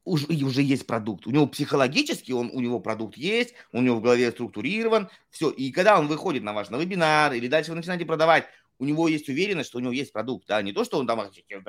уже, 0.08 0.26
уже 0.46 0.62
есть 0.62 0.88
продукт. 0.88 1.28
У 1.28 1.32
него 1.32 1.48
психологически 1.48 2.32
он, 2.32 2.50
у 2.54 2.62
него 2.62 2.80
продукт 2.80 3.18
есть, 3.18 3.54
у 3.74 3.82
него 3.82 3.98
в 3.98 4.02
голове 4.02 4.32
структурирован, 4.32 5.10
все. 5.30 5.50
И 5.50 5.72
когда 5.72 6.00
он 6.00 6.08
выходит 6.08 6.44
на 6.44 6.54
ваш 6.54 6.70
на 6.70 6.78
вебинар 6.78 7.34
или 7.34 7.48
дальше 7.48 7.72
вы 7.72 7.78
начинаете 7.78 8.06
продавать, 8.06 8.46
у 8.80 8.86
него 8.86 9.08
есть 9.08 9.28
уверенность, 9.28 9.70
что 9.70 9.80
у 9.80 9.82
него 9.82 9.92
есть 9.92 10.14
продукт, 10.14 10.48
да, 10.48 10.62
не 10.62 10.72
то, 10.72 10.86
что 10.86 11.00
он 11.00 11.08
там, 11.08 11.20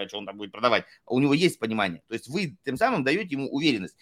что 0.08 0.18
он 0.18 0.26
там 0.26 0.36
будет 0.36 0.52
продавать, 0.52 0.84
а 1.06 1.14
у 1.14 1.18
него 1.18 1.34
есть 1.34 1.58
понимание. 1.58 2.02
То 2.06 2.14
есть 2.14 2.28
вы 2.28 2.56
тем 2.64 2.76
самым 2.76 3.02
даете 3.02 3.28
ему 3.30 3.48
уверенность 3.48 3.96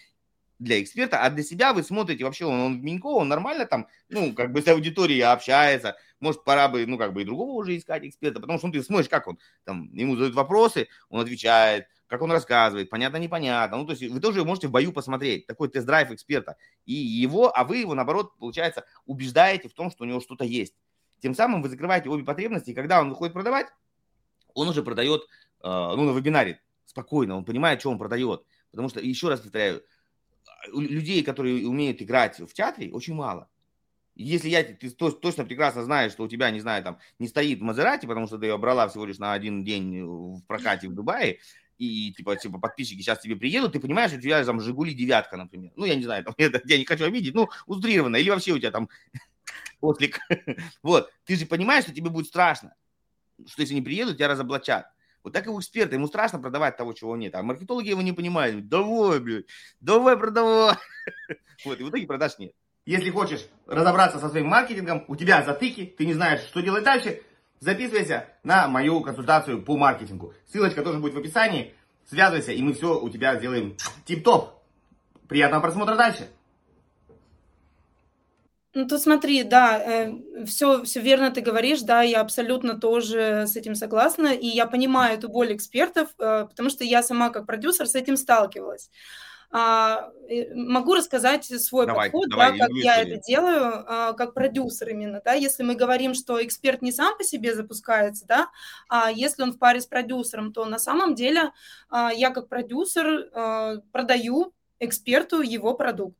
для 0.59 0.81
эксперта, 0.81 1.23
а 1.23 1.29
для 1.29 1.43
себя 1.43 1.73
вы 1.73 1.83
смотрите 1.83 2.23
вообще, 2.23 2.45
он, 2.45 2.59
он 2.59 2.81
Минько, 2.81 3.07
он 3.07 3.27
нормально 3.27 3.65
там, 3.65 3.87
ну, 4.09 4.33
как 4.33 4.51
бы 4.51 4.61
с 4.61 4.67
аудиторией 4.67 5.21
общается, 5.21 5.95
может, 6.19 6.43
пора 6.43 6.67
бы, 6.67 6.85
ну, 6.85 6.97
как 6.97 7.13
бы 7.13 7.21
и 7.21 7.25
другого 7.25 7.51
уже 7.51 7.77
искать 7.77 8.05
эксперта, 8.05 8.39
потому 8.39 8.57
что 8.57 8.67
ну, 8.67 8.73
ты 8.73 8.83
смотришь, 8.83 9.09
как 9.09 9.27
он, 9.27 9.39
там, 9.63 9.93
ему 9.93 10.15
задают 10.15 10.35
вопросы, 10.35 10.87
он 11.09 11.21
отвечает, 11.21 11.87
как 12.07 12.21
он 12.21 12.31
рассказывает, 12.31 12.89
понятно, 12.89 13.17
непонятно. 13.17 13.77
Ну, 13.77 13.85
то 13.85 13.91
есть 13.91 14.03
вы 14.11 14.19
тоже 14.19 14.43
можете 14.43 14.67
в 14.67 14.71
бою 14.71 14.91
посмотреть, 14.91 15.45
такой 15.45 15.69
тест-драйв 15.69 16.11
эксперта. 16.11 16.57
И 16.85 16.93
его, 16.93 17.55
а 17.55 17.63
вы 17.63 17.77
его, 17.77 17.93
наоборот, 17.93 18.37
получается, 18.37 18.85
убеждаете 19.05 19.69
в 19.69 19.73
том, 19.73 19.91
что 19.91 20.03
у 20.03 20.07
него 20.07 20.19
что-то 20.19 20.45
есть. 20.45 20.73
Тем 21.21 21.35
самым 21.35 21.61
вы 21.61 21.69
закрываете 21.69 22.09
обе 22.09 22.23
потребности, 22.23 22.71
и 22.71 22.73
когда 22.73 23.01
он 23.01 23.09
выходит 23.09 23.33
продавать, 23.33 23.67
он 24.53 24.69
уже 24.69 24.83
продает, 24.83 25.23
э, 25.61 25.67
ну, 25.67 26.03
на 26.03 26.17
вебинаре 26.17 26.61
спокойно, 26.85 27.37
он 27.37 27.45
понимает, 27.45 27.79
что 27.81 27.91
он 27.91 27.97
продает. 27.97 28.43
Потому 28.71 28.89
что, 28.89 28.99
еще 28.99 29.29
раз 29.29 29.41
повторяю, 29.41 29.83
людей, 30.73 31.23
которые 31.23 31.67
умеют 31.67 32.01
играть 32.01 32.39
в 32.39 32.53
театре, 32.53 32.91
очень 32.91 33.13
мало. 33.13 33.49
Если 34.15 34.49
я, 34.49 34.63
ты 34.63 34.89
точно 34.89 35.45
прекрасно 35.45 35.83
знаешь, 35.83 36.11
что 36.11 36.23
у 36.23 36.27
тебя, 36.27 36.49
не 36.49 36.59
знаю, 36.59 36.83
там 36.83 36.97
не 37.19 37.27
стоит 37.27 37.61
Мазерати, 37.61 38.07
потому 38.07 38.25
что 38.25 38.39
ты 38.39 38.47
ее 38.47 38.57
брала 38.57 38.87
всего 38.87 39.05
лишь 39.05 39.19
на 39.19 39.33
один 39.33 39.63
день 39.63 40.03
в 40.03 40.41
прокате 40.47 40.87
в 40.87 40.95
Дубае, 40.95 41.39
и 41.77 42.13
типа, 42.13 42.35
типа 42.35 42.59
подписчики 42.59 43.01
сейчас 43.01 43.19
тебе 43.19 43.35
приедут, 43.35 43.73
ты 43.73 43.79
понимаешь, 43.79 44.13
у 44.13 44.19
тебя 44.19 44.43
там 44.43 44.59
Жигули 44.59 44.93
девятка, 44.93 45.37
например. 45.37 45.71
Ну, 45.75 45.85
я 45.85 45.95
не 45.95 46.03
знаю, 46.03 46.23
там, 46.23 46.33
это, 46.37 46.61
я 46.65 46.77
не 46.77 46.85
хочу 46.85 47.05
обидеть, 47.05 47.35
ну, 47.35 47.49
утрированно. 47.65 48.15
Или 48.15 48.29
вообще 48.29 48.53
у 48.53 48.59
тебя 48.59 48.71
там 48.71 48.89
отлик. 49.81 50.19
вот. 50.83 51.11
Ты 51.25 51.35
же 51.35 51.45
понимаешь, 51.45 51.83
что 51.83 51.93
тебе 51.93 52.09
будет 52.09 52.27
страшно, 52.27 52.75
что 53.45 53.61
если 53.61 53.75
не 53.75 53.81
приедут, 53.81 54.17
тебя 54.17 54.27
разоблачат. 54.27 54.87
Вот 55.23 55.33
так 55.33 55.45
и 55.45 55.49
у 55.49 55.59
эксперта, 55.59 55.95
ему 55.95 56.07
страшно 56.07 56.39
продавать 56.39 56.77
того, 56.77 56.93
чего 56.93 57.17
нет. 57.17 57.35
А 57.35 57.43
маркетологи 57.43 57.89
его 57.89 58.01
не 58.01 58.13
понимают. 58.13 58.69
Давай, 58.69 59.19
блядь, 59.19 59.45
давай 59.81 60.15
продавай. 60.15 60.75
вот, 61.65 61.79
и 61.79 61.83
в 61.83 61.89
итоге 61.89 62.07
продаж 62.07 62.39
нет. 62.39 62.53
Если 62.85 63.09
хочешь 63.09 63.45
разобраться 63.65 64.19
со 64.19 64.29
своим 64.29 64.47
маркетингом, 64.47 65.03
у 65.09 65.17
тебя 65.17 65.43
затыки, 65.43 65.93
ты 65.97 66.05
не 66.05 66.13
знаешь, 66.13 66.39
что 66.43 66.61
делать 66.61 66.85
дальше, 66.85 67.21
записывайся 67.59 68.27
на 68.43 68.67
мою 68.67 69.01
консультацию 69.01 69.61
по 69.61 69.77
маркетингу. 69.77 70.33
Ссылочка 70.51 70.83
тоже 70.83 70.99
будет 70.99 71.13
в 71.13 71.17
описании. 71.17 71.73
Связывайся, 72.09 72.51
и 72.51 72.61
мы 72.61 72.73
все 72.73 72.99
у 72.99 73.09
тебя 73.09 73.37
сделаем 73.37 73.75
тип-топ. 74.05 74.53
Приятного 75.27 75.61
просмотра 75.61 75.95
дальше. 75.95 76.29
Ну, 78.73 78.87
тут 78.87 79.01
смотри, 79.01 79.43
да, 79.43 79.79
э, 79.79 80.13
все, 80.45 80.83
все 80.83 81.01
верно 81.01 81.31
ты 81.31 81.41
говоришь, 81.41 81.81
да, 81.81 82.03
я 82.03 82.21
абсолютно 82.21 82.79
тоже 82.79 83.45
с 83.47 83.55
этим 83.55 83.73
согласна, 83.73 84.27
и 84.27 84.45
я 84.45 84.67
понимаю 84.67 85.17
эту 85.17 85.29
боль 85.29 85.55
экспертов, 85.55 86.09
э, 86.19 86.45
потому 86.47 86.69
что 86.69 86.83
я 86.83 87.01
сама 87.01 87.31
как 87.31 87.47
продюсер 87.47 87.87
с 87.87 87.95
этим 87.95 88.15
сталкивалась. 88.17 88.91
А, 89.49 90.11
могу 90.53 90.93
рассказать 90.93 91.45
свой 91.45 91.85
давай, 91.85 92.11
подход, 92.11 92.29
давай, 92.29 92.57
да, 92.57 92.67
как 92.67 92.75
я 92.75 93.01
это 93.01 93.17
делаю, 93.17 93.85
а, 93.87 94.13
как 94.13 94.33
продюсер 94.33 94.89
именно, 94.89 95.21
да, 95.23 95.33
если 95.33 95.63
мы 95.63 95.75
говорим, 95.75 96.13
что 96.13 96.43
эксперт 96.43 96.81
не 96.81 96.91
сам 96.91 97.17
по 97.17 97.23
себе 97.23 97.55
запускается, 97.55 98.25
да, 98.27 98.49
а 98.89 99.09
если 99.09 99.43
он 99.43 99.53
в 99.53 99.57
паре 99.57 99.79
с 99.79 99.85
продюсером, 99.85 100.51
то 100.51 100.65
на 100.65 100.79
самом 100.79 101.15
деле 101.15 101.51
а, 101.89 102.11
я 102.11 102.31
как 102.31 102.49
продюсер 102.49 103.29
продаю 103.91 104.53
эксперту 104.79 105.41
его 105.41 105.73
продукт. 105.73 106.17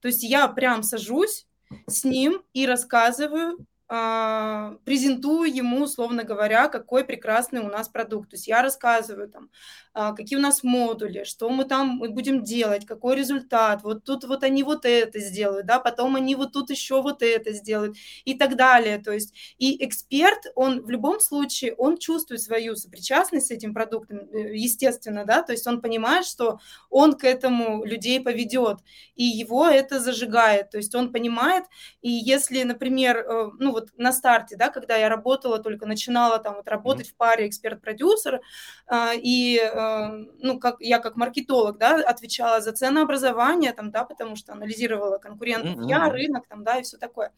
То 0.00 0.08
есть 0.08 0.22
я 0.22 0.46
прям 0.48 0.82
сажусь 0.82 1.46
с 1.86 2.04
ним 2.04 2.42
и 2.52 2.66
рассказываю, 2.66 3.58
презентую 3.88 5.54
ему, 5.54 5.84
условно 5.84 6.22
говоря, 6.24 6.68
какой 6.68 7.04
прекрасный 7.04 7.60
у 7.60 7.68
нас 7.68 7.88
продукт. 7.88 8.30
То 8.30 8.36
есть 8.36 8.46
я 8.46 8.62
рассказываю 8.62 9.28
там, 9.30 9.48
а, 9.94 10.12
какие 10.12 10.38
у 10.38 10.42
нас 10.42 10.62
модули, 10.62 11.24
что 11.24 11.48
мы 11.48 11.64
там 11.64 11.98
будем 11.98 12.44
делать, 12.44 12.86
какой 12.86 13.16
результат, 13.16 13.82
вот 13.82 14.04
тут 14.04 14.24
вот 14.24 14.44
они 14.44 14.62
вот 14.62 14.84
это 14.84 15.18
сделают, 15.20 15.66
да, 15.66 15.80
потом 15.80 16.16
они 16.16 16.34
вот 16.36 16.52
тут 16.52 16.70
еще 16.70 17.00
вот 17.00 17.22
это 17.22 17.52
сделают 17.52 17.96
и 18.24 18.34
так 18.34 18.56
далее. 18.56 18.98
То 18.98 19.12
есть 19.12 19.34
и 19.58 19.82
эксперт, 19.84 20.44
он 20.54 20.82
в 20.82 20.90
любом 20.90 21.18
случае, 21.18 21.74
он 21.74 21.96
чувствует 21.96 22.42
свою 22.42 22.76
сопричастность 22.76 23.46
с 23.46 23.50
этим 23.50 23.72
продуктом, 23.74 24.18
э, 24.32 24.54
естественно, 24.54 25.24
да, 25.24 25.42
то 25.42 25.52
есть 25.52 25.66
он 25.66 25.80
понимает, 25.80 26.26
что 26.26 26.60
он 26.90 27.14
к 27.14 27.24
этому 27.24 27.84
людей 27.84 28.20
поведет, 28.20 28.78
и 29.16 29.24
его 29.24 29.66
это 29.66 29.98
зажигает, 29.98 30.70
то 30.70 30.76
есть 30.76 30.94
он 30.94 31.10
понимает, 31.10 31.64
и 32.02 32.10
если, 32.10 32.62
например, 32.62 33.16
э, 33.18 33.50
ну 33.58 33.72
вот 33.80 33.88
на 33.96 34.12
старте, 34.12 34.56
да, 34.56 34.68
когда 34.68 34.96
я 34.96 35.08
работала, 35.08 35.58
только 35.58 35.86
начинала 35.86 36.38
там 36.38 36.56
вот 36.56 36.68
работать 36.68 37.08
mm-hmm. 37.08 37.12
в 37.12 37.16
паре 37.16 37.48
эксперт-продюсер, 37.48 38.40
а, 38.86 39.12
и 39.14 39.58
Э, 39.78 40.24
ну, 40.40 40.58
как 40.58 40.76
я 40.80 40.98
как 40.98 41.16
маркетолог, 41.16 41.78
да, 41.78 41.96
отвечала 41.96 42.60
за 42.60 42.72
ценообразование, 42.72 43.72
там, 43.72 43.90
да, 43.90 44.04
потому 44.04 44.36
что 44.36 44.52
анализировала 44.52 45.18
конкурентов 45.18 45.76
mm-hmm. 45.76 45.88
я, 45.88 46.10
рынок, 46.10 46.46
там, 46.48 46.64
да, 46.64 46.78
и 46.78 46.82
все 46.82 46.96
такое. 46.96 47.32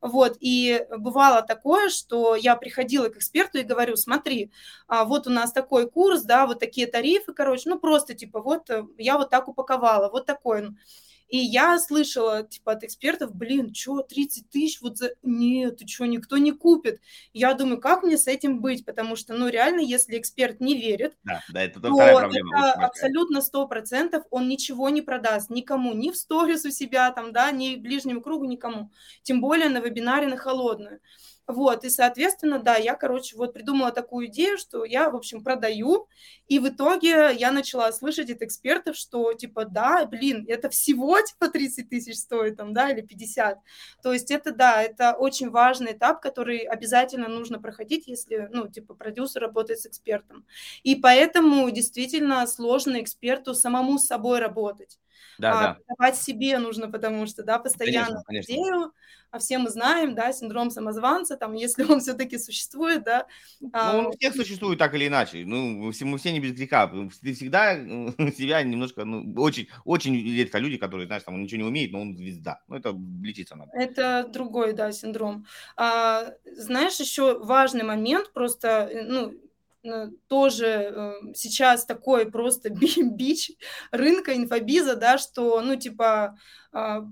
Вот, 0.00 0.36
и 0.40 0.86
бывало 0.96 1.42
такое, 1.42 1.88
что 1.88 2.34
я 2.34 2.56
приходила 2.56 3.08
к 3.08 3.16
эксперту 3.16 3.58
и 3.58 3.62
говорю, 3.62 3.96
смотри, 3.96 4.50
а, 4.88 5.04
вот 5.04 5.26
у 5.26 5.30
нас 5.30 5.52
такой 5.52 5.90
курс, 5.90 6.22
да, 6.22 6.46
вот 6.46 6.58
такие 6.58 6.86
тарифы, 6.86 7.32
короче, 7.32 7.68
ну, 7.68 7.78
просто, 7.78 8.14
типа, 8.14 8.40
вот 8.40 8.70
э, 8.70 8.84
я 8.98 9.16
вот 9.16 9.30
так 9.30 9.48
упаковала, 9.48 10.10
вот 10.10 10.26
такой 10.26 10.70
и 11.28 11.38
я 11.38 11.78
слышала, 11.78 12.44
типа, 12.44 12.72
от 12.72 12.84
экспертов, 12.84 13.34
блин, 13.34 13.74
что, 13.74 14.02
30 14.02 14.48
тысяч, 14.48 14.80
вот 14.80 14.96
за... 14.96 15.12
Нет, 15.22 15.78
ты 15.78 15.86
что, 15.88 16.06
никто 16.06 16.36
не 16.36 16.52
купит. 16.52 17.00
Я 17.32 17.54
думаю, 17.54 17.80
как 17.80 18.02
мне 18.02 18.16
с 18.16 18.28
этим 18.28 18.60
быть? 18.60 18.84
Потому 18.84 19.16
что, 19.16 19.34
ну, 19.34 19.48
реально, 19.48 19.80
если 19.80 20.18
эксперт 20.18 20.60
не 20.60 20.76
верит, 20.76 21.16
да, 21.24 21.42
да, 21.52 21.62
это 21.62 21.80
то 21.80 21.88
это 22.00 22.72
абсолютно 22.74 23.40
сто 23.40 23.66
процентов 23.66 24.24
он 24.30 24.48
ничего 24.48 24.88
не 24.88 25.02
продаст 25.02 25.50
никому, 25.50 25.92
ни 25.94 26.10
в 26.10 26.16
сторис 26.16 26.64
у 26.64 26.70
себя 26.70 27.10
там, 27.10 27.32
да, 27.32 27.50
ни 27.50 27.76
ближнему 27.76 28.20
кругу, 28.20 28.44
никому. 28.44 28.90
Тем 29.22 29.40
более 29.40 29.68
на 29.68 29.78
вебинаре 29.78 30.28
на 30.28 30.36
холодную. 30.36 31.00
Вот, 31.48 31.84
и, 31.84 31.90
соответственно, 31.90 32.58
да, 32.58 32.74
я, 32.76 32.94
короче, 32.96 33.36
вот 33.36 33.54
придумала 33.54 33.92
такую 33.92 34.26
идею, 34.26 34.58
что 34.58 34.84
я, 34.84 35.10
в 35.10 35.14
общем, 35.16 35.44
продаю, 35.44 36.08
и 36.48 36.58
в 36.58 36.68
итоге 36.68 37.30
я 37.38 37.52
начала 37.52 37.92
слышать 37.92 38.30
от 38.30 38.42
экспертов, 38.42 38.96
что, 38.96 39.32
типа, 39.32 39.64
да, 39.64 40.04
блин, 40.06 40.44
это 40.48 40.68
всего, 40.70 41.20
типа, 41.20 41.48
30 41.48 41.88
тысяч 41.88 42.16
стоит, 42.18 42.56
там, 42.56 42.74
да, 42.74 42.90
или 42.90 43.00
50. 43.00 43.60
То 44.02 44.12
есть 44.12 44.32
это, 44.32 44.52
да, 44.52 44.82
это 44.82 45.12
очень 45.12 45.50
важный 45.50 45.92
этап, 45.92 46.20
который 46.20 46.58
обязательно 46.58 47.28
нужно 47.28 47.60
проходить, 47.60 48.08
если, 48.08 48.48
ну, 48.52 48.66
типа, 48.68 48.94
продюсер 48.94 49.42
работает 49.42 49.80
с 49.80 49.86
экспертом. 49.86 50.44
И 50.82 50.96
поэтому 50.96 51.70
действительно 51.70 52.44
сложно 52.48 53.00
эксперту 53.00 53.54
самому 53.54 53.98
с 53.98 54.06
собой 54.06 54.40
работать. 54.40 54.98
Да, 55.38 55.50
а, 55.50 55.62
да. 55.62 55.78
Давать 55.88 56.16
себе 56.16 56.58
нужно, 56.58 56.90
потому 56.90 57.26
что, 57.26 57.42
да, 57.42 57.58
постоянно 57.58 58.22
конечно, 58.24 58.24
конечно. 58.24 58.52
идею, 58.52 58.92
а 59.30 59.38
все 59.38 59.58
мы 59.58 59.70
знаем, 59.70 60.14
да, 60.14 60.32
синдром 60.32 60.70
самозванца, 60.70 61.36
там, 61.36 61.54
если 61.54 61.84
он 61.84 62.00
все-таки 62.00 62.38
существует, 62.38 63.04
да. 63.04 63.26
Ну, 63.60 63.70
он 63.74 64.06
у 64.06 64.12
всех 64.12 64.34
существует 64.34 64.78
так 64.78 64.94
или 64.94 65.08
иначе, 65.08 65.44
ну, 65.44 65.56
мы 65.56 65.92
все, 65.92 66.04
мы 66.04 66.18
все 66.18 66.32
не 66.32 66.40
без 66.40 66.52
греха, 66.52 66.90
ты 67.22 67.34
всегда 67.34 67.74
себя 68.36 68.62
немножко, 68.62 69.04
ну, 69.04 69.34
очень, 69.36 69.68
очень 69.84 70.14
редко 70.36 70.58
люди, 70.58 70.76
которые, 70.76 71.06
знаешь, 71.06 71.22
там, 71.22 71.34
он 71.34 71.42
ничего 71.42 71.62
не 71.62 71.68
умеет, 71.68 71.92
но 71.92 72.00
он 72.00 72.16
звезда, 72.16 72.60
ну, 72.68 72.76
это 72.76 72.94
лечиться 73.22 73.56
надо. 73.56 73.70
Это 73.74 74.28
другой, 74.32 74.72
да, 74.72 74.92
синдром. 74.92 75.46
А, 75.76 76.32
знаешь, 76.44 76.98
еще 76.98 77.38
важный 77.38 77.84
момент, 77.84 78.32
просто, 78.32 78.88
э, 78.90 79.02
ну, 79.02 79.34
тоже 80.28 80.66
э, 80.66 81.12
сейчас 81.34 81.84
такой 81.86 82.30
просто 82.30 82.70
бич 82.70 83.52
рынка 83.90 84.36
инфобиза, 84.36 84.96
да, 84.96 85.18
что, 85.18 85.60
ну, 85.60 85.76
типа, 85.76 86.36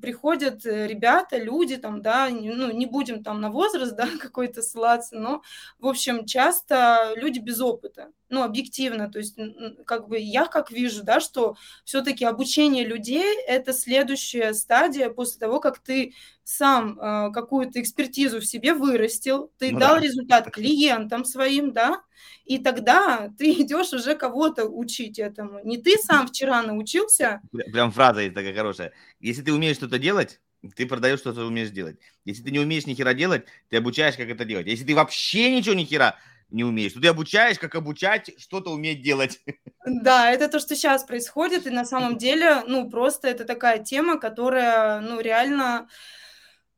приходят 0.03 0.67
э, 0.67 0.87
ребята, 0.87 1.39
люди 1.39 1.77
там, 1.77 2.03
да, 2.03 2.29
ну, 2.29 2.71
не 2.71 2.85
будем 2.85 3.23
там 3.23 3.41
на 3.41 3.51
возраст, 3.51 3.97
да, 3.97 4.07
какой-то 4.21 4.61
ссылаться, 4.61 5.17
но, 5.17 5.43
в 5.79 5.87
общем, 5.87 6.27
часто 6.27 7.15
люди 7.17 7.39
без 7.39 7.61
опыта, 7.61 8.11
ну, 8.29 8.43
объективно, 8.43 9.11
то 9.11 9.19
есть, 9.19 9.39
как 9.87 10.09
бы, 10.09 10.19
я 10.19 10.47
как 10.47 10.71
вижу, 10.71 11.03
да, 11.03 11.21
что 11.21 11.57
все-таки 11.85 12.25
обучение 12.25 12.85
людей– 12.85 13.39
это 13.47 13.73
следующая 13.73 14.53
стадия 14.53 15.09
после 15.09 15.39
того, 15.39 15.61
как 15.61 15.79
ты 15.79 16.15
сам 16.43 16.99
э, 16.99 17.33
какую-то 17.33 17.81
экспертизу 17.81 18.41
в 18.41 18.47
себе 18.47 18.75
вырастил, 18.75 19.51
ты 19.59 19.73
ну, 19.73 19.79
дал 19.79 19.95
да. 19.95 20.01
результат 20.01 20.51
клиентам 20.51 21.25
своим, 21.25 21.73
да, 21.73 22.03
и 22.45 22.59
тогда 22.59 23.31
ты 23.39 23.53
идешь 23.53 23.93
уже 23.93 24.15
кого-то 24.15 24.67
учить 24.67 25.19
этому. 25.19 25.61
Не 25.65 25.79
ты 25.79 25.97
сам 25.97 26.27
вчера 26.27 26.63
научился. 26.63 27.41
Прям 27.73 27.91
фраза 27.91 28.21
есть 28.21 28.35
такая 28.35 28.55
хорошая. 28.55 28.93
Если 29.29 29.43
ты 29.43 29.53
умеешь 29.53 29.77
что-то 29.77 29.99
делать, 29.99 30.41
ты 30.77 30.87
продаешь 30.87 31.21
что 31.21 31.33
ты 31.33 31.43
умеешь 31.43 31.71
делать. 31.71 31.99
Если 32.25 32.43
ты 32.43 32.51
не 32.51 32.61
умеешь 32.61 32.87
ни 32.87 32.95
хера 32.95 33.15
делать, 33.15 33.47
ты 33.71 33.77
обучаешь, 33.79 34.17
как 34.17 34.29
это 34.29 34.45
делать. 34.45 34.67
Если 34.67 34.85
ты 34.85 34.95
вообще 34.95 35.55
ничего 35.55 35.75
ни 35.75 35.85
хера 35.85 36.17
не 36.51 36.65
умеешь, 36.65 36.93
то 36.93 37.01
ты 37.01 37.09
обучаешь, 37.09 37.59
как 37.59 37.75
обучать 37.75 38.33
что-то 38.39 38.71
уметь 38.73 39.03
делать. 39.03 39.41
Да, 39.87 40.31
это 40.31 40.49
то, 40.49 40.59
что 40.61 40.75
сейчас 40.75 41.05
происходит, 41.05 41.67
и 41.67 41.71
на 41.71 41.85
самом 41.85 42.17
деле, 42.17 42.63
ну, 42.67 42.89
просто 42.89 43.29
это 43.29 43.45
такая 43.45 43.81
тема, 43.85 44.19
которая, 44.19 45.01
ну, 45.01 45.21
реально 45.21 45.89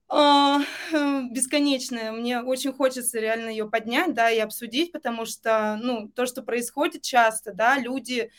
А, 0.09 0.61
бесконечная. 1.31 2.13
Мне 2.13 2.41
очень 2.41 2.73
хочется 2.73 3.19
реально 3.19 3.51
ее 3.51 3.69
поднять, 3.69 4.15
да, 4.15 4.31
и 4.31 4.39
обсудить, 4.39 4.93
потому 4.93 5.27
что, 5.27 5.79
ну, 5.83 6.09
то, 6.09 6.27
что 6.27 6.43
происходит 6.43 7.03
часто, 7.03 7.53
да, 7.53 7.79
люди 7.79 8.31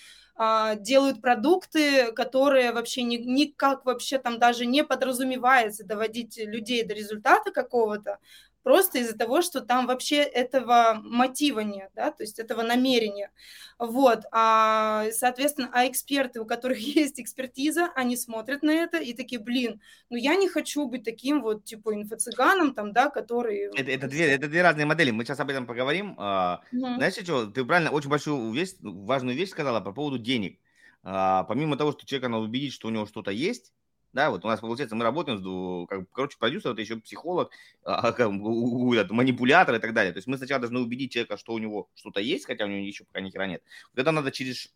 делают 0.79 1.21
продукты, 1.21 2.11
которые 2.13 2.71
вообще 2.71 3.03
ни, 3.03 3.17
никак 3.17 3.85
вообще 3.85 4.19
там 4.19 4.39
даже 4.39 4.65
не 4.65 4.83
подразумевается 4.83 5.83
доводить 5.83 6.37
людей 6.37 6.83
до 6.83 6.93
результата 6.93 7.51
какого-то, 7.51 8.19
просто 8.67 8.97
из-за 8.97 9.17
того, 9.17 9.41
что 9.41 9.61
там 9.61 9.87
вообще 9.87 10.17
этого 10.17 10.99
мотива 11.01 11.61
нет, 11.61 11.89
да, 11.95 12.11
то 12.11 12.23
есть 12.23 12.37
этого 12.37 12.63
намерения. 12.63 13.31
Вот, 13.79 14.25
а, 14.33 15.05
соответственно, 15.13 15.69
а 15.71 15.87
эксперты, 15.87 16.41
у 16.41 16.45
которых 16.45 16.77
есть 16.97 17.17
экспертиза, 17.21 17.89
они 17.95 18.17
смотрят 18.17 18.63
на 18.63 18.71
это 18.71 18.97
и 18.97 19.13
такие, 19.13 19.39
блин, 19.39 19.79
ну 20.09 20.17
я 20.17 20.35
не 20.35 20.49
хочу 20.49 20.85
быть 20.85 21.05
таким 21.05 21.41
вот, 21.41 21.63
типа, 21.63 21.95
инфо-цыганом 21.95 22.73
там, 22.73 22.91
да, 22.91 23.09
который... 23.09 23.69
Это, 23.73 23.89
это, 23.89 24.07
две, 24.09 24.25
это 24.33 24.49
две 24.49 24.61
разные 24.61 24.85
модели, 24.85 25.11
мы 25.11 25.23
сейчас 25.23 25.39
об 25.39 25.49
этом 25.49 25.65
поговорим. 25.65 26.17
Mm-hmm. 26.19 26.59
Знаешь, 26.97 27.13
что, 27.13 27.45
ты 27.45 27.63
правильно, 27.63 27.91
очень 27.91 28.09
большую 28.09 28.51
вещь, 28.51 28.73
важную 28.81 29.37
вещь 29.37 29.51
сказала 29.51 29.79
по 29.79 29.93
поводу 29.93 30.17
денег. 30.17 30.59
А, 31.03 31.45
помимо 31.45 31.77
того, 31.77 31.93
что 31.93 32.05
человека 32.05 32.27
надо 32.27 32.43
убедить, 32.43 32.73
что 32.73 32.89
у 32.89 32.91
него 32.91 33.05
что-то 33.05 33.31
есть, 33.31 33.71
да, 34.13 34.29
вот 34.31 34.45
у 34.45 34.47
нас 34.47 34.59
получается, 34.59 34.95
мы 34.95 35.03
работаем, 35.03 35.37
с, 35.37 35.87
как, 35.87 36.09
короче, 36.11 36.37
продюсер, 36.37 36.71
это 36.71 36.81
еще 36.81 36.97
психолог, 36.97 37.51
а, 37.83 38.11
как, 38.11 38.31
манипулятор 38.31 39.75
и 39.75 39.79
так 39.79 39.93
далее. 39.93 40.13
То 40.13 40.17
есть 40.17 40.27
мы 40.27 40.37
сначала 40.37 40.61
должны 40.61 40.79
убедить 40.79 41.11
человека, 41.11 41.37
что 41.37 41.53
у 41.53 41.57
него 41.57 41.89
что-то 41.95 42.19
есть, 42.19 42.45
хотя 42.45 42.65
у 42.65 42.67
него 42.67 42.79
еще 42.79 43.03
пока 43.03 43.21
ни 43.21 43.29
хера 43.29 43.47
нет. 43.47 43.61
Вот 43.93 44.01
это 44.01 44.11
надо 44.11 44.31
через, 44.31 44.73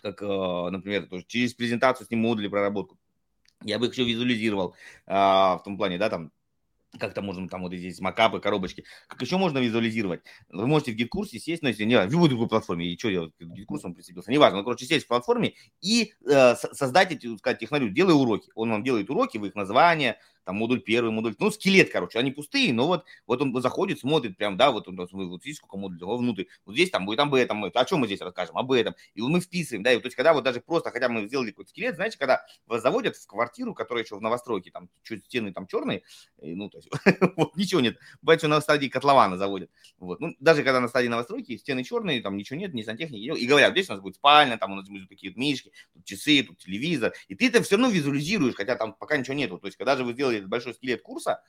как, 0.00 0.22
а, 0.22 0.70
например, 0.70 1.06
тоже 1.06 1.24
через 1.26 1.54
презентацию 1.54 2.06
с 2.06 2.10
ним 2.10 2.20
модули 2.20 2.48
проработку. 2.48 2.98
Я 3.64 3.78
бы 3.78 3.86
их 3.86 3.92
еще 3.92 4.04
визуализировал 4.04 4.74
а, 5.06 5.58
в 5.58 5.62
том 5.62 5.76
плане, 5.76 5.98
да, 5.98 6.10
там, 6.10 6.32
как 6.98 7.14
то 7.14 7.22
можно 7.22 7.48
там 7.48 7.62
вот 7.62 7.72
здесь 7.72 8.00
мокапы, 8.00 8.40
коробочки. 8.40 8.84
Как 9.08 9.20
еще 9.22 9.36
можно 9.38 9.58
визуализировать? 9.58 10.22
Вы 10.48 10.66
можете 10.66 10.92
в 10.92 10.94
GetCourse 10.94 11.38
сесть, 11.38 11.62
ну, 11.62 11.68
если 11.68 11.84
не 11.84 11.96
в 12.06 12.26
любой 12.26 12.48
платформе, 12.48 12.86
и 12.86 12.98
что 12.98 13.08
я 13.08 13.26
к 13.26 13.32
GetCourse 13.40 13.84
ам 13.84 13.94
прицепился, 13.94 14.30
неважно, 14.30 14.58
ну, 14.58 14.64
короче, 14.64 14.86
сесть 14.86 15.06
в 15.06 15.08
платформе 15.08 15.54
и 15.80 16.12
э, 16.26 16.54
создать 16.54 17.12
эти, 17.12 17.34
сказать, 17.36 17.58
технарю, 17.58 17.88
делай 17.88 18.14
уроки. 18.14 18.50
Он 18.54 18.70
вам 18.70 18.84
делает 18.84 19.10
уроки, 19.10 19.38
вы 19.38 19.48
их 19.48 19.54
названия, 19.54 20.18
там 20.44 20.56
модуль 20.56 20.80
первый, 20.80 21.10
модуль, 21.10 21.34
ну, 21.38 21.50
скелет, 21.50 21.90
короче, 21.90 22.18
они 22.18 22.30
пустые, 22.32 22.72
но 22.72 22.86
вот, 22.86 23.04
вот 23.26 23.40
он 23.40 23.60
заходит, 23.62 24.00
смотрит 24.00 24.36
прям, 24.36 24.56
да, 24.56 24.70
вот, 24.70 24.88
он, 24.88 24.96
вот 24.96 25.12
видите, 25.44 25.54
сколько 25.54 25.76
модулей, 25.76 26.04
внутрь, 26.18 26.44
вот 26.64 26.74
здесь 26.74 26.90
там 26.90 27.06
будет 27.06 27.20
об 27.20 27.34
этом, 27.34 27.64
о 27.64 27.84
чем 27.84 28.00
мы 28.00 28.06
здесь 28.06 28.20
расскажем, 28.20 28.56
об 28.58 28.72
этом, 28.72 28.94
и 29.14 29.22
мы 29.22 29.40
вписываем, 29.40 29.82
да, 29.82 29.92
и 29.92 29.98
то 29.98 30.06
есть, 30.06 30.16
когда 30.16 30.32
вот 30.32 30.44
даже 30.44 30.60
просто, 30.60 30.90
хотя 30.90 31.08
мы 31.08 31.26
сделали 31.26 31.50
какой-то 31.50 31.70
скелет, 31.70 31.94
знаете, 31.94 32.18
когда 32.18 32.44
вас 32.66 32.82
заводят 32.82 33.16
в 33.16 33.26
квартиру, 33.26 33.74
которая 33.74 34.04
еще 34.04 34.16
в 34.16 34.20
новостройке, 34.20 34.70
там, 34.70 34.88
чуть 35.02 35.24
стены 35.24 35.52
там 35.52 35.66
черные, 35.66 36.02
и, 36.40 36.54
ну, 36.54 36.68
то 36.68 36.78
есть, 36.78 36.88
вот, 37.36 37.56
ничего 37.56 37.80
нет, 37.80 37.96
бывает, 38.20 38.40
что 38.40 38.48
на 38.48 38.60
стадии 38.60 38.88
котлована 38.88 39.36
заводят, 39.36 39.70
вот, 39.98 40.20
ну, 40.20 40.34
даже 40.40 40.62
когда 40.62 40.80
на 40.80 40.88
стадии 40.88 41.08
новостройки, 41.08 41.56
стены 41.56 41.84
черные, 41.84 42.20
там 42.20 42.36
ничего 42.36 42.58
нет, 42.58 42.74
ни 42.74 42.82
сантехники, 42.82 43.38
и 43.38 43.46
говорят, 43.46 43.72
здесь 43.72 43.88
у 43.90 43.92
нас 43.92 44.02
будет 44.02 44.16
спальня, 44.16 44.58
там 44.58 44.72
у 44.72 44.74
нас 44.74 44.88
будут 44.88 45.08
такие 45.08 45.32
мишки, 45.34 45.72
тут 45.94 46.04
часы, 46.04 46.42
тут 46.42 46.58
телевизор, 46.58 47.12
и 47.28 47.34
ты 47.34 47.48
это 47.48 47.62
все 47.62 47.76
равно 47.76 47.90
визуализируешь, 47.90 48.54
хотя 48.54 48.76
там 48.76 48.94
пока 48.94 49.16
ничего 49.16 49.34
нету, 49.34 49.58
то 49.58 49.66
есть, 49.66 49.76
когда 49.76 49.96
же 49.96 50.04
вы 50.04 50.12
сделали 50.12 50.31
большой 50.40 50.74
скелет 50.74 51.02
курса, 51.02 51.42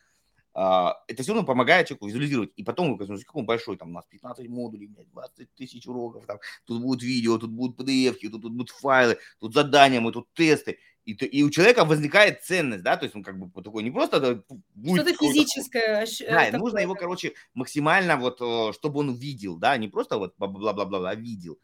а, 0.56 0.98
это 1.08 1.24
все 1.24 1.34
равно 1.34 1.46
помогает 1.46 1.88
человеку 1.88 2.08
визуализировать. 2.08 2.52
И 2.56 2.64
потом, 2.64 2.98
какой 2.98 3.18
он 3.34 3.46
большой, 3.46 3.78
там 3.78 3.90
у 3.90 3.94
нас 3.94 4.06
15 4.08 4.48
модулей, 4.50 4.88
20 4.88 5.54
тысяч 5.56 5.88
уроков, 5.88 6.26
там, 6.26 6.38
тут 6.66 6.82
будут 6.82 7.02
видео, 7.02 7.38
тут 7.38 7.52
будут 7.52 7.80
PDF, 7.80 8.18
тут, 8.22 8.42
тут 8.42 8.54
будут 8.54 8.70
файлы, 8.70 9.18
тут 9.40 9.54
задания, 9.54 10.00
мы 10.00 10.12
тут 10.12 10.32
тесты. 10.34 10.78
И, 11.06 11.12
и 11.12 11.44
у 11.44 11.50
человека 11.50 11.84
возникает 11.84 12.44
ценность, 12.44 12.84
да, 12.84 12.96
то 12.96 13.04
есть 13.04 13.16
он 13.16 13.24
как 13.24 13.38
бы 13.38 13.62
такой 13.62 13.84
не 13.84 13.92
просто 13.92 14.44
будет 14.74 15.02
что-то 15.02 15.18
физическое. 15.18 16.06
Да, 16.30 16.46
такое, 16.46 16.60
нужно 16.60 16.80
его, 16.80 16.96
короче, 16.96 17.34
максимально 17.54 18.16
вот, 18.16 18.38
чтобы 18.76 19.00
он 19.00 19.14
видел, 19.14 19.58
да, 19.58 19.76
не 19.76 19.90
просто 19.90 20.18
вот 20.18 20.36
бла-бла-бла, 20.38 21.10
а 21.10 21.16
видел. 21.16 21.60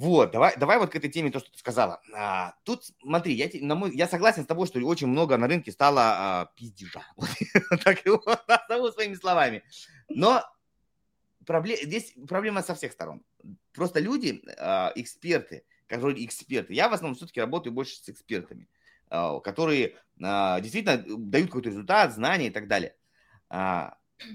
Вот, 0.00 0.30
давай, 0.30 0.56
давай 0.56 0.78
вот 0.78 0.88
к 0.88 0.96
этой 0.96 1.10
теме 1.10 1.30
то, 1.30 1.40
что 1.40 1.52
ты 1.52 1.58
сказала. 1.58 2.00
А, 2.16 2.54
тут, 2.64 2.84
смотри, 3.02 3.34
я, 3.34 3.50
на 3.60 3.74
мой, 3.74 3.94
я 3.94 4.08
согласен 4.08 4.44
с 4.44 4.46
тобой, 4.46 4.66
что 4.66 4.80
очень 4.80 5.08
много 5.08 5.36
на 5.36 5.46
рынке 5.46 5.72
стало 5.72 6.00
а, 6.02 6.46
пиздежа. 6.56 7.02
так 7.84 8.06
его 8.06 8.22
своими 8.92 9.12
словами. 9.12 9.62
Но 10.08 10.42
проблем, 11.44 11.76
здесь 11.82 12.14
проблема 12.26 12.62
со 12.62 12.74
всех 12.74 12.92
сторон. 12.92 13.22
Просто 13.74 14.00
люди, 14.00 14.42
а, 14.56 14.90
эксперты, 14.94 15.64
как 15.86 16.00
вроде 16.00 16.24
эксперты, 16.24 16.72
я 16.72 16.88
в 16.88 16.94
основном 16.94 17.14
все-таки 17.14 17.42
работаю 17.42 17.74
больше 17.74 17.96
с 17.96 18.08
экспертами, 18.08 18.70
а, 19.10 19.38
которые 19.40 19.98
а, 20.22 20.60
действительно 20.60 20.96
дают 20.96 21.48
какой-то 21.48 21.68
результат, 21.68 22.14
знания 22.14 22.46
и 22.46 22.50
так 22.50 22.68
далее. 22.68 22.96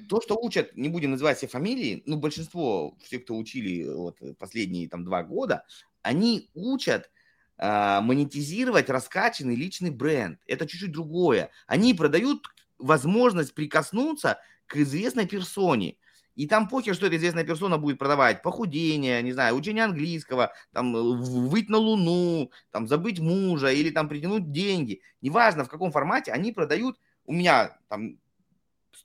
То, 0.10 0.22
что 0.22 0.36
учат, 0.36 0.76
не 0.76 0.90
будем 0.90 1.12
называть 1.12 1.38
все 1.38 1.48
фамилии, 1.48 2.04
ну, 2.06 2.18
большинство, 2.18 2.98
все, 3.04 3.20
кто 3.20 3.38
учили 3.38 3.84
вот 3.84 4.20
последние 4.38 4.90
там 4.90 5.04
два 5.04 5.24
года, 5.24 5.66
они 6.02 6.50
учат 6.54 7.10
э, 7.58 8.00
монетизировать 8.02 8.90
раскачанный 8.90 9.56
личный 9.56 9.92
бренд. 9.92 10.40
Это 10.48 10.68
чуть-чуть 10.68 10.92
другое. 10.92 11.52
Они 11.68 11.94
продают 11.94 12.48
возможность 12.78 13.54
прикоснуться 13.54 14.40
к 14.68 14.78
известной 14.78 15.28
персоне. 15.28 15.98
И 16.36 16.48
там 16.48 16.68
похер, 16.68 16.94
что 16.96 17.08
эта 17.08 17.16
известная 17.16 17.46
персона 17.46 17.78
будет 17.78 17.98
продавать. 17.98 18.42
Похудение, 18.42 19.22
не 19.22 19.32
знаю, 19.32 19.56
учение 19.56 19.86
английского, 19.86 20.52
там, 20.74 20.94
выйти 20.94 21.72
на 21.72 21.78
Луну, 21.78 22.52
там, 22.72 22.88
забыть 22.88 23.20
мужа 23.20 23.72
или 23.72 23.90
там 23.90 24.10
притянуть 24.10 24.52
деньги. 24.52 25.02
Неважно, 25.22 25.64
в 25.64 25.70
каком 25.70 25.92
формате, 25.92 26.34
они 26.34 26.52
продают. 26.52 27.00
У 27.26 27.34
меня 27.34 27.78
там 27.88 28.20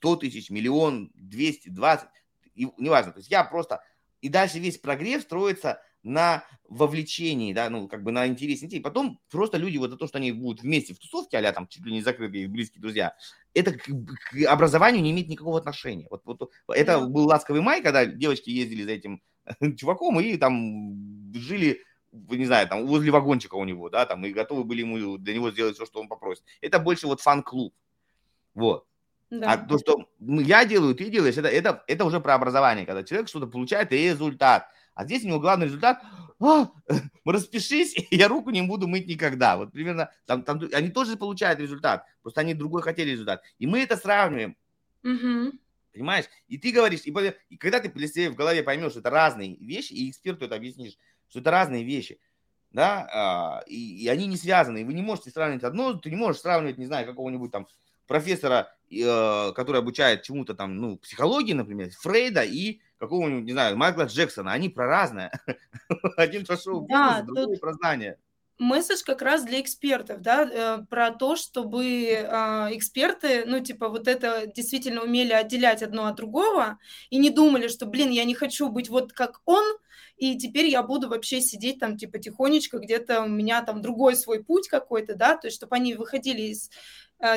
100 0.01 0.15
тысяч, 0.15 0.49
миллион, 0.49 1.11
220, 1.13 2.09
и, 2.55 2.67
неважно. 2.77 3.11
То 3.11 3.19
есть 3.19 3.29
я 3.29 3.43
просто... 3.43 3.83
И 4.21 4.29
дальше 4.29 4.59
весь 4.59 4.77
прогрев 4.77 5.21
строится 5.21 5.81
на 6.03 6.43
вовлечении, 6.67 7.53
да, 7.53 7.69
ну, 7.69 7.87
как 7.87 8.03
бы 8.03 8.11
на 8.11 8.27
интересе 8.27 8.65
детей. 8.65 8.81
Потом 8.81 9.19
просто 9.29 9.57
люди 9.57 9.77
вот 9.77 9.91
за 9.91 9.97
то, 9.97 10.07
что 10.07 10.17
они 10.17 10.31
будут 10.31 10.63
вместе 10.63 10.95
в 10.95 10.99
тусовке, 10.99 11.37
а 11.37 11.53
там 11.53 11.67
чуть 11.67 11.85
ли 11.85 11.91
не 11.91 12.01
закрытые 12.01 12.47
близкие 12.47 12.81
друзья, 12.81 13.15
это 13.53 13.73
к, 13.73 13.83
к 13.83 14.45
образованию 14.47 15.03
не 15.03 15.11
имеет 15.11 15.27
никакого 15.27 15.59
отношения. 15.59 16.07
Вот, 16.09 16.21
вот 16.25 16.51
это 16.67 17.01
был 17.01 17.25
ласковый 17.27 17.61
май, 17.61 17.83
когда 17.83 18.05
девочки 18.05 18.49
ездили 18.49 18.83
за 18.83 18.91
этим 18.91 19.21
чуваком 19.77 20.19
и 20.19 20.37
там 20.37 21.33
жили 21.33 21.81
не 22.11 22.45
знаю, 22.45 22.67
там 22.67 22.87
возле 22.87 23.11
вагончика 23.11 23.55
у 23.55 23.63
него, 23.63 23.89
да, 23.89 24.05
там, 24.05 24.25
и 24.25 24.33
готовы 24.33 24.63
были 24.63 24.81
ему 24.81 25.17
для 25.17 25.33
него 25.33 25.51
сделать 25.51 25.75
все, 25.75 25.85
что 25.85 26.01
он 26.01 26.09
попросит. 26.09 26.43
Это 26.59 26.79
больше 26.79 27.07
вот 27.07 27.21
фан-клуб. 27.21 27.73
Вот. 28.53 28.85
А 29.31 29.35
да. 29.35 29.51
А 29.53 29.57
то, 29.57 29.77
что 29.77 30.09
я 30.19 30.65
делаю, 30.65 30.93
ты 30.93 31.09
делаешь, 31.09 31.37
это, 31.37 31.47
это, 31.47 31.83
это 31.87 32.05
уже 32.05 32.19
про 32.19 32.35
образование, 32.35 32.85
когда 32.85 33.03
человек 33.03 33.29
что-то 33.29 33.47
получает 33.47 33.91
результат. 33.91 34.67
А 34.93 35.05
здесь 35.05 35.23
у 35.23 35.27
него 35.27 35.39
главный 35.39 35.67
результат, 35.67 36.03
а, 36.39 36.69
распишись, 37.25 37.95
я 38.11 38.27
руку 38.27 38.49
не 38.49 38.61
буду 38.61 38.87
мыть 38.87 39.07
никогда. 39.07 39.55
Вот 39.55 39.71
примерно, 39.71 40.11
там, 40.25 40.43
там, 40.43 40.61
они 40.73 40.89
тоже 40.89 41.15
получают 41.15 41.59
результат, 41.59 42.05
просто 42.21 42.41
они 42.41 42.53
другой 42.53 42.81
хотели 42.81 43.11
результат. 43.11 43.41
И 43.57 43.67
мы 43.67 43.79
это 43.79 43.95
сравниваем. 43.95 44.57
Угу. 45.03 45.57
Понимаешь? 45.93 46.25
И 46.47 46.57
ты 46.57 46.71
говоришь, 46.71 47.01
и, 47.05 47.13
и 47.49 47.57
когда 47.57 47.79
ты 47.79 47.89
в 47.89 48.35
голове 48.35 48.63
поймешь, 48.63 48.91
что 48.91 48.99
это 48.99 49.09
разные 49.09 49.55
вещи, 49.57 49.93
и 49.93 50.09
эксперту 50.09 50.45
это 50.45 50.55
объяснишь, 50.55 50.97
что 51.29 51.39
это 51.39 51.51
разные 51.51 51.85
вещи, 51.85 52.19
да, 52.71 53.07
а, 53.13 53.63
и, 53.67 54.03
и 54.03 54.07
они 54.07 54.27
не 54.27 54.37
связаны, 54.37 54.81
и 54.81 54.83
вы 54.83 54.93
не 54.93 55.01
можете 55.01 55.29
сравнивать 55.29 55.63
одно, 55.63 55.93
ты 55.93 56.09
не 56.09 56.15
можешь 56.15 56.41
сравнивать, 56.41 56.77
не 56.77 56.85
знаю, 56.85 57.05
какого-нибудь 57.05 57.51
там 57.51 57.67
профессора, 58.11 58.75
э, 58.91 59.53
который 59.55 59.79
обучает 59.79 60.23
чему-то 60.23 60.53
там, 60.53 60.75
ну, 60.75 60.97
психологии, 60.97 61.53
например, 61.53 61.91
Фрейда 62.01 62.43
и 62.43 62.81
какого-нибудь, 62.97 63.45
не 63.45 63.53
знаю, 63.53 63.77
Майкла 63.77 64.03
Джексона. 64.03 64.51
Они 64.51 64.67
про 64.67 64.85
разное. 64.85 65.31
Один 66.17 66.45
пошел 66.45 66.81
да, 66.87 67.21
другой 67.21 67.57
про 67.57 67.73
знания 67.73 68.17
месседж 68.59 69.01
как 69.03 69.23
раз 69.23 69.43
для 69.43 69.59
экспертов, 69.59 70.21
да, 70.21 70.43
э, 70.43 70.85
про 70.87 71.09
то, 71.09 71.35
чтобы 71.35 71.83
э, 71.83 72.27
эксперты, 72.75 73.43
ну, 73.47 73.59
типа, 73.59 73.89
вот 73.89 74.07
это 74.07 74.45
действительно 74.45 75.01
умели 75.01 75.33
отделять 75.33 75.81
одно 75.81 76.05
от 76.05 76.15
другого 76.15 76.77
и 77.09 77.17
не 77.17 77.31
думали, 77.31 77.69
что, 77.69 77.87
блин, 77.87 78.11
я 78.11 78.23
не 78.23 78.35
хочу 78.35 78.69
быть 78.69 78.87
вот 78.87 79.13
как 79.13 79.41
он, 79.45 79.63
и 80.15 80.37
теперь 80.37 80.67
я 80.67 80.83
буду 80.83 81.09
вообще 81.09 81.41
сидеть 81.41 81.79
там, 81.79 81.97
типа, 81.97 82.19
тихонечко, 82.19 82.77
где-то 82.77 83.23
у 83.23 83.27
меня 83.27 83.63
там 83.63 83.81
другой 83.81 84.15
свой 84.15 84.43
путь 84.43 84.67
какой-то, 84.67 85.15
да, 85.15 85.35
то 85.35 85.47
есть 85.47 85.57
чтобы 85.57 85.75
они 85.75 85.95
выходили 85.95 86.43
из 86.43 86.69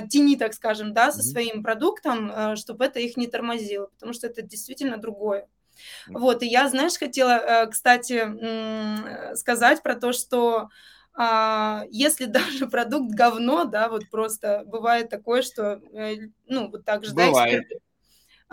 тени, 0.08 0.36
так 0.36 0.54
скажем, 0.54 0.92
да, 0.92 1.12
со 1.12 1.22
своим 1.22 1.62
продуктом, 1.62 2.30
э, 2.30 2.56
чтобы 2.56 2.84
это 2.86 3.00
их 3.00 3.16
не 3.16 3.26
тормозило, 3.26 3.86
потому 3.86 4.12
что 4.12 4.26
это 4.26 4.42
действительно 4.42 4.96
другое. 4.96 5.48
Вот, 6.06 6.42
и 6.42 6.46
я, 6.46 6.68
знаешь, 6.68 6.96
хотела, 6.98 7.32
э, 7.32 7.66
кстати, 7.66 9.34
сказать 9.36 9.82
про 9.82 9.94
то, 9.94 10.12
что 10.12 10.68
а, 11.16 11.84
если 11.90 12.24
даже 12.26 12.66
продукт 12.66 13.14
говно, 13.14 13.64
да, 13.64 13.88
вот 13.88 14.08
просто 14.10 14.62
бывает 14.66 15.10
такое, 15.10 15.42
что, 15.42 15.80
ну, 16.46 16.70
вот 16.70 16.84
так 16.84 17.04
же, 17.04 17.14
бывает. 17.14 17.64
да, 17.70 17.76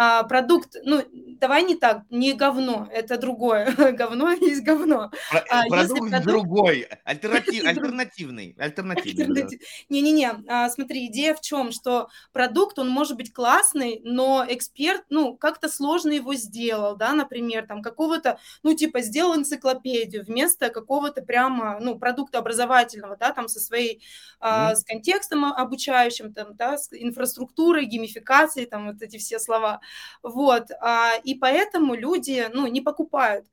а, 0.03 0.23
продукт, 0.23 0.77
ну, 0.83 1.03
давай 1.39 1.61
не 1.61 1.75
так, 1.75 2.05
не 2.09 2.33
говно, 2.33 2.89
это 2.91 3.19
другое. 3.19 3.71
говно 3.93 4.31
есть 4.31 4.63
говно. 4.63 5.11
Про, 5.29 5.39
а, 5.47 5.67
продукт, 5.67 6.09
продукт 6.09 6.25
другой, 6.25 6.87
альтернатив, 7.03 7.63
альтернативный. 7.63 8.55
альтернативный 8.57 9.59
Не-не-не, 9.89 10.31
а, 10.47 10.69
смотри, 10.69 11.05
идея 11.05 11.35
в 11.35 11.41
чем, 11.41 11.71
что 11.71 12.09
продукт, 12.33 12.79
он 12.79 12.89
может 12.89 13.15
быть 13.15 13.31
классный, 13.31 14.01
но 14.03 14.43
эксперт, 14.49 15.03
ну, 15.09 15.37
как-то 15.37 15.69
сложно 15.69 16.13
его 16.13 16.33
сделал, 16.33 16.95
да, 16.95 17.13
например, 17.13 17.67
там, 17.67 17.83
какого-то, 17.83 18.39
ну, 18.63 18.73
типа, 18.73 19.01
сделал 19.01 19.35
энциклопедию 19.35 20.25
вместо 20.25 20.69
какого-то 20.69 21.21
прямо, 21.21 21.77
ну, 21.79 21.99
продукта 21.99 22.39
образовательного, 22.39 23.17
да, 23.17 23.33
там, 23.33 23.47
со 23.47 23.59
своей, 23.59 24.01
а, 24.39 24.73
с 24.73 24.83
контекстом 24.83 25.45
обучающим, 25.45 26.33
там, 26.33 26.55
да, 26.55 26.79
с 26.79 26.89
инфраструктурой, 26.91 27.85
геймификацией, 27.85 28.65
там, 28.65 28.87
вот 28.87 29.03
эти 29.03 29.17
все 29.17 29.37
слова. 29.37 29.79
Вот, 30.23 30.71
а, 30.79 31.15
и 31.23 31.35
поэтому 31.35 31.95
люди, 31.95 32.47
ну, 32.53 32.67
не 32.67 32.81
покупают. 32.81 33.45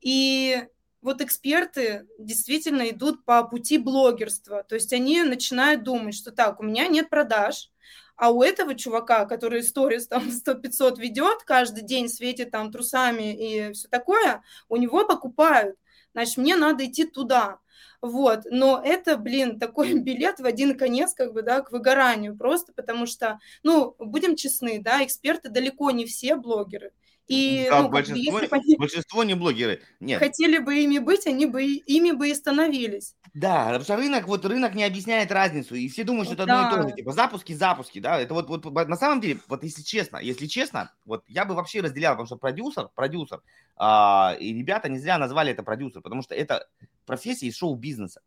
И 0.00 0.62
вот 1.02 1.20
эксперты 1.20 2.06
действительно 2.18 2.90
идут 2.90 3.24
по 3.24 3.42
пути 3.44 3.78
блогерства, 3.78 4.62
то 4.62 4.74
есть 4.74 4.92
они 4.92 5.22
начинают 5.22 5.82
думать, 5.82 6.14
что 6.14 6.30
так, 6.30 6.60
у 6.60 6.62
меня 6.62 6.88
нет 6.88 7.08
продаж, 7.08 7.70
а 8.16 8.30
у 8.30 8.42
этого 8.42 8.74
чувака, 8.74 9.24
который 9.24 9.62
сторис 9.62 10.06
там 10.06 10.28
100-500 10.46 10.98
ведет, 10.98 11.42
каждый 11.44 11.82
день 11.82 12.08
светит 12.08 12.50
там 12.50 12.70
трусами 12.70 13.34
и 13.34 13.72
все 13.72 13.88
такое, 13.88 14.42
у 14.68 14.76
него 14.76 15.06
покупают. 15.06 15.76
Значит, 16.12 16.36
мне 16.38 16.56
надо 16.56 16.86
идти 16.86 17.04
туда. 17.04 17.58
Вот, 18.02 18.40
но 18.50 18.80
это, 18.82 19.16
блин, 19.16 19.58
такой 19.58 19.94
билет 20.00 20.40
в 20.40 20.44
один 20.46 20.76
конец, 20.76 21.14
как 21.14 21.32
бы, 21.32 21.42
да, 21.42 21.60
к 21.60 21.70
выгоранию, 21.70 22.36
просто 22.36 22.72
потому 22.72 23.06
что, 23.06 23.38
ну, 23.62 23.94
будем 23.98 24.36
честны, 24.36 24.80
да, 24.80 25.04
эксперты 25.04 25.50
далеко 25.50 25.90
не 25.90 26.06
все 26.06 26.36
блогеры. 26.36 26.92
И, 27.30 27.68
да, 27.70 27.82
ну, 27.82 27.88
большинство, 27.90 28.32
бы, 28.32 28.40
если 28.42 28.56
они 28.56 28.76
большинство 28.76 29.22
не 29.22 29.34
блогеры. 29.34 29.80
Нет. 30.00 30.18
Хотели 30.18 30.58
бы 30.58 30.82
ими 30.82 30.98
быть, 30.98 31.28
они 31.28 31.46
бы 31.46 31.62
ими 31.62 32.10
бы 32.10 32.28
и 32.28 32.34
становились. 32.34 33.14
Да, 33.34 33.66
потому 33.66 33.84
что 33.84 33.96
рынок, 33.96 34.26
вот 34.26 34.44
рынок 34.44 34.74
не 34.74 34.82
объясняет 34.82 35.30
разницу, 35.30 35.76
и 35.76 35.88
все 35.88 36.02
думают, 36.02 36.26
что 36.26 36.34
это 36.34 36.46
да. 36.46 36.66
одно 36.66 36.80
и 36.80 36.82
то 36.82 36.88
же, 36.88 36.94
типа 36.96 37.12
запуски, 37.12 37.52
запуски, 37.52 38.00
да, 38.00 38.20
это 38.20 38.34
вот, 38.34 38.48
вот 38.48 38.88
на 38.88 38.96
самом 38.96 39.20
деле, 39.20 39.38
вот 39.46 39.62
если 39.62 39.82
честно, 39.82 40.16
если 40.16 40.48
честно, 40.48 40.92
вот 41.04 41.22
я 41.28 41.44
бы 41.44 41.54
вообще 41.54 41.80
разделял, 41.80 42.14
потому 42.14 42.26
что 42.26 42.34
продюсер, 42.34 42.88
продюсер, 42.96 43.42
а, 43.76 44.36
и 44.40 44.52
ребята 44.52 44.88
не 44.88 44.98
зря 44.98 45.16
назвали 45.16 45.52
это 45.52 45.62
продюсер, 45.62 46.02
потому 46.02 46.22
что 46.22 46.34
это 46.34 46.66
профессия 47.06 47.46
из 47.46 47.56
шоу-бизнеса. 47.56 48.22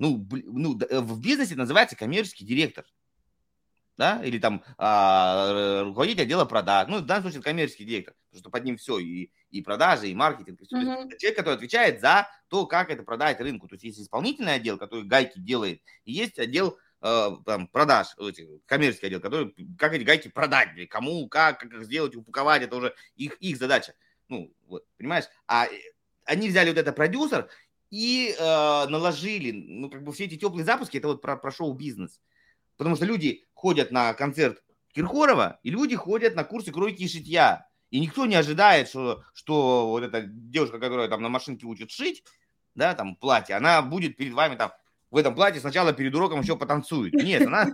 Ну, 0.00 0.26
ну, 0.30 0.76
э, 0.80 0.98
в 0.98 1.20
бизнесе 1.20 1.54
называется 1.54 1.94
коммерческий 1.94 2.44
директор 2.44 2.84
да, 3.96 4.22
или 4.24 4.38
там 4.38 4.62
а, 4.78 5.82
руководитель 5.84 6.22
отдела 6.22 6.44
продаж, 6.44 6.88
ну, 6.88 6.98
в 6.98 7.06
данном 7.06 7.24
случае 7.24 7.42
коммерческий 7.42 7.84
директор, 7.84 8.14
потому 8.28 8.40
что 8.40 8.50
под 8.50 8.64
ним 8.64 8.76
все, 8.76 8.98
и, 8.98 9.30
и 9.50 9.62
продажи, 9.62 10.08
и 10.08 10.14
маркетинг, 10.14 10.60
и 10.60 10.64
все. 10.64 10.76
Uh-huh. 10.76 11.06
Это 11.06 11.18
человек, 11.18 11.38
который 11.38 11.54
отвечает 11.54 12.00
за 12.00 12.28
то, 12.48 12.66
как 12.66 12.90
это 12.90 13.02
продать 13.02 13.40
рынку. 13.40 13.68
То 13.68 13.74
есть 13.74 13.84
есть 13.84 14.00
исполнительный 14.00 14.54
отдел, 14.54 14.78
который 14.78 15.04
гайки 15.04 15.38
делает, 15.38 15.80
и 16.04 16.12
есть 16.12 16.38
отдел 16.38 16.78
э, 17.00 17.30
там, 17.44 17.68
продаж, 17.68 18.08
эти, 18.18 18.46
коммерческий 18.66 19.06
отдел, 19.06 19.20
который 19.20 19.54
как 19.78 19.94
эти 19.94 20.04
гайки 20.04 20.28
продать, 20.28 20.68
кому, 20.90 21.26
как, 21.28 21.60
как 21.60 21.72
их 21.72 21.84
сделать, 21.84 22.14
упаковать, 22.16 22.62
это 22.62 22.76
уже 22.76 22.94
их, 23.16 23.36
их 23.40 23.56
задача. 23.56 23.94
Ну, 24.28 24.52
вот, 24.66 24.84
понимаешь? 24.98 25.24
А 25.46 25.66
э, 25.66 25.70
они 26.24 26.48
взяли 26.48 26.68
вот 26.68 26.78
это 26.78 26.92
продюсер 26.92 27.48
и 27.90 28.34
э, 28.38 28.42
наложили, 28.88 29.52
ну, 29.52 29.88
как 29.88 30.02
бы 30.02 30.12
все 30.12 30.24
эти 30.24 30.36
теплые 30.36 30.64
запуски, 30.64 30.98
это 30.98 31.08
вот 31.08 31.22
про, 31.22 31.36
про 31.36 31.50
шоу-бизнес. 31.50 32.20
Потому 32.76 32.96
что 32.96 33.06
люди 33.06 33.45
ходят 33.56 33.90
на 33.90 34.14
концерт 34.14 34.62
Киркорова, 34.94 35.58
и 35.62 35.70
люди 35.70 35.96
ходят 35.96 36.36
на 36.36 36.44
курсы 36.44 36.70
кройки 36.70 37.02
и 37.02 37.08
шитья. 37.08 37.66
И 37.90 37.98
никто 37.98 38.26
не 38.26 38.34
ожидает, 38.34 38.88
что, 38.88 39.24
что 39.32 39.88
вот 39.88 40.02
эта 40.02 40.22
девушка, 40.22 40.78
которая 40.78 41.08
там 41.08 41.22
на 41.22 41.28
машинке 41.28 41.66
учит 41.66 41.90
шить, 41.90 42.22
да, 42.74 42.94
там 42.94 43.16
платье, 43.16 43.56
она 43.56 43.82
будет 43.82 44.16
перед 44.16 44.34
вами 44.34 44.56
там 44.56 44.72
в 45.10 45.16
этом 45.16 45.34
платье 45.34 45.60
сначала 45.60 45.92
перед 45.92 46.14
уроком 46.14 46.40
еще 46.40 46.56
потанцует. 46.56 47.14
Нет, 47.14 47.46
она 47.46 47.68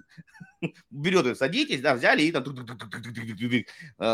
берет, 0.90 1.36
садитесь, 1.38 1.80
да, 1.80 1.94
взяли 1.94 2.22
и 2.22 2.30
там 2.30 2.44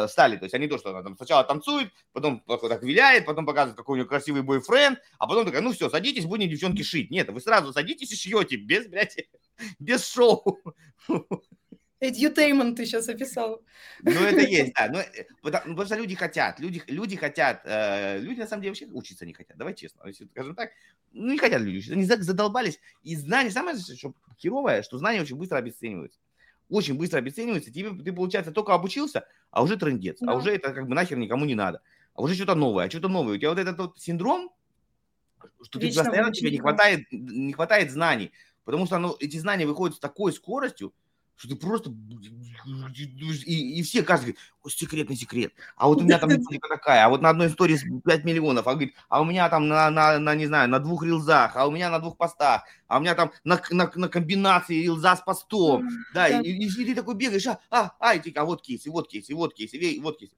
стали. 0.09 0.36
То 0.36 0.45
есть 0.45 0.55
они 0.55 0.69
то, 0.69 0.78
что 0.78 0.90
она 0.90 1.03
там 1.03 1.16
сначала 1.16 1.45
танцует, 1.45 1.93
потом 2.12 2.40
так 2.47 2.82
виляет, 2.82 3.27
потом 3.27 3.45
показывает, 3.45 3.77
какой 3.77 3.95
у 3.95 3.97
нее 3.97 4.09
красивый 4.09 4.43
бойфренд, 4.43 5.01
а 5.19 5.27
потом 5.27 5.45
такая, 5.45 5.62
ну 5.62 5.73
все, 5.73 5.90
садитесь, 5.90 6.27
будем 6.27 6.49
девчонки 6.49 6.82
шить. 6.82 7.11
Нет, 7.11 7.28
вы 7.31 7.40
сразу 7.40 7.73
садитесь 7.73 8.12
и 8.12 8.16
шьете, 8.16 8.57
без, 8.57 8.86
блядь, 8.86 9.16
без 9.78 10.07
шоу. 10.07 10.62
Edutainment 12.01 12.77
ты 12.77 12.87
сейчас 12.87 13.09
описал. 13.09 13.62
Ну, 14.03 14.12
это 14.12 14.41
есть, 14.49 14.73
да. 14.75 14.89
Но, 14.89 15.01
э, 15.01 15.27
потому, 15.43 15.75
потому 15.75 15.87
что 15.87 15.97
люди 15.97 16.15
хотят, 16.15 16.61
люди, 16.61 16.83
люди 16.87 17.16
хотят, 17.16 17.62
э, 17.65 18.19
люди 18.20 18.41
на 18.41 18.47
самом 18.47 18.62
деле 18.62 18.70
вообще 18.70 18.87
учиться 18.87 19.27
не 19.27 19.33
хотят, 19.33 19.57
давай 19.57 19.75
честно, 19.75 20.03
если 20.07 20.27
скажем 20.27 20.55
так, 20.55 20.70
ну, 21.12 21.33
не 21.33 21.39
хотят 21.39 21.61
люди 21.61 21.79
учиться, 21.79 21.95
они 21.95 22.05
задолбались, 22.05 22.79
и 23.03 23.16
знания, 23.16 23.51
самое 23.51 23.79
что 23.79 24.15
херовое, 24.39 24.83
что 24.83 24.99
знания 24.99 25.20
очень 25.23 25.37
быстро 25.37 25.57
обесцениваются. 25.57 26.20
Очень 26.69 26.99
быстро 26.99 27.19
обесцениваются, 27.19 27.73
тебе, 27.73 27.91
ты, 27.91 28.12
получается, 28.12 28.53
только 28.53 28.75
обучился, 28.75 29.27
а 29.51 29.62
уже 29.62 29.77
трендец, 29.77 30.19
а 30.20 30.27
да. 30.27 30.33
а 30.33 30.35
уже 30.37 30.51
это 30.55 30.73
как 30.73 30.87
бы 30.87 30.95
нахер 30.95 31.16
никому 31.16 31.47
не 31.47 31.55
надо, 31.55 31.81
а 32.15 32.23
уже 32.23 32.35
что-то 32.35 32.55
новое, 32.55 32.87
а 32.87 32.91
что-то 32.91 33.09
новое. 33.09 33.35
У 33.35 33.39
тебя 33.39 33.51
вот 33.51 33.59
этот 33.59 33.79
вот 33.79 33.99
синдром, 33.99 34.53
что 35.62 35.79
Вечно 35.79 36.03
ты 36.03 36.09
постоянно 36.09 36.33
тебе 36.33 36.51
не 36.51 36.59
хватает, 36.59 37.07
не 37.11 37.53
хватает 37.53 37.91
знаний, 37.91 38.33
потому 38.65 38.87
что 38.87 38.97
оно, 38.97 39.16
эти 39.19 39.39
знания 39.39 39.66
выходят 39.66 39.97
с 39.97 40.01
такой 40.01 40.33
скоростью, 40.33 40.93
что 41.39 41.48
ты 41.48 41.56
просто... 41.56 41.94
И, 43.47 43.78
и 43.78 43.82
все, 43.82 44.02
каждый 44.02 44.36
говорит, 44.65 44.78
секретный 44.78 45.16
секрет. 45.16 45.52
А 45.77 45.86
вот 45.86 45.98
у 45.98 46.05
меня 46.05 46.19
там 46.19 46.31
методика 46.31 46.69
такая, 46.69 47.06
а 47.06 47.09
вот 47.09 47.23
на 47.23 47.31
одной 47.31 47.47
истории 47.47 47.78
5 48.05 48.24
миллионов, 48.24 48.66
а 48.66 48.73
говорит, 48.73 48.94
а 49.09 49.23
у 49.23 49.24
меня 49.24 49.48
там 49.48 49.69
на, 49.69 49.89
на, 49.90 50.19
на, 50.19 50.35
не 50.35 50.47
знаю, 50.47 50.69
на 50.69 50.81
двух 50.81 51.05
рилзах, 51.05 51.56
а 51.56 51.69
у 51.69 51.70
меня 51.70 51.90
на 51.90 52.01
двух 52.01 52.16
постах, 52.16 52.65
а 52.89 52.98
у 52.98 53.01
меня 53.01 53.15
там 53.15 53.31
на, 53.44 53.62
на, 53.70 53.90
на 53.94 54.09
комбинации 54.09 54.82
рилза 54.82 55.15
с 55.15 55.20
постом. 55.20 55.89
Да, 56.12 56.27
и, 56.28 56.43
и, 56.43 56.66
и 56.66 56.85
ты 56.85 56.94
такой 56.94 57.15
бегаешь, 57.15 57.47
а, 57.47 57.60
а, 57.70 57.93
а, 58.01 58.15
и 58.16 58.19
ты, 58.19 58.32
а 58.36 58.44
вот 58.44 58.60
кейс, 58.60 58.85
и 58.86 58.90
вот 58.90 59.09
кейс, 59.09 59.31
и 59.31 59.35
вот 59.35 59.55
кейс, 59.55 59.73
и 59.73 60.01
вот 60.01 60.19
кейс. 60.19 60.31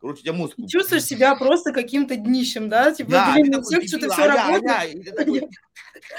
Короче, 0.00 0.20
у 0.20 0.22
тебя 0.22 0.32
мозг... 0.32 0.56
Чувствуешь 0.68 1.04
себя 1.04 1.34
просто 1.34 1.72
каким-то 1.72 2.16
днищем, 2.16 2.68
да? 2.68 2.92
Типа, 2.92 3.10
да, 3.10 3.34
блин, 3.34 3.56
у 3.56 3.62
всех 3.62 3.84
что-то 3.86 4.10
все 4.10 4.26
работает. 4.26 5.04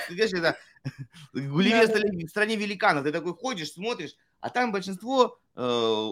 Ты 0.08 0.16
знаешь, 0.16 0.34
это 0.34 0.58
Гулливер 1.34 1.88
в 1.88 2.30
стране 2.30 2.56
великанов. 2.56 3.04
Ты 3.04 3.12
такой 3.12 3.34
ходишь, 3.34 3.72
смотришь, 3.72 4.16
а 4.42 4.50
там 4.50 4.72
большинство, 4.72 5.38
э, 5.56 6.10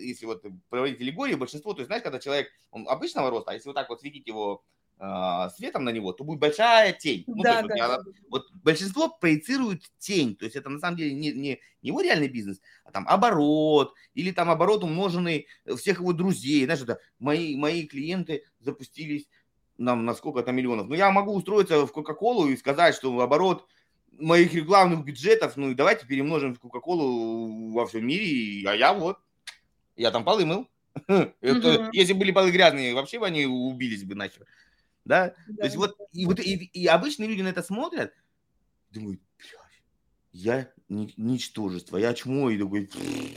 если 0.00 0.26
вот 0.26 0.44
проводить 0.68 1.00
аллегорию, 1.00 1.38
большинство, 1.38 1.72
то 1.72 1.80
есть, 1.80 1.88
знаешь, 1.88 2.02
когда 2.02 2.18
человек, 2.18 2.48
он 2.70 2.88
обычного 2.88 3.30
роста, 3.30 3.50
а 3.50 3.54
если 3.54 3.68
вот 3.68 3.74
так 3.74 3.88
вот 3.88 4.00
светить 4.00 4.26
его 4.26 4.62
э, 4.98 5.48
светом 5.56 5.84
на 5.84 5.90
него, 5.90 6.12
то 6.12 6.24
будет 6.24 6.38
большая 6.38 6.92
тень. 6.92 7.24
Ну, 7.26 7.42
да, 7.42 7.60
есть, 7.60 7.68
да, 7.68 7.96
вот, 7.96 8.14
вот 8.30 8.52
большинство 8.62 9.08
проецирует 9.08 9.82
тень, 9.98 10.36
то 10.36 10.44
есть 10.44 10.56
это 10.56 10.68
на 10.68 10.78
самом 10.78 10.96
деле 10.96 11.14
не, 11.14 11.32
не, 11.32 11.60
не 11.82 11.88
его 11.88 12.00
реальный 12.00 12.28
бизнес, 12.28 12.60
а 12.84 12.90
там 12.90 13.08
оборот, 13.08 13.94
или 14.14 14.30
там 14.30 14.50
оборот 14.50 14.84
умноженный 14.84 15.46
всех 15.76 16.00
его 16.00 16.12
друзей. 16.12 16.64
Знаешь, 16.64 16.82
это 16.82 17.00
мои, 17.18 17.56
мои 17.56 17.86
клиенты 17.86 18.44
запустились 18.60 19.28
нам 19.78 20.04
на 20.04 20.14
сколько-то 20.14 20.52
миллионов. 20.52 20.88
Но 20.88 20.94
я 20.94 21.10
могу 21.10 21.34
устроиться 21.34 21.86
в 21.86 21.92
Кока-Колу 21.92 22.48
и 22.48 22.56
сказать, 22.56 22.94
что 22.94 23.18
оборот 23.20 23.66
моих 24.18 24.54
рекламных 24.54 25.04
бюджетов, 25.04 25.56
ну 25.56 25.70
и 25.70 25.74
давайте 25.74 26.06
перемножим 26.06 26.56
Кока-Колу 26.56 27.72
во 27.72 27.86
всем 27.86 28.06
мире, 28.06 28.68
а 28.68 28.74
я 28.74 28.92
вот, 28.92 29.18
я 29.96 30.10
там 30.10 30.24
полы 30.24 30.44
мыл. 30.44 30.68
Это, 31.40 31.90
Если 31.92 32.12
были 32.12 32.32
полы 32.32 32.50
грязные, 32.50 32.94
вообще 32.94 33.18
бы 33.18 33.26
они 33.26 33.46
убились 33.46 34.04
бы 34.04 34.14
нахер. 34.14 34.46
Да? 35.04 35.34
да. 35.46 35.56
То 35.58 35.64
есть 35.64 35.76
вот, 35.76 35.96
и, 36.12 36.26
вот 36.26 36.40
и, 36.40 36.54
и 36.54 36.86
обычные 36.86 37.28
люди 37.28 37.42
на 37.42 37.48
это 37.48 37.62
смотрят, 37.62 38.12
думают, 38.90 39.20
я 40.36 40.68
ничтожество, 40.88 41.96
я 41.96 42.14
чмо, 42.14 42.50
и 42.50 42.58
такой, 42.58 42.88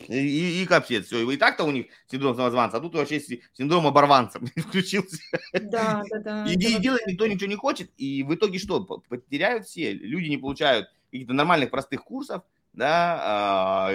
и, 0.08 0.62
и, 0.62 0.66
капец, 0.66 1.06
все, 1.06 1.30
и 1.32 1.38
так-то 1.38 1.64
у 1.64 1.72
них 1.72 1.88
синдром 2.08 2.36
самозванца, 2.36 2.78
а 2.78 2.80
тут 2.82 2.94
вообще 2.94 3.22
синдром 3.54 3.88
оборванца 3.88 4.40
включился. 4.58 5.18
Да, 5.54 6.04
да, 6.12 6.20
да. 6.20 6.46
И, 6.46 6.54
и 6.54 6.80
делать 6.80 7.08
никто 7.08 7.26
ничего 7.26 7.50
не 7.50 7.56
хочет, 7.56 7.92
и 7.98 8.24
в 8.24 8.36
итоге 8.36 8.60
что, 8.60 8.84
потеряют 8.84 9.66
все, 9.66 9.94
люди 9.94 10.28
не 10.28 10.38
получают 10.38 10.90
каких-то 11.12 11.34
нормальных 11.34 11.72
простых 11.72 12.04
курсов, 12.04 12.44
да, 12.74 13.20
а, 13.22 13.92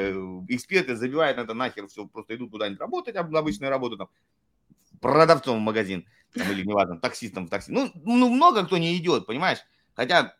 эксперты 0.48 0.96
забивают 0.96 1.36
на 1.36 1.42
это 1.42 1.54
нахер, 1.54 1.86
все, 1.86 2.06
просто 2.06 2.34
идут 2.34 2.50
куда-нибудь 2.50 2.80
работать, 2.80 3.14
обычную 3.14 3.70
работу, 3.70 3.96
там, 3.96 4.08
продавцом 5.00 5.58
в 5.58 5.62
магазин, 5.62 6.06
там, 6.34 6.50
или 6.50 6.64
неважно, 6.64 6.98
таксистом 6.98 7.46
в 7.46 7.50
такси. 7.50 7.70
Ну, 7.70 7.90
ну, 7.94 8.30
много 8.30 8.64
кто 8.64 8.78
не 8.78 8.96
идет, 8.96 9.26
понимаешь? 9.26 9.58
Хотя 9.94 10.34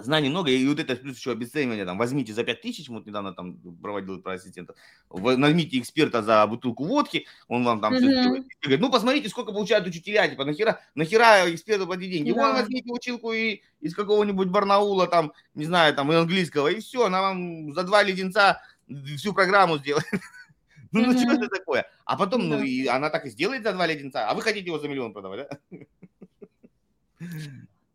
знаний 0.00 0.28
много, 0.28 0.50
и 0.50 0.66
вот 0.66 0.78
это 0.78 0.96
плюс 0.96 1.18
еще 1.18 1.32
обесценивание, 1.32 1.84
там, 1.84 1.98
возьмите 1.98 2.32
за 2.32 2.44
5 2.44 2.60
тысяч, 2.60 2.88
вот 2.88 3.06
недавно 3.06 3.32
там 3.32 3.58
проводил 3.82 4.20
про 4.20 4.32
ассистента, 4.32 4.74
возьмите 5.08 5.78
эксперта 5.78 6.22
за 6.22 6.46
бутылку 6.46 6.84
водки, 6.84 7.26
он 7.48 7.64
вам 7.64 7.80
там 7.80 7.94
mm-hmm. 7.94 7.98
все 7.98 8.44
говорит, 8.62 8.80
ну, 8.80 8.90
посмотрите, 8.90 9.28
сколько 9.28 9.52
получают 9.52 9.86
учителя, 9.86 10.28
типа, 10.28 10.44
нахера, 10.44 10.80
нахера 10.94 11.52
эксперту 11.54 11.86
платить 11.86 12.10
деньги? 12.10 12.32
Да. 12.32 12.42
Вон, 12.42 12.56
возьмите 12.56 12.90
училку 12.90 13.32
и, 13.32 13.62
из 13.80 13.94
какого-нибудь 13.94 14.48
Барнаула, 14.48 15.06
там, 15.06 15.32
не 15.54 15.64
знаю, 15.64 15.94
там, 15.94 16.12
и 16.12 16.16
английского, 16.16 16.68
и 16.68 16.80
все, 16.80 17.06
она 17.06 17.22
вам 17.22 17.72
за 17.74 17.82
два 17.82 18.02
леденца 18.02 18.60
всю 19.16 19.32
программу 19.32 19.78
сделает. 19.78 20.06
Ну, 20.90 21.04
ну 21.04 21.18
что 21.18 21.32
это 21.32 21.48
такое? 21.48 21.86
А 22.06 22.16
потом, 22.16 22.48
ну, 22.48 22.62
и 22.62 22.86
она 22.86 23.10
так 23.10 23.26
и 23.26 23.28
сделает 23.28 23.62
за 23.62 23.74
два 23.74 23.86
леденца, 23.86 24.26
а 24.26 24.34
вы 24.34 24.40
хотите 24.40 24.68
его 24.68 24.78
за 24.78 24.88
миллион 24.88 25.12
продавать, 25.12 25.46
да? 25.50 25.58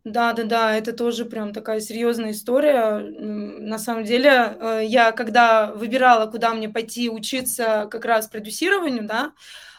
Да, 0.03 0.33
да, 0.33 0.43
да, 0.43 0.75
это 0.77 0.91
тоже 0.91 1.23
прям 1.23 1.53
такая 1.53 1.79
серьезная 1.79 2.31
история. 2.31 2.97
На 2.99 3.79
самом 3.79 4.03
деле, 4.03 4.57
э, 4.59 4.81
я 4.85 5.13
когда 5.13 5.71
выбирала, 5.71 6.29
куда 6.29 6.53
мне 6.53 6.67
пойти 6.67 7.09
учиться 7.09 7.87
как 7.89 8.03
раз 8.03 8.27
продюсированию, 8.27 9.07
да, 9.07 9.31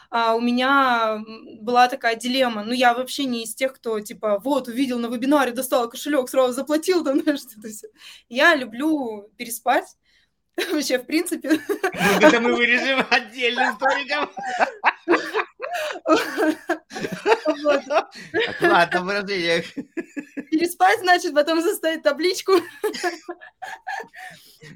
а 0.09 0.33
у 0.35 0.41
меня 0.41 1.23
была 1.59 1.87
такая 1.87 2.15
дилемма. 2.15 2.63
Ну, 2.63 2.71
я 2.73 2.93
вообще 2.95 3.25
не 3.25 3.43
из 3.43 3.53
тех, 3.53 3.73
кто, 3.73 3.99
типа, 3.99 4.39
вот, 4.39 4.67
увидел 4.67 4.97
на 4.97 5.07
вебинаре, 5.07 5.51
достал 5.51 5.89
кошелек, 5.89 6.29
сразу 6.29 6.53
заплатил, 6.53 7.03
там, 7.05 7.19
что-то. 7.21 7.67
Я 8.29 8.55
люблю 8.55 9.29
переспать. 9.37 9.95
Вообще, 10.71 10.99
в 10.99 11.05
принципе. 11.05 11.59
Ну, 11.69 12.27
это 12.27 12.39
мы 12.39 12.55
вырежем 12.55 13.05
отдельным 13.09 13.73
историком. 13.73 14.29
Ладно, 18.61 19.01
выражение. 19.01 19.63
Переспать, 20.51 20.99
значит, 20.99 21.33
потом 21.33 21.61
заставить 21.61 22.03
табличку. 22.03 22.53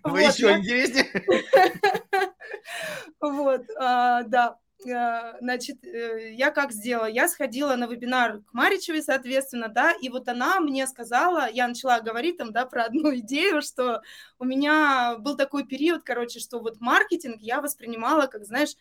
Вы 0.04 0.22
еще 0.22 0.52
интереснее. 0.52 1.08
Вот, 3.20 3.66
а, 3.78 4.24
да. 4.24 4.58
Э, 4.88 5.34
значит, 5.42 5.84
э, 5.84 6.34
я 6.34 6.52
как 6.52 6.72
сделала? 6.72 7.08
Я 7.08 7.28
сходила 7.28 7.76
на 7.76 7.86
вебинар 7.86 8.40
к 8.44 8.54
Маричевой, 8.54 9.04
соответственно, 9.04 9.68
да, 9.68 9.92
и 9.92 10.08
вот 10.08 10.30
она 10.30 10.62
мне 10.62 10.88
сказала, 10.88 11.50
я 11.52 11.68
начала 11.68 12.00
говорить 12.00 12.38
там, 12.38 12.54
да, 12.54 12.66
про 12.66 12.86
одну 12.86 13.14
идею, 13.18 13.62
что 13.62 14.02
у 14.40 14.46
меня 14.46 15.18
был 15.20 15.36
такой 15.36 15.66
период, 15.66 16.04
короче, 16.04 16.40
что 16.40 16.60
вот 16.60 16.80
маркетинг 16.80 17.42
я 17.42 17.60
воспринимала, 17.60 18.28
как, 18.28 18.46
знаешь, 18.46 18.76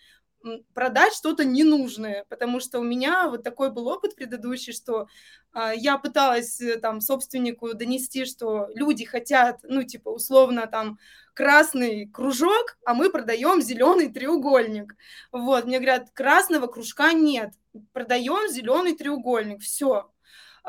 продать 0.75 1.15
что-то 1.15 1.45
ненужное, 1.45 2.25
потому 2.29 2.61
что 2.61 2.79
у 2.79 2.83
меня 2.83 3.29
вот 3.29 3.43
такой 3.43 3.71
был 3.71 3.89
опыт 3.89 4.15
предыдущий, 4.15 4.73
что 4.73 5.09
э, 5.55 5.73
я 5.77 5.99
пыталась 5.99 6.61
э, 6.61 6.77
там 6.77 7.01
собственнику 7.01 7.75
донести, 7.75 8.25
что 8.25 8.69
люди 8.75 9.05
хотят, 9.05 9.61
ну, 9.63 9.83
типа, 9.83 10.09
условно, 10.09 10.67
там, 10.67 10.99
красный 11.35 12.07
кружок, 12.07 12.79
а 12.85 12.95
мы 12.95 13.11
продаем 13.11 13.63
зеленый 13.63 14.09
треугольник. 14.09 14.97
Вот, 15.33 15.65
мне 15.67 15.79
говорят, 15.79 16.11
красного 16.13 16.67
кружка 16.67 17.13
нет, 17.13 17.53
продаем 17.93 18.51
зеленый 18.51 18.97
треугольник, 18.97 19.61
все. 19.63 20.11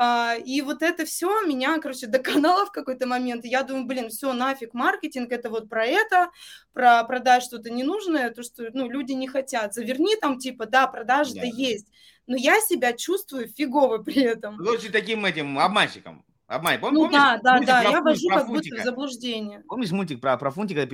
А, 0.02 0.34
и 0.34 0.62
вот 0.62 0.82
это 0.82 1.04
все 1.04 1.42
меня, 1.42 1.78
короче, 1.78 2.06
доконало 2.06 2.64
в 2.64 2.72
какой-то 2.72 3.06
момент. 3.06 3.44
Я 3.44 3.62
думаю, 3.62 3.84
блин, 3.84 4.08
все, 4.08 4.32
нафиг, 4.32 4.72
маркетинг, 4.72 5.30
это 5.30 5.50
вот 5.50 5.68
про 5.68 5.84
это, 5.84 6.30
про 6.72 7.04
продать 7.04 7.42
что-то 7.42 7.70
ненужное, 7.70 8.30
то, 8.30 8.42
что, 8.42 8.70
ну, 8.72 8.88
люди 8.88 9.12
не 9.12 9.28
хотят. 9.28 9.74
Заверни 9.74 10.16
там, 10.16 10.38
типа, 10.38 10.64
да, 10.64 10.86
продажи-то 10.86 11.44
yeah. 11.44 11.50
есть, 11.54 11.88
но 12.26 12.34
я 12.34 12.60
себя 12.60 12.94
чувствую 12.94 13.46
фигово 13.48 13.98
при 14.02 14.22
этом. 14.22 14.58
Лучше 14.58 14.90
таким 14.90 15.26
этим 15.26 15.58
обманщиком. 15.58 16.24
Обман. 16.46 16.80
Пом, 16.80 16.94
ну 16.94 17.02
помнишь, 17.02 17.20
да, 17.20 17.38
да, 17.42 17.60
да, 17.60 17.82
я 17.82 18.00
вожу 18.00 18.28
как 18.28 18.48
будто 18.48 18.74
в 18.74 18.82
заблуждение. 18.82 19.62
Помнишь 19.68 19.92
мультик 19.92 20.20
про, 20.20 20.36
про 20.36 20.50
Фунтика, 20.50 20.88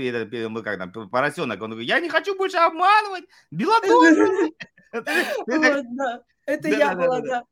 мы 0.50 0.62
как 0.62 0.78
там, 0.78 1.08
поросенок, 1.08 1.62
он 1.62 1.70
говорит, 1.70 1.88
я 1.88 2.00
не 2.00 2.10
хочу 2.10 2.36
больше 2.36 2.58
обманывать, 2.58 3.24
белодонный. 3.50 4.54
Вот, 5.46 5.84
да. 5.96 6.22
Это 6.46 6.70
да, 6.70 6.76
я 6.76 6.94
да, 6.94 6.94
была, 6.94 7.20
да, 7.20 7.44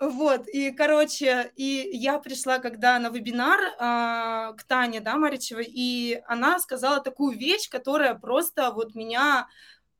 да. 0.00 0.08
Вот, 0.08 0.48
и, 0.48 0.70
короче, 0.70 1.52
и 1.54 1.90
я 1.92 2.18
пришла, 2.18 2.58
когда 2.58 2.98
на 2.98 3.10
вебинар 3.10 3.60
а, 3.78 4.54
к 4.54 4.64
Тане, 4.64 5.00
да, 5.00 5.16
Маричевой, 5.16 5.66
и 5.68 6.22
она 6.26 6.58
сказала 6.58 7.00
такую 7.00 7.36
вещь, 7.36 7.68
которая 7.68 8.14
просто 8.14 8.70
вот 8.70 8.94
меня, 8.94 9.48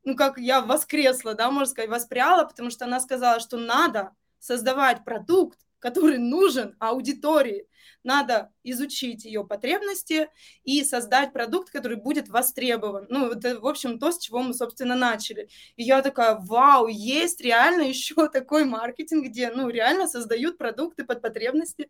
ну, 0.03 0.15
как 0.15 0.39
я 0.39 0.61
воскресла, 0.61 1.35
да, 1.35 1.51
можно 1.51 1.67
сказать, 1.67 1.91
воспряла, 1.91 2.43
потому 2.43 2.71
что 2.71 2.85
она 2.85 2.99
сказала, 2.99 3.39
что 3.39 3.57
надо 3.57 4.15
создавать 4.39 5.03
продукт, 5.03 5.59
который 5.77 6.17
нужен 6.17 6.75
аудитории. 6.79 7.67
Надо 8.03 8.51
изучить 8.71 9.25
ее 9.25 9.45
потребности 9.45 10.29
и 10.63 10.83
создать 10.83 11.33
продукт, 11.33 11.69
который 11.71 11.97
будет 11.97 12.29
востребован. 12.29 13.05
Ну, 13.09 13.31
это, 13.31 13.59
в 13.59 13.67
общем, 13.67 13.99
то, 13.99 14.11
с 14.11 14.19
чего 14.19 14.41
мы, 14.41 14.53
собственно, 14.53 14.95
начали. 14.95 15.49
И 15.75 15.83
я 15.83 16.01
такая, 16.01 16.37
вау, 16.39 16.87
есть 16.87 17.41
реально 17.41 17.81
еще 17.89 18.27
такой 18.29 18.65
маркетинг, 18.65 19.25
где, 19.25 19.51
ну, 19.51 19.69
реально 19.69 20.07
создают 20.07 20.57
продукты 20.57 21.03
под 21.03 21.21
потребности. 21.21 21.89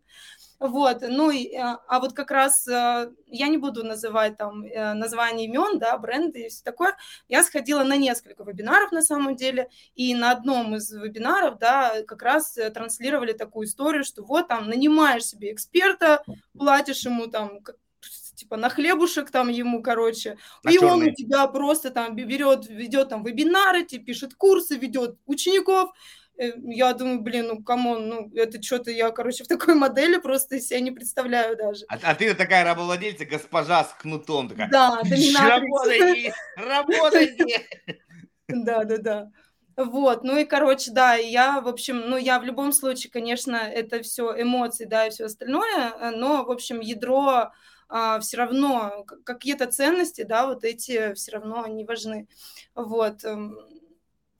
Вот, 0.59 1.03
ну, 1.07 1.31
и, 1.31 1.55
а, 1.55 1.79
а 1.87 1.99
вот 2.01 2.11
как 2.13 2.31
раз 2.31 2.67
э, 2.67 3.11
я 3.27 3.47
не 3.47 3.57
буду 3.57 3.85
называть 3.85 4.35
там 4.37 4.65
э, 4.65 4.93
название 4.93 5.47
имен, 5.47 5.79
да, 5.79 5.97
бренды 5.97 6.41
и 6.41 6.49
все 6.49 6.63
такое. 6.65 6.97
Я 7.29 7.43
сходила 7.43 7.83
на 7.83 7.95
несколько 7.95 8.43
вебинаров 8.43 8.91
на 8.91 9.01
самом 9.01 9.37
деле, 9.37 9.69
и 9.95 10.13
на 10.13 10.31
одном 10.31 10.75
из 10.75 10.91
вебинаров, 10.91 11.59
да, 11.59 12.03
как 12.05 12.21
раз 12.23 12.57
э, 12.57 12.69
транслировали 12.71 13.31
такую 13.31 13.67
историю, 13.67 14.03
что 14.03 14.21
вот 14.23 14.49
там 14.49 14.67
нанимаешь 14.67 15.23
себе 15.23 15.53
эксперта, 15.53 16.23
платишь 16.69 17.05
ему 17.05 17.27
там 17.27 17.59
типа 18.35 18.55
на 18.57 18.69
хлебушек 18.69 19.31
там 19.31 19.49
ему, 19.49 19.81
короче, 19.81 20.37
на 20.63 20.69
и 20.69 20.73
черный. 20.75 20.91
он 20.91 21.03
у 21.03 21.13
тебя 21.13 21.47
просто 21.47 21.89
там 21.89 22.15
берет, 22.15 22.67
ведет 22.67 23.09
там 23.09 23.23
вебинары, 23.23 23.83
тебе 23.83 24.03
пишет 24.05 24.33
курсы, 24.35 24.77
ведет 24.77 25.17
учеников, 25.25 25.91
Э, 26.39 26.53
я 26.63 26.93
думаю, 26.93 27.19
блин, 27.21 27.47
ну, 27.47 27.61
come 27.61 27.88
on, 27.88 28.07
ну, 28.07 28.31
это 28.33 28.63
что-то 28.63 28.91
я, 28.91 29.11
короче, 29.11 29.43
в 29.43 29.47
такой 29.47 29.75
модели 29.75 30.17
просто 30.17 30.59
себя 30.61 30.79
не 30.79 30.91
представляю 30.91 31.57
даже. 31.57 31.83
А, 31.89 31.97
а 32.01 32.15
ты 32.15 32.33
такая 32.33 32.63
рабовладельца, 32.63 33.25
госпожа 33.25 33.83
с 33.83 33.93
кнутом, 33.93 34.47
такая, 34.47 34.69
да, 34.69 35.01
работайте, 35.49 36.33
работайте. 36.55 37.67
Да, 38.51 38.83
да, 38.83 38.97
да. 38.97 39.31
Вот, 39.81 40.25
ну 40.25 40.37
и, 40.37 40.43
короче, 40.43 40.91
да, 40.91 41.13
я, 41.13 41.61
в 41.61 41.69
общем, 41.69 42.01
ну, 42.09 42.17
я 42.17 42.37
в 42.39 42.43
любом 42.43 42.73
случае, 42.73 43.11
конечно, 43.11 43.55
это 43.55 44.01
все 44.01 44.35
эмоции, 44.41 44.83
да, 44.83 45.07
и 45.07 45.09
все 45.09 45.23
остальное, 45.23 45.91
э, 45.91 46.09
но, 46.11 46.43
в 46.43 46.51
общем, 46.51 46.81
ядро 46.81 47.53
а, 47.87 48.19
все 48.19 48.35
равно, 48.35 49.05
какие-то 49.23 49.67
ценности, 49.67 50.23
да, 50.23 50.47
вот 50.47 50.65
эти 50.65 51.13
все 51.13 51.31
равно 51.31 51.63
они 51.63 51.85
важны. 51.85 52.27
Вот. 52.75 53.23
Эм, 53.23 53.57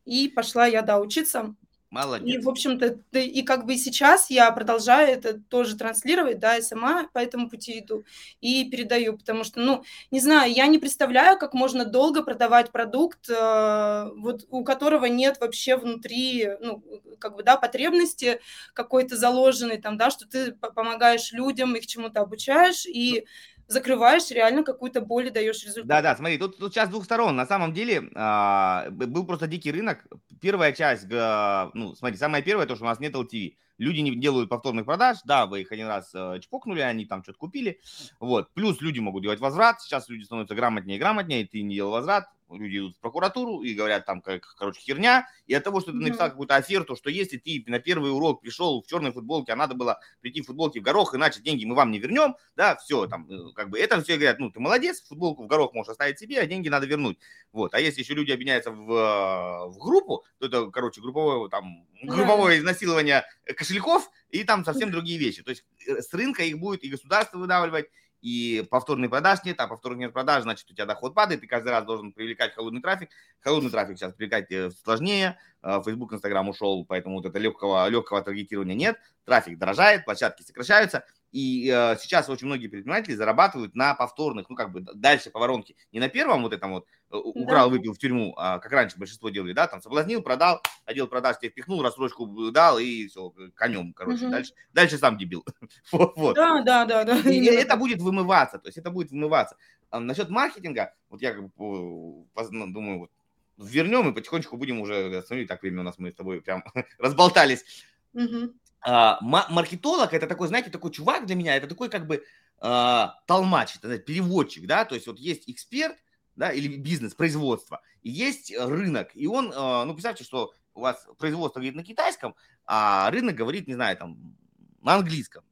и 0.03 0.27
пошла 0.27 0.65
я, 0.67 0.81
да, 0.81 0.99
учиться 0.99 1.55
Молодец. 1.91 2.27
И, 2.27 2.37
в 2.37 2.49
общем-то, 2.49 2.99
и 3.19 3.41
как 3.43 3.65
бы 3.65 3.75
сейчас 3.77 4.29
я 4.29 4.51
продолжаю 4.51 5.07
это 5.07 5.39
тоже 5.39 5.75
транслировать, 5.77 6.37
да, 6.39 6.57
и 6.57 6.61
сама 6.61 7.07
по 7.13 7.17
этому 7.19 7.49
пути 7.49 7.79
иду 7.79 8.03
и 8.41 8.69
передаю, 8.69 9.17
потому 9.17 9.43
что, 9.43 9.59
ну, 9.61 9.83
не 10.11 10.19
знаю, 10.19 10.51
я 10.51 10.67
не 10.67 10.77
представляю, 10.77 11.39
как 11.39 11.53
можно 11.53 11.85
долго 11.85 12.21
продавать 12.21 12.71
продукт, 12.71 13.29
э, 13.29 14.09
вот 14.17 14.45
у 14.49 14.63
которого 14.63 15.05
нет 15.05 15.37
вообще 15.39 15.77
внутри, 15.77 16.49
ну, 16.61 16.83
как 17.19 17.35
бы, 17.35 17.43
да, 17.43 17.57
потребности 17.57 18.39
какой-то 18.73 19.15
заложенной 19.17 19.77
там, 19.81 19.97
да, 19.97 20.11
что 20.11 20.27
ты 20.27 20.51
помогаешь 20.51 21.31
людям, 21.31 21.75
их 21.75 21.87
чему-то 21.87 22.21
обучаешь, 22.21 22.85
и 22.85 23.25
закрываешь 23.69 24.29
реально 24.31 24.63
какую-то 24.63 24.99
боль 24.99 25.27
и 25.27 25.29
даешь 25.29 25.63
результат. 25.63 25.87
Да, 25.87 26.01
да, 26.01 26.15
смотри, 26.15 26.37
тут, 26.37 26.57
тут 26.57 26.73
сейчас 26.73 26.89
двух 26.89 27.05
сторон. 27.05 27.35
На 27.35 27.45
самом 27.45 27.71
деле 27.71 28.09
а, 28.15 28.87
был 28.89 29.25
просто 29.25 29.47
дикий 29.47 29.71
рынок. 29.71 30.05
Первая 30.41 30.73
часть, 30.73 31.07
а, 31.11 31.69
ну, 31.73 31.95
смотри, 31.95 32.17
самое 32.17 32.43
первое, 32.43 32.65
то, 32.65 32.75
что 32.75 32.83
у 32.83 32.87
нас 32.87 32.99
нет 32.99 33.13
LTV. 33.13 33.55
Люди 33.77 33.99
не 34.01 34.15
делают 34.15 34.49
повторных 34.49 34.85
продаж, 34.85 35.19
да, 35.23 35.45
вы 35.45 35.61
их 35.61 35.71
один 35.71 35.87
раз 35.87 36.11
э, 36.13 36.41
чпокнули, 36.41 36.81
они 36.81 37.05
там 37.05 37.23
что-то 37.23 37.37
купили, 37.37 37.79
вот. 38.19 38.53
Плюс 38.53 38.81
люди 38.81 38.99
могут 38.99 39.23
делать 39.23 39.39
возврат, 39.39 39.79
сейчас 39.79 40.09
люди 40.09 40.23
становятся 40.23 40.53
грамотнее 40.53 40.97
и 40.97 40.99
грамотнее, 40.99 41.47
ты 41.47 41.61
не 41.61 41.75
делал 41.75 41.91
возврат, 41.91 42.27
люди 42.49 42.77
идут 42.77 42.97
в 42.97 42.99
прокуратуру 42.99 43.61
и 43.61 43.73
говорят 43.73 44.05
там, 44.05 44.21
как, 44.21 44.55
короче, 44.57 44.81
херня, 44.81 45.27
и 45.47 45.53
от 45.53 45.63
того, 45.63 45.81
что 45.81 45.91
ты 45.91 45.97
написал 45.97 46.29
какую-то 46.29 46.55
оферту, 46.55 46.95
что 46.95 47.09
если 47.09 47.37
ты 47.37 47.63
на 47.67 47.79
первый 47.79 48.11
урок 48.11 48.41
пришел 48.41 48.81
в 48.81 48.87
черной 48.87 49.11
футболке, 49.11 49.53
а 49.53 49.55
надо 49.55 49.75
было 49.75 49.99
прийти 50.21 50.41
в 50.41 50.47
футболке 50.47 50.79
в 50.79 50.83
горох, 50.83 51.15
иначе 51.15 51.41
деньги 51.41 51.65
мы 51.65 51.75
вам 51.75 51.91
не 51.91 51.99
вернем, 51.99 52.35
да, 52.55 52.75
все, 52.75 53.07
там, 53.07 53.29
э, 53.29 53.53
как 53.53 53.69
бы, 53.69 53.79
это 53.79 54.01
все 54.01 54.15
говорят, 54.15 54.39
ну, 54.39 54.49
ты 54.51 54.59
молодец, 54.59 55.01
футболку 55.01 55.43
в 55.43 55.47
горох 55.47 55.73
можешь 55.73 55.91
оставить 55.91 56.19
себе, 56.19 56.39
а 56.39 56.45
деньги 56.45 56.69
надо 56.69 56.85
вернуть, 56.85 57.17
вот, 57.51 57.73
а 57.73 57.79
если 57.79 58.01
еще 58.01 58.13
люди 58.13 58.31
объединяются 58.31 58.71
в, 58.71 59.67
в 59.69 59.77
группу, 59.77 60.25
то 60.39 60.47
это, 60.47 60.71
короче, 60.71 61.01
групповое, 61.01 61.49
там, 61.49 61.87
групповое 62.03 62.59
изнасилование 62.59 63.25
кошельков, 63.55 64.09
и 64.29 64.43
там 64.43 64.63
совсем 64.63 64.91
другие 64.91 65.19
вещи, 65.19 65.43
то 65.43 65.49
есть 65.49 65.65
э, 65.87 66.01
с 66.01 66.13
рынка 66.13 66.43
их 66.43 66.59
будет 66.59 66.83
и 66.83 66.89
государство 66.89 67.37
выдавливать, 67.37 67.89
и 68.21 68.67
повторный 68.69 69.09
продаж 69.09 69.39
нет, 69.43 69.59
а 69.59 69.67
повторных 69.67 69.99
нет 69.99 70.13
продаж, 70.13 70.43
значит, 70.43 70.69
у 70.69 70.73
тебя 70.73 70.85
доход 70.85 71.13
падает, 71.13 71.41
ты 71.41 71.47
каждый 71.47 71.69
раз 71.69 71.85
должен 71.85 72.11
привлекать 72.11 72.53
холодный 72.53 72.81
трафик. 72.81 73.09
Холодный 73.39 73.71
трафик 73.71 73.97
сейчас 73.97 74.13
привлекать 74.13 74.51
э, 74.51 74.71
сложнее, 74.83 75.37
э, 75.61 75.81
Facebook, 75.85 76.13
Instagram 76.13 76.49
ушел, 76.49 76.85
поэтому 76.85 77.15
вот 77.15 77.25
это 77.25 77.39
легкого, 77.39 77.87
легкого 77.87 78.21
таргетирования 78.21 78.75
нет, 78.75 78.97
трафик 79.25 79.57
дорожает, 79.57 80.05
площадки 80.05 80.41
сокращаются, 80.43 81.05
и 81.31 81.71
э, 81.71 81.95
сейчас 81.99 82.29
очень 82.29 82.47
многие 82.47 82.67
предприниматели 82.67 83.13
зарабатывают 83.13 83.75
на 83.75 83.93
повторных, 83.93 84.49
ну, 84.49 84.55
как 84.55 84.71
бы 84.71 84.81
дальше 84.81 85.29
по 85.29 85.39
воронке. 85.39 85.75
Не 85.91 85.99
на 85.99 86.09
первом 86.09 86.41
вот 86.41 86.53
этом 86.53 86.71
вот 86.71 86.85
э, 87.11 87.15
украл, 87.15 87.69
да. 87.69 87.75
выпил 87.75 87.93
в 87.93 87.99
тюрьму, 87.99 88.33
а 88.37 88.59
как 88.59 88.71
раньше 88.71 88.97
большинство 88.97 89.29
делали, 89.29 89.53
да, 89.53 89.67
там 89.67 89.81
соблазнил, 89.81 90.21
продал, 90.23 90.61
отдел 90.85 91.07
продаж 91.07 91.37
тебе 91.37 91.51
впихнул, 91.51 91.83
рассрочку 91.83 92.25
дал 92.51 92.79
и 92.79 93.07
все, 93.07 93.31
конем, 93.55 93.93
короче, 93.93 94.25
угу. 94.25 94.31
дальше, 94.31 94.53
дальше 94.73 94.97
сам 94.97 95.17
дебил. 95.17 95.45
вот, 95.91 96.15
вот. 96.15 96.35
Да, 96.35 96.63
да, 96.63 96.85
да, 96.85 97.03
да. 97.03 97.17
И 97.19 97.45
это 97.45 97.75
будет 97.75 98.01
вымываться, 98.01 98.57
то 98.57 98.67
есть 98.67 98.77
это 98.77 98.89
будет 98.89 99.11
вымываться. 99.11 99.55
А 99.91 99.99
насчет 99.99 100.29
маркетинга, 100.29 100.93
вот 101.09 101.21
я 101.21 101.33
как 101.33 101.43
бы 101.43 101.51
ну, 101.55 102.67
думаю, 102.67 102.99
вот 102.99 103.11
вернем 103.57 104.09
и 104.09 104.13
потихонечку 104.13 104.57
будем 104.57 104.79
уже, 104.79 105.23
смотри, 105.27 105.45
так 105.45 105.61
время 105.61 105.81
у 105.81 105.83
нас 105.83 105.99
мы 105.99 106.11
с 106.11 106.15
тобой 106.15 106.41
прям 106.41 106.63
разболтались. 106.97 107.85
Угу. 108.13 108.53
А, 108.81 109.19
маркетолог 109.21 110.13
это 110.13 110.27
такой, 110.27 110.47
знаете, 110.47 110.69
такой 110.69 110.91
чувак 110.91 111.25
для 111.25 111.35
меня, 111.35 111.55
это 111.55 111.67
такой 111.67 111.89
как 111.89 112.07
бы 112.07 112.23
а, 112.59 113.19
толмач, 113.27 113.75
это 113.77 113.97
переводчик, 113.99 114.65
да, 114.67 114.85
то 114.85 114.95
есть 114.95 115.07
вот 115.07 115.19
есть 115.19 115.49
эксперт, 115.49 115.97
да, 116.35 116.51
или 116.51 116.77
бизнес, 116.77 117.13
производство, 117.13 117.81
и 118.03 118.09
есть 118.09 118.55
рынок, 118.57 119.09
и 119.15 119.27
он, 119.27 119.51
а, 119.53 119.83
ну, 119.83 119.93
представьте, 119.93 120.23
что 120.23 120.53
у 120.73 120.81
вас 120.81 121.05
производство 121.17 121.59
говорит 121.59 121.75
на 121.75 121.83
китайском, 121.83 122.35
а 122.65 123.11
рынок 123.11 123.35
говорит, 123.35 123.67
не 123.67 123.73
знаю, 123.73 123.97
там, 123.97 124.37
на 124.81 124.95
английском, 124.95 125.43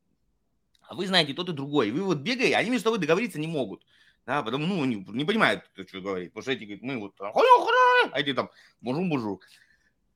а 0.82 0.96
вы 0.96 1.06
знаете 1.06 1.34
тот 1.34 1.50
и 1.50 1.54
другой, 1.54 1.90
и 1.90 1.92
вы 1.92 2.04
вот 2.04 2.20
бегаете, 2.20 2.56
они 2.56 2.70
между 2.70 2.86
собой 2.86 3.00
договориться 3.00 3.40
не 3.40 3.48
могут, 3.48 3.86
да, 4.26 4.42
потому, 4.42 4.66
ну, 4.66 4.86
не, 4.86 5.06
не 5.10 5.26
понимают, 5.26 5.70
что 5.74 6.00
говорит, 6.00 6.32
потому 6.34 6.44
что 6.44 6.52
эти 6.54 6.64
говорят, 6.64 6.82
мы 6.82 6.98
вот, 6.98 7.16
а 7.20 8.20
эти 8.20 8.34
там, 8.34 8.50
бужу-бужу, 8.80 9.42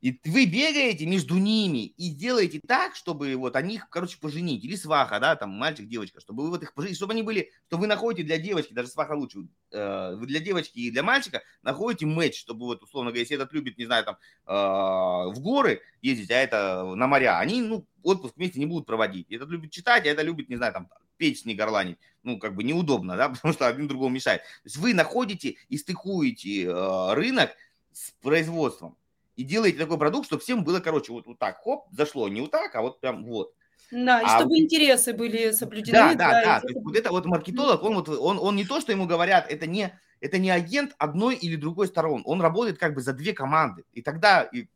и 0.02 0.20
вы 0.26 0.48
бегаете 0.48 1.06
между 1.06 1.38
ними 1.38 1.86
и 1.86 2.10
делаете 2.10 2.60
так, 2.68 2.96
чтобы 2.96 3.36
вот 3.36 3.56
они 3.56 3.76
их, 3.76 3.88
короче, 3.90 4.18
поженить. 4.20 4.64
Или 4.64 4.76
сваха, 4.76 5.20
да, 5.20 5.36
там 5.36 5.52
мальчик, 5.52 5.88
девочка, 5.88 6.20
чтобы 6.20 6.44
вы 6.44 6.50
вот 6.50 6.64
их 6.64 6.74
поженить, 6.74 6.98
чтобы 6.98 7.14
они 7.14 7.22
были, 7.22 7.52
чтобы 7.68 7.82
вы 7.82 7.88
находите 7.88 8.24
для 8.24 8.40
девочки, 8.40 8.74
даже 8.74 8.88
сваха 8.88 9.14
лучше, 9.14 9.48
э, 9.72 10.16
вы 10.16 10.26
для 10.26 10.40
девочки 10.40 10.80
и 10.80 10.90
для 10.90 11.04
мальчика 11.04 11.44
находите 11.62 12.08
матч, 12.08 12.40
чтобы 12.40 12.66
вот, 12.66 12.82
условно 12.82 13.12
говоря, 13.12 13.22
если 13.22 13.36
этот 13.36 13.54
любит, 13.54 13.78
не 13.78 13.86
знаю, 13.86 14.04
там, 14.04 14.18
э, 14.48 14.52
в 14.52 15.40
горы 15.40 15.82
ездить, 16.02 16.32
а 16.32 16.36
это 16.36 16.96
на 16.96 17.06
моря, 17.06 17.38
они, 17.38 17.62
ну, 17.62 17.86
отпуск 18.02 18.38
вместе 18.38 18.60
не 18.60 18.66
будут 18.66 18.88
проводить. 18.88 19.32
Этот 19.32 19.50
любит 19.50 19.70
читать, 19.70 20.08
а 20.08 20.10
это 20.10 20.24
любит, 20.24 20.50
не 20.50 20.56
знаю, 20.56 20.74
там, 20.74 20.90
песни 21.18 21.54
горланить. 21.54 22.00
Ну, 22.24 22.40
как 22.40 22.56
бы 22.56 22.64
неудобно, 22.64 23.16
да, 23.18 23.30
потому 23.36 23.54
что 23.54 23.68
один 23.68 23.88
другому 23.88 24.16
мешает. 24.16 24.42
То 24.42 24.66
есть 24.66 24.78
вы 24.78 24.96
находите 24.96 25.58
и 25.70 25.78
стыкуете 25.78 26.64
э, 26.64 27.14
рынок 27.14 27.52
с 27.92 28.12
производством 28.22 28.98
и 29.42 29.44
делаете 29.44 29.80
такой 29.80 29.98
продукт, 29.98 30.28
чтобы 30.28 30.44
всем 30.44 30.64
было, 30.64 30.80
короче, 30.80 31.12
вот, 31.12 31.26
вот 31.26 31.40
так, 31.40 31.62
хоп, 31.64 31.88
зашло, 31.92 32.28
не 32.28 32.42
вот 32.42 32.52
так, 32.52 32.76
а 32.76 32.82
вот 32.82 33.00
прям 33.00 33.26
вот. 33.26 33.54
Да, 33.90 34.22
и 34.22 34.26
а 34.26 34.38
чтобы 34.38 34.60
интересы 34.60 35.14
были 35.14 35.52
соблюдены. 35.52 35.98
Да, 35.98 36.14
да, 36.14 36.30
да. 36.30 36.44
да. 36.44 36.60
То 36.62 36.68
есть 36.68 36.80
вот 36.80 36.96
это 36.96 37.10
вот 37.10 37.26
маркетолог, 37.26 37.82
он 37.82 37.96
вот 37.96 38.08
он, 38.08 38.38
он 38.40 38.56
не 38.56 38.66
то, 38.66 38.80
что 38.80 38.92
ему 38.92 39.08
говорят, 39.08 39.50
это 39.50 39.66
не 39.66 40.00
это 40.20 40.38
не 40.38 40.52
агент 40.52 40.94
одной 41.00 41.36
или 41.36 41.56
другой 41.56 41.88
стороны, 41.88 42.22
он 42.24 42.40
работает 42.40 42.78
как 42.78 42.94
бы 42.94 43.02
за 43.02 43.14
две 43.14 43.34
команды, 43.34 43.84
и 43.94 44.04
тогда 44.04 44.44
и 44.44 44.68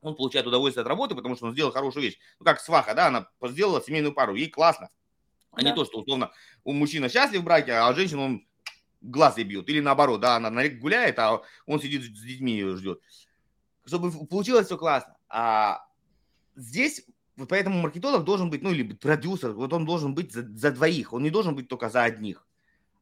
он 0.00 0.14
получает 0.14 0.46
удовольствие 0.46 0.82
от 0.82 0.88
работы, 0.88 1.16
потому 1.16 1.34
что 1.34 1.46
он 1.46 1.52
сделал 1.52 1.72
хорошую 1.72 2.04
вещь. 2.04 2.18
Ну, 2.38 2.44
как 2.44 2.60
сваха, 2.60 2.94
да, 2.94 3.08
она 3.08 3.28
сделала 3.42 3.82
семейную 3.82 4.12
пару, 4.12 4.36
ей 4.36 4.48
классно. 4.48 4.90
А 5.50 5.60
да. 5.60 5.70
не 5.70 5.74
то, 5.74 5.84
что, 5.84 6.00
условно, 6.00 6.30
у 6.62 6.72
мужчина 6.72 7.08
счастлив 7.08 7.40
в 7.40 7.44
браке, 7.44 7.72
а 7.72 7.92
женщина 7.94 8.22
он 8.22 8.46
глаз 9.00 9.38
ей 9.38 9.44
бьет. 9.44 9.68
Или 9.68 9.80
наоборот, 9.80 10.20
да, 10.20 10.36
она 10.36 10.50
на 10.50 10.68
гуляет, 10.68 11.18
а 11.18 11.42
он 11.66 11.80
сидит 11.80 12.02
с 12.04 12.22
детьми 12.22 12.52
ее 12.52 12.76
ждет 12.76 13.00
чтобы 13.84 14.10
получилось 14.26 14.66
все 14.66 14.78
классно. 14.78 15.16
А 15.28 15.86
здесь 16.56 17.06
вот 17.36 17.48
поэтому 17.48 17.80
маркетолог 17.80 18.24
должен 18.24 18.50
быть, 18.50 18.62
ну 18.62 18.70
или 18.70 18.92
продюсер, 18.92 19.52
вот 19.52 19.72
он 19.72 19.84
должен 19.84 20.14
быть 20.14 20.32
за, 20.32 20.46
за 20.56 20.70
двоих, 20.70 21.12
он 21.12 21.22
не 21.22 21.30
должен 21.30 21.54
быть 21.56 21.68
только 21.68 21.90
за 21.90 22.04
одних. 22.04 22.46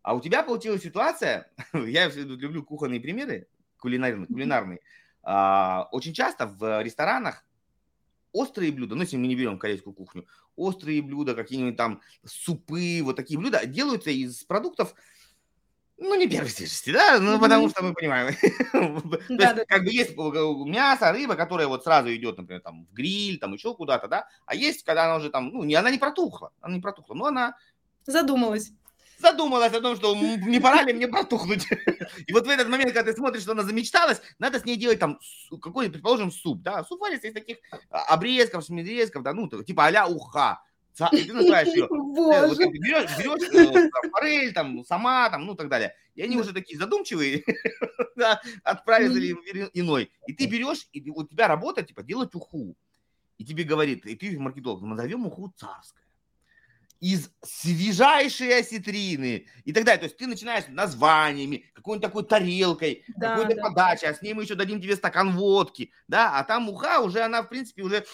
А 0.03 0.15
у 0.15 0.21
тебя 0.21 0.43
получилась 0.43 0.83
ситуация, 0.83 1.51
я 1.75 2.09
люблю 2.09 2.65
кухонные 2.65 3.01
примеры, 3.01 3.47
кулинарные, 3.79 4.27
кулинарные. 4.27 4.81
А, 5.23 5.89
очень 5.93 6.15
часто 6.15 6.47
в 6.47 6.83
ресторанах 6.83 7.45
острые 8.33 8.73
блюда, 8.73 8.95
ну 8.95 9.03
если 9.03 9.19
мы 9.19 9.27
не 9.27 9.37
берем 9.37 9.59
корейскую 9.59 9.93
кухню, 9.93 10.27
острые 10.57 11.03
блюда, 11.03 11.35
какие-нибудь 11.35 11.77
там 11.77 12.01
супы, 12.25 13.01
вот 13.03 13.17
такие 13.17 13.39
блюда 13.39 13.67
делаются 13.67 14.11
из 14.11 14.43
продуктов, 14.45 14.95
ну, 16.03 16.15
не 16.17 16.29
первой 16.29 16.51
свежести, 16.51 16.91
да, 16.91 17.19
ну, 17.19 17.37
mm-hmm. 17.37 17.41
потому 17.41 17.69
что 17.71 17.83
мы 17.83 17.95
понимаем. 17.95 18.35
То 18.73 19.21
есть, 19.29 19.67
как 19.67 19.85
бы 19.85 19.91
есть 19.91 20.17
мясо, 20.17 21.13
рыба, 21.13 21.37
которая 21.37 21.69
вот 21.69 21.85
сразу 21.85 22.15
идет, 22.15 22.39
например, 22.39 22.61
там, 22.61 22.87
в 22.87 22.93
гриль, 22.93 23.39
там, 23.39 23.55
еще 23.55 23.75
куда-то, 23.75 24.09
да, 24.09 24.29
а 24.45 24.55
есть, 24.55 24.85
когда 24.85 25.05
она 25.05 25.17
уже 25.17 25.31
там, 25.31 25.49
ну, 25.49 25.65
не, 25.65 25.75
она 25.75 25.91
не 25.91 25.99
протухла, 25.99 26.53
она 26.61 26.75
не 26.75 26.81
протухла, 26.81 27.15
но 27.15 27.27
она... 27.27 27.57
Задумалась. 28.05 28.73
Задумалась 29.19 29.73
о 29.73 29.81
том, 29.81 29.95
что 29.95 30.17
не 30.17 30.59
пора 30.59 30.83
ли 30.83 30.93
мне 30.93 31.07
протухнуть. 31.07 31.69
И 32.27 32.33
вот 32.33 32.47
в 32.47 32.51
этот 32.51 32.69
момент, 32.69 32.93
когда 32.93 33.09
ты 33.09 33.17
смотришь, 33.17 33.43
что 33.43 33.53
она 33.53 33.63
замечталась, 33.63 34.21
надо 34.41 34.59
с 34.59 34.65
ней 34.65 34.77
делать 34.77 34.99
там 34.99 35.21
какой-нибудь, 35.51 35.93
предположим, 35.95 36.33
суп, 36.33 36.63
да, 36.63 36.83
суп 36.83 37.01
варится 37.01 37.29
из 37.29 37.33
таких 37.33 37.59
а, 37.91 38.03
обрезков, 38.15 38.65
смедрезков, 38.65 39.23
да, 39.23 39.33
ну, 39.33 39.49
типа 39.49 39.87
а-ля 39.87 40.09
уха, 40.09 40.61
и 41.13 41.25
ты 41.25 41.33
называешь 41.33 41.69
ее. 41.69 41.89
Вот 42.13 42.59
ты 42.59 42.67
берешь, 42.67 43.11
берешь 43.19 43.49
э, 43.53 43.91
там, 43.91 44.11
форель, 44.11 44.53
там, 44.53 44.85
сама, 44.85 45.31
там, 45.31 45.47
ну, 45.47 45.55
так 45.55 45.69
далее. 45.69 45.95
И 46.15 46.23
они 46.23 46.37
уже 46.37 46.53
такие 46.53 46.79
задумчивые, 46.79 47.43
да, 48.17 48.41
отправят 48.63 49.13
или 49.13 49.35
иной. 49.73 50.11
И 50.27 50.35
ты 50.35 50.47
берешь, 50.47 50.89
и 50.93 51.11
у 51.11 51.25
тебя 51.25 51.49
работа, 51.49 51.83
типа, 51.83 52.03
делать 52.03 52.35
уху. 52.35 52.77
И 53.39 53.45
тебе 53.45 53.65
говорит, 53.65 54.07
и 54.07 54.15
ты 54.15 54.39
маркетолог, 54.39 54.83
назовем 54.83 55.27
уху 55.27 55.53
царская 55.57 56.03
из 57.03 57.31
свежайшей 57.43 58.61
осетрины 58.61 59.49
и 59.65 59.73
так 59.73 59.85
далее. 59.85 59.99
То 59.99 60.05
есть 60.05 60.17
ты 60.17 60.29
начинаешь 60.29 60.67
названиями, 60.69 61.65
какой-нибудь 61.75 62.07
такой 62.09 62.25
тарелкой, 62.25 63.05
да, 63.17 63.31
какой-то 63.35 63.57
да. 63.57 63.63
подачей, 63.63 64.09
а 64.09 64.15
с 64.15 64.23
ней 64.23 64.35
мы 64.35 64.45
еще 64.45 64.55
дадим 64.55 64.81
тебе 64.81 64.95
стакан 64.95 65.33
водки, 65.33 65.91
да, 66.07 66.39
а 66.39 66.45
там 66.45 66.69
уха 66.69 67.01
уже, 67.01 67.23
она, 67.23 67.43
в 67.43 67.49
принципе, 67.49 67.83
уже 67.83 68.05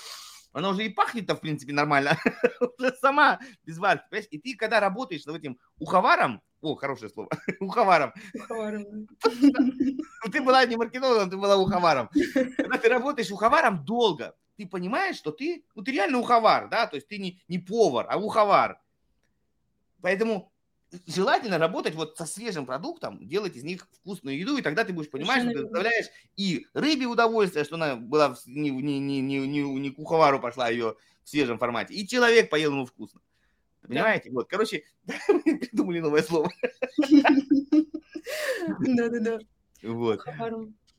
она 0.52 0.70
уже 0.70 0.84
и 0.84 0.88
пахнет-то, 0.88 1.36
в 1.36 1.40
принципе, 1.40 1.72
нормально. 1.72 2.18
уже 2.78 2.92
сама 3.00 3.38
без 3.64 3.78
варки. 3.78 4.04
Понимаешь? 4.10 4.28
И 4.30 4.38
ты, 4.38 4.56
когда 4.56 4.80
работаешь 4.80 5.26
над 5.26 5.36
этим 5.36 5.58
уховаром, 5.78 6.42
о, 6.60 6.74
хорошее 6.74 7.10
слово, 7.10 7.28
уховаром. 7.60 8.12
Ты 10.32 10.42
была 10.42 10.66
не 10.66 10.76
маркетологом, 10.76 11.30
ты 11.30 11.36
была 11.36 11.56
уховаром. 11.56 12.10
Когда 12.34 12.78
ты 12.78 12.88
работаешь 12.88 13.30
уховаром 13.30 13.84
долго, 13.84 14.34
ты 14.56 14.66
понимаешь, 14.66 15.16
что 15.16 15.30
ты, 15.30 15.64
ну, 15.76 15.82
ты 15.82 15.92
реально 15.92 16.18
уховар, 16.18 16.68
да, 16.68 16.88
то 16.88 16.96
есть 16.96 17.06
ты 17.06 17.18
не, 17.18 17.40
не 17.46 17.58
повар, 17.58 18.06
а 18.10 18.18
уховар. 18.18 18.80
Поэтому 20.02 20.52
желательно 21.06 21.58
работать 21.58 21.94
вот 21.94 22.16
со 22.16 22.26
свежим 22.26 22.66
продуктом, 22.66 23.26
делать 23.26 23.56
из 23.56 23.64
них 23.64 23.86
вкусную 24.00 24.38
еду, 24.38 24.56
и 24.56 24.62
тогда 24.62 24.84
ты 24.84 24.92
будешь 24.92 25.10
понимать, 25.10 25.42
что 25.42 25.52
ты 25.52 25.62
доставляешь 25.62 26.06
и 26.36 26.66
рыбе 26.72 27.06
удовольствие, 27.06 27.64
что 27.64 27.76
она 27.76 27.96
была 27.96 28.36
не, 28.46 28.70
не, 28.70 28.98
не, 28.98 29.20
не, 29.20 29.38
не, 29.46 29.60
не 29.62 29.90
куховару 29.90 30.40
пошла 30.40 30.68
ее 30.68 30.96
в 31.24 31.28
свежем 31.28 31.58
формате, 31.58 31.94
и 31.94 32.06
человек 32.06 32.50
поел 32.50 32.72
ему 32.72 32.86
вкусно. 32.86 33.20
Понимаете? 33.82 34.30
Да. 34.30 34.34
Вот, 34.34 34.48
короче, 34.48 34.84
придумали 35.06 36.00
новое 36.00 36.22
слово. 36.22 36.50
Да-да-да. 38.80 39.38
Вот. 39.82 40.20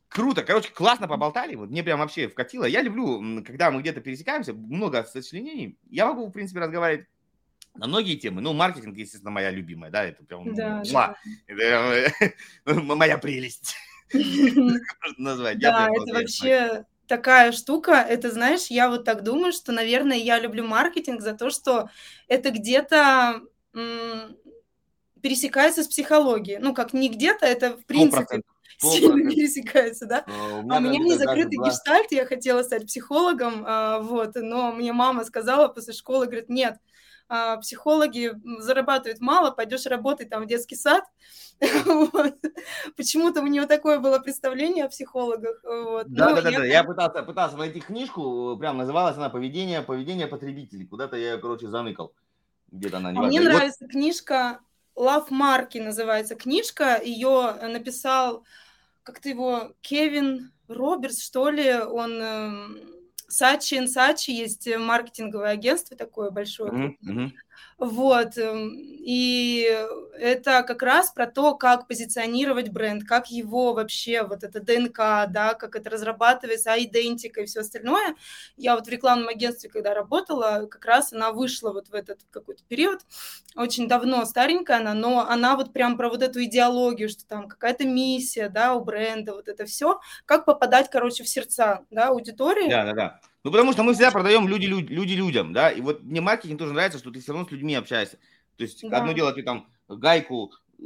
Круто, 0.07 0.43
короче, 0.43 0.71
классно 0.71 1.07
поболтали, 1.07 1.53
вот 1.53 1.69
мне 1.69 1.83
прям 1.83 1.99
вообще 1.99 2.27
вкатило. 2.27 2.65
Я 2.65 2.81
люблю, 2.81 3.43
когда 3.43 3.69
мы 3.69 3.81
где-то 3.81 4.01
пересекаемся, 4.01 4.53
много 4.53 5.03
сочленений. 5.03 5.77
Я 5.89 6.07
могу, 6.07 6.27
в 6.27 6.31
принципе, 6.31 6.61
разговаривать 6.61 7.07
на 7.80 7.88
многие 7.88 8.15
темы. 8.15 8.41
Ну, 8.41 8.53
маркетинг, 8.53 8.97
естественно, 8.97 9.31
моя 9.31 9.51
любимая, 9.51 9.91
да, 9.91 10.03
это 10.03 10.23
прям 10.23 10.53
да, 10.53 10.84
да. 10.91 11.15
Это, 11.47 11.93
моя 12.65 13.18
прелесть. 13.18 13.76
Назвать. 15.18 15.60
Да, 15.60 15.89
это 15.89 16.14
вообще 16.14 16.85
такая 17.07 17.51
штука. 17.51 17.93
Это, 17.93 18.31
знаешь, 18.31 18.68
я 18.68 18.89
вот 18.89 19.06
так 19.06 19.23
думаю, 19.23 19.53
что, 19.53 19.72
наверное, 19.72 20.18
я 20.18 20.39
люблю 20.39 20.65
маркетинг 20.65 21.22
за 21.22 21.34
то, 21.34 21.49
что 21.49 21.89
это 22.27 22.51
где-то 22.51 23.41
пересекается 25.22 25.84
с 25.84 25.88
психологией. 25.88 26.60
Ну, 26.60 26.73
как 26.73 26.93
не 26.93 27.10
где-то, 27.10 27.45
это 27.45 27.77
в 27.77 27.85
принципе 27.85 28.41
сильно 28.80 29.30
пересекается, 29.30 30.06
да? 30.06 30.23
А, 30.27 30.61
а 30.69 30.77
у 30.77 30.80
меня 30.80 30.99
не 30.99 31.18
закрытый 31.18 31.57
гештальт, 31.57 32.11
я 32.11 32.26
хотела 32.26 32.64
стать 32.64 32.88
психологом, 32.88 33.64
а, 33.65 33.99
вот, 33.99 34.35
но 34.35 34.72
мне 34.72 34.93
мама 34.93 35.26
сказала 35.26 35.68
после 35.68 35.93
школы, 35.93 36.26
говорит, 36.26 36.49
нет, 36.49 36.77
а, 37.30 37.57
психологи 37.57 38.34
зарабатывают 38.60 39.22
мало, 39.22 39.51
пойдешь 39.51 39.85
работать 39.85 40.30
там 40.30 40.43
в 40.43 40.47
детский 40.47 40.76
сад. 40.76 41.03
вот. 41.85 42.35
Почему-то 42.97 43.41
у 43.41 43.47
нее 43.47 43.68
такое 43.68 43.99
было 43.99 44.18
представление 44.19 44.85
о 44.85 44.89
психологах. 44.89 45.61
Вот. 45.64 46.07
Да, 46.07 46.34
да, 46.34 46.41
да, 46.41 46.49
я... 46.49 46.57
да. 46.57 46.65
Я 46.65 46.84
пытался, 46.84 47.22
пытался 47.23 47.57
найти 47.57 47.81
книжку, 47.81 48.57
прям 48.57 48.77
называлась 48.77 49.15
она 49.15 49.30
«Поведение, 49.30 49.81
поведение 49.81 50.27
потребителей». 50.27 50.88
Куда-то 50.88 51.18
я 51.18 51.38
короче, 51.38 51.68
заныкал. 51.68 52.14
Где-то 52.72 52.97
она 52.97 53.11
не 53.11 53.19
а 53.19 53.22
Мне 53.22 53.41
нравится 53.41 53.85
вот... 53.85 53.91
книжка 53.91 54.60
Love 54.95 55.27
Марки 55.30 55.77
называется 55.77 56.35
книжка. 56.35 56.99
Ее 57.01 57.53
написал 57.61 58.43
как-то 59.03 59.30
его 59.30 59.73
Кевин 59.81 60.51
Робертс, 60.68 61.23
что 61.23 61.49
ли. 61.49 61.73
Он 61.73 62.22
эм, 62.22 62.80
Сачи 63.30 63.76
Сачи 63.88 64.31
есть 64.31 64.68
маркетинговое 64.76 65.49
агентство 65.49 65.95
такое 65.95 66.31
большое. 66.31 66.97
Mm-hmm. 67.03 67.30
Вот, 67.77 68.38
эм, 68.38 68.76
и 68.77 69.65
это 70.19 70.64
как 70.64 70.84
раз 70.84 71.11
про 71.11 71.27
то, 71.27 71.56
как 71.56 71.88
позиционировать 71.88 72.69
бренд, 72.69 73.06
как 73.07 73.31
его 73.31 73.73
вообще, 73.73 74.23
вот 74.23 74.44
это 74.44 74.60
ДНК, 74.60 74.98
да, 75.31 75.53
как 75.53 75.77
это 75.77 75.90
разрабатывается, 75.90 76.73
идентика 76.77 77.41
и 77.41 77.45
все 77.45 77.61
остальное. 77.61 78.15
Я 78.57 78.76
вот 78.76 78.88
в 78.88 78.90
рекламном 78.90 79.30
агентстве, 79.30 79.69
когда 79.69 79.94
работала, 79.94 80.68
как 80.69 80.84
раз 80.84 81.14
она 81.14 81.31
вышла 81.31 81.72
вот 81.72 81.88
в 81.88 81.94
этот 81.94 82.19
какой-то 82.31 82.64
период, 82.68 82.99
очень 83.56 83.88
давно, 83.88 84.26
старенькая 84.26 84.77
она, 84.80 84.94
но 84.94 85.22
она 85.27 85.56
вот 85.56 85.72
прям 85.72 85.95
про 85.95 86.10
вот 86.10 86.22
эту 86.22 86.44
идеологию, 86.44 87.07
что 87.07 87.26
там 87.26 87.48
какая-то 87.48 87.86
миссия, 87.86 88.49
да, 88.49 88.73
у 88.73 88.84
бренда, 88.84 89.34
вот 89.34 89.48
это 89.48 89.65
все, 89.65 90.02
как 90.26 90.44
попадать, 90.44 90.90
короче, 90.90 91.23
в 91.23 91.30
сердца, 91.30 91.86
да, 91.91 92.10
аудитории. 92.10 92.69
Да, 92.69 92.84
да, 92.84 92.94
да. 92.94 93.22
Ну, 93.43 93.51
потому 93.51 93.71
что 93.71 93.83
мы 93.83 93.93
всегда 93.93 94.11
продаем 94.11 94.47
люди, 94.47 94.65
люди, 94.65 94.91
люди 94.91 95.13
людям, 95.13 95.53
да, 95.53 95.71
и 95.71 95.79
вот 95.79 96.03
мне 96.03 96.19
маркетинг 96.19 96.59
тоже 96.59 96.73
нравится, 96.73 96.99
что 96.99 97.09
ты 97.09 97.21
все 97.21 97.31
равно 97.31 97.47
с 97.47 97.51
людьми 97.51 97.73
общаешься. 97.73 98.17
То 98.57 98.63
есть 98.63 98.81
да. 98.89 98.97
одно 98.97 99.13
дело, 99.13 99.31
ты 99.31 99.43
там 99.43 99.69
гайку 99.87 100.51
э, 100.77 100.83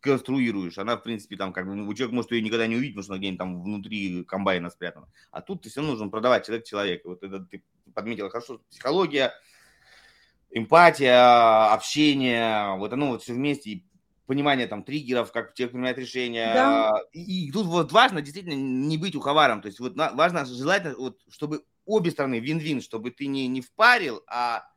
конструируешь, 0.00 0.78
она, 0.78 0.96
в 0.96 1.02
принципе, 1.02 1.36
там, 1.36 1.52
как 1.52 1.66
бы, 1.66 1.74
ну, 1.74 1.92
человек 1.92 2.14
может 2.14 2.32
ее 2.32 2.40
никогда 2.40 2.66
не 2.66 2.76
увидеть, 2.76 2.94
потому 2.94 3.04
что 3.04 3.12
она 3.12 3.18
где-нибудь 3.18 3.38
там 3.38 3.62
внутри 3.62 4.24
комбайна 4.24 4.70
спрятана. 4.70 5.08
А 5.30 5.42
тут 5.42 5.62
ты 5.62 5.68
все 5.68 5.80
равно 5.80 5.92
нужно 5.92 6.08
продавать 6.08 6.46
человек 6.46 6.64
человека. 6.64 7.08
Вот 7.08 7.22
это 7.22 7.40
ты 7.40 7.62
подметила 7.92 8.30
хорошо, 8.30 8.62
психология, 8.70 9.34
эмпатия, 10.50 11.70
общение, 11.70 12.76
вот 12.78 12.94
оно 12.94 13.08
вот 13.08 13.22
все 13.22 13.34
вместе, 13.34 13.70
и 13.70 13.86
понимание 14.26 14.66
там 14.66 14.84
триггеров, 14.84 15.32
как 15.32 15.52
человек 15.52 15.72
принимает 15.72 15.98
решения. 15.98 16.54
Да. 16.54 16.92
И, 17.12 17.48
и 17.48 17.52
тут 17.52 17.66
вот 17.66 17.92
важно 17.92 18.22
действительно 18.22 18.54
не 18.54 18.96
быть 18.96 19.14
уховаром, 19.14 19.60
то 19.60 19.66
есть 19.66 19.80
вот 19.80 19.96
важно 19.96 20.46
желательно, 20.46 20.96
вот, 20.96 21.18
чтобы 21.28 21.64
обе 21.86 22.10
стороны 22.10 22.40
вин-вин, 22.40 22.80
чтобы 22.80 23.10
ты 23.10 23.26
не, 23.26 23.46
не 23.46 23.60
впарил, 23.60 24.22
а 24.26 24.68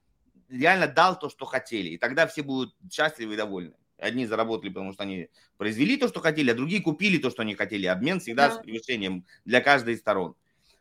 реально 0.50 0.88
дал 0.88 1.18
то, 1.18 1.30
что 1.30 1.46
хотели. 1.46 1.90
И 1.90 1.98
тогда 1.98 2.28
все 2.28 2.44
будут 2.44 2.76
счастливы 2.92 3.34
и 3.34 3.38
довольны. 3.38 3.74
Одни 3.98 4.26
заработали, 4.26 4.70
потому 4.70 4.94
что 4.94 5.04
они 5.04 5.30
произвели 5.58 5.98
то, 5.98 6.08
что 6.08 6.20
хотели, 6.20 6.52
а 6.52 6.56
другие 6.56 6.82
купили 6.82 7.18
то, 7.18 7.30
что 7.30 7.42
они 7.42 7.56
хотели. 7.56 7.88
Обмен 7.88 8.20
всегда 8.20 8.50
да. 8.50 8.56
с 8.56 8.58
превышением 8.60 9.26
для 9.44 9.60
каждой 9.60 9.96
из 9.96 10.00
сторон. 10.00 10.36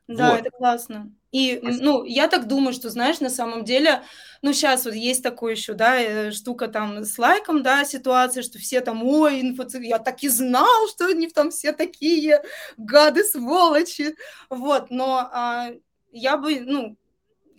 Да, 0.07 0.33
вот. 0.33 0.41
это 0.41 0.51
классно. 0.51 1.13
И, 1.33 1.59
ну, 1.61 2.05
я 2.05 2.29
так 2.29 2.47
думаю, 2.47 2.73
что, 2.73 2.91
знаешь, 2.91 3.19
на 3.19 3.29
самом 3.29 3.65
деле, 3.65 4.03
ну, 4.41 4.53
сейчас 4.53 4.85
вот 4.85 4.95
есть 4.95 5.23
такое 5.23 5.55
еще, 5.55 5.75
да, 5.75 6.01
э, 6.01 6.31
штука 6.31 6.69
там 6.69 7.05
с 7.05 7.19
лайком, 7.19 7.63
да, 7.63 7.85
ситуация, 7.85 8.45
что 8.45 8.59
все 8.59 8.81
там, 8.81 9.03
ой, 9.03 9.41
инфоци... 9.41 9.83
я 9.83 9.99
так 9.99 10.23
и 10.23 10.29
знал, 10.29 10.89
что 10.89 11.07
они 11.07 11.29
там 11.29 11.51
все 11.51 11.73
такие 11.73 12.43
гады, 12.77 13.25
сволочи, 13.25 14.15
вот, 14.49 14.91
но 14.91 15.29
а, 15.33 15.71
я 16.17 16.37
бы, 16.37 16.61
ну, 16.61 16.97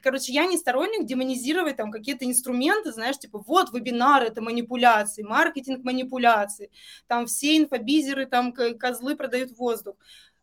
короче, 0.01 0.33
я 0.33 0.45
не 0.45 0.57
сторонник 0.57 1.05
демонизировать 1.05 1.77
там 1.77 1.91
какие-то 1.91 2.25
инструменты, 2.25 2.91
знаешь, 2.91 3.17
типа 3.17 3.43
вот 3.45 3.73
вебинар 3.73 4.23
это 4.23 4.41
манипуляции, 4.41 5.23
маркетинг 5.23 5.83
манипуляции, 5.83 6.69
там 7.07 7.25
все 7.25 7.57
инфобизеры, 7.57 8.25
там 8.25 8.51
козлы 8.51 9.15
продают 9.15 9.57
воздух. 9.57 9.95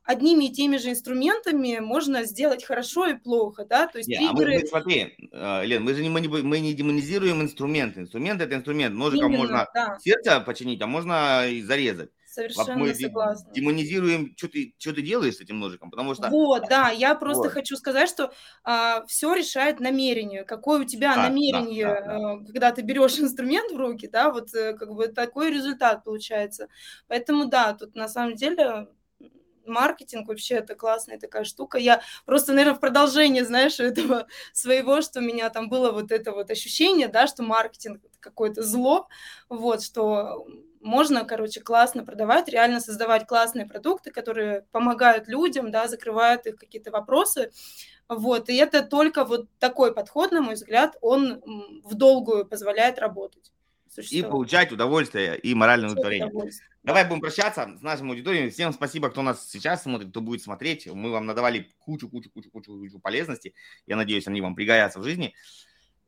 Одними 0.03 0.45
и 0.45 0.53
теми 0.53 0.77
же 0.77 0.91
инструментами 0.91 1.79
можно 1.79 2.25
сделать 2.25 2.63
хорошо 2.63 3.07
и 3.07 3.15
плохо, 3.15 3.65
да, 3.65 3.87
то 3.87 3.97
есть 3.97 4.11
yeah, 4.11 4.19
триггеры... 4.19 4.57
а 4.57 4.61
мы, 4.61 4.67
смотри, 4.67 5.15
э, 5.33 5.65
Лен, 5.65 5.83
мы 5.83 5.95
же 5.95 6.03
не, 6.03 6.11
мы 6.11 6.61
не 6.61 6.75
демонизируем 6.75 7.41
инструменты, 7.41 8.01
инструмент 8.01 8.43
это 8.43 8.55
инструмент, 8.55 8.95
ножиком 8.95 9.33
Именно, 9.33 9.39
можно 9.39 9.69
да. 9.73 9.99
сердце 10.03 10.41
починить, 10.41 10.83
а 10.83 10.87
можно 10.87 11.49
и 11.49 11.63
зарезать. 11.63 12.11
Совершенно 12.35 12.77
мы 12.77 12.95
согласна. 12.95 13.53
демонизируем, 13.53 14.35
что 14.37 14.49
ты, 14.49 14.75
что 14.77 14.93
ты 14.93 15.03
делаешь 15.03 15.37
с 15.37 15.41
этим 15.41 15.61
ножиком, 15.61 15.89
потому 15.91 16.15
что... 16.15 16.29
Вот, 16.31 16.65
да, 16.69 16.91
я 16.91 17.15
просто 17.15 17.45
вот. 17.45 17.53
хочу 17.53 17.77
сказать, 17.77 18.09
что 18.09 18.33
а, 18.65 19.07
все 19.07 19.35
решает 19.35 19.79
намерение. 19.79 20.43
Какое 20.43 20.81
у 20.81 20.85
тебя 20.85 21.15
да, 21.15 21.29
намерение, 21.29 21.87
да, 21.87 22.01
да, 22.01 22.19
да. 22.19 22.45
когда 22.45 22.73
ты 22.73 22.83
берешь 22.83 23.19
инструмент 23.21 23.71
в 23.71 23.77
руки, 23.77 24.09
да, 24.09 24.33
вот 24.33 24.53
э, 24.53 24.75
как 24.75 24.95
бы 24.95 25.07
такой 25.07 25.53
результат 25.53 26.03
получается. 26.03 26.67
Поэтому, 27.07 27.47
да, 27.47 27.73
тут 27.75 27.95
на 27.95 28.09
самом 28.09 28.35
деле 28.35 28.89
маркетинг 29.65 30.27
вообще 30.27 30.57
это 30.57 30.75
классная 30.75 31.19
такая 31.21 31.45
штука. 31.45 31.79
Я 31.79 32.03
просто, 32.27 32.53
наверное, 32.53 32.77
в 32.77 32.81
продолжение, 32.81 33.45
знаешь, 33.45 33.79
этого 33.79 34.27
своего, 34.53 35.03
что 35.03 35.21
у 35.21 35.23
меня 35.23 35.51
там 35.51 35.69
было 35.69 35.93
вот 35.93 36.11
это 36.11 36.33
вот 36.33 36.51
ощущение, 36.51 37.07
да, 37.07 37.29
что 37.29 37.45
маркетинг 37.45 38.03
какое-то 38.19 38.63
зло, 38.63 39.09
вот, 39.49 39.85
что 39.85 40.47
можно, 40.85 41.25
короче, 41.25 41.61
классно 41.61 42.05
продавать, 42.05 42.49
реально 42.49 42.79
создавать 42.79 43.27
классные 43.27 43.67
продукты, 43.67 44.11
которые 44.11 44.67
помогают 44.71 45.29
людям, 45.29 45.71
да, 45.71 45.89
закрывают 45.89 46.47
их 46.47 46.57
какие-то 46.57 46.91
вопросы. 46.91 47.51
Вот, 48.07 48.51
и 48.51 48.55
это 48.57 48.83
только 48.83 49.25
вот 49.25 49.49
такой 49.59 49.95
подход, 49.95 50.31
на 50.31 50.43
мой 50.43 50.55
взгляд, 50.55 50.97
он 51.01 51.43
в 51.85 51.95
долгую 51.95 52.45
позволяет 52.45 52.99
работать. 52.99 53.51
И 54.11 54.23
получать 54.23 54.73
удовольствие 54.73 55.39
и 55.39 55.55
моральное 55.55 55.89
удовлетворение. 55.91 56.53
Давай 56.83 57.07
будем 57.09 57.23
прощаться 57.23 57.75
с 57.79 57.81
нашим 57.81 58.11
аудиторией. 58.11 58.51
Всем 58.51 58.73
спасибо, 58.75 59.09
кто 59.09 59.23
нас 59.23 59.49
сейчас 59.49 59.85
смотрит, 59.85 60.11
кто 60.11 60.21
будет 60.21 60.43
смотреть. 60.43 60.87
Мы 60.87 61.11
вам 61.11 61.25
надавали 61.25 61.71
кучу, 61.79 62.11
кучу, 62.11 62.31
кучу, 62.31 62.51
кучу, 62.51 62.73
кучу 62.73 62.99
полезности. 62.99 63.55
Я 63.87 63.97
надеюсь, 63.97 64.27
они 64.27 64.43
вам 64.43 64.55
пригодятся 64.55 65.01
в 65.01 65.05
жизни 65.05 65.33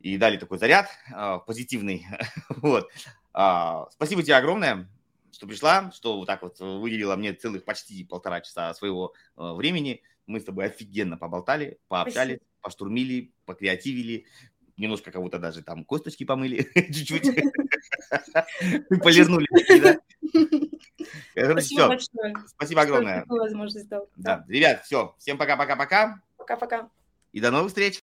и 0.00 0.18
дали 0.18 0.36
такой 0.36 0.58
заряд 0.58 0.88
э, 1.14 1.38
позитивный. 1.46 2.06
вот. 2.48 2.90
А, 3.38 3.86
спасибо 3.90 4.22
тебе 4.22 4.34
огромное, 4.36 4.88
что 5.30 5.46
пришла, 5.46 5.92
что 5.92 6.16
вот 6.16 6.26
так 6.26 6.40
вот 6.40 6.58
выделила 6.58 7.16
мне 7.16 7.34
целых 7.34 7.66
почти 7.66 8.02
полтора 8.02 8.40
часа 8.40 8.72
своего 8.72 9.12
э, 9.36 9.52
времени. 9.52 10.00
Мы 10.26 10.40
с 10.40 10.44
тобой 10.44 10.64
офигенно 10.64 11.18
поболтали, 11.18 11.78
пообщались, 11.88 12.36
спасибо. 12.36 12.60
поштурмили, 12.62 13.32
покреативили, 13.44 14.24
немножко 14.78 15.10
кого-то 15.10 15.38
даже 15.38 15.62
там 15.62 15.84
косточки 15.84 16.24
помыли 16.24 16.66
чуть-чуть. 16.74 17.24
Полирнули. 19.02 19.46
Спасибо 21.32 21.88
большое. 21.88 22.34
Спасибо 22.48 22.80
огромное. 22.80 23.26
Да, 24.16 24.46
ребят, 24.48 24.82
все. 24.86 25.14
Всем 25.18 25.36
пока-пока-пока. 25.36 26.22
Пока-пока. 26.38 26.88
И 27.32 27.40
до 27.40 27.50
новых 27.50 27.68
встреч. 27.68 28.00